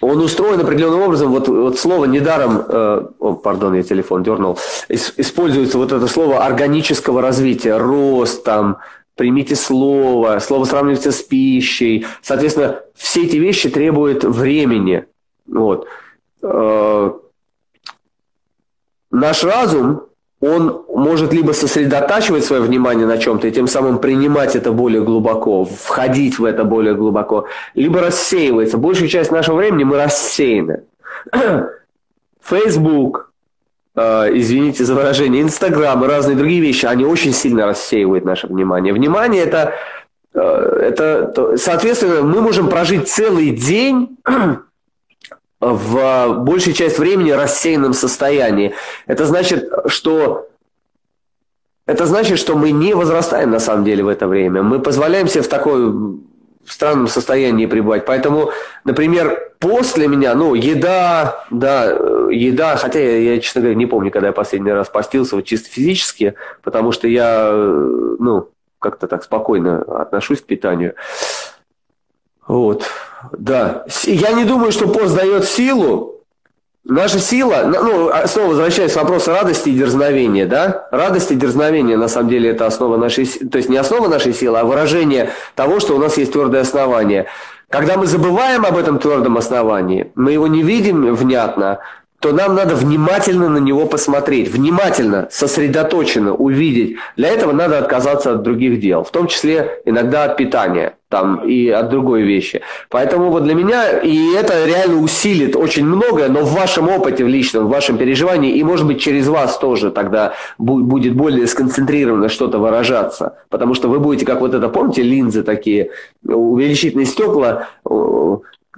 он 0.00 0.20
устроен 0.20 0.60
определенным 0.60 1.00
образом, 1.00 1.32
вот, 1.32 1.48
вот 1.48 1.80
слово 1.80 2.04
недаром, 2.04 2.62
э, 2.68 3.06
о, 3.18 3.32
пардон, 3.34 3.74
я 3.74 3.82
телефон 3.82 4.22
дернул, 4.22 4.56
используется 4.88 5.78
вот 5.78 5.90
это 5.90 6.06
слово 6.06 6.46
органического 6.46 7.20
развития, 7.20 7.76
рост, 7.76 8.44
там, 8.44 8.78
примите 9.18 9.56
слово, 9.56 10.38
слово 10.38 10.64
сравнивается 10.64 11.10
с 11.10 11.22
пищей. 11.22 12.06
Соответственно, 12.22 12.80
все 12.94 13.24
эти 13.24 13.36
вещи 13.36 13.68
требуют 13.68 14.24
времени. 14.24 15.04
Вот. 15.46 15.88
Э, 16.40 17.10
наш 19.10 19.44
разум, 19.44 20.04
он 20.40 20.84
может 20.94 21.32
либо 21.32 21.50
сосредотачивать 21.50 22.44
свое 22.44 22.62
внимание 22.62 23.06
на 23.06 23.18
чем-то 23.18 23.48
и 23.48 23.50
тем 23.50 23.66
самым 23.66 23.98
принимать 23.98 24.54
это 24.54 24.70
более 24.70 25.02
глубоко, 25.02 25.64
входить 25.64 26.38
в 26.38 26.44
это 26.44 26.62
более 26.62 26.94
глубоко, 26.94 27.46
либо 27.74 28.00
рассеивается. 28.00 28.78
Большую 28.78 29.08
часть 29.08 29.32
нашего 29.32 29.56
времени 29.56 29.82
мы 29.82 29.96
рассеяны. 29.96 30.84
Facebook, 32.40 33.27
извините 33.98 34.84
за 34.84 34.94
выражение, 34.94 35.42
Инстаграм 35.42 36.02
и 36.04 36.08
разные 36.08 36.36
другие 36.36 36.60
вещи, 36.60 36.86
они 36.86 37.04
очень 37.04 37.32
сильно 37.32 37.66
рассеивают 37.66 38.24
наше 38.24 38.46
внимание. 38.46 38.92
Внимание 38.92 39.42
это, 39.42 39.74
э, 40.34 40.40
это, 40.40 41.56
соответственно, 41.56 42.22
мы 42.22 42.40
можем 42.40 42.68
прожить 42.68 43.08
целый 43.08 43.50
день 43.50 44.18
в 45.60 46.34
большей 46.38 46.72
часть 46.74 46.98
времени 46.98 47.30
рассеянном 47.30 47.92
состоянии. 47.92 48.74
Это 49.06 49.26
значит, 49.26 49.68
что 49.86 50.48
это 51.86 52.04
значит, 52.04 52.38
что 52.38 52.54
мы 52.54 52.70
не 52.70 52.92
возрастаем 52.92 53.50
на 53.50 53.60
самом 53.60 53.84
деле 53.84 54.04
в 54.04 54.08
это 54.08 54.28
время. 54.28 54.62
Мы 54.62 54.78
позволяем 54.78 55.26
себе 55.26 55.42
в 55.42 55.48
такой 55.48 55.90
в 56.68 56.72
странном 56.72 57.08
состоянии 57.08 57.66
пребывать. 57.66 58.04
Поэтому, 58.04 58.50
например, 58.84 59.52
после 59.58 60.06
меня, 60.06 60.34
ну, 60.34 60.54
еда, 60.54 61.44
да, 61.50 61.84
еда, 62.30 62.76
хотя 62.76 63.00
я, 63.00 63.34
я, 63.34 63.40
честно 63.40 63.62
говоря, 63.62 63.76
не 63.76 63.86
помню, 63.86 64.10
когда 64.10 64.28
я 64.28 64.32
последний 64.32 64.72
раз 64.72 64.88
постился, 64.88 65.36
вот 65.36 65.46
чисто 65.46 65.70
физически, 65.70 66.34
потому 66.62 66.92
что 66.92 67.08
я, 67.08 67.50
ну, 67.52 68.48
как-то 68.78 69.08
так 69.08 69.24
спокойно 69.24 69.82
отношусь 69.82 70.42
к 70.42 70.46
питанию. 70.46 70.94
Вот, 72.46 72.84
да. 73.32 73.84
Я 74.04 74.32
не 74.32 74.44
думаю, 74.44 74.70
что 74.70 74.88
пост 74.88 75.16
дает 75.16 75.44
силу, 75.44 76.17
Наша 76.90 77.18
сила, 77.18 77.64
ну, 77.66 78.08
а 78.08 78.26
снова 78.26 78.48
возвращаясь 78.48 78.94
к 78.94 78.96
вопросу 78.96 79.30
радости 79.30 79.68
и 79.68 79.74
дерзновения, 79.74 80.46
да? 80.46 80.88
Радость 80.90 81.30
и 81.30 81.34
дерзновение, 81.34 81.98
на 81.98 82.08
самом 82.08 82.30
деле, 82.30 82.48
это 82.48 82.64
основа 82.64 82.96
нашей, 82.96 83.26
то 83.26 83.58
есть 83.58 83.68
не 83.68 83.76
основа 83.76 84.08
нашей 84.08 84.32
силы, 84.32 84.58
а 84.58 84.64
выражение 84.64 85.28
того, 85.54 85.80
что 85.80 85.94
у 85.94 85.98
нас 85.98 86.16
есть 86.16 86.32
твердое 86.32 86.62
основание. 86.62 87.26
Когда 87.68 87.98
мы 87.98 88.06
забываем 88.06 88.64
об 88.64 88.78
этом 88.78 88.98
твердом 88.98 89.36
основании, 89.36 90.10
мы 90.14 90.32
его 90.32 90.46
не 90.46 90.62
видим 90.62 91.14
внятно, 91.14 91.80
то 92.20 92.32
нам 92.32 92.54
надо 92.54 92.74
внимательно 92.74 93.50
на 93.50 93.58
него 93.58 93.84
посмотреть, 93.84 94.48
внимательно, 94.48 95.28
сосредоточенно 95.30 96.34
увидеть. 96.34 96.96
Для 97.18 97.28
этого 97.28 97.52
надо 97.52 97.78
отказаться 97.78 98.32
от 98.32 98.42
других 98.42 98.80
дел, 98.80 99.04
в 99.04 99.10
том 99.10 99.26
числе 99.26 99.82
иногда 99.84 100.24
от 100.24 100.38
питания 100.38 100.97
там, 101.08 101.44
и 101.46 101.68
от 101.68 101.88
другой 101.88 102.22
вещи. 102.22 102.60
Поэтому 102.90 103.30
вот 103.30 103.44
для 103.44 103.54
меня, 103.54 103.98
и 103.98 104.34
это 104.34 104.66
реально 104.66 105.02
усилит 105.02 105.56
очень 105.56 105.84
многое, 105.84 106.28
но 106.28 106.40
в 106.40 106.52
вашем 106.52 106.88
опыте 106.88 107.24
в 107.24 107.28
личном, 107.28 107.66
в 107.66 107.70
вашем 107.70 107.96
переживании, 107.96 108.56
и 108.56 108.62
может 108.62 108.86
быть 108.86 109.00
через 109.00 109.28
вас 109.28 109.58
тоже 109.58 109.90
тогда 109.90 110.34
будет 110.58 111.14
более 111.14 111.46
сконцентрированно 111.46 112.28
что-то 112.28 112.58
выражаться. 112.58 113.38
Потому 113.48 113.74
что 113.74 113.88
вы 113.88 114.00
будете, 114.00 114.26
как 114.26 114.40
вот 114.40 114.54
это, 114.54 114.68
помните, 114.68 115.02
линзы 115.02 115.42
такие, 115.42 115.90
увеличительные 116.24 117.06
стекла, 117.06 117.68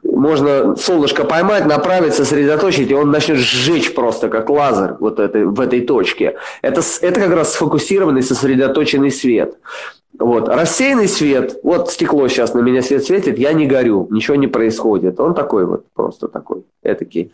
можно 0.03 0.77
солнышко 0.77 1.25
поймать, 1.25 1.67
направить, 1.67 2.15
сосредоточить, 2.15 2.91
и 2.91 2.95
он 2.95 3.11
начнет 3.11 3.39
сжечь 3.39 3.95
просто 3.95 4.29
как 4.29 4.51
лазер 4.51 4.97
вот 5.01 5.19
это, 5.19 5.47
в 5.47 5.61
этой 5.61 5.81
точке. 5.81 6.37
Это, 6.63 6.83
это 7.01 7.21
как 7.21 7.35
раз 7.35 7.55
сфокусированный, 7.55 8.23
сосредоточенный 8.23 9.11
свет. 9.11 9.57
Вот. 10.21 10.49
Рассеянный 10.49 11.09
свет, 11.09 11.59
вот 11.63 11.91
стекло 11.91 12.29
сейчас 12.29 12.53
на 12.53 12.61
меня 12.61 12.83
свет 12.83 13.05
светит, 13.05 13.39
я 13.39 13.55
не 13.55 13.67
горю, 13.67 14.07
ничего 14.11 14.37
не 14.37 14.47
происходит. 14.47 15.19
Он 15.19 15.35
такой 15.35 15.65
вот, 15.65 15.87
просто 15.95 16.29
такой, 16.29 16.65
этакий. 16.83 17.33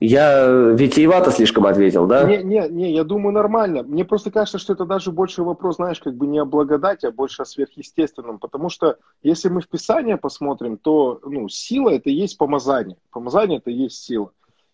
Я 0.00 0.48
витиевато 0.48 1.30
слишком 1.30 1.66
ответил, 1.66 2.06
да? 2.06 2.24
Не, 2.24 2.42
не, 2.42 2.66
не, 2.68 2.92
я 2.92 3.04
думаю 3.04 3.32
нормально. 3.32 3.82
Мне 3.82 4.04
просто 4.06 4.30
кажется, 4.30 4.58
что 4.58 4.72
это 4.72 4.86
даже 4.86 5.12
больше 5.12 5.42
вопрос, 5.42 5.76
знаешь, 5.76 6.00
как 6.00 6.16
бы 6.16 6.26
не 6.26 6.38
о 6.38 6.46
благодати, 6.46 7.06
а 7.06 7.12
больше 7.12 7.42
о 7.42 7.44
сверхъестественном. 7.44 8.38
Потому 8.38 8.70
что 8.70 8.96
если 9.22 9.50
мы 9.50 9.60
в 9.60 9.68
Писание 9.68 10.16
посмотрим, 10.16 10.78
то 10.78 11.20
ну, 11.24 11.48
сила 11.48 11.90
это 11.90 12.08
и 12.08 12.14
есть 12.14 12.38
помазание. 12.38 12.96
Помазание 13.12 13.58
это 13.58 13.70
и 13.70 13.74
есть 13.74 14.02
сила. 14.02 14.30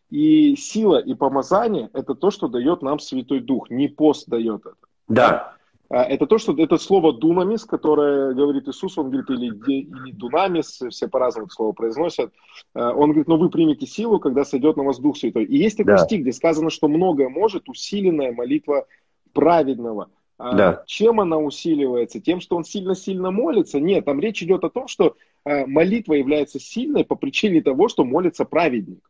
И 0.08 0.56
сила 0.56 0.98
и 0.98 1.14
помазание 1.14 1.90
это 1.92 2.14
то, 2.14 2.30
что 2.30 2.48
дает 2.48 2.80
нам 2.80 3.00
Святой 3.00 3.40
Дух. 3.40 3.68
Не 3.70 3.88
пост 3.88 4.28
дает 4.28 4.60
это. 4.60 4.76
Да. 5.08 5.57
А, 5.90 6.04
это 6.04 6.26
то, 6.26 6.38
что 6.38 6.54
это 6.56 6.76
слово 6.76 7.12
дунамис, 7.12 7.64
которое 7.64 8.34
говорит 8.34 8.68
Иисус, 8.68 8.98
он 8.98 9.10
говорит, 9.10 9.30
или, 9.30 9.46
или 9.46 10.12
дунамис, 10.12 10.82
все 10.90 11.08
по-разному 11.08 11.48
слово 11.48 11.72
произносят. 11.72 12.32
А, 12.74 12.92
он 12.92 13.10
говорит, 13.10 13.28
но 13.28 13.38
вы 13.38 13.48
примете 13.48 13.86
силу, 13.86 14.18
когда 14.18 14.44
сойдет 14.44 14.76
на 14.76 14.82
вас 14.82 14.98
Дух 14.98 15.16
Святой. 15.16 15.44
И 15.44 15.56
есть 15.56 15.78
такой 15.78 15.94
да. 15.94 15.98
стих, 15.98 16.22
где 16.22 16.32
сказано, 16.32 16.70
что 16.70 16.88
многое 16.88 17.28
может 17.28 17.68
усиленная 17.68 18.32
молитва 18.32 18.86
праведного. 19.32 20.10
А 20.36 20.54
да. 20.54 20.84
Чем 20.86 21.20
она 21.20 21.38
усиливается? 21.38 22.20
Тем, 22.20 22.40
что 22.40 22.56
он 22.56 22.64
сильно-сильно 22.64 23.30
молится? 23.30 23.80
Нет, 23.80 24.04
там 24.04 24.20
речь 24.20 24.42
идет 24.42 24.64
о 24.64 24.70
том, 24.70 24.86
что 24.86 25.16
молитва 25.44 26.12
является 26.14 26.60
сильной 26.60 27.04
по 27.04 27.16
причине 27.16 27.60
того, 27.60 27.88
что 27.88 28.04
молится 28.04 28.44
праведник 28.44 29.00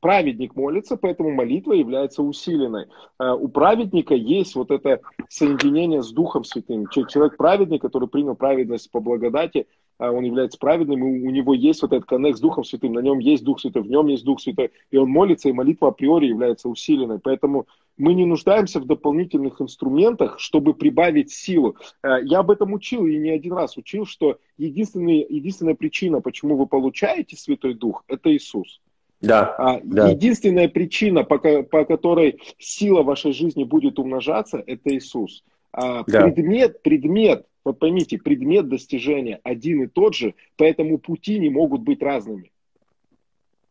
праведник 0.00 0.56
молится, 0.56 0.96
поэтому 0.96 1.30
молитва 1.30 1.72
является 1.72 2.22
усиленной. 2.22 2.86
Э, 3.18 3.32
у 3.32 3.48
праведника 3.48 4.14
есть 4.14 4.54
вот 4.54 4.70
это 4.70 5.00
соединение 5.28 6.02
с 6.02 6.10
Духом 6.10 6.44
Святым. 6.44 6.86
Человек 6.88 7.36
праведный, 7.36 7.78
который 7.78 8.08
принял 8.08 8.34
праведность 8.34 8.90
по 8.90 9.00
благодати, 9.00 9.66
э, 9.98 10.08
он 10.08 10.24
является 10.24 10.58
праведным, 10.58 11.06
и 11.06 11.26
у 11.26 11.30
него 11.30 11.54
есть 11.54 11.82
вот 11.82 11.92
этот 11.92 12.08
коннект 12.08 12.38
с 12.38 12.40
Духом 12.40 12.64
Святым, 12.64 12.94
на 12.94 13.00
нем 13.00 13.18
есть 13.18 13.44
Дух 13.44 13.60
Святой, 13.60 13.82
в 13.82 13.90
нем 13.90 14.08
есть 14.08 14.24
Дух 14.24 14.40
Святой, 14.40 14.70
и 14.90 14.96
он 14.96 15.08
молится, 15.10 15.48
и 15.48 15.52
молитва 15.52 15.88
априори 15.88 16.26
является 16.26 16.68
усиленной. 16.68 17.18
Поэтому 17.18 17.66
мы 17.96 18.14
не 18.14 18.24
нуждаемся 18.24 18.80
в 18.80 18.86
дополнительных 18.86 19.60
инструментах, 19.60 20.40
чтобы 20.40 20.74
прибавить 20.74 21.30
силу. 21.30 21.76
Э, 22.02 22.18
я 22.22 22.38
об 22.38 22.50
этом 22.50 22.72
учил 22.72 23.06
и 23.06 23.18
не 23.18 23.30
один 23.30 23.52
раз 23.52 23.76
учил, 23.76 24.06
что 24.06 24.38
единственная 24.56 25.74
причина, 25.74 26.20
почему 26.20 26.56
вы 26.56 26.66
получаете 26.66 27.36
Святой 27.36 27.74
Дух, 27.74 28.02
это 28.08 28.34
Иисус. 28.34 28.80
Да, 29.20 29.54
а, 29.58 29.80
да. 29.82 30.08
Единственная 30.08 30.68
причина, 30.68 31.24
по, 31.24 31.38
по 31.38 31.84
которой 31.84 32.40
сила 32.58 33.02
вашей 33.02 33.32
жизни 33.32 33.64
будет 33.64 33.98
умножаться, 33.98 34.62
это 34.66 34.94
Иисус. 34.94 35.44
А, 35.72 36.04
да. 36.06 36.22
Предмет, 36.22 36.82
предмет, 36.82 37.46
вот 37.64 37.78
поймите, 37.78 38.18
предмет 38.18 38.68
достижения 38.68 39.40
один 39.44 39.82
и 39.82 39.86
тот 39.86 40.14
же, 40.14 40.34
поэтому 40.56 40.98
пути 40.98 41.38
не 41.38 41.50
могут 41.50 41.82
быть 41.82 42.02
разными. 42.02 42.50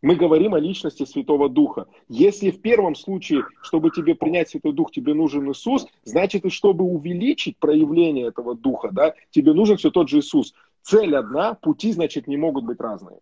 Мы 0.02 0.16
говорим 0.16 0.54
о 0.54 0.60
личности 0.60 1.04
Святого 1.04 1.50
Духа. 1.50 1.88
Если 2.08 2.52
в 2.52 2.62
первом 2.62 2.96
случае, 2.96 3.44
чтобы 3.62 3.90
тебе 3.90 4.16
принять 4.16 4.50
Святой 4.50 4.72
Дух, 4.72 4.92
тебе 4.92 5.14
нужен 5.14 5.52
Иисус, 5.52 5.88
значит, 6.06 6.46
и 6.46 6.50
чтобы 6.50 6.86
увеличить 6.86 7.58
проявление 7.58 8.28
этого 8.28 8.56
Духа, 8.56 8.90
да, 8.92 9.14
тебе 9.32 9.54
нужен 9.54 9.76
все 9.78 9.90
тот 9.90 10.08
же 10.08 10.20
Иисус. 10.20 10.54
Цель 10.84 11.16
одна, 11.16 11.54
пути, 11.56 11.92
значит, 11.92 12.28
не 12.28 12.38
могут 12.38 12.64
быть 12.64 12.80
разные. 12.80 13.20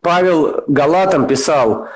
Павел 0.00 0.64
Галатам 0.66 1.26
писал, 1.26 1.88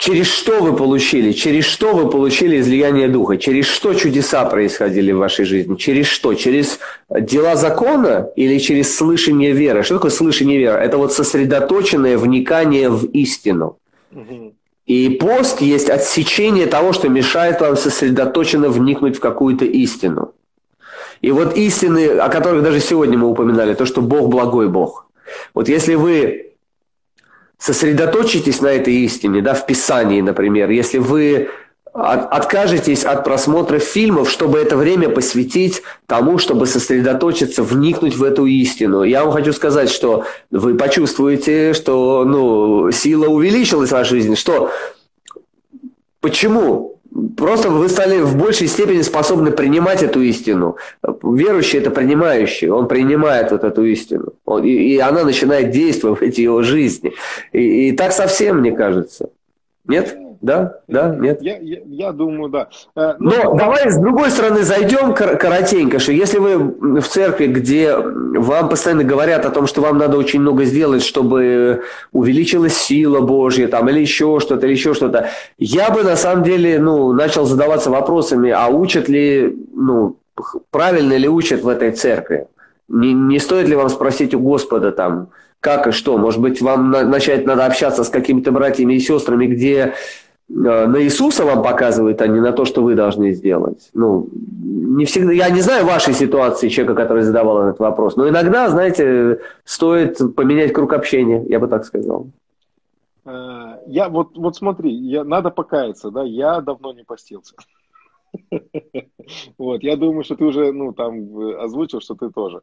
Через 0.00 0.28
что 0.28 0.62
вы 0.62 0.74
получили? 0.74 1.32
Через 1.32 1.66
что 1.66 1.94
вы 1.94 2.08
получили 2.08 2.58
излияние 2.58 3.06
духа? 3.06 3.36
Через 3.36 3.66
что 3.66 3.92
чудеса 3.92 4.46
происходили 4.46 5.12
в 5.12 5.18
вашей 5.18 5.44
жизни? 5.44 5.76
Через 5.76 6.06
что? 6.06 6.32
Через 6.32 6.78
дела 7.10 7.54
закона 7.54 8.30
или 8.34 8.56
через 8.56 8.96
слышание 8.96 9.52
веры? 9.52 9.82
Что 9.82 9.96
такое 9.96 10.10
слышание 10.10 10.56
веры? 10.56 10.78
Это 10.78 10.96
вот 10.96 11.12
сосредоточенное 11.12 12.16
вникание 12.16 12.88
в 12.88 13.04
истину. 13.12 13.76
И 14.86 15.10
пост 15.10 15.60
есть 15.60 15.90
отсечение 15.90 16.64
того, 16.64 16.94
что 16.94 17.10
мешает 17.10 17.60
вам 17.60 17.76
сосредоточенно 17.76 18.70
вникнуть 18.70 19.18
в 19.18 19.20
какую-то 19.20 19.66
истину. 19.66 20.32
И 21.20 21.30
вот 21.30 21.58
истины, 21.58 22.06
о 22.06 22.30
которых 22.30 22.62
даже 22.62 22.80
сегодня 22.80 23.18
мы 23.18 23.28
упоминали, 23.28 23.74
то, 23.74 23.84
что 23.84 24.00
Бог 24.00 24.30
благой 24.30 24.70
Бог. 24.70 25.10
Вот 25.52 25.68
если 25.68 25.94
вы 25.94 26.49
сосредоточитесь 27.60 28.60
на 28.60 28.68
этой 28.68 28.94
истине, 28.94 29.42
да, 29.42 29.54
в 29.54 29.66
Писании, 29.66 30.20
например, 30.20 30.70
если 30.70 30.98
вы 30.98 31.50
откажетесь 31.92 33.04
от 33.04 33.24
просмотра 33.24 33.80
фильмов, 33.80 34.30
чтобы 34.30 34.58
это 34.58 34.76
время 34.76 35.08
посвятить 35.08 35.82
тому, 36.06 36.38
чтобы 36.38 36.66
сосредоточиться, 36.66 37.64
вникнуть 37.64 38.16
в 38.16 38.22
эту 38.22 38.46
истину. 38.46 39.02
Я 39.02 39.24
вам 39.24 39.32
хочу 39.32 39.52
сказать, 39.52 39.90
что 39.90 40.24
вы 40.52 40.76
почувствуете, 40.76 41.74
что 41.74 42.24
ну, 42.24 42.92
сила 42.92 43.26
увеличилась 43.26 43.88
в 43.88 43.92
вашей 43.92 44.20
жизни. 44.20 44.36
Что? 44.36 44.70
Почему? 46.20 46.99
Просто 47.36 47.70
вы 47.70 47.88
стали 47.88 48.20
в 48.20 48.36
большей 48.36 48.68
степени 48.68 49.02
способны 49.02 49.50
принимать 49.50 50.02
эту 50.02 50.22
истину. 50.22 50.76
Верующий– 51.22 51.78
это 51.80 51.90
принимающий, 51.90 52.68
он 52.68 52.86
принимает 52.86 53.50
вот 53.50 53.64
эту 53.64 53.84
истину. 53.84 54.34
Он, 54.44 54.64
и, 54.64 54.70
и 54.70 54.98
она 54.98 55.24
начинает 55.24 55.70
действовать 55.70 56.36
в 56.36 56.38
его 56.38 56.62
жизни. 56.62 57.12
И, 57.52 57.88
и 57.88 57.92
так 57.92 58.12
совсем, 58.12 58.58
мне 58.58 58.72
кажется. 58.72 59.30
Нет? 59.86 60.16
Да? 60.40 60.80
Да? 60.88 61.14
Нет? 61.14 61.42
Я, 61.42 61.58
я, 61.58 61.78
я 61.84 62.12
думаю, 62.12 62.48
да. 62.48 62.68
Э, 62.96 63.14
ну, 63.18 63.30
Но 63.30 63.54
давай 63.54 63.90
с 63.90 63.98
другой 63.98 64.30
стороны 64.30 64.62
зайдем 64.62 65.12
коротенько, 65.12 65.98
что 65.98 66.12
если 66.12 66.38
вы 66.38 67.00
в 67.00 67.06
церкви, 67.06 67.46
где 67.46 67.94
вам 67.94 68.70
постоянно 68.70 69.04
говорят 69.04 69.44
о 69.44 69.50
том, 69.50 69.66
что 69.66 69.82
вам 69.82 69.98
надо 69.98 70.16
очень 70.16 70.40
много 70.40 70.64
сделать, 70.64 71.02
чтобы 71.02 71.82
увеличилась 72.12 72.74
сила 72.74 73.20
Божья, 73.20 73.68
там, 73.68 73.90
или 73.90 74.00
еще 74.00 74.40
что-то, 74.40 74.66
или 74.66 74.72
еще 74.72 74.94
что-то, 74.94 75.28
я 75.58 75.90
бы 75.90 76.04
на 76.04 76.16
самом 76.16 76.42
деле 76.42 76.78
ну, 76.78 77.12
начал 77.12 77.44
задаваться 77.44 77.90
вопросами, 77.90 78.50
а 78.50 78.68
учат 78.68 79.10
ли, 79.10 79.54
ну, 79.74 80.16
правильно 80.70 81.18
ли 81.18 81.28
учат 81.28 81.62
в 81.62 81.68
этой 81.68 81.92
церкви? 81.92 82.46
Не, 82.88 83.12
не 83.12 83.38
стоит 83.38 83.68
ли 83.68 83.76
вам 83.76 83.90
спросить 83.90 84.34
у 84.34 84.40
Господа 84.40 84.90
там, 84.90 85.28
как 85.60 85.86
и 85.86 85.90
что? 85.90 86.16
Может 86.16 86.40
быть, 86.40 86.62
вам 86.62 86.90
начать 86.90 87.44
надо 87.46 87.66
общаться 87.66 88.04
с 88.04 88.08
какими-то 88.08 88.50
братьями 88.50 88.94
и 88.94 89.00
сестрами, 89.00 89.46
где 89.46 89.94
на 90.52 91.02
Иисуса 91.02 91.44
вам 91.44 91.62
показывает, 91.62 92.20
а 92.20 92.26
не 92.26 92.40
на 92.40 92.52
то, 92.52 92.64
что 92.64 92.82
вы 92.82 92.94
должны 92.94 93.32
сделать. 93.32 93.88
Ну, 93.94 94.28
не 94.32 95.04
всегда, 95.04 95.32
я 95.32 95.48
не 95.48 95.60
знаю 95.60 95.86
вашей 95.86 96.12
ситуации, 96.12 96.68
человека, 96.68 97.00
который 97.00 97.22
задавал 97.22 97.68
этот 97.68 97.78
вопрос, 97.78 98.16
но 98.16 98.28
иногда, 98.28 98.68
знаете, 98.68 99.40
стоит 99.64 100.18
поменять 100.34 100.72
круг 100.72 100.92
общения, 100.92 101.44
я 101.48 101.60
бы 101.60 101.68
так 101.68 101.84
сказал. 101.84 102.26
Э, 103.24 103.76
я 103.86 104.08
вот, 104.08 104.36
вот 104.36 104.56
смотри, 104.56 104.92
я, 104.92 105.22
надо 105.22 105.50
покаяться, 105.50 106.10
да, 106.10 106.24
я 106.24 106.60
давно 106.60 106.92
не 106.92 107.04
постился. 107.04 107.54
Вот, 109.58 109.82
я 109.84 109.96
думаю, 109.96 110.24
что 110.24 110.34
ты 110.34 110.44
уже, 110.44 110.72
ну, 110.72 110.92
там, 110.92 111.38
озвучил, 111.60 112.00
что 112.00 112.14
ты 112.16 112.30
тоже. 112.30 112.62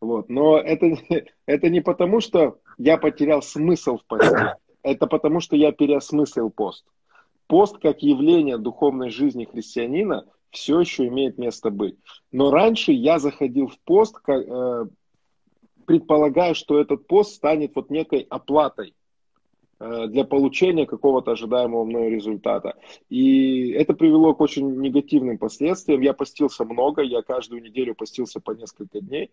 Вот, 0.00 0.30
но 0.30 0.58
это, 0.58 0.86
это 1.46 1.68
не 1.68 1.80
потому, 1.82 2.20
что 2.20 2.56
я 2.78 2.96
потерял 2.96 3.42
смысл 3.42 3.98
в 3.98 4.04
посте, 4.06 4.56
это 4.82 5.06
потому, 5.06 5.40
что 5.40 5.56
я 5.56 5.72
переосмыслил 5.72 6.48
пост 6.48 6.84
пост 7.46 7.78
как 7.78 8.02
явление 8.02 8.58
духовной 8.58 9.10
жизни 9.10 9.44
христианина 9.44 10.26
все 10.50 10.80
еще 10.80 11.06
имеет 11.08 11.38
место 11.38 11.70
быть. 11.70 11.96
Но 12.32 12.50
раньше 12.50 12.92
я 12.92 13.18
заходил 13.18 13.68
в 13.68 13.78
пост, 13.80 14.16
э, 14.28 14.86
предполагая, 15.84 16.54
что 16.54 16.80
этот 16.80 17.06
пост 17.06 17.34
станет 17.34 17.72
вот 17.74 17.90
некой 17.90 18.26
оплатой 18.28 18.94
э, 19.78 20.06
для 20.08 20.24
получения 20.24 20.86
какого-то 20.86 21.32
ожидаемого 21.32 21.84
мною 21.84 22.10
результата. 22.10 22.74
И 23.10 23.70
это 23.70 23.94
привело 23.94 24.34
к 24.34 24.40
очень 24.40 24.80
негативным 24.80 25.38
последствиям. 25.38 26.00
Я 26.00 26.14
постился 26.14 26.64
много, 26.64 27.02
я 27.02 27.22
каждую 27.22 27.62
неделю 27.62 27.94
постился 27.94 28.40
по 28.40 28.52
несколько 28.52 29.00
дней. 29.00 29.30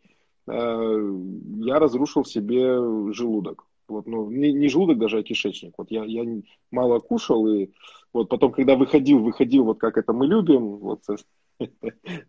Э, 0.47 1.11
я 1.59 1.79
разрушил 1.79 2.25
себе 2.25 3.13
желудок. 3.13 3.65
Вот, 3.87 4.07
ну, 4.07 4.29
не, 4.29 4.53
не 4.53 4.67
желудок 4.69 4.97
даже, 4.97 5.19
а 5.19 5.23
кишечник. 5.23 5.73
Вот 5.77 5.91
я, 5.91 6.03
я 6.05 6.25
мало 6.71 6.99
кушал, 6.99 7.47
и 7.47 7.69
вот 8.13 8.29
потом, 8.29 8.51
когда 8.51 8.75
выходил, 8.75 9.19
выходил, 9.19 9.65
вот 9.65 9.79
как 9.79 9.97
это 9.97 10.13
мы 10.13 10.27
любим, 10.27 10.77
вот 10.77 11.03
с, 11.05 11.25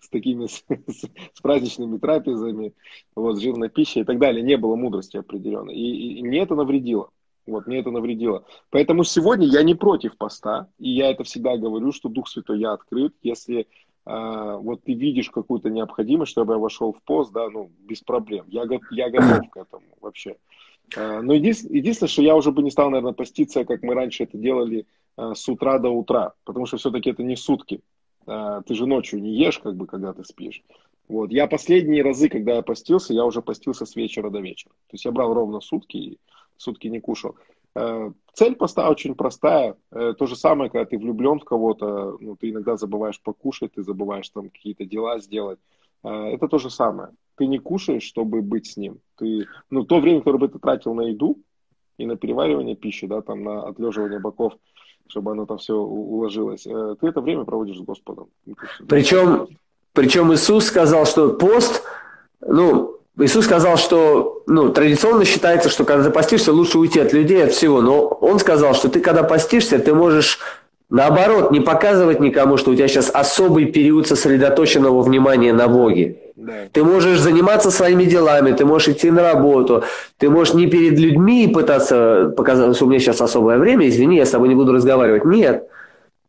с 0.01 0.09
такими 0.11 0.47
с, 0.47 0.65
с 0.69 1.41
праздничными 1.43 1.99
трапезами, 1.99 2.73
вот, 3.15 3.37
с 3.37 3.41
жирной 3.41 3.69
пищей 3.69 4.01
и 4.01 4.05
так 4.05 4.19
далее, 4.19 4.43
не 4.43 4.57
было 4.57 4.77
мудрости 4.77 5.17
определенной. 5.17 5.75
И, 5.75 5.81
и, 5.81 6.19
и 6.19 6.23
мне 6.23 6.41
это 6.41 6.55
навредило. 6.55 7.11
Вот, 7.47 7.67
мне 7.67 7.79
это 7.79 7.91
навредило. 7.91 8.45
Поэтому 8.71 9.05
сегодня 9.05 9.47
я 9.47 9.63
не 9.63 9.75
против 9.75 10.17
поста, 10.17 10.69
и 10.79 10.91
я 10.91 11.11
это 11.11 11.25
всегда 11.25 11.57
говорю, 11.57 11.93
что 11.93 12.09
Дух 12.09 12.29
Святой 12.29 12.59
я 12.59 12.73
открыт. 12.73 13.15
Если 13.23 13.69
э, 14.07 14.57
вот 14.61 14.83
ты 14.85 14.95
видишь 14.95 15.31
какую-то 15.31 15.69
необходимость, 15.69 16.33
чтобы 16.33 16.55
я 16.55 16.59
вошел 16.59 16.95
в 16.95 17.03
пост, 17.03 17.33
да, 17.33 17.51
ну, 17.51 17.71
без 17.81 18.01
проблем. 18.01 18.47
Я, 18.49 18.65
я 18.91 19.11
готов 19.11 19.51
к 19.51 19.57
этому 19.59 19.85
вообще. 20.01 20.37
Э, 20.97 21.21
но 21.21 21.35
единственное, 21.35 21.77
единственное, 21.77 22.09
что 22.09 22.23
я 22.23 22.37
уже 22.37 22.53
бы 22.53 22.63
не 22.63 22.71
стал, 22.71 22.91
наверное, 22.91 23.13
поститься, 23.13 23.65
как 23.65 23.83
мы 23.83 23.95
раньше 23.95 24.25
это 24.25 24.37
делали 24.37 24.87
э, 25.17 25.33
с 25.35 25.49
утра 25.49 25.79
до 25.79 25.91
утра, 25.91 26.35
потому 26.45 26.67
что 26.67 26.77
все-таки 26.77 27.11
это 27.11 27.23
не 27.23 27.37
сутки. 27.37 27.81
Э, 28.27 28.63
ты 28.67 28.75
же 28.75 28.87
ночью 28.87 29.21
не 29.21 29.35
ешь, 29.35 29.59
как 29.59 29.77
бы, 29.77 29.87
когда 29.87 30.13
ты 30.13 30.25
спишь. 30.25 30.63
Вот. 31.09 31.31
Я 31.31 31.47
последние 31.47 32.03
разы, 32.03 32.29
когда 32.29 32.57
я 32.57 32.63
постился, 32.63 33.13
я 33.13 33.25
уже 33.25 33.43
постился 33.43 33.85
с 33.87 33.97
вечера 33.97 34.31
до 34.31 34.41
вечера. 34.41 34.73
То 34.89 34.95
есть 34.95 35.05
я 35.05 35.13
брал 35.13 35.35
ровно 35.35 35.61
сутки 35.61 35.97
и 35.97 36.19
сутки 36.57 36.89
не 36.89 37.01
кушал. 37.01 37.37
Цель 38.33 38.55
поста 38.55 38.89
очень 38.89 39.17
простая. 39.17 39.77
То 39.91 40.27
же 40.27 40.37
самое, 40.37 40.71
когда 40.71 40.87
ты 40.87 40.97
влюблен 40.97 41.41
в 41.41 41.45
кого-то, 41.45 42.17
ну, 42.21 42.37
ты 42.37 42.51
иногда 42.51 42.77
забываешь 42.77 43.21
покушать, 43.21 43.73
ты 43.73 43.83
забываешь 43.83 44.29
там 44.31 44.49
какие-то 44.49 44.85
дела 44.87 45.19
сделать. 45.19 45.59
Это 46.05 46.49
то 46.49 46.59
же 46.59 46.71
самое 46.71 47.11
ты 47.37 47.47
не 47.47 47.59
кушаешь, 47.59 48.03
чтобы 48.03 48.43
быть 48.43 48.67
с 48.67 48.77
ним. 48.77 48.99
Ты, 49.19 49.47
ну, 49.71 49.85
то 49.85 50.01
время, 50.01 50.21
которое 50.21 50.39
бы 50.39 50.49
ты 50.49 50.59
тратил 50.59 50.95
на 50.95 51.03
еду 51.03 51.39
и 51.99 52.07
на 52.07 52.17
переваривание 52.17 52.77
пищи, 52.77 53.07
да, 53.07 53.23
там, 53.23 53.45
на 53.45 53.69
отлеживание 53.69 54.21
боков, 54.21 54.55
чтобы 55.09 55.33
оно 55.33 55.47
там 55.47 55.59
все 55.59 55.75
уложилось, 55.75 56.67
э, 56.67 56.97
ты 57.01 57.09
это 57.09 57.21
время 57.21 57.45
проводишь 57.45 57.79
с 57.79 57.83
Господом. 57.83 58.29
Причем, 58.89 59.49
причем 59.93 60.33
Иисус 60.33 60.67
сказал, 60.67 61.07
что 61.07 61.35
пост, 61.35 61.83
ну, 62.41 62.99
Иисус 63.19 63.45
сказал, 63.45 63.77
что 63.77 64.43
ну, 64.47 64.73
традиционно 64.73 65.25
считается, 65.25 65.69
что 65.69 65.85
когда 65.85 66.05
ты 66.05 66.11
постишься, 66.11 66.53
лучше 66.53 66.79
уйти 66.79 66.99
от 66.99 67.13
людей, 67.13 67.45
от 67.45 67.53
всего. 67.53 67.81
Но 67.81 68.09
Он 68.09 68.41
сказал, 68.41 68.75
что 68.75 68.89
ты 68.89 69.01
когда 69.01 69.23
постишься, 69.23 69.79
ты 69.79 69.95
можешь 69.95 70.41
наоборот 70.95 71.51
не 71.51 71.61
показывать 71.61 72.21
никому, 72.21 72.57
что 72.57 72.71
у 72.71 72.75
тебя 72.75 72.87
сейчас 72.87 73.11
особый 73.13 73.67
период 73.67 74.07
сосредоточенного 74.07 75.03
внимания 75.03 75.53
на 75.53 75.67
Боге. 75.67 76.17
Ты 76.73 76.85
можешь 76.85 77.19
заниматься 77.19 77.71
своими 77.71 78.05
делами, 78.05 78.53
ты 78.53 78.65
можешь 78.65 78.89
идти 78.89 79.11
на 79.11 79.23
работу, 79.23 79.83
ты 80.19 80.31
можешь 80.31 80.55
не 80.55 80.67
перед 80.67 80.99
людьми 80.99 81.49
пытаться 81.49 82.33
показать, 82.37 82.77
что 82.77 82.87
у 82.87 82.89
меня 82.89 83.01
сейчас 83.01 83.21
особое 83.21 83.59
время, 83.59 83.89
извини, 83.89 84.17
я 84.17 84.25
с 84.25 84.31
тобой 84.31 84.49
не 84.49 84.55
буду 84.55 84.73
разговаривать. 84.73 85.25
Нет. 85.25 85.69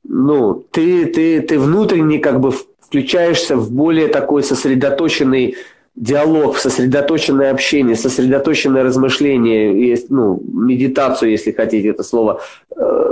Ну, 0.03 0.65
ты, 0.71 1.05
ты, 1.05 1.41
ты 1.41 1.59
внутренне 1.59 2.17
как 2.17 2.39
бы 2.39 2.51
включаешься 2.79 3.55
в 3.55 3.71
более 3.71 4.07
такой 4.07 4.43
сосредоточенный 4.43 5.57
диалог, 5.95 6.57
сосредоточенное 6.57 7.51
общение, 7.51 7.95
сосредоточенное 7.95 8.83
размышление, 8.83 9.97
ну, 10.09 10.41
медитацию, 10.45 11.31
если 11.31 11.51
хотите 11.51 11.89
это 11.89 12.03
слово, 12.03 12.41
э, 12.75 13.05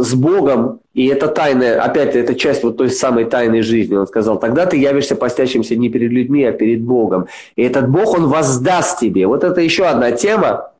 с 0.00 0.14
Богом, 0.14 0.80
и 0.94 1.06
это 1.06 1.28
тайная, 1.28 1.80
опять 1.80 2.14
это 2.14 2.34
часть 2.34 2.62
вот 2.62 2.76
той 2.76 2.90
самой 2.90 3.24
тайной 3.24 3.62
жизни. 3.62 3.96
Он 3.96 4.06
сказал, 4.06 4.38
тогда 4.38 4.66
ты 4.66 4.76
явишься 4.76 5.16
постящимся 5.16 5.76
не 5.76 5.88
перед 5.88 6.10
людьми, 6.10 6.44
а 6.44 6.52
перед 6.52 6.82
Богом. 6.82 7.26
И 7.56 7.62
этот 7.62 7.88
Бог, 7.88 8.18
Он 8.18 8.28
воздаст 8.28 9.00
тебе. 9.00 9.26
Вот 9.26 9.44
это 9.44 9.60
еще 9.60 9.84
одна 9.84 10.12
тема 10.12 10.72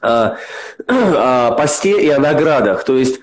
о, 0.00 0.36
о 0.86 1.52
посте 1.52 2.00
и 2.00 2.08
о 2.10 2.20
наградах. 2.20 2.84
То 2.84 2.96
есть 2.96 3.20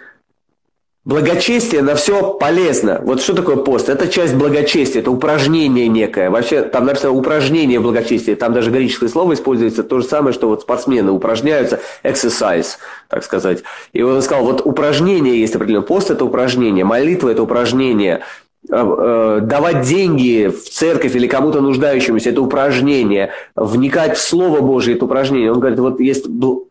Благочестие 1.05 1.81
на 1.81 1.95
все 1.95 2.33
полезно. 2.33 3.01
Вот 3.03 3.21
что 3.21 3.33
такое 3.33 3.57
пост? 3.57 3.89
Это 3.89 4.07
часть 4.07 4.35
благочестия, 4.35 5.01
это 5.01 5.11
упражнение 5.11 5.89
некое. 5.89 6.29
Вообще, 6.29 6.61
там 6.61 6.85
написано 6.85 7.11
упражнение 7.11 7.81
в 7.81 7.83
благочестии. 7.83 8.35
Там 8.35 8.53
даже 8.53 8.71
греческое 8.71 9.09
слово 9.09 9.33
используется, 9.33 9.83
то 9.83 9.99
же 9.99 10.05
самое, 10.07 10.33
что 10.33 10.47
вот 10.47 10.61
спортсмены 10.61 11.11
упражняются, 11.11 11.81
exercise, 12.03 12.77
так 13.09 13.25
сказать. 13.25 13.63
И 13.91 14.01
он 14.01 14.21
сказал, 14.21 14.45
вот 14.45 14.65
упражнение 14.65 15.37
есть 15.41 15.53
определенное. 15.53 15.85
Пост– 15.85 16.09
это 16.09 16.23
упражнение, 16.23 16.85
молитва– 16.85 17.27
это 17.31 17.43
упражнение, 17.43 18.21
э, 18.69 18.73
э, 18.73 19.39
давать 19.41 19.81
деньги 19.81 20.47
в 20.47 20.69
церковь 20.69 21.17
или 21.17 21.27
кому-то 21.27 21.59
нуждающемуся– 21.59 22.29
это 22.31 22.41
упражнение, 22.41 23.31
вникать 23.57 24.15
в 24.15 24.21
Слово 24.21 24.61
Божие– 24.61 24.95
это 24.95 25.03
упражнение. 25.03 25.51
Он 25.51 25.59
говорит, 25.59 25.79
вот 25.79 25.99
есть 25.99 26.27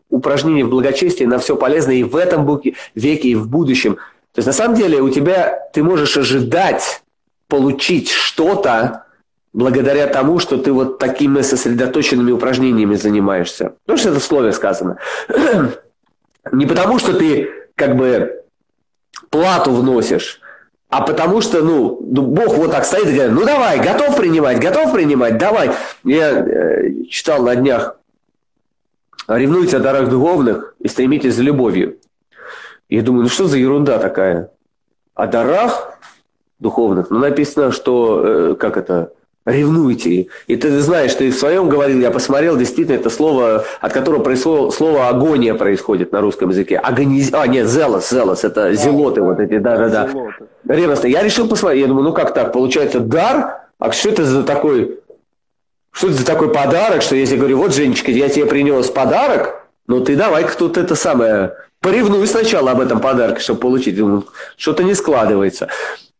упражнение 0.09 0.65
в 0.65 0.69
благочестии 0.69 1.25
на 1.25 1.37
все 1.37 1.55
полезно 1.55 1.91
и 1.91 2.01
в 2.01 2.15
этом 2.15 2.49
веке, 2.95 3.29
и 3.29 3.35
в 3.35 3.47
будущем– 3.47 3.97
то 4.33 4.39
есть 4.39 4.47
на 4.47 4.53
самом 4.53 4.75
деле 4.75 4.99
у 4.99 5.09
тебя 5.09 5.59
ты 5.73 5.83
можешь 5.83 6.17
ожидать 6.17 7.03
получить 7.47 8.09
что-то 8.09 9.03
благодаря 9.53 10.07
тому, 10.07 10.39
что 10.39 10.57
ты 10.57 10.71
вот 10.71 10.97
такими 10.97 11.41
сосредоточенными 11.41 12.31
упражнениями 12.31 12.95
занимаешься. 12.95 13.73
Потому 13.85 13.99
что 13.99 14.09
это 14.09 14.19
в 14.19 14.23
слове 14.23 14.51
сказано. 14.51 14.97
Не 16.51 16.65
потому, 16.65 16.97
что 16.97 17.13
ты 17.13 17.49
как 17.75 17.95
бы 17.95 18.43
плату 19.29 19.71
вносишь, 19.71 20.41
а 20.89 21.01
потому 21.01 21.41
что, 21.41 21.61
ну, 21.61 21.99
ну, 22.03 22.23
Бог 22.23 22.57
вот 22.57 22.71
так 22.71 22.85
стоит 22.85 23.07
и 23.07 23.13
говорит, 23.13 23.33
ну 23.33 23.45
давай, 23.45 23.79
готов 23.79 24.17
принимать, 24.17 24.59
готов 24.59 24.93
принимать, 24.93 25.37
давай. 25.37 25.71
Я 26.03 26.31
э, 26.31 27.03
читал 27.09 27.43
на 27.43 27.55
днях 27.55 27.97
«Ревнуйте 29.27 29.77
о 29.77 29.79
дарах 29.79 30.09
духовных 30.09 30.75
и 30.79 30.87
стремитесь 30.87 31.35
за 31.35 31.43
любовью». 31.43 31.97
Я 32.93 33.01
думаю, 33.01 33.23
ну 33.23 33.29
что 33.29 33.47
за 33.47 33.57
ерунда 33.57 33.97
такая? 33.97 34.51
О 35.15 35.25
дарах 35.25 35.97
духовных, 36.59 37.09
ну 37.09 37.17
написано, 37.17 37.71
что, 37.71 38.21
э, 38.23 38.55
как 38.55 38.77
это, 38.77 39.11
ревнуйте. 39.47 40.27
И 40.45 40.55
ты 40.55 40.79
знаешь, 40.79 41.15
ты 41.15 41.31
в 41.31 41.35
своем 41.35 41.69
говорил, 41.69 41.99
я 41.99 42.11
посмотрел, 42.11 42.55
действительно, 42.55 42.95
это 42.95 43.09
слово, 43.09 43.65
от 43.81 43.93
которого 43.93 44.21
происходит, 44.21 44.75
слово 44.75 45.07
агония 45.07 45.55
происходит 45.55 46.11
на 46.11 46.21
русском 46.21 46.51
языке. 46.51 46.77
Агониз... 46.77 47.31
А, 47.33 47.47
нет, 47.47 47.67
зелос, 47.67 48.11
зелос, 48.11 48.43
это 48.43 48.71
зелоты 48.75 49.21
да, 49.21 49.25
вот 49.27 49.39
эти, 49.39 49.57
да-да-да. 49.57 50.09
Ревностно. 50.67 51.07
Я 51.07 51.23
решил 51.23 51.47
посмотреть, 51.47 51.81
я 51.81 51.87
думаю, 51.87 52.03
ну 52.03 52.13
как 52.13 52.35
так, 52.35 52.53
получается 52.53 52.99
дар, 52.99 53.69
а 53.79 53.91
что 53.91 54.09
это 54.09 54.23
за 54.23 54.43
такой, 54.43 54.99
что 55.89 56.09
это 56.09 56.17
за 56.17 56.25
такой 56.27 56.53
подарок, 56.53 57.01
что 57.01 57.15
если 57.15 57.33
я 57.33 57.39
говорю, 57.39 57.57
вот, 57.57 57.73
Женечка, 57.73 58.11
я 58.11 58.29
тебе 58.29 58.45
принес 58.45 58.91
подарок, 58.91 59.65
ну 59.87 60.01
ты 60.01 60.15
давай-ка 60.15 60.55
тут 60.55 60.77
это 60.77 60.93
самое, 60.93 61.55
поревнуй 61.83 62.25
сначала 62.25 62.71
об 62.71 62.79
этом 62.79 62.99
подарке, 62.99 63.41
чтобы 63.41 63.59
получить. 63.59 63.95
Думаю, 63.95 64.25
что-то 64.57 64.83
не 64.83 64.95
складывается. 64.95 65.67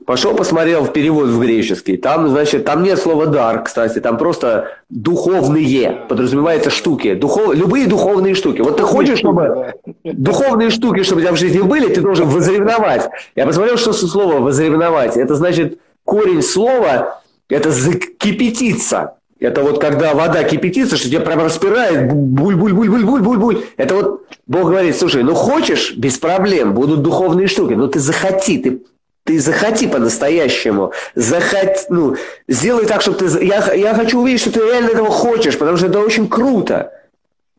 Пошел, 0.06 0.36
посмотрел 0.36 0.84
в 0.84 0.92
перевод 0.92 1.30
в 1.30 1.40
греческий. 1.40 1.96
Там, 1.96 2.28
значит, 2.28 2.66
там 2.66 2.84
нет 2.84 3.00
слова 3.00 3.26
дар, 3.26 3.64
кстати, 3.64 4.00
там 4.00 4.18
просто 4.18 4.68
духовные, 4.90 6.04
подразумевается 6.10 6.70
штуки. 6.70 7.14
Духов... 7.14 7.56
Любые 7.56 7.88
духовные 7.88 8.36
штуки. 8.36 8.60
Вот 8.60 8.76
ты 8.76 8.84
хочешь, 8.84 9.20
чтобы 9.20 9.76
духовные 10.04 10.72
штуки, 10.72 11.04
чтобы 11.04 11.22
у 11.22 11.24
тебя 11.24 11.34
в 11.34 11.38
жизни 11.38 11.62
были, 11.62 11.88
ты 11.88 12.02
должен 12.02 12.28
возревновать. 12.28 13.10
Я 13.36 13.46
посмотрел, 13.46 13.78
что 13.78 13.94
слово 13.94 14.40
возревновать. 14.40 15.16
Это 15.16 15.36
значит, 15.36 15.80
корень 16.04 16.42
слова– 16.42 17.22
это 17.50 17.72
закипятиться. 17.72 19.14
Это 19.44 19.62
вот 19.62 19.82
когда 19.82 20.14
вода 20.14 20.42
кипятится, 20.46 20.96
что 20.96 21.10
тебя 21.10 21.20
прям 21.20 21.44
распирает, 21.44 22.14
буль-буль-буль-буль-буль-буль-буль. 22.14 23.66
Это 23.76 23.96
вот 23.96 24.26
Бог 24.48 24.70
говорит, 24.70 24.98
слушай, 24.98 25.22
ну 25.22 25.36
хочешь, 25.36 25.96
без 25.98 26.18
проблем, 26.18 26.74
будут 26.74 27.02
духовные 27.02 27.48
штуки, 27.48 27.74
но 27.74 27.88
ты 27.88 28.00
захоти, 28.00 28.58
ты, 28.60 28.84
ты 29.26 29.42
захоти 29.42 29.88
по-настоящему. 29.88 30.94
Захоти, 31.16 31.82
ну, 31.90 32.16
сделай 32.48 32.86
так, 32.86 33.02
чтобы 33.02 33.18
ты... 33.18 33.26
Я, 33.44 33.74
я 33.74 33.94
хочу 33.94 34.22
увидеть, 34.22 34.40
что 34.40 34.52
ты 34.52 34.62
реально 34.62 34.92
этого 34.92 35.10
хочешь, 35.10 35.58
потому 35.58 35.76
что 35.76 35.88
это 35.88 36.00
очень 36.00 36.30
круто. 36.30 36.94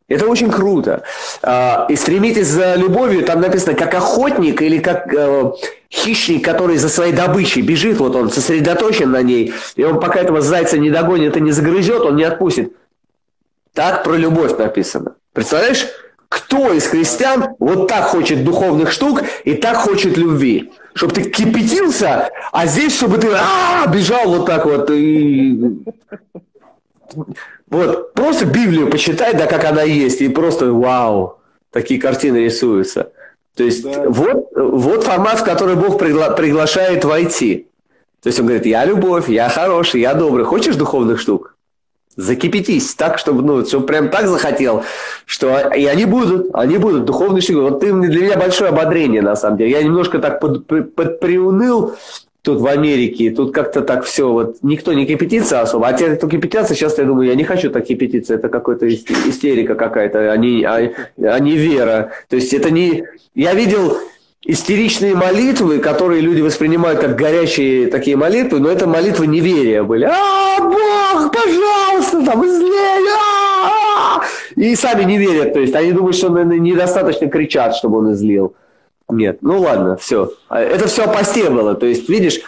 Это 0.07 0.27
очень 0.27 0.51
круто. 0.51 1.03
А, 1.43 1.87
и 1.89 1.97
стремитесь 1.97 2.49
за 2.49 2.75
любовью, 2.75 3.25
там 3.25 3.41
написано, 3.41 3.75
как 3.75 3.95
охотник 3.95 4.61
или 4.61 4.79
как 4.79 5.13
э, 5.15 5.53
хищник, 5.91 6.45
который 6.45 6.77
за 6.77 6.91
своей 6.91 7.13
добычей 7.13 7.63
бежит, 7.63 7.99
вот 7.99 8.15
он 8.15 8.31
сосредоточен 8.31 9.11
на 9.11 9.23
ней, 9.23 9.55
и 9.77 9.85
он 9.85 10.01
пока 10.01 10.21
этого 10.21 10.43
зайца 10.43 10.77
не 10.77 10.91
догонит 10.91 11.39
и 11.39 11.41
не 11.41 11.53
загрызет, 11.53 12.03
он 12.03 12.17
не 12.17 12.25
отпустит. 12.25 12.75
Так 13.73 14.05
про 14.05 14.15
любовь 14.15 14.59
написано. 14.59 15.15
Представляешь, 15.33 15.87
кто 16.29 16.73
из 16.73 16.87
христиан 16.87 17.55
вот 17.59 17.89
так 17.89 18.05
хочет 18.05 18.45
духовных 18.45 18.93
штук 18.93 19.23
и 19.45 19.55
так 19.55 19.77
хочет 19.79 20.19
любви? 20.19 20.73
Чтобы 20.93 21.15
ты 21.15 21.31
кипятился, 21.31 22.31
а 22.53 22.67
здесь, 22.67 22.95
чтобы 22.95 23.19
ты 23.19 23.29
а, 23.33 23.87
бежал 23.87 24.27
вот 24.27 24.47
так 24.47 24.67
вот 24.67 24.91
и 24.91 25.83
вот, 27.69 28.13
просто 28.13 28.47
Библию 28.47 28.91
почитай, 28.91 29.35
да, 29.35 29.47
как 29.47 29.65
она 29.65 29.83
есть, 29.83 30.21
и 30.21 30.29
просто 30.29 30.73
вау, 30.73 31.39
такие 31.71 32.01
картины 32.01 32.39
рисуются. 32.39 33.13
То 33.57 33.65
есть 33.65 33.85
да. 33.85 34.09
вот, 34.09 34.49
вот 34.55 35.05
формат, 35.05 35.41
в 35.41 35.45
который 35.45 35.77
Бог 35.77 36.01
пригла- 36.01 36.35
приглашает 36.35 37.05
войти. 37.05 37.69
То 38.23 38.29
есть 38.29 38.41
он 38.41 38.47
говорит, 38.47 38.67
я 38.67 38.85
любовь, 38.85 39.29
я 39.29 39.49
хороший, 39.49 40.01
я 40.01 40.15
добрый. 40.15 40.45
Хочешь 40.45 40.77
духовных 40.77 41.21
штук? 41.21 41.57
Закипятись 42.17 42.95
так, 42.95 43.19
чтобы, 43.19 43.43
ну, 43.43 43.65
чтобы 43.67 43.87
прям 43.87 44.09
так 44.09 44.29
захотел, 44.29 44.85
что 45.27 45.59
и 45.75 45.85
они 45.87 46.05
будут, 46.05 46.55
они 46.55 46.79
будут, 46.79 47.05
духовные 47.05 47.43
штуки. 47.43 47.57
Вот 47.57 47.81
ты 47.81 47.93
для 47.93 48.23
меня 48.25 48.39
большое 48.39 48.71
ободрение, 48.71 49.21
на 49.21 49.37
самом 49.37 49.59
деле. 49.59 49.73
Я 49.73 49.83
немножко 49.83 50.21
так 50.21 50.41
под, 50.41 50.67
под, 50.67 50.95
подприуныл, 50.95 51.97
тут 52.45 52.61
в 52.61 52.67
Америке, 52.67 53.31
тут 53.31 53.55
как-то 53.55 53.81
так 53.81 54.05
все, 54.05 54.31
вот 54.31 54.59
никто 54.63 54.93
не 54.93 55.07
кипятится 55.07 55.63
особо, 55.63 55.89
а 55.89 55.95
те, 55.95 56.15
кто 56.15 56.29
кипятятся, 56.29 56.75
сейчас 56.75 56.99
я 56.99 57.05
думаю, 57.05 57.27
я 57.27 57.35
не 57.35 57.43
хочу 57.43 57.71
так 57.71 57.87
кипятиться, 57.87 58.35
это 58.35 58.51
какая-то 58.51 58.87
истерика 58.87 59.75
какая-то, 59.75 60.31
а 60.31 60.37
не, 60.37 60.63
а, 60.63 60.93
а 61.23 61.39
не 61.39 61.57
вера. 61.57 62.13
То 62.29 62.37
есть 62.37 62.53
это 62.53 62.71
не... 62.71 63.05
Я 63.35 63.55
видел 63.55 63.97
истеричные 64.45 65.15
молитвы, 65.15 65.79
которые 65.79 66.21
люди 66.21 66.43
воспринимают 66.43 67.01
как 67.01 67.17
горячие 67.17 67.87
такие 67.87 68.19
молитвы, 68.19 68.61
но 68.61 68.69
это 68.69 68.87
молитвы 68.87 69.27
неверия 69.27 69.83
были. 69.83 70.05
А, 70.05 70.59
Бог, 70.61 71.33
пожалуйста, 71.33 72.27
там 72.27 72.45
излей, 72.45 73.09
а, 73.65 74.19
а, 74.19 74.25
и 74.55 74.77
сами 74.77 75.05
не 75.05 75.17
верят, 75.17 75.55
то 75.55 75.61
есть 75.61 75.75
они 75.75 75.93
думают, 75.93 76.15
что 76.15 76.27
он 76.27 76.51
недостаточно 76.51 77.27
кричат, 77.29 77.75
чтобы 77.75 78.01
он 78.01 78.13
излил. 78.13 78.55
Нет, 79.09 79.39
ну 79.43 79.61
ладно, 79.61 79.97
все. 79.97 80.33
А 80.49 80.61
это 80.61 80.87
все 80.87 81.05
о 81.05 81.09
посте 81.09 81.51
было. 81.51 81.75
То 81.75 81.87
есть, 81.87 82.09
видишь, 82.09 82.41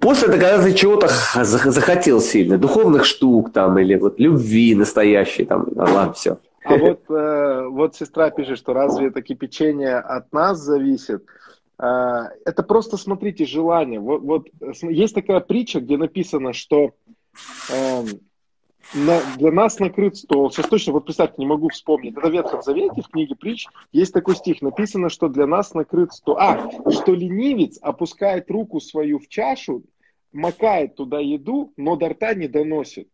после 0.00 0.28
это 0.28 0.38
когда 0.38 0.62
ты 0.62 0.72
чего-то 0.72 1.08
захотел 1.44 2.20
сильно, 2.20 2.58
духовных 2.58 3.04
штук 3.04 3.52
там, 3.52 3.78
или 3.78 3.96
вот 3.96 4.18
любви 4.20 4.74
настоящей 4.74 5.44
там, 5.44 5.66
ну, 5.74 5.82
ладно, 5.82 6.12
все. 6.12 6.38
А 6.64 6.76
вот, 6.76 7.00
э, 7.08 7.66
вот 7.68 7.96
сестра 7.96 8.30
пишет, 8.30 8.58
что 8.58 8.74
разве 8.74 9.08
это 9.08 9.22
кипячение 9.22 9.96
от 9.96 10.32
нас 10.32 10.58
зависит? 10.58 11.24
Э, 11.80 12.28
это 12.44 12.62
просто, 12.62 12.96
смотрите, 12.96 13.46
желание. 13.46 14.00
Вот, 14.00 14.22
вот 14.22 14.48
есть 14.82 15.14
такая 15.14 15.40
притча, 15.40 15.80
где 15.80 15.96
написано, 15.96 16.52
что 16.52 16.92
э, 17.72 18.04
на, 18.94 19.20
для 19.36 19.52
нас 19.52 19.78
накрыт 19.78 20.16
стол. 20.16 20.50
Сейчас 20.50 20.66
точно, 20.66 20.92
вот 20.94 21.04
представьте, 21.04 21.36
не 21.38 21.46
могу 21.46 21.68
вспомнить. 21.68 22.16
Это 22.16 22.28
в 22.28 22.32
Ветхом 22.32 22.62
Завете, 22.62 23.02
в 23.02 23.08
книге 23.08 23.34
притч, 23.34 23.66
есть 23.92 24.12
такой 24.12 24.36
стих, 24.36 24.62
написано, 24.62 25.08
что 25.08 25.28
для 25.28 25.46
нас 25.46 25.74
накрыт 25.74 26.12
стол. 26.12 26.36
А, 26.38 26.70
что 26.90 27.12
ленивец 27.12 27.78
опускает 27.82 28.50
руку 28.50 28.80
свою 28.80 29.18
в 29.18 29.28
чашу, 29.28 29.82
макает 30.32 30.94
туда 30.96 31.18
еду, 31.18 31.72
но 31.76 31.96
до 31.96 32.10
рта 32.10 32.34
не 32.34 32.48
доносит. 32.48 33.08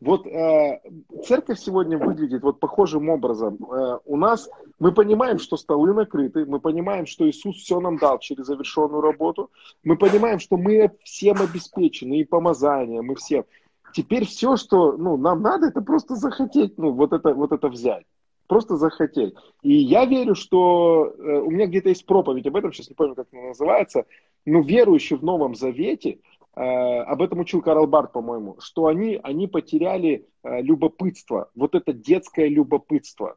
Вот 0.00 0.26
э, 0.26 0.80
церковь 1.26 1.58
сегодня 1.58 1.98
выглядит 1.98 2.42
вот 2.42 2.58
похожим 2.58 3.10
образом. 3.10 3.58
Э, 3.70 3.98
у 4.06 4.16
нас 4.16 4.48
мы 4.78 4.92
понимаем, 4.92 5.38
что 5.38 5.58
столы 5.58 5.92
накрыты, 5.92 6.46
мы 6.46 6.58
понимаем, 6.58 7.04
что 7.04 7.28
Иисус 7.28 7.56
все 7.56 7.80
нам 7.80 7.98
дал 7.98 8.18
через 8.18 8.46
завершенную 8.46 9.02
работу, 9.02 9.50
мы 9.84 9.98
понимаем, 9.98 10.38
что 10.38 10.56
мы 10.56 10.90
всем 11.04 11.36
обеспечены 11.42 12.18
и 12.18 12.24
помазанием, 12.24 13.12
и 13.12 13.14
всем. 13.14 13.44
Теперь 13.92 14.26
все, 14.26 14.56
что 14.56 14.92
ну, 14.92 15.16
нам 15.16 15.42
надо, 15.42 15.66
это 15.66 15.80
просто 15.82 16.16
захотеть, 16.16 16.78
ну, 16.78 16.92
вот 16.92 17.12
это, 17.12 17.34
вот 17.34 17.52
это 17.52 17.68
взять. 17.68 18.04
Просто 18.46 18.76
захотеть. 18.76 19.34
И 19.62 19.72
я 19.72 20.06
верю, 20.06 20.34
что 20.34 21.14
э, 21.16 21.38
у 21.38 21.50
меня 21.50 21.66
где-то 21.66 21.88
есть 21.88 22.04
проповедь 22.04 22.46
об 22.46 22.56
этом, 22.56 22.72
сейчас 22.72 22.88
не 22.88 22.94
помню, 22.94 23.14
как 23.14 23.28
она 23.32 23.48
называется, 23.48 24.06
но 24.44 24.60
верующие 24.60 25.18
в 25.18 25.22
Новом 25.22 25.54
Завете, 25.54 26.18
э, 26.56 26.60
об 26.60 27.22
этом 27.22 27.40
учил 27.40 27.62
Карл 27.62 27.86
Барт, 27.86 28.12
по-моему, 28.12 28.56
что 28.58 28.86
они, 28.86 29.20
они 29.22 29.46
потеряли 29.46 30.26
э, 30.42 30.62
любопытство, 30.62 31.50
вот 31.54 31.74
это 31.74 31.92
детское 31.92 32.48
любопытство. 32.48 33.36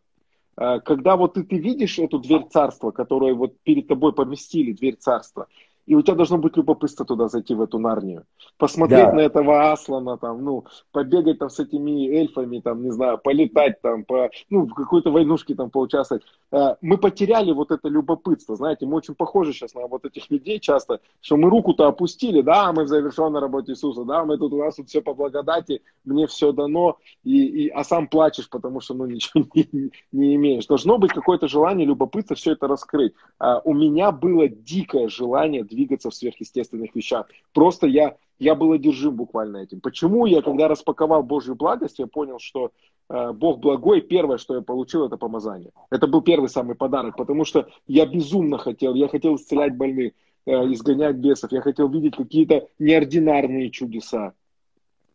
Э, 0.57 0.80
когда 0.80 1.15
вот 1.15 1.35
ты, 1.35 1.43
ты 1.43 1.57
видишь 1.57 1.99
эту 1.99 2.19
дверь 2.19 2.45
царства, 2.49 2.91
которую 2.91 3.35
вот 3.35 3.59
перед 3.63 3.88
тобой 3.88 4.13
поместили, 4.13 4.71
дверь 4.71 4.95
царства, 4.95 5.47
и 5.85 5.95
у 5.95 6.01
тебя 6.01 6.15
должно 6.15 6.38
быть 6.38 6.55
любопытство 6.57 7.05
туда 7.05 7.27
зайти, 7.27 7.53
в 7.53 7.61
эту 7.61 7.80
Нарнию. 7.80 8.26
Посмотреть 8.57 9.05
да. 9.05 9.14
на 9.14 9.19
этого 9.19 9.72
Аслана, 9.72 10.18
там, 10.18 10.43
ну, 10.43 10.65
побегать 10.91 11.39
там 11.39 11.49
с 11.49 11.60
этими 11.60 12.07
эльфами, 12.07 12.60
там, 12.60 12.84
не 12.84 12.91
знаю, 12.91 13.18
полетать 13.18 13.81
там, 13.81 14.05
по, 14.05 14.30
ну, 14.49 14.65
в 14.65 14.73
какой-то 14.73 15.11
войнушке 15.11 15.55
там 15.55 15.69
поучаствовать. 15.69 16.23
Э, 16.51 16.76
мы 16.81 16.97
потеряли 16.97 17.51
вот 17.51 17.72
это 17.72 17.89
любопытство, 17.89 18.55
знаете, 18.55 18.85
мы 18.85 18.95
очень 18.97 19.15
похожи 19.15 19.53
сейчас 19.53 19.73
на 19.73 19.88
вот 19.88 20.05
этих 20.05 20.30
людей 20.30 20.60
часто, 20.60 21.01
что 21.22 21.35
мы 21.38 21.49
руку-то 21.49 21.88
опустили, 21.88 22.41
да, 22.41 22.72
мы 22.72 22.85
в 22.85 22.88
завершенной 22.88 23.41
работе 23.41 23.73
Иисуса, 23.73 24.03
да, 24.05 24.23
мы 24.23 24.38
тут, 24.38 24.53
у 24.53 24.57
нас 24.57 24.76
тут 24.76 24.88
все 24.88 25.01
по 25.01 25.14
благодати, 25.14 25.81
мне 26.05 26.27
все 26.27 26.51
дано, 26.51 26.97
и, 27.23 27.45
и, 27.45 27.69
а 27.69 27.84
сам 27.84 28.07
плачешь, 28.07 28.49
потому 28.49 28.80
что, 28.80 28.93
ну, 28.93 29.05
ничего 29.07 29.45
не, 29.53 29.91
не 30.11 30.35
имеешь. 30.35 30.65
Должно 30.65 30.97
быть 30.97 31.11
какое-то 31.11 31.47
желание, 31.47 31.85
любопытство 31.85 32.35
все 32.35 32.53
это 32.53 32.68
раскрыть. 32.68 33.14
А, 33.39 33.60
у 33.64 33.73
меня 33.73 34.11
было 34.11 34.47
дикое 34.47 35.10
желание 35.10 35.64
двигаться 35.73 36.09
в 36.09 36.15
сверхъестественных 36.15 36.95
вещах. 36.95 37.27
Просто 37.53 37.87
я, 37.87 38.15
я 38.39 38.55
был 38.55 38.71
одержим 38.71 39.15
буквально 39.15 39.57
этим. 39.57 39.81
Почему 39.81 40.25
я, 40.25 40.41
когда 40.41 40.67
распаковал 40.67 41.23
Божью 41.23 41.55
благость, 41.55 41.99
я 41.99 42.07
понял, 42.07 42.39
что 42.39 42.71
э, 43.09 43.31
Бог 43.31 43.59
благой, 43.59 44.01
первое, 44.01 44.37
что 44.37 44.55
я 44.55 44.61
получил, 44.61 45.05
это 45.05 45.17
помазание. 45.17 45.71
Это 45.89 46.07
был 46.07 46.21
первый 46.21 46.49
самый 46.49 46.75
подарок, 46.75 47.17
потому 47.17 47.45
что 47.45 47.67
я 47.87 48.05
безумно 48.05 48.57
хотел, 48.57 48.93
я 48.93 49.07
хотел 49.07 49.35
исцелять 49.35 49.75
больных, 49.75 50.13
э, 50.45 50.51
изгонять 50.73 51.17
бесов, 51.17 51.51
я 51.51 51.61
хотел 51.61 51.89
видеть 51.89 52.15
какие-то 52.15 52.67
неординарные 52.79 53.69
чудеса. 53.69 54.33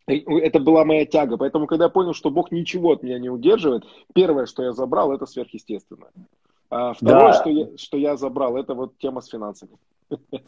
Это 0.06 0.58
была 0.58 0.86
моя 0.86 1.04
тяга. 1.04 1.36
Поэтому, 1.36 1.66
когда 1.66 1.84
я 1.84 1.90
понял, 1.90 2.14
что 2.14 2.30
Бог 2.30 2.50
ничего 2.50 2.92
от 2.92 3.02
меня 3.02 3.18
не 3.18 3.28
удерживает, 3.28 3.84
первое, 4.14 4.46
что 4.46 4.62
я 4.62 4.72
забрал, 4.72 5.12
это 5.12 5.26
сверхъестественное. 5.26 6.10
А 6.70 6.92
второе, 6.92 7.32
да. 7.32 7.40
что, 7.40 7.50
я, 7.50 7.66
что 7.76 7.96
я 7.96 8.16
забрал, 8.16 8.56
это 8.56 8.74
вот 8.74 8.98
тема 8.98 9.20
с 9.20 9.28
финансами. 9.28 9.72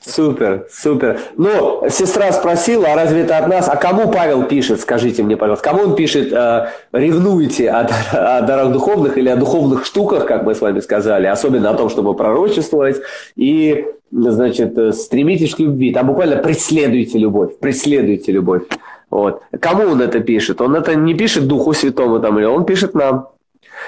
Супер, 0.01 0.67
супер. 0.71 1.21
Ну, 1.37 1.85
сестра 1.91 2.33
спросила, 2.33 2.89
а 2.89 2.95
разве 2.95 3.23
это 3.23 3.37
от 3.37 3.49
нас? 3.49 3.69
А 3.69 3.77
кому 3.77 4.11
Павел 4.11 4.45
пишет, 4.45 4.81
скажите 4.81 5.23
мне, 5.23 5.37
пожалуйста, 5.37 5.71
кому 5.71 5.83
он 5.83 5.95
пишет, 5.97 6.33
э, 6.33 6.69
ревнуете 6.93 7.71
о, 7.71 7.81
о 8.13 8.41
дарах 8.41 8.73
духовных 8.73 9.19
или 9.19 9.29
о 9.29 9.37
духовных 9.37 9.85
штуках, 9.85 10.25
как 10.25 10.45
мы 10.45 10.55
с 10.55 10.63
вами 10.63 10.81
сказали, 10.81 11.27
особенно 11.27 11.71
о 11.71 11.75
том, 11.75 11.91
чтобы 11.91 12.15
пророчествовать, 12.15 12.97
и, 13.37 13.85
значит, 14.11 14.95
стремитесь 14.95 15.55
к 15.55 15.59
любви. 15.59 15.93
Там 15.93 16.07
буквально 16.07 16.37
преследуйте 16.37 17.19
любовь, 17.19 17.59
преследуйте 17.59 18.33
любовь. 18.33 18.63
Вот. 19.11 19.43
Кому 19.61 19.93
он 19.93 20.01
это 20.01 20.21
пишет? 20.21 20.63
Он 20.63 20.75
это 20.75 20.95
не 20.95 21.15
пишет 21.15 21.47
Духу 21.47 21.75
Святому, 21.75 22.21
там, 22.21 22.39
или 22.39 22.47
он 22.47 22.65
пишет 22.65 22.95
нам. 22.95 23.29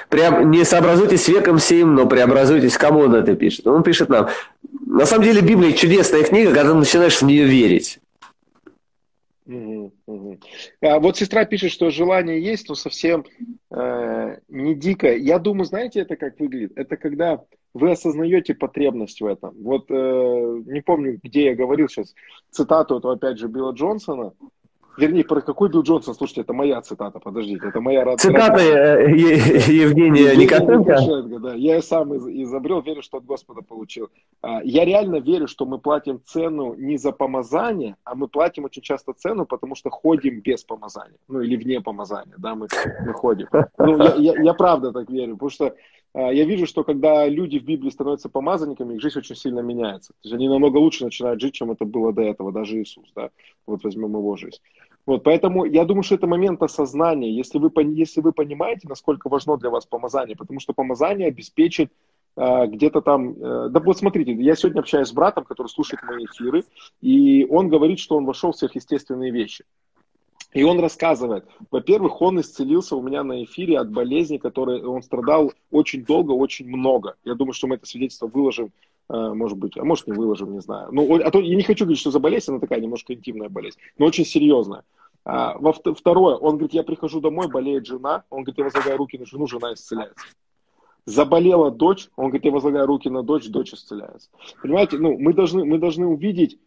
Преоб... 0.09 0.45
Не 0.45 0.63
сообразуйтесь 0.63 1.27
веком 1.27 1.59
сим, 1.59 1.95
но 1.95 2.05
преобразуйтесь. 2.05 2.77
Кому 2.77 3.01
он 3.01 3.15
это 3.15 3.35
пишет? 3.35 3.67
Он 3.67 3.83
пишет 3.83 4.09
нам. 4.09 4.27
На 4.93 5.07
самом 5.07 5.23
деле 5.23 5.41
Библия 5.41 5.71
чудесная 5.71 6.23
книга, 6.23 6.53
когда 6.53 6.75
начинаешь 6.75 7.19
в 7.19 7.25
нее 7.25 7.45
верить. 7.45 7.99
А 9.47 10.99
вот 10.99 11.17
сестра 11.17 11.45
пишет, 11.45 11.71
что 11.71 11.89
желание 11.89 12.39
есть, 12.39 12.69
но 12.69 12.75
совсем 12.75 13.25
э, 13.71 14.37
не 14.49 14.75
дикое. 14.75 15.17
Я 15.17 15.39
думаю, 15.39 15.65
знаете, 15.65 16.01
это 16.01 16.15
как 16.15 16.39
выглядит? 16.39 16.73
Это 16.75 16.95
когда 16.95 17.43
вы 17.73 17.89
осознаете 17.89 18.53
потребность 18.53 19.19
в 19.19 19.25
этом. 19.25 19.55
Вот 19.63 19.89
э, 19.89 19.93
не 19.93 20.81
помню, 20.81 21.19
где 21.23 21.45
я 21.45 21.55
говорил 21.55 21.89
сейчас 21.89 22.13
цитату 22.51 22.99
этого 22.99 23.15
опять 23.15 23.39
же 23.39 23.47
Билла 23.47 23.71
Джонсона. 23.71 24.33
Вернее, 24.97 25.23
про 25.23 25.41
какой 25.41 25.69
Билл 25.69 25.81
Джонсон? 25.81 26.13
Слушайте, 26.13 26.41
это 26.41 26.53
моя 26.53 26.81
цитата, 26.81 27.19
подождите, 27.19 27.67
это 27.67 27.81
моя 27.81 28.03
радость. 28.03 28.23
Цитата 28.23 28.59
э, 28.59 29.09
Евгения 29.11 30.35
Никотенко? 30.35 31.39
Да, 31.39 31.53
я 31.55 31.81
сам 31.81 32.15
изобрел, 32.15 32.81
верю, 32.81 33.01
что 33.01 33.17
от 33.17 33.25
Господа 33.25 33.61
получил. 33.61 34.09
А, 34.41 34.61
я 34.63 34.85
реально 34.85 35.19
верю, 35.19 35.47
что 35.47 35.65
мы 35.65 35.79
платим 35.79 36.21
цену 36.25 36.75
не 36.75 36.97
за 36.97 37.11
помазание, 37.11 37.95
а 38.03 38.15
мы 38.15 38.27
платим 38.27 38.65
очень 38.65 38.81
часто 38.81 39.13
цену, 39.13 39.45
потому 39.45 39.75
что 39.75 39.89
ходим 39.89 40.41
без 40.41 40.63
помазания, 40.63 41.17
ну 41.27 41.41
или 41.41 41.55
вне 41.55 41.81
помазания, 41.81 42.35
да, 42.37 42.55
мы, 42.55 42.67
мы 43.05 43.13
ходим. 43.13 43.47
Ну, 43.77 43.97
я, 43.97 44.15
я, 44.15 44.41
я 44.41 44.53
правда 44.53 44.91
так 44.91 45.09
верю, 45.09 45.33
потому 45.33 45.49
что 45.49 45.75
я 46.15 46.45
вижу, 46.45 46.65
что 46.67 46.83
когда 46.83 47.27
люди 47.27 47.59
в 47.59 47.63
Библии 47.63 47.89
становятся 47.89 48.29
помазанниками, 48.29 48.93
их 48.93 49.01
жизнь 49.01 49.17
очень 49.17 49.35
сильно 49.35 49.61
меняется. 49.61 50.13
То 50.13 50.19
есть 50.23 50.35
они 50.35 50.47
намного 50.47 50.77
лучше 50.77 51.05
начинают 51.05 51.41
жить, 51.41 51.55
чем 51.55 51.71
это 51.71 51.85
было 51.85 52.13
до 52.13 52.21
этого, 52.21 52.51
даже 52.51 52.81
Иисус, 52.81 53.11
да. 53.15 53.29
Вот 53.65 53.83
возьмем 53.83 54.11
его 54.11 54.35
жизнь. 54.35 54.59
Вот, 55.05 55.23
поэтому 55.23 55.65
я 55.65 55.83
думаю, 55.83 56.03
что 56.03 56.15
это 56.15 56.27
момент 56.27 56.61
осознания. 56.63 57.31
Если 57.31 57.59
вы, 57.59 57.71
если 57.93 58.21
вы 58.21 58.31
понимаете, 58.31 58.87
насколько 58.87 59.27
важно 59.27 59.57
для 59.57 59.69
вас 59.69 59.85
помазание, 59.85 60.35
потому 60.35 60.59
что 60.59 60.73
помазание 60.73 61.27
обеспечит 61.27 61.91
э, 62.37 62.67
где-то 62.67 63.01
там... 63.01 63.33
Э, 63.33 63.69
да 63.69 63.79
вот 63.81 63.97
смотрите, 63.97 64.31
я 64.33 64.55
сегодня 64.55 64.79
общаюсь 64.79 65.09
с 65.09 65.13
братом, 65.13 65.43
который 65.43 65.67
слушает 65.67 66.03
мои 66.03 66.23
эфиры, 66.25 66.63
и 67.01 67.45
он 67.49 67.67
говорит, 67.67 67.99
что 67.99 68.15
он 68.15 68.25
вошел 68.25 68.53
в 68.53 68.55
сверхъестественные 68.55 69.31
вещи. 69.31 69.65
И 70.53 70.63
он 70.63 70.79
рассказывает, 70.79 71.45
во-первых, 71.71 72.21
он 72.21 72.39
исцелился 72.39 72.95
у 72.95 73.01
меня 73.01 73.23
на 73.23 73.43
эфире 73.43 73.79
от 73.79 73.91
болезни, 73.91 74.37
которой 74.37 74.83
он 74.83 75.01
страдал 75.01 75.51
очень 75.71 76.05
долго, 76.05 76.31
очень 76.31 76.67
много. 76.67 77.15
Я 77.23 77.33
думаю, 77.33 77.53
что 77.53 77.67
мы 77.67 77.75
это 77.75 77.87
свидетельство 77.87 78.27
выложим, 78.27 78.71
э, 79.09 79.33
может 79.33 79.57
быть, 79.57 79.77
а 79.77 79.83
может 79.83 80.07
не 80.07 80.13
выложим, 80.13 80.53
не 80.53 80.61
знаю. 80.61 80.89
Ну, 80.91 81.15
а 81.15 81.31
то 81.31 81.39
я 81.39 81.55
не 81.55 81.63
хочу 81.63 81.85
говорить, 81.85 81.99
что 81.99 82.11
за 82.11 82.19
болезнь, 82.19 82.51
она 82.51 82.59
такая 82.59 82.79
немножко 82.79 83.13
интимная 83.13 83.49
болезнь, 83.49 83.79
но 83.97 84.05
очень 84.05 84.25
серьезная. 84.25 84.83
А, 85.25 85.57
во 85.57 85.73
второе, 85.73 86.35
он 86.35 86.57
говорит, 86.57 86.73
я 86.73 86.83
прихожу 86.83 87.21
домой, 87.21 87.47
болеет 87.47 87.87
жена, 87.87 88.23
он 88.29 88.43
говорит, 88.43 88.57
я 88.57 88.63
возлагаю 88.65 88.97
руки 88.97 89.17
на 89.17 89.25
жену, 89.25 89.47
жена 89.47 89.73
исцеляется. 89.73 90.25
Заболела 91.05 91.71
дочь, 91.71 92.09
он 92.15 92.25
говорит, 92.25 92.45
я 92.45 92.51
возлагаю 92.51 92.85
руки 92.85 93.09
на 93.09 93.23
дочь, 93.23 93.47
дочь 93.47 93.73
исцеляется. 93.73 94.29
Понимаете, 94.61 94.97
ну, 94.97 95.17
мы 95.17 95.33
должны, 95.33 95.65
мы 95.65 95.77
должны 95.77 96.05
увидеть 96.05 96.59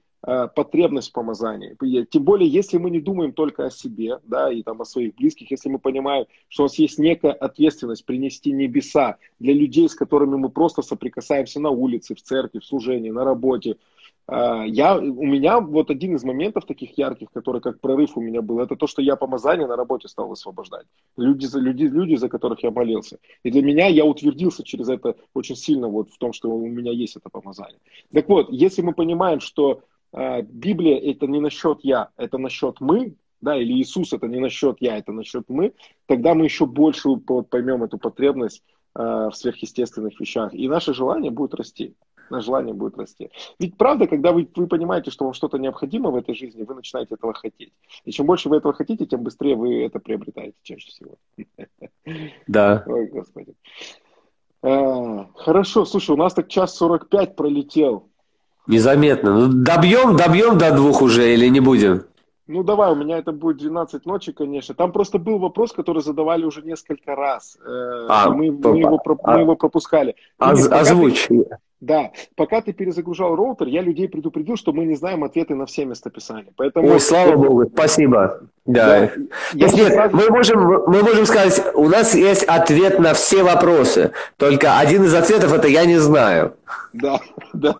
потребность 0.54 1.10
в 1.10 1.12
помазании. 1.12 1.76
Тем 2.10 2.24
более, 2.24 2.48
если 2.48 2.78
мы 2.78 2.90
не 2.90 3.00
думаем 3.00 3.32
только 3.32 3.66
о 3.66 3.70
себе, 3.70 4.18
да, 4.24 4.52
и 4.52 4.62
там 4.62 4.80
о 4.80 4.84
своих 4.84 5.14
близких, 5.14 5.50
если 5.50 5.68
мы 5.68 5.78
понимаем, 5.78 6.26
что 6.48 6.64
у 6.64 6.66
нас 6.66 6.78
есть 6.78 6.98
некая 6.98 7.32
ответственность 7.32 8.04
принести 8.04 8.50
небеса 8.50 9.18
для 9.38 9.54
людей, 9.54 9.88
с 9.88 9.94
которыми 9.94 10.36
мы 10.36 10.48
просто 10.48 10.82
соприкасаемся 10.82 11.60
на 11.60 11.70
улице, 11.70 12.14
в 12.14 12.22
церкви, 12.22 12.58
в 12.58 12.64
служении, 12.64 13.10
на 13.10 13.24
работе. 13.24 13.76
Э, 14.28 14.64
я, 14.66 14.98
у 14.98 15.24
меня 15.24 15.60
вот 15.60 15.90
один 15.90 16.16
из 16.16 16.24
моментов 16.24 16.66
таких 16.66 16.98
ярких, 16.98 17.30
который 17.32 17.60
как 17.60 17.80
прорыв 17.80 18.16
у 18.16 18.20
меня 18.20 18.42
был, 18.42 18.60
это 18.60 18.76
то, 18.76 18.86
что 18.86 19.02
я 19.02 19.16
помазание 19.16 19.66
на 19.66 19.76
работе 19.76 20.08
стал 20.08 20.28
высвобождать. 20.28 20.86
Люди, 21.16 21.46
люди, 21.54 21.84
люди, 21.84 22.16
за 22.16 22.28
которых 22.28 22.62
я 22.62 22.70
молился. 22.70 23.18
И 23.44 23.50
для 23.50 23.62
меня 23.62 23.86
я 23.86 24.04
утвердился 24.04 24.64
через 24.64 24.88
это 24.88 25.14
очень 25.34 25.56
сильно 25.56 25.88
вот 25.88 26.10
в 26.10 26.18
том, 26.18 26.32
что 26.32 26.50
у 26.50 26.66
меня 26.66 26.92
есть 26.92 27.16
это 27.16 27.28
помазание. 27.28 27.80
Так 28.12 28.28
вот, 28.28 28.50
если 28.50 28.82
мы 28.82 28.92
понимаем, 28.92 29.40
что 29.40 29.82
Библия 30.12 30.98
это 30.98 31.26
не 31.26 31.40
насчет 31.40 31.80
я, 31.82 32.10
это 32.16 32.38
насчет 32.38 32.80
мы, 32.80 33.16
да, 33.40 33.56
или 33.56 33.74
Иисус 33.74 34.12
это 34.12 34.26
не 34.26 34.40
насчет 34.40 34.76
я, 34.80 34.98
это 34.98 35.12
насчет 35.12 35.48
мы, 35.48 35.74
тогда 36.06 36.34
мы 36.34 36.44
еще 36.44 36.66
больше 36.66 37.16
поймем 37.16 37.84
эту 37.84 37.98
потребность 37.98 38.62
э, 38.94 39.02
в 39.02 39.32
сверхъестественных 39.34 40.18
вещах, 40.18 40.54
и 40.54 40.68
наше 40.68 40.94
желание 40.94 41.30
будет 41.30 41.54
расти. 41.54 41.94
Наше 42.30 42.46
желание 42.46 42.74
будет 42.74 42.98
расти. 42.98 43.30
Ведь 43.60 43.76
правда, 43.76 44.08
когда 44.08 44.32
вы, 44.32 44.48
вы 44.56 44.66
понимаете, 44.66 45.12
что 45.12 45.24
вам 45.24 45.34
что-то 45.34 45.58
необходимо 45.58 46.10
в 46.10 46.16
этой 46.16 46.34
жизни, 46.34 46.64
вы 46.64 46.74
начинаете 46.74 47.14
этого 47.14 47.32
хотеть. 47.34 47.72
И 48.04 48.10
чем 48.10 48.26
больше 48.26 48.48
вы 48.48 48.56
этого 48.56 48.74
хотите, 48.74 49.06
тем 49.06 49.22
быстрее 49.22 49.54
вы 49.54 49.84
это 49.84 50.00
приобретаете 50.00 50.56
чаще 50.62 50.88
всего. 50.88 51.18
Да. 52.48 52.82
Ой, 52.86 53.06
Господи. 53.06 53.54
А, 54.62 55.28
хорошо, 55.34 55.84
слушай, 55.84 56.10
у 56.10 56.16
нас 56.16 56.34
так 56.34 56.48
час 56.48 56.76
45 56.76 57.36
пролетел. 57.36 58.10
Незаметно. 58.66 59.32
Ну, 59.32 59.48
добьем, 59.48 60.16
добьем 60.16 60.58
до 60.58 60.72
двух 60.72 61.02
уже 61.02 61.32
или 61.34 61.48
не 61.48 61.60
будем? 61.60 62.04
Ну 62.48 62.62
давай, 62.62 62.92
у 62.92 62.94
меня 62.94 63.18
это 63.18 63.32
будет 63.32 63.58
12 63.58 64.06
ночи, 64.06 64.32
конечно. 64.32 64.74
Там 64.74 64.92
просто 64.92 65.18
был 65.18 65.38
вопрос, 65.38 65.72
который 65.72 66.02
задавали 66.02 66.44
уже 66.44 66.62
несколько 66.62 67.16
раз. 67.16 67.58
Э, 67.64 68.06
а, 68.08 68.30
мы, 68.30 68.52
мы, 68.52 68.78
его, 68.78 69.02
а, 69.22 69.32
мы 69.32 69.40
его 69.40 69.56
пропускали. 69.56 70.14
Оз, 70.38 70.70
озвучь. 70.70 71.26
Ты, 71.26 71.48
да, 71.80 72.12
пока 72.36 72.62
ты 72.62 72.72
перезагружал 72.72 73.36
роутер, 73.36 73.66
я 73.68 73.82
людей 73.82 74.08
предупредил, 74.08 74.56
что 74.56 74.72
мы 74.72 74.86
не 74.86 74.94
знаем 74.94 75.24
ответы 75.24 75.54
на 75.54 75.66
все 75.66 75.84
местописания. 75.84 76.52
Поэтому... 76.56 76.88
Ой, 76.88 77.00
слава. 77.00 77.36
Богу, 77.36 77.68
спасибо. 77.72 78.40
Да. 78.64 79.00
да. 79.00 79.10
Я 79.52 79.68
нет, 79.68 79.92
сразу... 79.92 80.16
мы, 80.16 80.30
можем, 80.30 80.60
мы 80.86 81.02
можем 81.02 81.26
сказать, 81.26 81.62
у 81.74 81.88
нас 81.88 82.14
есть 82.14 82.44
ответ 82.44 82.98
на 82.98 83.12
все 83.12 83.42
вопросы, 83.42 84.12
только 84.38 84.78
один 84.78 85.04
из 85.04 85.14
ответов 85.14 85.52
это 85.52 85.68
я 85.68 85.84
не 85.84 85.98
знаю. 85.98 86.56
Да, 86.94 87.20
да, 87.52 87.76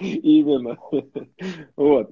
именно. 0.00 0.76
Вот. 1.76 2.10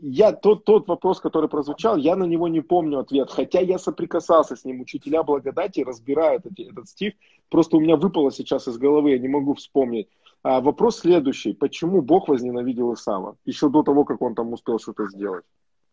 Я 0.00 0.32
тот, 0.32 0.64
тот 0.64 0.86
вопрос, 0.86 1.20
который 1.20 1.48
прозвучал, 1.48 1.96
я 1.96 2.14
на 2.14 2.24
него 2.24 2.46
не 2.46 2.60
помню 2.60 3.00
ответ, 3.00 3.30
хотя 3.30 3.60
я 3.60 3.78
соприкасался 3.78 4.54
с 4.54 4.64
ним. 4.64 4.80
Учителя 4.80 5.22
благодати 5.24 5.80
разбирают 5.80 6.46
эти, 6.46 6.70
этот 6.70 6.88
стих, 6.88 7.14
просто 7.50 7.76
у 7.76 7.80
меня 7.80 7.96
выпало 7.96 8.30
сейчас 8.30 8.68
из 8.68 8.78
головы, 8.78 9.10
я 9.10 9.18
не 9.18 9.28
могу 9.28 9.54
вспомнить. 9.54 10.08
А 10.44 10.60
вопрос 10.60 11.00
следующий. 11.00 11.52
Почему 11.52 12.00
Бог 12.00 12.28
возненавидел 12.28 12.94
Исава? 12.94 13.36
Еще 13.44 13.68
до 13.68 13.82
того, 13.82 14.04
как 14.04 14.22
он 14.22 14.36
там 14.36 14.52
успел 14.52 14.78
что-то 14.78 15.08
сделать. 15.08 15.44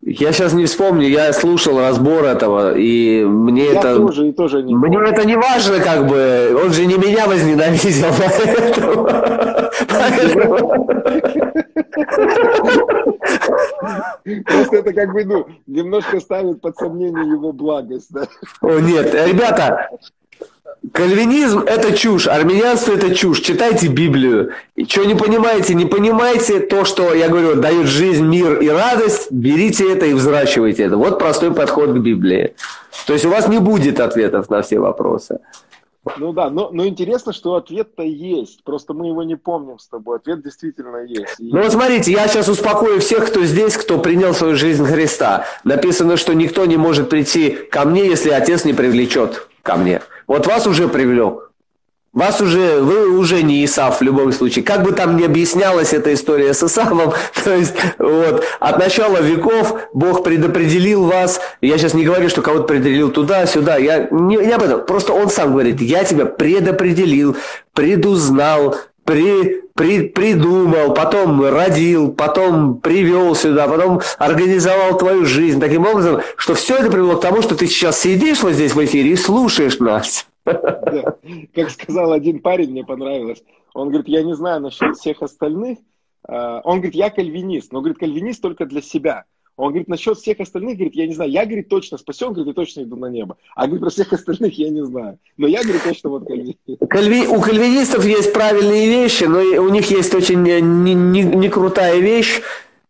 Я 0.02 0.34
сейчас 0.34 0.54
не 0.54 0.66
вспомню, 0.66 1.08
я 1.08 1.34
слушал 1.34 1.80
разбор 1.80 2.26
этого, 2.26 2.78
и 2.78 3.24
мне 3.24 3.66
я 3.66 3.80
это... 3.80 3.96
Тоже, 3.96 4.30
и 4.30 4.34
тоже 4.34 4.62
не 4.62 4.76
мне 4.76 4.98
помню. 4.98 5.12
это 5.12 5.26
не 5.26 5.36
важно, 5.36 5.80
как 5.80 6.08
бы, 6.08 6.56
он 6.64 6.72
же 6.74 6.86
не 6.86 6.96
меня 6.96 7.26
возненавидел, 7.28 8.14
поэтому... 9.90 11.42
Просто 14.46 14.78
это 14.78 14.94
как 14.94 15.12
бы, 15.14 15.26
ну, 15.26 15.48
немножко 15.68 16.20
ставит 16.20 16.62
под 16.62 16.78
сомнение 16.78 17.28
его 17.28 17.52
благость, 17.52 18.08
да? 18.12 18.28
О, 18.62 18.80
нет, 18.80 19.14
ребята, 19.14 19.90
Кальвинизм– 20.92 21.60
это 21.68 21.98
чушь, 21.98 22.28
армянство– 22.28 22.94
это 22.96 23.14
чушь. 23.16 23.40
Читайте 23.40 23.88
Библию. 23.88 24.52
И 24.76 24.86
что 24.86 25.04
не 25.04 25.16
понимаете, 25.16 25.74
не 25.74 25.86
понимаете 25.86 26.60
то, 26.60 26.86
что, 26.86 27.14
я 27.14 27.28
говорю, 27.28 27.56
дает 27.56 27.88
жизнь, 27.88 28.26
мир 28.26 28.60
и 28.60 28.70
радость, 28.70 29.32
берите 29.32 29.92
это 29.92 30.06
и 30.06 30.14
взращивайте 30.14 30.84
это. 30.84 30.98
Вот 30.98 31.18
простой 31.20 31.54
подход 31.54 31.92
к 31.92 31.98
Библии. 31.98 32.54
То 33.08 33.14
есть 33.14 33.26
у 33.26 33.30
вас 33.30 33.48
не 33.48 33.60
будет 33.60 34.00
ответов 34.00 34.50
на 34.50 34.62
все 34.62 34.80
вопросы. 34.80 35.40
Ну 36.18 36.34
да, 36.34 36.50
но, 36.50 36.70
но 36.72 36.86
интересно, 36.86 37.34
что 37.34 37.56
ответ-то 37.56 38.04
есть. 38.04 38.64
Просто 38.64 38.94
мы 38.94 39.08
его 39.08 39.24
не 39.24 39.36
помним 39.36 39.80
с 39.80 39.88
тобой. 39.88 40.18
Ответ 40.18 40.44
действительно 40.44 40.98
есть. 40.98 41.36
Ну 41.40 41.62
вот 41.62 41.72
смотрите, 41.72 42.12
я 42.12 42.28
сейчас 42.28 42.48
успокою 42.48 43.00
всех, 43.00 43.28
кто 43.28 43.44
здесь, 43.44 43.76
кто 43.76 44.00
принял 44.00 44.34
свою 44.34 44.56
жизнь 44.56 44.86
Христа. 44.86 45.46
Написано, 45.64 46.18
что 46.18 46.34
никто 46.34 46.66
не 46.66 46.78
может 46.78 47.10
прийти 47.10 47.50
ко 47.50 47.86
мне, 47.86 48.08
если 48.08 48.30
Отец 48.30 48.66
не 48.66 48.74
привлечет 48.74 49.48
ко 49.64 49.76
мне. 49.76 50.02
Вот 50.28 50.48
вас 50.48 50.68
уже 50.68 50.88
привлек. 50.88 51.45
Вас 52.16 52.40
уже, 52.40 52.80
вы 52.80 53.10
уже 53.10 53.44
не 53.44 53.66
Исав 53.66 54.00
в 54.00 54.02
любом 54.02 54.32
случае. 54.32 54.64
Как 54.64 54.84
бы 54.84 54.94
там 54.94 55.18
ни 55.18 55.26
объяснялась 55.26 55.92
эта 55.92 56.14
история 56.14 56.54
с 56.54 56.64
Исавом, 56.64 57.14
то 57.44 57.54
есть 57.54 57.76
вот, 58.00 58.46
от 58.62 58.80
начала 58.80 59.18
веков 59.18 59.78
Бог 59.94 60.24
предопределил 60.24 61.04
вас. 61.04 61.42
Я 61.60 61.78
сейчас 61.78 61.94
не 61.94 62.06
говорю, 62.06 62.30
что 62.30 62.42
кого-то 62.42 62.64
предопределил 62.64 63.12
туда, 63.12 63.46
сюда. 63.46 63.76
Я 63.76 64.08
не, 64.12 64.38
не 64.38 64.54
об 64.54 64.64
этом. 64.64 64.86
Просто 64.86 65.12
он 65.12 65.30
сам 65.30 65.52
говорит, 65.52 65.82
я 65.82 66.06
тебя 66.06 66.26
предопределил, 66.26 67.36
предузнал, 67.74 68.78
при, 69.04 69.64
при, 69.76 70.08
придумал, 70.08 70.94
потом 70.94 71.44
родил, 71.44 72.14
потом 72.14 72.78
привел 72.78 73.36
сюда, 73.36 73.68
потом 73.68 74.00
организовал 74.18 74.98
твою 74.98 75.26
жизнь 75.26 75.60
таким 75.60 75.86
образом, 75.86 76.22
что 76.38 76.56
все 76.56 76.78
это 76.78 76.90
привело 76.90 77.18
к 77.18 77.22
тому, 77.22 77.42
что 77.42 77.56
ты 77.56 77.68
сейчас 77.68 78.00
сидишь 78.00 78.42
вот 78.42 78.54
здесь 78.54 78.74
в 78.74 78.84
эфире 78.86 79.12
и 79.12 79.16
слушаешь 79.18 79.80
нас. 79.80 80.26
Как 80.46 81.70
сказал 81.72 82.12
один 82.12 82.40
парень, 82.40 82.72
мне 82.72 82.86
понравилось. 82.86 83.44
Он 83.74 83.90
говорит, 83.90 84.08
я 84.08 84.24
не 84.24 84.36
знаю 84.36 84.62
насчет 84.62 84.96
всех 84.96 85.22
остальных. 85.22 85.80
А, 86.28 86.62
он 86.64 86.78
говорит, 86.78 86.96
я 86.96 87.10
кальвинист, 87.10 87.72
но 87.72 87.80
говорит, 87.80 87.98
кальвинист 87.98 88.42
только 88.42 88.66
для 88.66 88.82
себя. 88.82 89.26
Он 89.58 89.70
говорит, 89.70 89.88
насчет 89.88 90.18
всех 90.18 90.42
остальных, 90.42 90.76
говорит, 90.76 90.96
я 90.96 91.08
не 91.08 91.14
знаю, 91.14 91.32
я, 91.32 91.46
говорит, 91.46 91.70
точно 91.70 91.98
спасен, 91.98 92.28
говорит, 92.28 92.48
я 92.48 92.54
точно 92.54 92.82
иду 92.82 92.98
на 92.98 93.06
небо. 93.06 93.38
А, 93.56 93.66
говорит, 93.66 93.82
про 93.82 93.90
всех 93.90 94.12
остальных 94.12 94.58
я 94.60 94.70
не 94.70 94.86
знаю. 94.86 95.18
Но 95.38 95.48
я, 95.48 95.64
говорит, 95.64 95.84
точно 95.84 96.10
вот 96.10 96.28
кальвинист. 96.28 96.60
Кальви... 96.90 97.28
У 97.28 97.40
кальвинистов 97.40 98.06
есть 98.06 98.34
правильные 98.34 98.88
вещи, 98.88 99.24
но 99.24 99.40
у 99.40 99.70
них 99.70 99.90
есть 99.90 100.14
очень 100.14 100.44
не, 100.44 100.62
не, 100.62 101.24
не 101.24 101.50
крутая 101.50 102.00
вещь. 102.00 102.42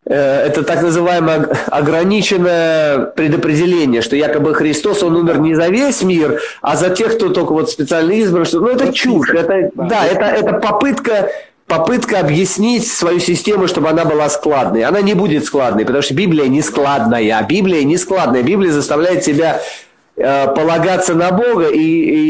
Э, 0.07 0.45
это 0.45 0.63
так 0.63 0.83
называемое 0.83 1.49
ограниченное 1.67 3.05
предопределение, 3.05 4.01
что 4.01 4.15
якобы 4.15 4.53
Христос, 4.53 5.01
он 5.01 5.15
умер 5.15 5.39
не 5.39 5.55
за 5.55 5.67
весь 5.67 6.03
мир, 6.03 6.41
а 6.61 6.75
за 6.75 6.89
тех, 6.89 7.15
кто 7.15 7.29
только 7.29 7.53
вот 7.53 7.71
специально 7.71 8.11
избран. 8.11 8.45
Что... 8.45 8.59
Ну, 8.59 8.67
это 8.67 8.93
чушь. 8.93 9.29
Это, 9.31 9.71
да, 9.75 10.05
это, 10.05 10.25
это 10.25 10.53
попытка 10.53 11.31
попытка 11.67 12.19
объяснить 12.19 12.87
свою 12.87 13.19
систему, 13.19 13.67
чтобы 13.67 13.89
она 13.89 14.05
была 14.05 14.29
складной. 14.29 14.83
Она 14.83 15.01
не 15.01 15.15
будет 15.15 15.45
складной, 15.45 15.83
потому 15.83 16.03
что 16.03 16.13
Библия 16.13 16.47
не 16.47 16.61
складная. 16.61 17.41
Библия 17.41 17.83
не 17.83 17.97
складная. 17.97 18.43
Библия 18.43 18.71
заставляет 18.71 19.23
тебя 19.23 19.61
э, 20.15 20.47
полагаться 20.53 21.15
на 21.15 21.31
Бога 21.31 21.69
и, 21.69 21.79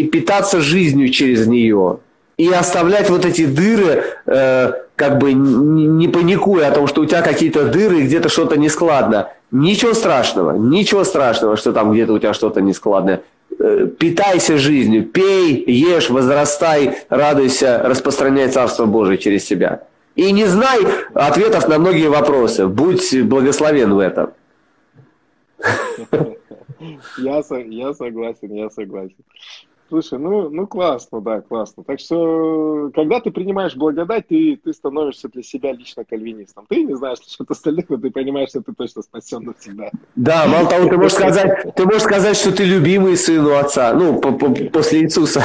и 0.02 0.08
питаться 0.08 0.62
жизнью 0.62 1.10
через 1.10 1.48
нее. 1.48 2.00
И 2.38 2.50
оставлять 2.50 3.10
вот 3.10 3.26
эти 3.26 3.46
дыры, 3.46 4.06
э, 4.26 4.74
как 4.96 5.18
бы 5.18 5.34
не, 5.34 6.08
паникуя 6.08 6.70
о 6.70 6.72
том, 6.72 6.88
что 6.88 7.02
у 7.02 7.06
тебя 7.06 7.22
какие-то 7.22 7.66
дыры, 7.66 8.02
где-то 8.02 8.30
что-то 8.30 8.58
нескладно. 8.58 9.30
Ничего 9.52 9.94
страшного, 9.94 10.58
ничего 10.58 11.04
страшного, 11.04 11.58
что 11.58 11.74
там 11.74 11.92
где-то 11.92 12.14
у 12.14 12.20
тебя 12.20 12.34
что-то 12.34 12.62
нескладное. 12.62 13.24
Э, 13.60 13.88
питайся 13.88 14.58
жизнью, 14.58 15.06
пей, 15.06 15.64
ешь, 15.68 16.10
возрастай, 16.10 16.98
радуйся, 17.10 17.82
распространяй 17.84 18.50
Царство 18.50 18.86
Божие 18.86 19.18
через 19.18 19.46
себя. 19.46 19.84
И 20.16 20.32
не 20.32 20.46
знай 20.46 20.80
ответов 21.14 21.68
на 21.68 21.78
многие 21.78 22.08
вопросы. 22.08 22.68
Будь 22.68 23.22
благословен 23.24 23.94
в 23.94 24.00
этом. 24.00 24.32
Я, 27.18 27.42
я 27.48 27.94
согласен, 27.94 28.54
я 28.54 28.70
согласен. 28.70 29.16
Слушай, 29.88 30.18
ну, 30.18 30.50
ну 30.50 30.66
классно, 30.66 31.22
да, 31.22 31.42
классно. 31.42 31.84
Так 31.84 32.00
что, 32.00 32.90
когда 32.96 33.20
ты 33.20 33.30
принимаешь 33.30 33.76
благодать, 33.76 34.28
ты, 34.28 34.60
ты 34.64 34.74
становишься 34.74 35.30
для 35.30 35.44
себя 35.44 35.74
лично 35.74 36.04
кальвинистом. 36.04 36.66
Ты 36.68 36.84
не 36.84 36.96
знаешь 36.96 37.20
что-то 37.20 37.54
остальных, 37.54 37.90
но 37.90 37.98
ты 37.98 38.10
понимаешь, 38.10 38.50
что 38.50 38.62
ты 38.62 38.74
точно 38.74 39.04
спасен 39.04 39.44
навсегда. 39.44 39.92
Да, 40.16 40.48
мало 40.48 40.68
того, 40.68 40.90
ты 40.90 40.98
можешь 40.98 41.14
сказать, 41.14 41.76
ты 41.76 41.86
можешь 41.86 42.02
сказать, 42.02 42.36
что 42.36 42.52
ты 42.52 42.64
любимый 42.64 43.16
сын 43.16 43.46
у 43.46 43.54
отца, 43.54 43.94
ну, 43.94 44.20
по 44.20 44.30
-по 44.30 44.70
после 44.72 45.02
Иисуса. 45.04 45.44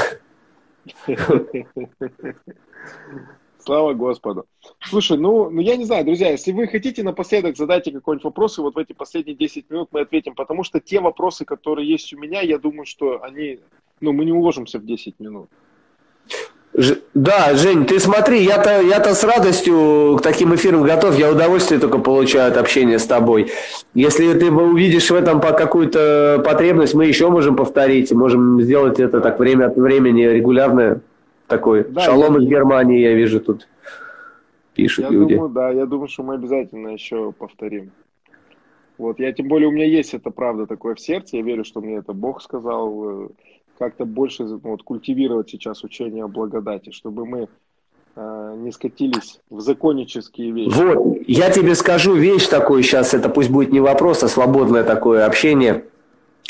Слава 3.59 3.93
Господу. 3.93 4.47
Слушай, 4.81 5.19
ну, 5.19 5.51
ну 5.51 5.61
я 5.61 5.77
не 5.77 5.85
знаю, 5.85 6.05
друзья, 6.05 6.31
если 6.31 6.53
вы 6.53 6.67
хотите 6.67 7.03
напоследок 7.03 7.57
задайте 7.57 7.93
какой-нибудь 7.93 8.25
вопрос, 8.25 8.59
и 8.59 8.62
вот 8.62 8.75
в 8.75 8.79
эти 8.79 8.95
последние 8.95 9.37
10 9.37 9.69
минут 9.71 9.91
мы 9.93 10.01
ответим, 10.01 10.35
потому 10.35 10.65
что 10.65 10.81
те 10.81 11.01
вопросы, 11.01 11.45
которые 11.45 11.87
есть 11.87 12.12
у 12.15 12.19
меня, 12.19 12.41
я 12.41 12.59
думаю, 12.59 12.87
что 12.87 13.23
они 13.23 13.61
ну, 14.01 14.12
мы 14.12 14.24
не 14.24 14.32
уложимся 14.32 14.78
в 14.78 14.85
10 14.85 15.20
минут. 15.20 15.48
Да, 17.14 17.55
Жень, 17.55 17.85
ты 17.85 17.98
смотри, 17.98 18.44
я-то, 18.44 18.81
я-то 18.81 19.14
с 19.14 19.24
радостью 19.24 20.16
к 20.18 20.22
таким 20.22 20.55
эфирам 20.55 20.82
готов, 20.82 21.18
я 21.18 21.31
удовольствие 21.31 21.81
только 21.81 21.98
получаю 21.98 22.51
от 22.51 22.56
общения 22.56 22.98
с 22.98 23.06
тобой. 23.06 23.51
Если 23.93 24.32
ты 24.35 24.52
увидишь 24.52 25.10
в 25.10 25.14
этом 25.14 25.40
какую-то 25.40 26.40
потребность, 26.44 26.94
мы 26.94 27.06
еще 27.06 27.28
можем 27.28 27.56
повторить, 27.56 28.12
можем 28.12 28.62
сделать 28.62 29.01
это 29.01 29.20
так 29.20 29.40
время 29.40 29.66
от 29.66 29.77
времени 29.77 30.22
регулярно. 30.22 31.01
Такой 31.48 31.85
да, 31.89 32.02
шалом 32.02 32.39
я... 32.39 32.44
из 32.44 32.48
Германии, 32.48 33.01
я 33.01 33.14
вижу 33.14 33.40
тут 33.40 33.66
пишут 34.74 35.05
я 35.06 35.10
люди. 35.10 35.35
Думаю, 35.35 35.51
да, 35.51 35.70
я 35.70 35.86
думаю, 35.86 36.09
что 36.09 36.22
мы 36.22 36.35
обязательно 36.35 36.89
еще 36.89 37.32
повторим. 37.32 37.90
Вот, 38.98 39.18
я 39.18 39.32
тем 39.32 39.48
более, 39.48 39.68
у 39.68 39.72
меня 39.72 39.86
есть 39.86 40.14
это 40.14 40.31
правда 40.31 40.66
такое 40.66 40.94
в 40.94 41.01
сердце, 41.01 41.36
я 41.39 41.43
верю, 41.43 41.64
что 41.64 41.81
мне 41.81 41.97
это 41.97 42.12
Бог 42.12 42.43
сказал, 42.43 43.24
э, 43.24 43.28
как-то 43.81 44.05
больше 44.05 44.44
ну, 44.44 44.61
вот, 44.62 44.82
культивировать 44.82 45.48
сейчас 45.48 45.82
учение 45.82 46.24
о 46.24 46.28
благодати, 46.28 46.90
чтобы 46.90 47.24
мы 47.24 47.48
э, 48.15 48.55
не 48.59 48.73
скатились 48.73 49.40
в 49.48 49.61
законнические 49.61 50.52
вещи. 50.52 50.77
Вот, 50.77 51.16
я 51.27 51.48
тебе 51.48 51.74
скажу 51.74 52.15
вещь 52.15 52.47
такую 52.47 52.82
сейчас, 52.82 53.15
это 53.15 53.31
пусть 53.31 53.48
будет 53.48 53.73
не 53.73 53.81
вопрос, 53.81 54.23
а 54.23 54.28
свободное 54.28 54.85
такое 54.85 55.24
общение 55.24 55.86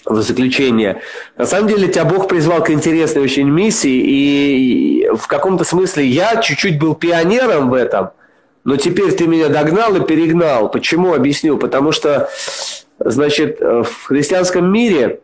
в 0.04 0.20
заключение. 0.22 1.02
На 1.38 1.46
самом 1.46 1.68
деле 1.68 1.86
тебя 1.86 2.04
Бог 2.04 2.26
призвал 2.26 2.64
к 2.64 2.70
интересной 2.70 3.22
очень 3.22 3.48
миссии, 3.48 4.00
и 4.04 5.08
в 5.14 5.28
каком-то 5.28 5.62
смысле 5.62 6.04
я 6.06 6.42
чуть-чуть 6.42 6.80
был 6.80 6.96
пионером 6.96 7.70
в 7.70 7.74
этом, 7.74 8.10
но 8.64 8.74
теперь 8.74 9.12
ты 9.12 9.28
меня 9.28 9.50
догнал 9.50 9.94
и 9.94 10.04
перегнал. 10.04 10.68
Почему? 10.68 11.14
Объясню. 11.14 11.58
Потому 11.58 11.92
что, 11.92 12.28
значит, 12.98 13.60
в 13.60 14.06
христианском 14.06 14.70
мире 14.72 15.20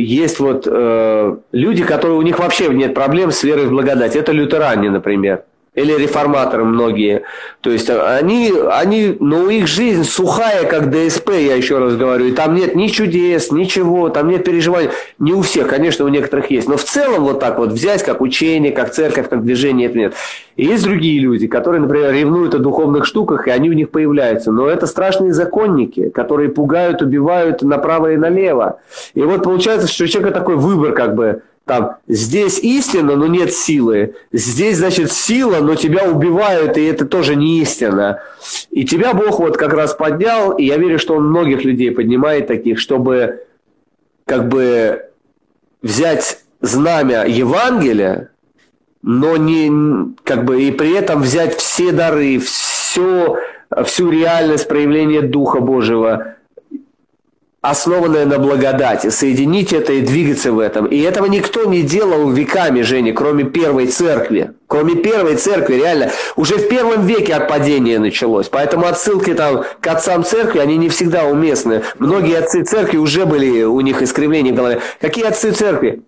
есть 0.00 0.40
вот 0.40 0.66
э, 0.66 1.36
люди, 1.52 1.84
которые 1.84 2.18
у 2.18 2.22
них 2.22 2.38
вообще 2.38 2.68
нет 2.68 2.94
проблем 2.94 3.30
с 3.30 3.42
верой 3.42 3.66
в 3.66 3.70
благодать. 3.70 4.16
Это 4.16 4.32
лютеране, 4.32 4.90
например 4.90 5.44
или 5.78 5.92
реформаторы 5.92 6.64
многие. 6.64 7.22
То 7.60 7.70
есть 7.70 7.90
они, 7.90 8.52
они, 8.70 9.16
ну, 9.20 9.48
их 9.48 9.66
жизнь 9.66 10.04
сухая, 10.04 10.64
как 10.64 10.90
ДСП, 10.90 11.30
я 11.30 11.54
еще 11.54 11.78
раз 11.78 11.96
говорю, 11.96 12.26
и 12.26 12.32
там 12.32 12.54
нет 12.54 12.74
ни 12.74 12.88
чудес, 12.88 13.50
ничего, 13.50 14.08
там 14.08 14.28
нет 14.28 14.44
переживаний. 14.44 14.90
Не 15.18 15.32
у 15.32 15.42
всех, 15.42 15.68
конечно, 15.68 16.04
у 16.04 16.08
некоторых 16.08 16.50
есть, 16.50 16.68
но 16.68 16.76
в 16.76 16.84
целом 16.84 17.24
вот 17.24 17.40
так 17.40 17.58
вот 17.58 17.70
взять, 17.70 18.02
как 18.02 18.20
учение, 18.20 18.72
как 18.72 18.92
церковь, 18.92 19.28
как 19.28 19.44
движение, 19.44 19.88
это 19.88 19.98
нет. 19.98 20.14
И 20.56 20.64
есть 20.64 20.82
другие 20.84 21.20
люди, 21.20 21.46
которые, 21.46 21.80
например, 21.80 22.12
ревнуют 22.12 22.54
о 22.54 22.58
духовных 22.58 23.04
штуках, 23.04 23.46
и 23.46 23.50
они 23.50 23.70
у 23.70 23.74
них 23.74 23.90
появляются. 23.90 24.50
Но 24.50 24.66
это 24.66 24.86
страшные 24.86 25.32
законники, 25.32 26.08
которые 26.08 26.48
пугают, 26.48 27.00
убивают 27.00 27.62
направо 27.62 28.12
и 28.12 28.16
налево. 28.16 28.80
И 29.14 29.22
вот 29.22 29.44
получается, 29.44 29.86
что 29.86 30.04
у 30.04 30.06
человека 30.08 30.36
такой 30.36 30.56
выбор 30.56 30.92
как 30.92 31.14
бы 31.14 31.42
там, 31.68 31.96
здесь 32.08 32.58
истина, 32.60 33.14
но 33.14 33.26
нет 33.26 33.52
силы. 33.52 34.14
Здесь, 34.32 34.78
значит, 34.78 35.12
сила, 35.12 35.60
но 35.60 35.74
тебя 35.74 36.10
убивают, 36.10 36.78
и 36.78 36.84
это 36.84 37.04
тоже 37.04 37.36
не 37.36 37.60
истина. 37.60 38.22
И 38.70 38.86
тебя 38.86 39.12
Бог 39.12 39.38
вот 39.38 39.58
как 39.58 39.74
раз 39.74 39.92
поднял, 39.92 40.52
и 40.52 40.64
я 40.64 40.78
верю, 40.78 40.98
что 40.98 41.14
Он 41.14 41.28
многих 41.28 41.64
людей 41.64 41.90
поднимает 41.90 42.46
таких, 42.46 42.78
чтобы 42.78 43.44
как 44.24 44.48
бы 44.48 45.10
взять 45.82 46.38
знамя 46.62 47.26
Евангелия, 47.26 48.30
но 49.02 49.36
не 49.36 50.14
как 50.24 50.46
бы 50.46 50.62
и 50.62 50.72
при 50.72 50.94
этом 50.94 51.20
взять 51.20 51.54
все 51.54 51.92
дары, 51.92 52.38
все, 52.38 53.36
всю 53.84 54.10
реальность 54.10 54.68
проявления 54.68 55.20
Духа 55.20 55.60
Божьего 55.60 56.37
основанное 57.60 58.24
на 58.24 58.38
благодати, 58.38 59.10
соединить 59.10 59.72
это 59.72 59.92
и 59.92 60.00
двигаться 60.00 60.52
в 60.52 60.58
этом. 60.58 60.86
И 60.86 60.98
этого 61.00 61.26
никто 61.26 61.64
не 61.64 61.82
делал 61.82 62.30
веками, 62.30 62.82
Женя, 62.82 63.12
кроме 63.12 63.44
первой 63.44 63.86
церкви. 63.86 64.52
Кроме 64.66 64.96
первой 64.96 65.36
церкви, 65.36 65.76
реально. 65.76 66.10
Уже 66.36 66.56
в 66.56 66.68
первом 66.68 67.06
веке 67.06 67.34
отпадение 67.34 67.98
началось. 67.98 68.48
Поэтому 68.48 68.86
отсылки 68.86 69.34
там 69.34 69.64
к 69.80 69.86
отцам 69.86 70.24
церкви, 70.24 70.60
они 70.60 70.76
не 70.76 70.88
всегда 70.88 71.24
уместны. 71.24 71.82
Многие 71.98 72.38
отцы 72.38 72.62
церкви 72.62 72.98
уже 72.98 73.26
были, 73.26 73.62
у 73.62 73.80
них 73.80 74.02
искривления 74.02 74.52
в 74.52 74.56
голове. 74.56 74.80
Какие 75.00 75.24
отцы 75.24 75.52
церкви? 75.52 76.02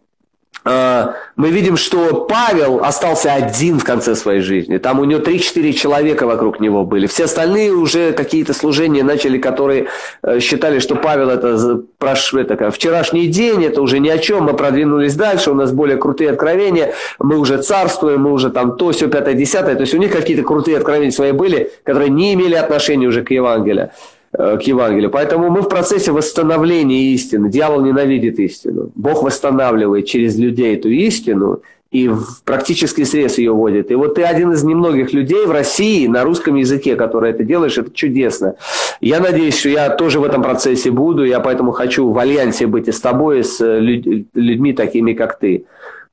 А, 0.64 1.14
мы 1.36 1.50
видим, 1.50 1.76
что 1.76 2.26
Павел 2.28 2.84
остался 2.84 3.32
один 3.32 3.78
в 3.78 3.84
конце 3.84 4.14
своей 4.14 4.40
жизни. 4.40 4.76
Там 4.76 5.00
у 5.00 5.04
него 5.04 5.20
3-4 5.20 5.72
человека 5.72 6.26
вокруг 6.26 6.60
него 6.60 6.84
были. 6.84 7.06
Все 7.06 7.24
остальные 7.24 7.72
уже 7.72 8.12
какие-то 8.12 8.52
служения 8.52 9.02
начали, 9.02 9.38
которые 9.38 9.88
э, 10.22 10.40
считали, 10.40 10.78
что 10.78 10.96
Павел 10.96 11.30
это, 11.30 11.82
это 11.98 12.70
вчерашний 12.70 13.28
день, 13.28 13.64
это 13.64 13.80
уже 13.80 14.00
ни 14.00 14.08
о 14.08 14.18
чем, 14.18 14.44
мы 14.44 14.54
продвинулись 14.54 15.14
дальше, 15.14 15.50
у 15.50 15.54
нас 15.54 15.72
более 15.72 15.96
крутые 15.96 16.30
откровения, 16.30 16.92
мы 17.18 17.38
уже 17.38 17.62
царствуем, 17.62 18.22
мы 18.22 18.32
уже 18.32 18.50
там 18.50 18.76
то, 18.76 18.92
все, 18.92 19.08
пятое, 19.08 19.34
десятое. 19.34 19.76
То 19.76 19.82
есть 19.82 19.94
у 19.94 19.98
них 19.98 20.12
какие-то 20.12 20.42
крутые 20.42 20.76
откровения 20.76 21.12
свои 21.12 21.32
были, 21.32 21.72
которые 21.84 22.10
не 22.10 22.34
имели 22.34 22.54
отношения 22.54 23.06
уже 23.06 23.22
к 23.22 23.30
Евангелию. 23.30 23.90
Э, 24.32 24.58
к 24.58 24.62
Евангелию. 24.62 25.10
Поэтому 25.10 25.50
мы 25.50 25.60
в 25.60 25.68
процессе 25.68 26.12
восстановления 26.12 27.12
истины. 27.14 27.50
Дьявол 27.50 27.80
ненавидит 27.80 28.38
истину. 28.38 28.92
Бог 28.94 29.24
восстанавливает 29.24 30.06
через 30.06 30.38
людей 30.38 30.76
эту 30.76 30.88
истину 30.88 31.62
и 31.90 32.06
в 32.06 32.44
практический 32.44 33.04
срез 33.04 33.38
ее 33.38 33.50
вводит. 33.50 33.90
И 33.90 33.96
вот 33.96 34.14
ты 34.14 34.22
один 34.22 34.52
из 34.52 34.62
немногих 34.62 35.12
людей 35.12 35.46
в 35.46 35.50
России 35.50 36.06
на 36.06 36.22
русском 36.22 36.54
языке, 36.54 36.94
который 36.94 37.30
это 37.30 37.42
делаешь, 37.42 37.76
это 37.76 37.90
чудесно. 37.92 38.54
Я 39.00 39.18
надеюсь, 39.18 39.58
что 39.58 39.68
я 39.68 39.90
тоже 39.90 40.20
в 40.20 40.24
этом 40.24 40.44
процессе 40.44 40.92
буду, 40.92 41.24
я 41.24 41.40
поэтому 41.40 41.72
хочу 41.72 42.08
в 42.08 42.16
альянсе 42.16 42.68
быть 42.68 42.86
и 42.86 42.92
с 42.92 43.00
тобой, 43.00 43.40
и 43.40 43.42
с 43.42 43.60
э, 43.60 43.80
людьми 43.80 44.72
такими, 44.72 45.12
как 45.12 45.40
ты. 45.40 45.64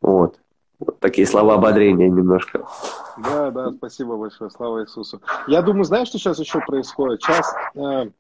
Вот. 0.01 0.37
Вот 0.79 0.99
такие 0.99 1.25
слова 1.25 1.55
ободрения 1.55 2.07
немножко. 2.07 2.65
Да, 3.17 3.49
да, 3.49 3.71
спасибо 3.71 4.15
большое, 4.15 4.51
слава 4.51 4.83
Иисусу. 4.83 5.21
Я 5.47 5.61
думаю, 5.61 5.85
знаешь, 5.85 6.07
что 6.07 6.19
сейчас 6.19 6.39
еще 6.39 6.59
происходит? 6.59 7.21
Сейчас 7.21 7.51
э, 7.73 8.11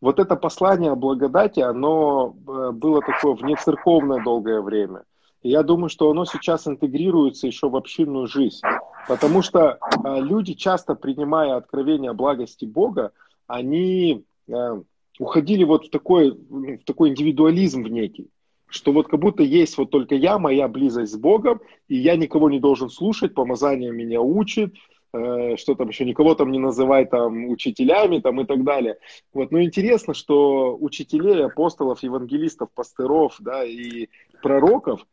вот 0.00 0.20
это 0.20 0.36
послание 0.36 0.92
о 0.92 0.96
благодати, 0.96 1.58
оно 1.60 2.36
э, 2.46 2.70
было 2.70 3.00
такое 3.00 3.34
внецерковное 3.34 4.22
долгое 4.22 4.60
время. 4.60 5.02
И 5.42 5.50
я 5.50 5.62
думаю, 5.64 5.88
что 5.88 6.10
оно 6.10 6.24
сейчас 6.24 6.68
интегрируется 6.68 7.46
еще 7.48 7.68
в 7.68 7.76
общинную 7.76 8.28
жизнь. 8.28 8.60
Потому 9.08 9.42
что 9.42 9.78
э, 10.04 10.20
люди, 10.20 10.54
часто 10.54 10.94
принимая 10.94 11.56
откровение 11.56 12.12
о 12.12 12.14
благости 12.14 12.64
Бога, 12.64 13.10
они 13.48 14.24
э, 14.46 14.82
уходили 15.18 15.64
вот 15.64 15.86
в 15.86 15.90
такой, 15.90 16.30
в 16.30 16.84
такой 16.84 17.10
индивидуализм 17.10 17.82
в 17.82 17.88
некий 17.88 18.30
что 18.68 18.92
вот 18.92 19.08
как 19.08 19.20
будто 19.20 19.42
есть 19.42 19.78
вот 19.78 19.90
только 19.90 20.14
я, 20.14 20.38
моя 20.38 20.68
близость 20.68 21.12
с 21.12 21.16
Богом, 21.16 21.60
и 21.88 21.96
я 21.96 22.16
никого 22.16 22.50
не 22.50 22.60
должен 22.60 22.90
слушать, 22.90 23.34
помазание 23.34 23.92
меня 23.92 24.20
учит, 24.20 24.74
э, 25.12 25.56
что 25.56 25.74
там 25.74 25.88
еще 25.88 26.04
никого 26.04 26.34
там 26.34 26.52
не 26.52 26.58
называй 26.58 27.06
там 27.06 27.48
учителями 27.48 28.20
там 28.20 28.40
и 28.40 28.44
так 28.44 28.64
далее. 28.64 28.98
Вот, 29.32 29.50
но 29.50 29.62
интересно, 29.62 30.14
что 30.14 30.76
учителей, 30.78 31.44
апостолов, 31.44 32.02
евангелистов, 32.02 32.70
пастыров, 32.74 33.36
да, 33.40 33.64
и 33.64 34.08
пророков, 34.42 35.06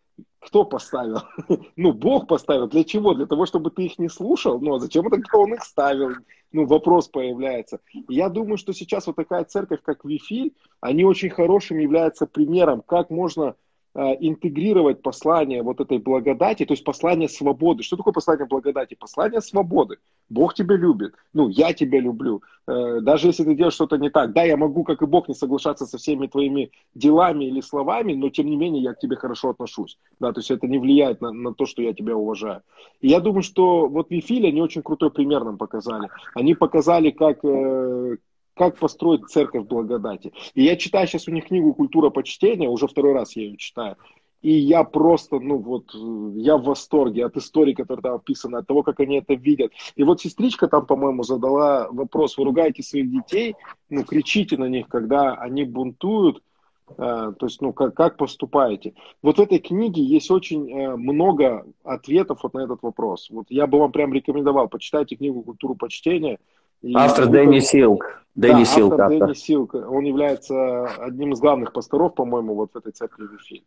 кто 0.45 0.63
поставил? 0.63 1.21
ну, 1.75 1.91
Бог 1.91 2.27
поставил. 2.27 2.67
Для 2.67 2.83
чего? 2.83 3.13
Для 3.13 3.25
того, 3.25 3.45
чтобы 3.45 3.71
ты 3.71 3.85
их 3.85 3.99
не 3.99 4.09
слушал? 4.09 4.59
Ну, 4.59 4.75
а 4.75 4.79
зачем 4.79 5.09
тогда 5.09 5.37
он 5.37 5.53
их 5.53 5.63
ставил? 5.63 6.11
Ну, 6.51 6.65
вопрос 6.65 7.07
появляется. 7.09 7.79
Я 8.07 8.29
думаю, 8.29 8.57
что 8.57 8.71
сейчас 8.71 9.07
вот 9.07 9.15
такая 9.15 9.43
церковь, 9.43 9.81
как 9.83 10.05
Вифиль, 10.05 10.53
они 10.79 11.03
очень 11.03 11.29
хорошим 11.29 11.79
являются 11.79 12.27
примером, 12.27 12.81
как 12.81 13.09
можно 13.09 13.55
интегрировать 13.95 15.01
послание 15.01 15.63
вот 15.63 15.79
этой 15.79 15.99
благодати, 15.99 16.65
то 16.65 16.73
есть 16.73 16.83
послание 16.83 17.29
свободы. 17.29 17.83
Что 17.83 17.95
такое 17.95 18.13
послание 18.13 18.45
благодати? 18.45 18.95
Послание 18.99 19.41
свободы. 19.41 19.97
Бог 20.29 20.53
тебя 20.53 20.75
любит. 20.75 21.13
Ну, 21.33 21.47
я 21.49 21.73
тебя 21.73 21.99
люблю. 21.99 22.41
Э, 22.67 22.99
даже 23.01 23.27
если 23.27 23.43
ты 23.43 23.55
делаешь 23.55 23.73
что-то 23.73 23.97
не 23.97 24.09
так. 24.09 24.33
Да, 24.33 24.43
я 24.43 24.57
могу, 24.57 24.83
как 24.83 25.01
и 25.01 25.05
Бог, 25.05 25.27
не 25.27 25.35
соглашаться 25.35 25.85
со 25.85 25.97
всеми 25.97 26.27
твоими 26.27 26.71
делами 26.95 27.45
или 27.45 27.61
словами, 27.61 28.13
но 28.13 28.29
тем 28.29 28.47
не 28.47 28.55
менее 28.55 28.83
я 28.83 28.93
к 28.93 28.99
тебе 28.99 29.15
хорошо 29.15 29.49
отношусь. 29.49 29.97
Да, 30.19 30.33
то 30.33 30.39
есть 30.39 30.51
это 30.51 30.67
не 30.67 30.79
влияет 30.79 31.21
на, 31.21 31.31
на 31.31 31.53
то, 31.53 31.65
что 31.65 31.81
я 31.81 31.93
тебя 31.93 32.15
уважаю. 32.15 32.61
И 33.01 33.07
я 33.07 33.19
думаю, 33.19 33.43
что 33.43 33.87
вот 33.87 34.09
Вифиль, 34.09 34.47
они 34.47 34.61
очень 34.61 34.81
крутой 34.81 35.11
пример 35.11 35.43
нам 35.43 35.57
показали. 35.57 36.09
Они 36.33 36.55
показали, 36.55 37.11
как, 37.11 37.39
э, 37.43 38.17
как 38.55 38.77
построить 38.77 39.29
церковь 39.29 39.67
благодати. 39.67 40.31
И 40.53 40.63
я 40.63 40.75
читаю 40.75 41.07
сейчас 41.07 41.27
у 41.27 41.31
них 41.31 41.47
книгу 41.47 41.73
«Культура 41.73 42.09
почтения», 42.09 42.69
уже 42.69 42.87
второй 42.87 43.13
раз 43.13 43.35
я 43.35 43.43
ее 43.43 43.57
читаю. 43.57 43.97
И 44.41 44.51
я 44.51 44.83
просто, 44.83 45.39
ну 45.39 45.57
вот, 45.57 45.93
я 46.35 46.57
в 46.57 46.65
восторге 46.65 47.25
от 47.25 47.35
истории, 47.35 47.73
которая 47.73 48.03
там 48.03 48.13
описана, 48.13 48.59
от 48.59 48.67
того, 48.67 48.83
как 48.83 48.99
они 48.99 49.17
это 49.17 49.33
видят. 49.33 49.71
И 49.95 50.03
вот 50.03 50.21
сестричка 50.21 50.67
там, 50.67 50.85
по-моему, 50.85 51.23
задала 51.23 51.87
вопрос, 51.89 52.37
вы 52.37 52.45
ругаете 52.45 52.83
своих 52.83 53.09
детей, 53.09 53.55
ну, 53.89 54.03
кричите 54.03 54.57
на 54.57 54.65
них, 54.65 54.87
когда 54.87 55.33
они 55.33 55.63
бунтуют, 55.63 56.43
э, 56.89 56.93
то 56.95 57.45
есть, 57.45 57.59
ну, 57.59 57.73
как, 57.73 57.95
как 57.95 58.17
поступаете? 58.17 58.93
Вот 59.23 59.37
в 59.37 59.41
этой 59.41 59.57
книге 59.57 60.03
есть 60.03 60.29
очень 60.29 60.71
э, 60.71 60.95
много 60.95 61.65
ответов 61.83 62.41
вот 62.43 62.53
на 62.53 62.59
этот 62.59 62.83
вопрос. 62.83 63.31
Вот 63.31 63.47
я 63.49 63.65
бы 63.65 63.79
вам 63.79 63.91
прям 63.91 64.13
рекомендовал, 64.13 64.69
почитайте 64.69 65.15
книгу 65.15 65.41
«Культуру 65.41 65.73
почтения», 65.73 66.37
автор 66.93 67.27
Дэнни 67.27 67.59
Силк. 67.59 68.23
Дэнни 68.35 68.63
да, 68.63 68.65
Силк, 68.65 68.93
автор, 68.93 69.09
Дэнни 69.09 69.33
Силк. 69.33 69.73
Он 69.73 70.03
является 70.03 70.85
одним 70.85 71.33
из 71.33 71.39
главных 71.39 71.73
пасторов, 71.73 72.15
по-моему, 72.15 72.53
вот 72.55 72.71
в 72.73 72.77
этой 72.77 72.91
церкви 72.91 73.27
Вифиль. 73.31 73.63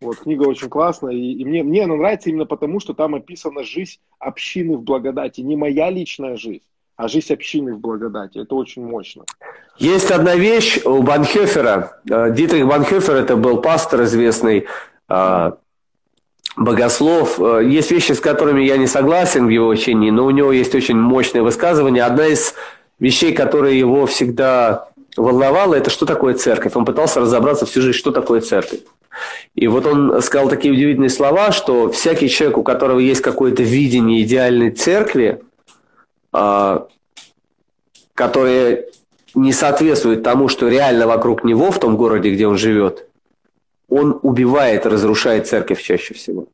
Вот, 0.00 0.16
книга 0.16 0.44
очень 0.44 0.70
классная, 0.70 1.12
и, 1.12 1.32
и 1.32 1.44
мне, 1.44 1.62
мне 1.62 1.84
она 1.84 1.94
нравится 1.94 2.30
именно 2.30 2.46
потому, 2.46 2.80
что 2.80 2.94
там 2.94 3.14
описана 3.14 3.62
жизнь 3.64 3.98
общины 4.18 4.78
в 4.78 4.82
благодати. 4.82 5.42
Не 5.42 5.56
моя 5.56 5.90
личная 5.90 6.36
жизнь, 6.36 6.64
а 6.96 7.06
жизнь 7.06 7.30
общины 7.32 7.74
в 7.74 7.80
благодати. 7.80 8.38
Это 8.38 8.54
очень 8.54 8.82
мощно. 8.82 9.24
Есть 9.76 10.10
одна 10.10 10.36
вещь 10.36 10.80
у 10.86 11.02
Банхёфера. 11.02 12.00
Э, 12.10 12.32
Дитрих 12.32 12.66
Банхёфер, 12.66 13.14
это 13.16 13.36
был 13.36 13.60
пастор 13.60 14.04
известный, 14.04 14.66
э, 15.08 15.52
богослов. 16.56 17.40
Э, 17.40 17.62
есть 17.64 17.90
вещи, 17.90 18.12
с 18.12 18.20
которыми 18.20 18.62
я 18.62 18.76
не 18.76 18.86
согласен 18.86 19.46
в 19.46 19.50
его 19.50 19.68
учении, 19.68 20.10
но 20.10 20.26
у 20.26 20.30
него 20.30 20.52
есть 20.52 20.74
очень 20.74 20.96
мощное 20.96 21.42
высказывание. 21.42 22.04
Одна 22.04 22.26
из 22.26 22.54
вещей, 22.98 23.32
которые 23.32 23.78
его 23.78 24.06
всегда 24.06 24.88
волновало, 25.16 25.74
это 25.74 25.90
что 25.90 26.06
такое 26.06 26.34
церковь. 26.34 26.76
Он 26.76 26.84
пытался 26.84 27.20
разобраться 27.20 27.66
всю 27.66 27.82
жизнь, 27.82 27.98
что 27.98 28.10
такое 28.10 28.40
церковь. 28.40 28.80
И 29.54 29.66
вот 29.66 29.86
он 29.86 30.22
сказал 30.22 30.48
такие 30.48 30.72
удивительные 30.72 31.10
слова, 31.10 31.50
что 31.50 31.90
всякий 31.90 32.28
человек, 32.28 32.58
у 32.58 32.62
которого 32.62 33.00
есть 33.00 33.20
какое-то 33.20 33.62
видение 33.62 34.22
идеальной 34.22 34.70
церкви, 34.70 35.42
а, 36.32 36.86
которое 38.14 38.86
не 39.34 39.52
соответствует 39.52 40.22
тому, 40.22 40.48
что 40.48 40.68
реально 40.68 41.06
вокруг 41.06 41.44
него 41.44 41.70
в 41.70 41.78
том 41.78 41.96
городе, 41.96 42.32
где 42.32 42.46
он 42.46 42.56
живет, 42.56 43.09
он 43.90 44.18
убивает, 44.22 44.86
разрушает 44.86 45.46
церковь 45.46 45.82
чаще 45.82 46.14
всего. 46.14 46.46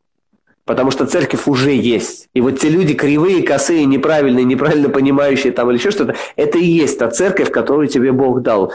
Потому 0.65 0.91
что 0.91 1.07
церковь 1.07 1.47
уже 1.47 1.71
есть. 1.71 2.29
И 2.35 2.41
вот 2.41 2.59
те 2.59 2.69
люди 2.69 2.95
кривые, 2.95 3.45
косые, 3.45 3.85
неправильные, 3.85 4.45
неправильно 4.45 4.89
понимающие 4.89 5.53
там 5.53 5.71
или 5.71 5.79
еще 5.79 5.93
что-то, 5.93 6.17
это 6.35 6.59
и 6.59 6.65
есть 6.65 6.99
та 6.99 7.09
церковь, 7.09 7.53
которую 7.53 7.87
тебе 7.87 8.11
Бог 8.11 8.43
дал. 8.43 8.73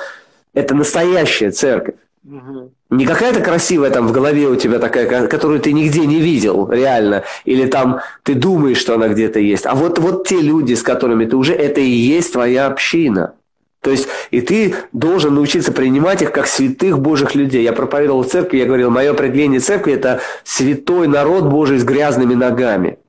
Это 0.53 0.73
настоящая 0.73 1.51
церковь. 1.51 1.95
Угу. 2.23 2.71
Не 2.91 3.05
какая-то 3.05 3.41
красивая 3.41 3.89
там 3.89 4.07
в 4.07 4.11
голове 4.11 4.47
у 4.47 4.55
тебя 4.55 4.79
такая, 4.79 5.27
которую 5.27 5.59
ты 5.59 5.73
нигде 5.73 6.05
не 6.05 6.19
видел, 6.21 6.69
реально. 6.71 7.23
Или 7.45 7.65
там 7.65 7.99
ты 8.23 8.35
думаешь, 8.35 8.77
что 8.77 8.93
она 8.93 9.09
где-то 9.09 9.39
есть. 9.39 9.65
А 9.65 9.75
вот, 9.75 9.99
вот 9.99 10.27
те 10.27 10.39
люди, 10.39 10.75
с 10.75 10.83
которыми 10.83 11.25
ты 11.25 11.35
уже, 11.35 11.53
это 11.53 11.81
и 11.81 11.89
есть 11.89 12.31
твоя 12.33 12.67
община. 12.67 13.33
То 13.81 13.89
есть, 13.89 14.07
и 14.29 14.41
ты 14.41 14.75
должен 14.91 15.33
научиться 15.33 15.71
принимать 15.71 16.21
их 16.21 16.31
как 16.31 16.45
святых 16.45 16.99
Божьих 16.99 17.33
людей. 17.33 17.63
Я 17.63 17.73
проповедовал 17.73 18.21
в 18.21 18.27
церкви, 18.27 18.57
я 18.57 18.65
говорил, 18.65 18.91
мое 18.91 19.11
определение 19.11 19.59
церкви– 19.59 19.93
это 19.95 20.21
святой 20.43 21.07
народ 21.07 21.45
Божий 21.45 21.79
с 21.79 21.83
грязными 21.83 22.35
ногами. 22.35 22.99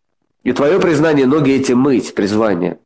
И 0.44 0.52
твое 0.52 0.80
признание– 0.80 1.26
ноги 1.26 1.52
эти 1.52 1.72
мыть, 1.72 2.14
призвание. 2.14 2.78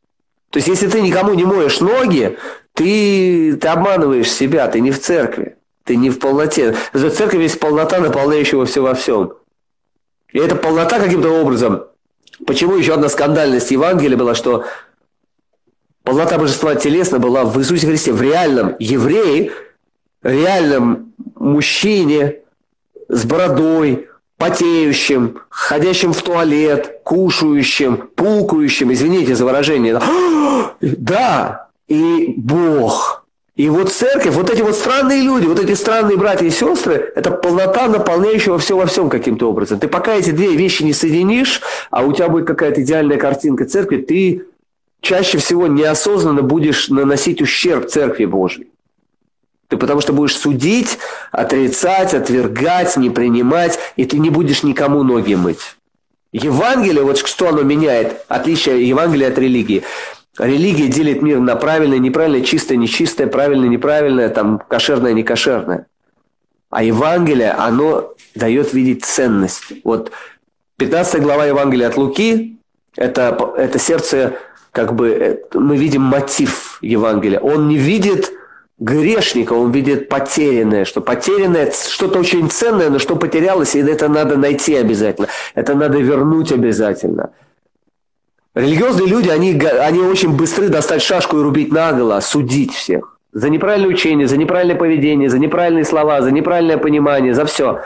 То 0.50 0.58
есть, 0.58 0.68
если 0.68 0.88
ты 0.88 1.00
никому 1.00 1.34
не 1.34 1.44
моешь 1.44 1.80
ноги, 1.80 2.36
ты, 2.74 3.56
ты 3.56 3.68
обманываешь 3.68 4.30
себя, 4.30 4.66
ты 4.66 4.80
не 4.80 4.90
в 4.90 5.00
церкви, 5.00 5.56
ты 5.84 5.94
не 5.94 6.10
в 6.10 6.18
полноте. 6.18 6.74
В 6.92 7.08
церкви 7.10 7.42
есть 7.42 7.60
полнота, 7.60 8.00
наполняющего 8.00 8.66
все 8.66 8.82
во 8.82 8.94
всем. 8.94 9.34
И 10.32 10.38
эта 10.38 10.56
полнота 10.56 10.98
каким-то 10.98 11.30
образом 11.30 11.84
Почему 12.44 12.76
еще 12.76 12.94
одна 12.94 13.08
скандальность 13.08 13.70
Евангелия 13.70 14.16
была, 14.16 14.34
что 14.34 14.64
Полнота 16.06 16.38
божества 16.38 16.76
телесно 16.76 17.18
была 17.18 17.44
в 17.44 17.58
Иисусе 17.58 17.88
Христе, 17.88 18.12
в 18.12 18.22
реальном 18.22 18.76
евреи, 18.78 19.50
реальном 20.22 21.12
мужчине 21.34 22.36
с 23.08 23.24
бородой, 23.24 24.06
потеющим, 24.38 25.40
ходящим 25.48 26.12
в 26.12 26.22
туалет, 26.22 27.00
кушающим, 27.02 28.08
пукающим, 28.14 28.92
извините 28.92 29.34
за 29.34 29.44
выражение. 29.44 30.00
Да, 30.80 31.68
и 31.88 32.34
Бог. 32.36 33.24
И 33.56 33.68
вот 33.68 33.90
церковь, 33.90 34.34
вот 34.34 34.48
эти 34.50 34.62
вот 34.62 34.76
странные 34.76 35.22
люди, 35.22 35.46
вот 35.46 35.58
эти 35.58 35.72
странные 35.72 36.16
братья 36.16 36.46
и 36.46 36.50
сестры, 36.50 37.12
это 37.16 37.32
полнота 37.32 37.88
наполняющего 37.88 38.58
все 38.58 38.76
во 38.76 38.86
всем 38.86 39.08
каким-то 39.08 39.50
образом. 39.50 39.80
Ты 39.80 39.88
пока 39.88 40.14
эти 40.14 40.30
две 40.30 40.54
вещи 40.54 40.84
не 40.84 40.92
соединишь, 40.92 41.62
а 41.90 42.02
у 42.04 42.12
тебя 42.12 42.28
будет 42.28 42.46
какая-то 42.46 42.82
идеальная 42.82 43.16
картинка 43.16 43.64
церкви, 43.64 43.96
ты 43.96 44.44
чаще 45.06 45.38
всего 45.38 45.68
неосознанно 45.68 46.42
будешь 46.42 46.88
наносить 46.88 47.40
ущерб 47.40 47.86
церкви 47.86 48.24
Божьей. 48.24 48.66
Ты 49.68 49.76
потому 49.76 50.00
что 50.00 50.12
будешь 50.12 50.36
судить, 50.36 50.98
отрицать, 51.30 52.12
отвергать, 52.12 52.96
не 52.96 53.10
принимать, 53.10 53.78
и 53.94 54.04
ты 54.04 54.18
не 54.18 54.30
будешь 54.30 54.64
никому 54.64 55.04
ноги 55.04 55.34
мыть. 55.34 55.76
Евангелие, 56.32 57.04
вот 57.04 57.18
что 57.18 57.48
оно 57.48 57.62
меняет, 57.62 58.24
отличие 58.28 58.88
Евангелия 58.88 59.28
от 59.28 59.38
религии. 59.38 59.84
Религия 60.38 60.88
делит 60.88 61.22
мир 61.22 61.38
на 61.38 61.54
правильное, 61.54 61.98
неправильное, 61.98 62.42
чистое, 62.42 62.76
нечистое, 62.76 63.28
правильное, 63.28 63.68
неправильное, 63.68 64.28
там, 64.28 64.58
кошерное, 64.58 65.12
некошерное. 65.12 65.86
А 66.68 66.82
Евангелие, 66.82 67.52
оно 67.52 68.14
дает 68.34 68.72
видеть 68.72 69.04
ценность. 69.04 69.72
Вот 69.84 70.10
15 70.78 71.22
глава 71.22 71.46
Евангелия 71.46 71.88
от 71.88 71.96
Луки, 71.96 72.58
это, 72.96 73.54
это 73.56 73.78
сердце, 73.78 74.36
как 74.76 74.94
бы, 74.94 75.08
э, 75.08 75.38
мы 75.54 75.78
видим 75.78 76.02
мотив 76.02 76.78
Евангелия. 76.82 77.40
Он 77.40 77.66
не 77.66 77.78
видит 77.78 78.30
грешника, 78.78 79.54
он 79.54 79.72
видит 79.72 80.10
потерянное, 80.10 80.84
что 80.84 81.00
потерянное 81.00 81.72
что-то 81.72 82.18
очень 82.18 82.50
ценное, 82.50 82.90
но 82.90 82.98
что 82.98 83.16
потерялось, 83.16 83.74
и 83.74 83.78
это 83.78 84.08
надо 84.08 84.36
найти 84.36 84.74
обязательно. 84.74 85.28
Это 85.54 85.74
надо 85.74 85.96
вернуть 85.96 86.52
обязательно. 86.52 87.30
Религиозные 88.54 89.08
люди, 89.08 89.30
они, 89.30 89.58
они 89.80 90.00
очень 90.00 90.36
быстры 90.36 90.68
достать 90.68 91.00
шашку 91.00 91.38
и 91.38 91.42
рубить 91.42 91.72
наголо, 91.72 92.20
судить 92.20 92.74
всех. 92.74 93.18
За 93.32 93.48
неправильное 93.48 93.88
учение, 93.88 94.28
за 94.28 94.36
неправильное 94.36 94.76
поведение, 94.76 95.30
за 95.30 95.38
неправильные 95.38 95.84
слова, 95.86 96.20
за 96.20 96.32
неправильное 96.32 96.76
понимание, 96.76 97.32
за 97.32 97.46
все. 97.46 97.80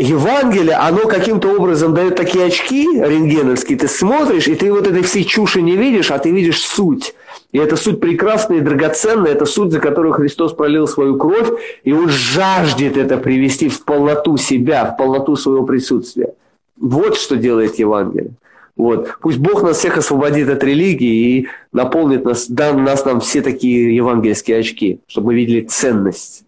Евангелие, 0.00 0.76
оно 0.76 1.06
каким-то 1.06 1.48
образом 1.54 1.92
дает 1.92 2.16
такие 2.16 2.46
очки 2.46 2.86
рентгеновские, 2.94 3.76
ты 3.76 3.86
смотришь, 3.86 4.48
и 4.48 4.54
ты 4.54 4.72
вот 4.72 4.86
этой 4.86 5.02
всей 5.02 5.24
чуши 5.24 5.60
не 5.60 5.76
видишь, 5.76 6.10
а 6.10 6.18
ты 6.18 6.30
видишь 6.30 6.62
суть. 6.62 7.14
И 7.52 7.58
эта 7.58 7.76
суть 7.76 8.00
прекрасная 8.00 8.58
и 8.58 8.60
драгоценная, 8.62 9.32
это 9.32 9.44
суть, 9.44 9.72
за 9.72 9.78
которую 9.78 10.14
Христос 10.14 10.54
пролил 10.54 10.88
свою 10.88 11.18
кровь, 11.18 11.50
и 11.84 11.92
Он 11.92 12.08
жаждет 12.08 12.96
это 12.96 13.18
привести 13.18 13.68
в 13.68 13.84
полноту 13.84 14.38
себя, 14.38 14.86
в 14.86 14.96
полноту 14.96 15.36
своего 15.36 15.64
присутствия. 15.64 16.32
Вот 16.78 17.18
что 17.18 17.36
делает 17.36 17.78
Евангелие. 17.78 18.30
Вот. 18.76 19.18
Пусть 19.20 19.36
Бог 19.36 19.62
нас 19.62 19.76
всех 19.76 19.98
освободит 19.98 20.48
от 20.48 20.64
религии 20.64 21.40
и 21.40 21.48
наполнит 21.72 22.24
нас, 22.24 22.48
даст 22.48 22.78
нас 22.78 23.04
нам 23.04 23.20
все 23.20 23.42
такие 23.42 23.94
евангельские 23.94 24.60
очки, 24.60 25.00
чтобы 25.06 25.28
мы 25.28 25.34
видели 25.34 25.60
ценность. 25.60 26.44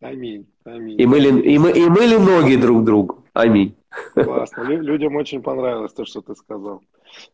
Аминь. 0.00 0.46
Аминь. 0.64 1.00
И 1.00 1.06
мыли, 1.06 1.40
и, 1.42 1.58
мы, 1.58 1.72
и 1.72 1.88
мыли 1.88 2.16
ноги 2.16 2.56
друг 2.56 2.84
другу. 2.84 3.24
Аминь. 3.32 3.74
Классно. 4.14 4.62
Людям 4.62 5.16
очень 5.16 5.42
понравилось 5.42 5.92
то, 5.92 6.04
что 6.04 6.20
ты 6.20 6.34
сказал. 6.34 6.82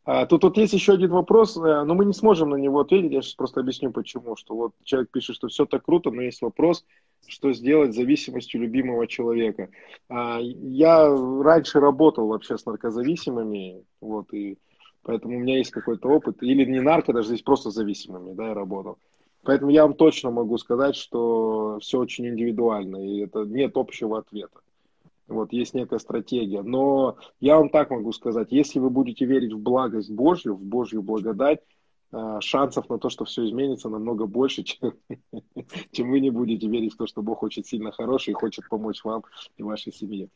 А, 0.05 0.27
тут 0.27 0.45
вот 0.45 0.57
есть 0.57 0.73
еще 0.73 0.95
один 0.95 1.11
вопрос, 1.11 1.57
э, 1.57 1.61
но 1.85 1.95
мы 1.95 2.05
не 2.05 2.13
сможем 2.13 2.51
на 2.51 2.57
него 2.57 2.81
ответить. 2.81 3.13
Я 3.13 3.23
сейчас 3.23 3.35
просто 3.35 3.61
объясню, 3.61 3.91
почему. 3.91 4.37
Что 4.37 4.55
вот 4.55 4.73
человек 4.85 5.11
пишет, 5.11 5.37
что 5.37 5.49
все 5.49 5.67
так 5.67 5.85
круто, 5.85 6.11
но 6.11 6.23
есть 6.23 6.43
вопрос, 6.43 6.85
что 7.27 7.53
сделать 7.53 7.93
с 7.93 7.97
зависимостью 7.97 8.61
любимого 8.63 9.07
человека. 9.07 9.69
А, 10.09 10.39
я 10.41 11.09
раньше 11.43 11.81
работал 11.81 12.29
вообще 12.29 12.57
с 12.57 12.65
наркозависимыми, 12.65 13.83
вот, 14.01 14.33
и 14.33 14.59
поэтому 15.03 15.37
у 15.37 15.41
меня 15.41 15.59
есть 15.59 15.71
какой-то 15.71 16.09
опыт. 16.09 16.43
Или 16.43 16.65
не 16.65 16.81
нарко, 16.81 17.13
даже 17.13 17.29
здесь 17.29 17.43
просто 17.43 17.71
зависимыми, 17.71 18.33
да, 18.33 18.49
я 18.49 18.55
работал. 18.55 18.99
Поэтому 19.45 19.71
я 19.71 19.83
вам 19.83 19.95
точно 19.95 20.31
могу 20.31 20.59
сказать, 20.59 20.97
что 20.97 21.79
все 21.81 21.99
очень 21.99 22.27
индивидуально, 22.27 22.97
и 22.97 23.21
это 23.21 23.45
нет 23.45 23.77
общего 23.77 24.19
ответа. 24.19 24.61
Вот 25.27 25.53
есть 25.53 25.75
некая 25.75 25.99
стратегия. 25.99 26.63
Но 26.63 27.17
я 27.41 27.57
вам 27.57 27.71
так 27.71 27.91
могу 27.91 28.13
сказать, 28.13 28.49
если 28.51 28.79
вы 28.79 28.91
будете 28.91 29.25
верить 29.25 29.53
в 29.53 29.59
благость 29.59 30.11
Божью, 30.11 30.55
в 30.55 30.63
Божью 30.63 31.03
благодать, 31.03 31.61
а, 32.11 32.41
шансов 32.41 32.89
на 32.89 32.99
то, 32.99 33.09
что 33.09 33.25
все 33.25 33.45
изменится, 33.45 33.89
намного 33.89 34.27
больше, 34.27 34.63
чем, 34.65 34.95
чем 35.91 36.11
вы 36.11 36.21
не 36.21 36.31
будете 36.31 36.69
верить 36.69 36.95
в 36.95 36.97
то, 36.97 37.07
что 37.07 37.23
Бог 37.23 37.43
очень 37.43 37.65
сильно 37.65 37.91
хороший 37.91 38.31
и 38.31 38.35
хочет 38.35 38.69
помочь 38.69 39.03
вам 39.05 39.25
и 39.57 39.63
вашей 39.63 39.93
семье. 39.93 40.29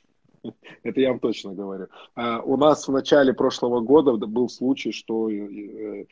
Это 0.83 1.01
я 1.01 1.11
вам 1.11 1.21
точно 1.21 1.55
говорю. 1.55 1.89
А 2.15 2.41
у 2.41 2.57
нас 2.57 2.87
в 2.87 2.93
начале 2.93 3.33
прошлого 3.33 3.81
года 3.81 4.17
был 4.17 4.49
случай, 4.49 4.93
что 4.93 5.31
э, 5.31 6.05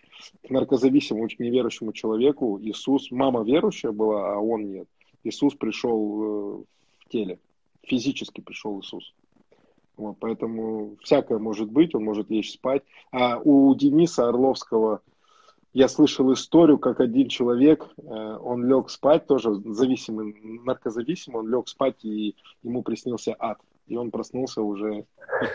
к 0.47 0.51
наркозависимому, 0.51 1.29
к 1.29 1.39
неверующему 1.39 1.93
человеку 1.93 2.59
Иисус, 2.61 3.11
мама 3.11 3.43
верующая 3.45 3.93
была, 3.93 4.35
а 4.35 4.39
он 4.39 4.71
нет. 4.71 4.89
Иисус 5.25 5.55
пришел 5.55 5.99
э, 5.99 6.65
в 7.01 7.09
теле, 7.09 7.39
физически 7.83 8.41
пришел 8.41 8.81
Иисус. 8.81 9.13
Вот, 9.97 10.17
поэтому 10.21 10.97
всякое 11.03 11.39
может 11.39 11.71
быть, 11.71 11.95
он 11.95 12.05
может 12.05 12.31
лечь 12.31 12.53
спать. 12.53 12.83
А 13.13 13.39
у 13.39 13.75
Дениса 13.75 14.29
Орловского 14.29 15.01
я 15.73 15.89
слышал 15.89 16.33
историю, 16.33 16.79
как 16.79 17.01
один 17.01 17.29
человек, 17.29 17.87
э, 17.99 18.03
он 18.03 18.67
лег 18.67 18.91
спать, 18.91 19.27
тоже 19.27 19.55
зависимый, 19.55 20.35
наркозависимый, 20.65 21.41
он 21.41 21.49
лег 21.49 21.69
спать, 21.69 22.05
и 22.05 22.35
ему 22.63 22.83
приснился 22.83 23.35
ад 23.39 23.59
и 23.87 23.97
он 23.97 24.11
проснулся 24.11 24.63
уже, 24.63 25.05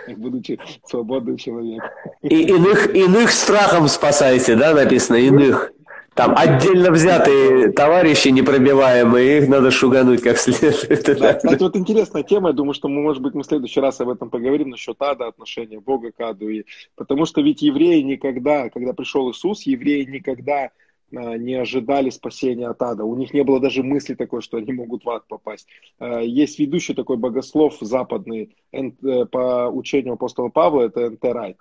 будучи 0.18 0.60
свободным 0.86 1.38
человеком. 1.38 1.90
И 2.22 2.44
иных, 2.44 2.94
иных 2.96 3.32
страхом 3.32 3.88
спасайте, 3.88 4.56
да, 4.56 4.74
написано, 4.74 5.18
иных. 5.18 5.72
Там 6.14 6.34
отдельно 6.36 6.92
взятые 6.92 7.72
товарищи 7.72 8.28
непробиваемые, 8.28 9.38
их 9.38 9.48
надо 9.48 9.72
шугануть 9.72 10.22
как 10.22 10.38
следует. 10.38 11.06
Да, 11.20 11.36
кстати, 11.36 11.64
вот 11.64 11.78
интересная 11.78 12.24
тема, 12.24 12.50
я 12.50 12.54
думаю, 12.54 12.74
что 12.74 12.90
мы, 12.90 13.02
может 13.02 13.22
быть, 13.22 13.34
мы 13.34 13.44
в 13.44 13.46
следующий 13.46 13.80
раз 13.80 14.02
об 14.02 14.10
этом 14.10 14.30
поговорим, 14.30 14.72
насчет 14.72 15.02
ада, 15.02 15.28
отношения 15.28 15.80
Бога 15.80 16.12
к 16.12 16.20
аду. 16.20 16.50
И, 16.50 16.66
потому 16.98 17.26
что 17.26 17.40
ведь 17.40 17.62
евреи 17.62 18.02
никогда, 18.02 18.70
когда 18.70 18.92
пришел 18.92 19.32
Иисус, 19.32 19.62
евреи 19.62 20.04
никогда 20.04 20.72
не 21.12 21.56
ожидали 21.56 22.10
спасения 22.10 22.68
от 22.68 22.82
ада. 22.82 23.04
У 23.04 23.16
них 23.16 23.34
не 23.34 23.44
было 23.44 23.60
даже 23.60 23.84
мысли 23.84 24.14
такой, 24.14 24.42
что 24.42 24.58
они 24.58 24.72
могут 24.72 25.04
в 25.04 25.10
ад 25.10 25.28
попасть. 25.28 25.68
А, 26.00 26.22
есть 26.22 26.60
ведущий 26.60 26.94
такой 26.94 27.18
богослов 27.18 27.78
западный 27.82 28.56
э, 28.72 29.26
по 29.26 29.70
учению 29.70 30.14
апостола 30.14 30.50
Павла, 30.50 30.84
это 30.84 31.08
Энтерайт. 31.08 31.58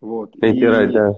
Вот. 0.00 0.34
Энтерайт, 0.40 0.92
да. 0.92 1.14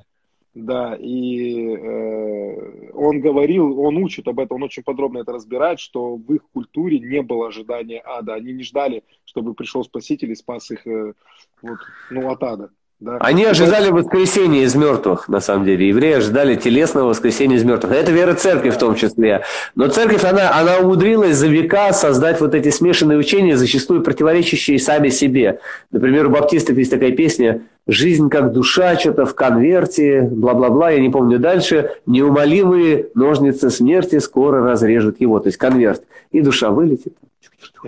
Да, 0.55 0.97
и 0.99 1.77
э, 1.77 2.91
он 2.95 3.21
говорил, 3.21 3.79
он 3.79 3.99
учит 3.99 4.27
об 4.27 4.41
этом, 4.41 4.57
он 4.57 4.63
очень 4.63 4.83
подробно 4.83 5.19
это 5.19 5.33
разбирает, 5.33 5.79
что 5.79 6.17
в 6.17 6.33
их 6.33 6.41
культуре 6.51 6.99
не 6.99 7.21
было 7.21 7.49
ожидания 7.49 8.01
ада. 8.03 8.33
Они 8.33 8.55
не 8.55 8.63
ждали, 8.63 9.05
чтобы 9.27 9.53
пришел 9.53 9.85
Спаситель 9.85 10.31
и 10.31 10.35
спас 10.35 10.71
их 10.71 10.87
э, 10.87 11.13
вот, 11.61 11.79
ну, 12.11 12.31
от 12.31 12.43
ада. 12.43 12.71
Да. 12.99 13.19
Они 13.19 13.45
ожидали 13.45 13.91
воскресения 13.91 14.63
из 14.63 14.75
мертвых, 14.75 15.29
на 15.29 15.41
самом 15.41 15.67
деле. 15.67 15.87
Евреи 15.89 16.15
ожидали 16.15 16.55
телесного 16.55 17.09
воскресения 17.09 17.57
из 17.57 17.63
мертвых. 17.65 17.93
Это 17.93 18.11
вера 18.11 18.33
церкви 18.33 18.71
в 18.71 18.79
том 18.79 18.95
числе. 18.95 19.43
Но 19.75 19.89
церковь, 19.89 20.25
она, 20.25 20.59
она 20.59 20.79
умудрилась 20.79 21.37
за 21.37 21.47
века 21.47 21.93
создать 21.93 22.41
вот 22.41 22.55
эти 22.55 22.71
смешанные 22.71 23.19
учения, 23.19 23.59
зачастую 23.59 24.03
противоречащие 24.03 24.79
сами 24.79 25.11
себе. 25.11 25.61
Например, 25.91 26.29
у 26.29 26.31
баптистов 26.31 26.79
есть 26.79 26.91
такая 26.91 27.13
песня 27.13 27.61
«Жизнь 27.87 28.31
как 28.31 28.53
душа, 28.53 28.97
что-то 28.99 29.27
в 29.27 29.35
конверте, 29.35 30.23
бла-бла-бла», 30.23 30.91
я 30.91 30.99
не 30.99 31.11
помню 31.11 31.39
дальше. 31.39 31.91
«Неумолимые 32.07 33.09
ножницы 33.15 33.69
смерти 33.69 34.21
скоро 34.21 34.65
разрежут 34.65 35.21
его». 35.21 35.39
То 35.39 35.49
есть 35.49 35.59
конверт. 35.59 36.03
И 36.33 36.41
душа 36.41 36.71
вылетит 36.71 37.13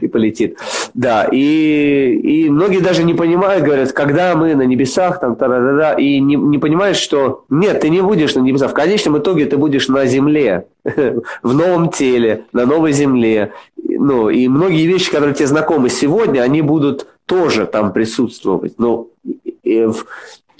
и 0.00 0.08
полетит. 0.08 0.58
Да, 0.94 1.28
и, 1.30 2.20
и 2.22 2.50
многие 2.50 2.80
даже 2.80 3.04
не 3.04 3.14
понимают, 3.14 3.64
говорят, 3.64 3.92
когда 3.92 4.34
мы 4.34 4.54
на 4.54 4.62
небесах, 4.62 5.20
там, 5.20 5.36
та 5.36 5.46
-да 5.46 5.78
-да, 5.78 6.00
и 6.00 6.20
не, 6.20 6.36
не 6.36 6.58
понимают, 6.58 6.96
что 6.96 7.44
нет, 7.48 7.80
ты 7.80 7.90
не 7.90 8.02
будешь 8.02 8.34
на 8.34 8.40
небесах. 8.40 8.70
В 8.70 8.74
конечном 8.74 9.18
итоге 9.18 9.46
ты 9.46 9.56
будешь 9.56 9.88
на 9.88 10.06
земле, 10.06 10.66
в 11.42 11.54
новом 11.54 11.90
теле, 11.90 12.44
на 12.52 12.66
новой 12.66 12.92
земле. 12.92 13.52
Ну, 13.76 14.30
и 14.30 14.48
многие 14.48 14.86
вещи, 14.86 15.10
которые 15.10 15.34
тебе 15.34 15.48
знакомы 15.48 15.90
сегодня, 15.90 16.40
они 16.42 16.62
будут 16.62 17.06
тоже 17.26 17.66
там 17.66 17.92
присутствовать. 17.92 18.78
Но 18.78 19.08
в, 19.64 20.06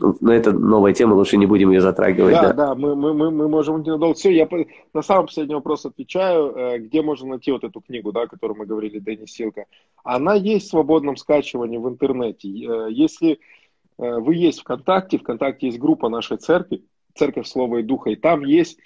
но 0.01 0.33
это 0.33 0.53
новая 0.53 0.93
тема, 0.93 1.15
лучше 1.15 1.37
не 1.37 1.47
будем 1.47 1.71
ее 1.71 1.81
затрагивать. 1.81 2.35
Да, 2.35 2.43
да, 2.43 2.53
да 2.53 2.75
мы, 2.75 2.95
мы, 2.95 3.15
мы, 3.15 3.31
мы 3.31 3.49
можем 3.49 3.83
ненадолго. 3.83 4.15
Все, 4.15 4.31
я 4.31 4.49
на 4.95 5.03
самый 5.03 5.27
последний 5.27 5.55
вопрос 5.55 5.87
отвечаю. 5.87 6.55
Э, 6.57 6.79
где 6.79 7.03
можно 7.03 7.29
найти 7.31 7.51
вот 7.51 7.65
эту 7.65 7.81
книгу, 7.81 8.13
да, 8.13 8.23
о 8.23 8.27
которой 8.27 8.57
мы 8.57 8.67
говорили, 8.67 8.99
Дэнни 8.99 9.27
Силка? 9.27 9.67
Она 10.05 10.35
есть 10.35 10.67
в 10.67 10.71
свободном 10.71 11.17
скачивании 11.17 11.79
в 11.79 11.89
интернете. 11.89 12.49
Э, 12.49 12.89
если 12.91 13.41
э, 13.99 14.19
вы 14.19 14.37
есть 14.37 14.61
ВКонтакте, 14.61 15.19
ВКонтакте 15.19 15.67
есть 15.67 15.79
группа 15.79 16.09
нашей 16.09 16.37
церкви, 16.37 16.85
Церковь 17.15 17.49
Слова 17.49 17.79
и 17.79 17.83
Духа, 17.83 18.11
и 18.11 18.17
там 18.17 18.45
есть 18.45 18.79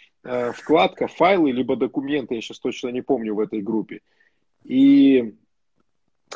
вкладка 0.54 1.08
файлы 1.08 1.50
либо 1.50 1.74
документы, 1.74 2.36
я 2.36 2.40
сейчас 2.40 2.60
точно 2.60 2.90
не 2.90 3.02
помню 3.02 3.34
в 3.34 3.40
этой 3.40 3.60
группе. 3.60 4.02
И 4.62 5.34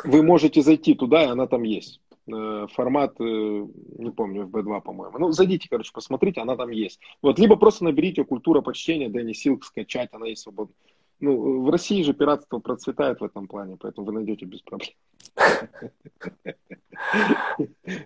вы 0.05 0.25
можете 0.25 0.61
зайти 0.61 0.95
туда, 0.95 1.23
и 1.23 1.29
она 1.29 1.47
там 1.47 1.63
есть. 1.63 2.01
Э, 2.29 2.67
формат, 2.73 3.15
э, 3.21 3.25
не 3.25 4.11
помню, 4.11 4.47
в 4.47 4.51
B2, 4.51 4.81
по-моему. 4.81 5.19
Ну, 5.19 5.31
зайдите, 5.31 5.69
короче, 5.69 5.93
посмотрите, 5.93 6.41
она 6.41 6.57
там 6.57 6.71
есть. 6.71 6.99
Вот, 7.23 7.39
либо 7.39 7.55
просто 7.57 7.85
наберите 7.85 8.25
«Культура 8.25 8.63
почтения», 8.63 9.09
Дэнни 9.09 9.33
Силк, 9.33 9.65
скачать, 9.65 10.09
она 10.13 10.27
есть 10.27 10.43
свободно. 10.43 10.75
Ну, 11.21 11.63
в 11.63 11.71
России 11.71 12.03
же 12.03 12.13
пиратство 12.13 12.59
процветает 12.59 13.21
в 13.21 13.25
этом 13.25 13.47
плане, 13.47 13.77
поэтому 13.81 14.07
вы 14.07 14.13
найдете 14.13 14.45
без 14.45 14.61
проблем. 14.61 14.91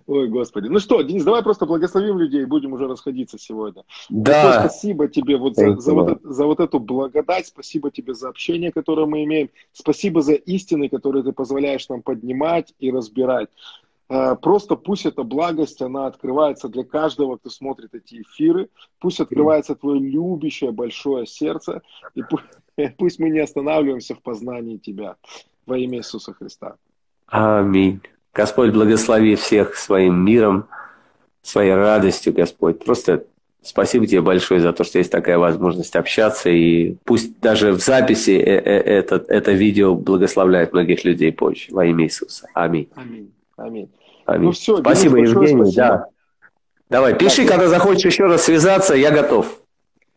Ой, 0.07 0.27
господи. 0.29 0.67
Ну 0.67 0.79
что, 0.79 1.01
Денис, 1.01 1.23
давай 1.23 1.43
просто 1.43 1.65
благословим 1.65 2.19
людей, 2.19 2.45
будем 2.45 2.73
уже 2.73 2.87
расходиться 2.87 3.37
сегодня. 3.37 3.83
Да. 4.09 4.59
спасибо 4.59 5.07
тебе 5.07 5.37
вот 5.37 5.55
за, 5.55 5.77
за, 5.77 5.93
вот, 5.93 6.21
за 6.23 6.45
вот 6.45 6.59
эту 6.59 6.79
благодать, 6.79 7.47
спасибо 7.47 7.91
тебе 7.91 8.13
за 8.13 8.29
общение, 8.29 8.71
которое 8.71 9.07
мы 9.07 9.23
имеем, 9.23 9.49
спасибо 9.73 10.21
за 10.21 10.33
истины, 10.33 10.89
которые 10.89 11.23
ты 11.23 11.31
позволяешь 11.31 11.89
нам 11.89 12.01
поднимать 12.01 12.73
и 12.79 12.91
разбирать. 12.91 13.49
Э, 14.11 14.35
просто 14.35 14.75
пусть 14.75 15.05
эта 15.05 15.23
благость, 15.23 15.81
она 15.81 16.07
открывается 16.07 16.67
для 16.67 16.83
каждого, 16.83 17.37
кто 17.37 17.49
смотрит 17.49 17.95
эти 17.95 18.21
эфиры. 18.21 18.67
Пусть 18.99 19.21
открывается 19.21 19.73
твое 19.73 20.01
любящее 20.01 20.71
большое 20.71 21.25
сердце. 21.25 21.81
И 22.13 22.21
пусть, 22.21 22.43
пусть 22.97 23.19
мы 23.19 23.29
не 23.29 23.39
останавливаемся 23.39 24.15
в 24.15 24.21
познании 24.21 24.77
Тебя. 24.77 25.15
Во 25.65 25.77
имя 25.77 25.99
Иисуса 25.99 26.33
Христа. 26.33 26.75
Аминь. 27.27 28.01
Господь, 28.33 28.73
благослови 28.73 29.35
всех 29.35 29.75
своим 29.75 30.25
миром, 30.25 30.65
своей 31.41 31.73
радостью, 31.73 32.33
Господь. 32.33 32.83
Просто 32.83 33.23
спасибо 33.61 34.07
тебе 34.07 34.21
большое 34.21 34.59
за 34.59 34.73
то, 34.73 34.83
что 34.83 34.97
есть 34.97 35.11
такая 35.11 35.37
возможность 35.37 35.95
общаться. 35.95 36.49
И 36.49 36.97
пусть 37.05 37.39
даже 37.39 37.71
в 37.71 37.79
записи 37.79 38.31
э, 38.31 38.59
э, 38.59 38.77
это, 38.79 39.23
это 39.29 39.53
видео 39.53 39.95
благословляет 39.95 40.73
многих 40.73 41.05
людей 41.05 41.31
позже. 41.31 41.67
Во 41.69 41.85
имя 41.85 42.03
Иисуса. 42.03 42.49
Аминь. 42.53 42.89
Аминь. 42.95 43.31
Аминь. 43.55 43.89
Аминь. 44.25 44.45
Ну 44.45 44.51
все, 44.51 44.77
спасибо, 44.77 45.17
Денис, 45.17 45.29
Евгений. 45.29 45.61
Спасибо. 45.63 45.75
Да. 45.75 46.05
Давай, 46.89 47.15
пиши, 47.15 47.43
да, 47.45 47.53
когда 47.53 47.67
захочешь 47.69 48.05
еще 48.05 48.25
раз 48.25 48.43
связаться, 48.43 48.93
я 48.95 49.11
готов. 49.11 49.61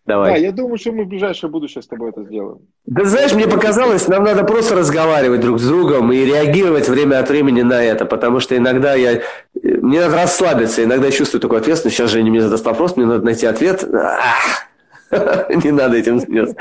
Давай. 0.07 0.33
Да, 0.33 0.37
я 0.37 0.53
думаю, 0.53 0.77
что 0.77 0.93
мы 0.93 1.05
в 1.05 1.09
ближайшее 1.09 1.49
будущее 1.49 1.83
с 1.83 1.87
тобой 1.87 2.11
это 2.11 2.25
сделаем. 2.25 2.59
Да 2.85 3.05
знаешь, 3.05 3.33
мне 3.33 3.49
показалось, 3.49 4.07
нам 4.07 4.25
надо 4.25 4.45
просто 4.45 4.75
разговаривать 4.75 5.41
друг 5.41 5.59
с 5.59 5.67
другом 5.67 6.13
и 6.13 6.25
реагировать 6.25 6.89
время 6.89 7.21
от 7.21 7.31
времени 7.31 7.63
на 7.63 7.83
это, 7.83 8.05
потому 8.05 8.41
что 8.41 8.55
иногда 8.57 8.95
я... 8.95 9.23
Мне 9.63 10.01
надо 10.01 10.17
расслабиться, 10.17 10.85
иногда 10.85 11.07
я 11.07 11.13
чувствую 11.13 11.41
такую 11.41 11.59
ответственность. 11.59 11.97
Сейчас 11.97 12.11
же 12.11 12.23
мне 12.23 12.41
задаст 12.43 12.67
вопрос, 12.67 12.97
мне 12.97 13.07
надо 13.07 13.25
найти 13.25 13.47
ответ. 13.47 13.83
Не 15.11 15.71
надо 15.71 15.97
этим 15.97 16.19
заниматься. 16.19 16.57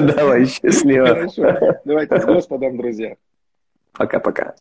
Давай, 0.00 0.46
счастливо. 0.46 1.06
Хорошо. 1.06 1.78
Давайте 1.84 2.20
с 2.20 2.24
Господом, 2.24 2.76
друзья. 2.76 3.16
Пока-пока. 3.92 4.54